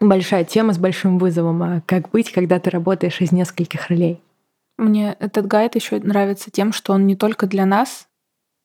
большая 0.01 0.45
тема 0.45 0.73
с 0.73 0.79
большим 0.79 1.19
вызовом. 1.19 1.63
А 1.63 1.83
как 1.87 2.11
быть, 2.11 2.33
когда 2.33 2.59
ты 2.59 2.71
работаешь 2.71 3.21
из 3.21 3.33
нескольких 3.33 3.89
ролей? 3.89 4.23
Мне 4.77 5.17
этот 5.19 5.47
гайд 5.47 5.75
еще 5.75 5.99
нравится 5.99 6.51
тем, 6.51 6.73
что 6.73 6.93
он 6.93 7.07
не 7.07 7.17
только 7.17 7.47
для 7.47 7.67
нас, 7.67 8.09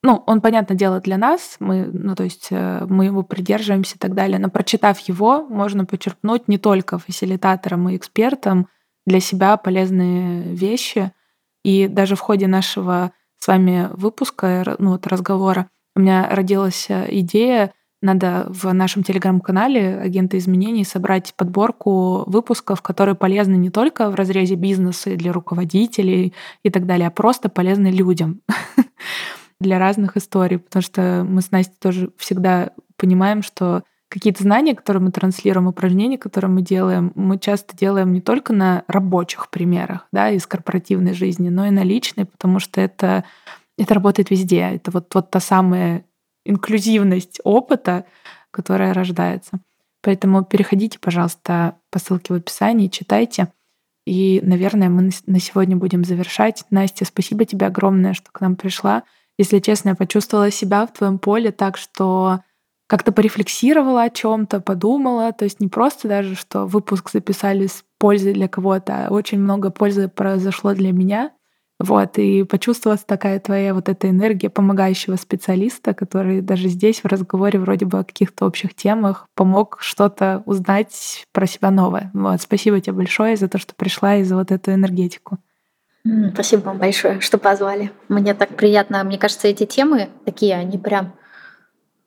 ну, 0.05 0.21
он, 0.25 0.41
понятное 0.41 0.75
дело, 0.75 0.99
для 0.99 1.17
нас, 1.17 1.55
мы, 1.59 1.85
ну, 1.85 2.13
то 2.13 2.23
есть 2.25 2.49
э, 2.51 2.85
мы 2.89 3.05
его 3.05 3.23
придерживаемся 3.23 3.95
и 3.95 3.97
так 3.97 4.13
далее, 4.13 4.37
но 4.37 4.49
прочитав 4.49 4.99
его, 4.99 5.47
можно 5.47 5.85
почерпнуть 5.85 6.49
не 6.49 6.57
только 6.57 6.99
фасилитаторам 6.99 7.87
и 7.87 7.95
экспертам 7.95 8.67
для 9.05 9.21
себя 9.21 9.55
полезные 9.55 10.43
вещи. 10.53 11.13
И 11.63 11.87
даже 11.87 12.17
в 12.17 12.19
ходе 12.19 12.47
нашего 12.47 13.13
с 13.39 13.47
вами 13.47 13.87
выпуска, 13.93 14.75
ну, 14.77 14.91
вот 14.91 15.07
разговора, 15.07 15.69
у 15.95 16.01
меня 16.01 16.27
родилась 16.29 16.87
э, 16.89 17.07
идея 17.19 17.73
надо 18.03 18.45
в 18.49 18.71
нашем 18.73 19.01
телеграм-канале 19.01 19.97
агенты 19.97 20.37
изменений 20.37 20.83
собрать 20.83 21.33
подборку 21.35 22.23
выпусков, 22.29 22.81
которые 22.81 23.15
полезны 23.15 23.55
не 23.55 23.69
только 23.69 24.11
в 24.11 24.15
разрезе 24.15 24.55
бизнеса 24.55 25.11
и 25.11 25.15
для 25.15 25.31
руководителей 25.31 26.33
и 26.63 26.69
так 26.69 26.85
далее, 26.85 27.07
а 27.07 27.11
просто 27.11 27.47
полезны 27.47 27.87
людям 27.87 28.41
для 29.59 29.79
разных 29.79 30.17
историй, 30.17 30.59
потому 30.59 30.83
что 30.83 31.25
мы 31.27 31.41
с 31.41 31.51
Настей 31.51 31.77
тоже 31.79 32.11
всегда 32.17 32.71
понимаем, 32.97 33.41
что 33.41 33.83
какие-то 34.09 34.43
знания, 34.43 34.75
которые 34.75 35.01
мы 35.01 35.11
транслируем, 35.11 35.67
упражнения, 35.67 36.17
которые 36.17 36.51
мы 36.51 36.61
делаем, 36.61 37.13
мы 37.15 37.39
часто 37.39 37.75
делаем 37.75 38.13
не 38.13 38.21
только 38.21 38.53
на 38.53 38.83
рабочих 38.87 39.49
примерах, 39.49 40.07
да, 40.11 40.29
из 40.29 40.45
корпоративной 40.45 41.13
жизни, 41.13 41.49
но 41.49 41.65
и 41.65 41.71
на 41.71 41.83
личной, 41.83 42.25
потому 42.25 42.59
что 42.59 42.81
это, 42.81 43.23
это 43.77 43.93
работает 43.93 44.29
везде. 44.29 44.59
Это 44.59 44.91
вот, 44.91 45.15
вот 45.15 45.31
та 45.31 45.39
самая 45.39 46.03
инклюзивность 46.45 47.39
опыта, 47.43 48.05
которая 48.51 48.93
рождается. 48.93 49.59
Поэтому 50.01 50.43
переходите, 50.43 50.99
пожалуйста, 50.99 51.77
по 51.89 51.99
ссылке 51.99 52.33
в 52.33 52.37
описании, 52.37 52.87
читайте. 52.87 53.51
И, 54.05 54.41
наверное, 54.43 54.89
мы 54.89 55.11
на 55.25 55.39
сегодня 55.39 55.77
будем 55.77 56.03
завершать. 56.03 56.65
Настя, 56.69 57.05
спасибо 57.05 57.45
тебе 57.45 57.67
огромное, 57.67 58.13
что 58.13 58.29
к 58.31 58.41
нам 58.41 58.57
пришла. 58.57 59.03
Если 59.37 59.59
честно, 59.59 59.89
я 59.89 59.95
почувствовала 59.95 60.51
себя 60.51 60.85
в 60.85 60.93
твоем 60.93 61.19
поле 61.19 61.51
так, 61.51 61.77
что 61.77 62.41
как-то 62.87 63.11
порефлексировала 63.13 64.03
о 64.03 64.09
чем-то, 64.09 64.59
подумала. 64.59 65.31
То 65.31 65.45
есть 65.45 65.61
не 65.61 65.69
просто 65.69 66.07
даже, 66.09 66.35
что 66.35 66.65
выпуск 66.65 67.11
записали 67.11 67.67
с 67.67 67.85
пользой 67.97 68.33
для 68.33 68.49
кого-то, 68.49 69.07
а 69.07 69.09
очень 69.09 69.39
много 69.39 69.71
пользы 69.71 70.09
произошло 70.09 70.73
для 70.73 70.91
меня. 70.91 71.31
Вот, 71.83 72.17
и 72.17 72.43
почувствовалась 72.43 73.03
такая 73.03 73.41
твоя 73.41 73.73
вот 73.73 73.89
эта 73.89 74.09
энергия 74.09 74.49
помогающего 74.49 75.17
специалиста, 75.17 75.93
который 75.93 76.39
даже 76.39 76.69
здесь 76.69 77.01
в 77.03 77.07
разговоре 77.07 77.59
вроде 77.59 77.85
бы 77.85 77.99
о 77.99 78.05
каких-то 78.05 78.45
общих 78.45 78.73
темах 78.73 79.27
помог 79.35 79.79
что-то 79.81 80.43
узнать 80.45 81.27
про 81.33 81.45
себя 81.45 81.71
новое. 81.71 82.09
Вот, 82.13 82.41
спасибо 82.41 82.79
тебе 82.79 82.93
большое 82.93 83.35
за 83.35 83.49
то, 83.49 83.57
что 83.57 83.75
пришла 83.75 84.15
и 84.15 84.23
за 84.23 84.37
вот 84.37 84.49
эту 84.49 84.71
энергетику. 84.71 85.39
Спасибо 86.33 86.61
вам 86.61 86.77
большое, 86.77 87.19
что 87.19 87.37
позвали. 87.37 87.91
Мне 88.07 88.33
так 88.33 88.55
приятно. 88.55 89.03
Мне 89.03 89.17
кажется, 89.17 89.49
эти 89.49 89.65
темы 89.65 90.07
такие, 90.23 90.55
они 90.55 90.77
прям 90.77 91.11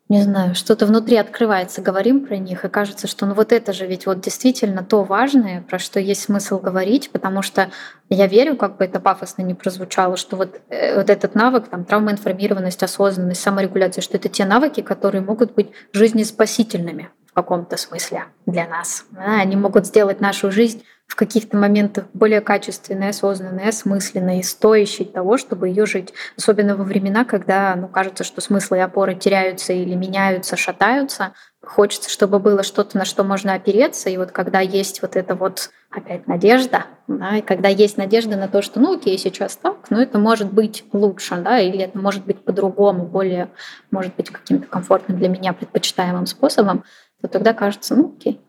не 0.08 0.22
знаю, 0.22 0.54
что-то 0.54 0.86
внутри 0.86 1.16
открывается, 1.16 1.82
говорим 1.82 2.24
про 2.24 2.36
них, 2.36 2.64
и 2.64 2.68
кажется, 2.68 3.08
что 3.08 3.26
ну 3.26 3.34
вот 3.34 3.52
это 3.52 3.72
же 3.72 3.86
ведь 3.86 4.06
вот 4.06 4.20
действительно 4.20 4.84
то 4.84 5.02
важное, 5.02 5.62
про 5.62 5.80
что 5.80 5.98
есть 5.98 6.22
смысл 6.22 6.60
говорить, 6.60 7.10
потому 7.10 7.42
что 7.42 7.70
я 8.08 8.28
верю, 8.28 8.56
как 8.56 8.76
бы 8.76 8.84
это 8.84 9.00
пафосно 9.00 9.42
не 9.42 9.54
прозвучало, 9.54 10.16
что 10.16 10.36
вот, 10.36 10.60
э, 10.68 10.96
вот 10.96 11.10
этот 11.10 11.34
навык, 11.34 11.66
там, 11.68 11.84
травмоинформированность, 11.84 12.84
осознанность, 12.84 13.40
саморегуляция, 13.40 14.00
что 14.00 14.16
это 14.16 14.28
те 14.28 14.44
навыки, 14.44 14.80
которые 14.80 15.22
могут 15.22 15.54
быть 15.54 15.70
жизнеспасительными 15.92 17.10
в 17.26 17.32
каком-то 17.32 17.76
смысле 17.76 18.26
для 18.46 18.68
нас. 18.68 19.06
Да, 19.10 19.40
они 19.40 19.56
могут 19.56 19.86
сделать 19.86 20.20
нашу 20.20 20.52
жизнь 20.52 20.84
в 21.06 21.14
каких-то 21.14 21.56
моментах 21.56 22.06
более 22.12 22.40
качественной, 22.40 23.10
осознанной, 23.10 23.68
осмысленной, 23.68 24.42
стоящей 24.42 25.04
того, 25.04 25.38
чтобы 25.38 25.68
ее 25.68 25.86
жить. 25.86 26.12
Особенно 26.36 26.76
во 26.76 26.84
времена, 26.84 27.24
когда 27.24 27.74
ну, 27.76 27.88
кажется, 27.88 28.24
что 28.24 28.40
смыслы 28.40 28.78
и 28.78 28.80
опоры 28.80 29.14
теряются 29.14 29.72
или 29.72 29.94
меняются, 29.94 30.56
шатаются. 30.56 31.32
Хочется, 31.62 32.10
чтобы 32.10 32.38
было 32.38 32.62
что-то, 32.62 32.98
на 32.98 33.04
что 33.04 33.24
можно 33.24 33.54
опереться. 33.54 34.10
И 34.10 34.16
вот 34.16 34.32
когда 34.32 34.60
есть 34.60 35.00
вот 35.00 35.16
эта 35.16 35.36
вот 35.36 35.70
опять 35.90 36.26
надежда, 36.26 36.86
да, 37.06 37.36
и 37.36 37.42
когда 37.42 37.68
есть 37.68 37.96
надежда 37.96 38.36
на 38.36 38.48
то, 38.48 38.60
что 38.60 38.80
ну 38.80 38.96
окей, 38.96 39.16
сейчас 39.16 39.56
так, 39.56 39.90
но 39.90 40.02
это 40.02 40.18
может 40.18 40.52
быть 40.52 40.84
лучше, 40.92 41.36
да, 41.36 41.58
или 41.60 41.78
это 41.78 41.98
может 41.98 42.26
быть 42.26 42.44
по-другому, 42.44 43.04
более, 43.04 43.48
может 43.90 44.14
быть, 44.16 44.30
каким-то 44.30 44.66
комфортным 44.66 45.18
для 45.18 45.28
меня 45.28 45.52
предпочитаемым 45.52 46.26
способом, 46.26 46.84
то 47.22 47.28
тогда 47.28 47.54
кажется, 47.54 47.94
ну 47.94 48.14
окей, 48.16 48.40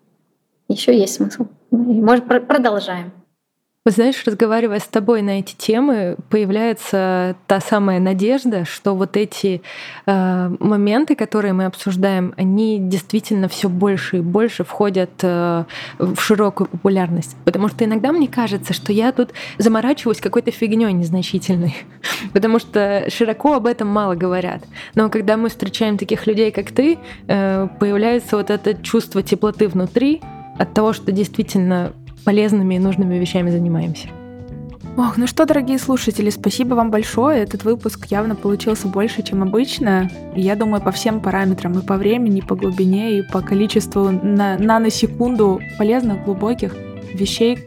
еще 0.68 0.98
есть 0.98 1.16
смысл. 1.16 1.48
Может, 1.72 2.26
продолжаем. 2.26 3.12
Вы 3.88 3.92
знаешь, 3.92 4.22
разговаривая 4.26 4.80
с 4.80 4.88
тобой 4.88 5.22
на 5.22 5.40
эти 5.40 5.56
темы, 5.56 6.18
появляется 6.30 7.38
та 7.48 7.62
самая 7.62 8.02
надежда, 8.02 8.66
что 8.66 8.94
вот 8.94 9.16
эти 9.16 9.62
э, 10.06 10.52
моменты, 10.60 11.16
которые 11.16 11.54
мы 11.54 11.64
обсуждаем, 11.64 12.34
они 12.36 12.80
действительно 12.82 13.48
все 13.48 13.70
больше 13.70 14.18
и 14.18 14.20
больше 14.20 14.66
входят 14.66 15.12
э, 15.22 15.64
в 16.00 16.20
широкую 16.20 16.68
популярность. 16.68 17.38
Потому 17.46 17.70
что 17.70 17.86
иногда 17.86 18.12
мне 18.12 18.28
кажется, 18.28 18.74
что 18.74 18.92
я 18.92 19.14
тут 19.14 19.30
заморачиваюсь 19.58 20.20
какой-то 20.20 20.52
фигней 20.52 20.92
незначительной, 20.92 21.78
потому 22.34 22.60
что 22.60 23.06
широко 23.10 23.54
об 23.54 23.68
этом 23.68 23.88
мало 23.88 24.16
говорят. 24.16 24.64
Но 24.96 25.10
когда 25.10 25.38
мы 25.38 25.48
встречаем 25.48 25.98
таких 25.98 26.28
людей, 26.28 26.52
как 26.52 26.72
ты, 26.74 27.00
э, 27.30 27.68
появляется 27.80 28.36
вот 28.36 28.50
это 28.50 28.74
чувство 28.74 29.24
теплоты 29.24 29.70
внутри, 29.70 30.22
от 30.58 30.74
того, 30.74 30.94
что 30.94 31.12
действительно 31.12 31.94
полезными 32.26 32.76
и 32.76 32.80
нужными 32.80 33.16
вещами 33.16 33.50
занимаемся. 33.50 34.10
Ох, 34.98 35.16
ну 35.16 35.28
что, 35.28 35.46
дорогие 35.46 35.78
слушатели, 35.78 36.32
спасибо 36.32 36.74
вам 36.74 36.90
большое. 36.90 37.44
Этот 37.44 37.64
выпуск 37.64 38.08
явно 38.08 38.34
получился 38.34 38.88
больше, 38.88 39.22
чем 39.22 39.44
обычно. 39.44 40.10
Я 40.36 40.56
думаю, 40.56 40.82
по 40.82 40.92
всем 40.92 41.20
параметрам, 41.20 41.78
и 41.78 41.86
по 41.86 41.98
времени, 41.98 42.40
и 42.40 42.42
по 42.42 42.56
глубине, 42.56 43.20
и 43.20 43.22
по 43.22 43.42
количеству 43.42 44.10
на 44.10 44.58
наносекунду 44.58 45.62
полезных, 45.78 46.26
глубоких 46.26 46.76
вещей, 47.14 47.60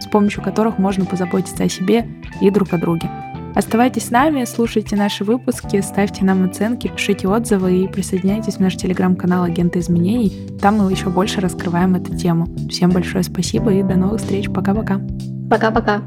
с 0.00 0.06
помощью 0.06 0.42
которых 0.42 0.78
можно 0.78 1.04
позаботиться 1.04 1.62
о 1.62 1.68
себе 1.68 2.08
и 2.40 2.50
друг 2.50 2.72
о 2.72 2.78
друге. 2.78 3.08
Оставайтесь 3.56 4.08
с 4.08 4.10
нами, 4.10 4.44
слушайте 4.44 4.96
наши 4.96 5.24
выпуски, 5.24 5.80
ставьте 5.80 6.26
нам 6.26 6.44
оценки, 6.44 6.88
пишите 6.88 7.26
отзывы 7.26 7.84
и 7.84 7.88
присоединяйтесь 7.88 8.56
в 8.56 8.60
наш 8.60 8.76
телеграм-канал 8.76 9.44
Агенты 9.44 9.78
изменений. 9.78 10.30
Там 10.60 10.76
мы 10.76 10.90
еще 10.90 11.08
больше 11.08 11.40
раскрываем 11.40 11.94
эту 11.94 12.14
тему. 12.14 12.46
Всем 12.68 12.90
большое 12.90 13.24
спасибо 13.24 13.72
и 13.72 13.82
до 13.82 13.96
новых 13.96 14.20
встреч. 14.20 14.50
Пока-пока. 14.50 15.00
Пока-пока. 15.48 16.02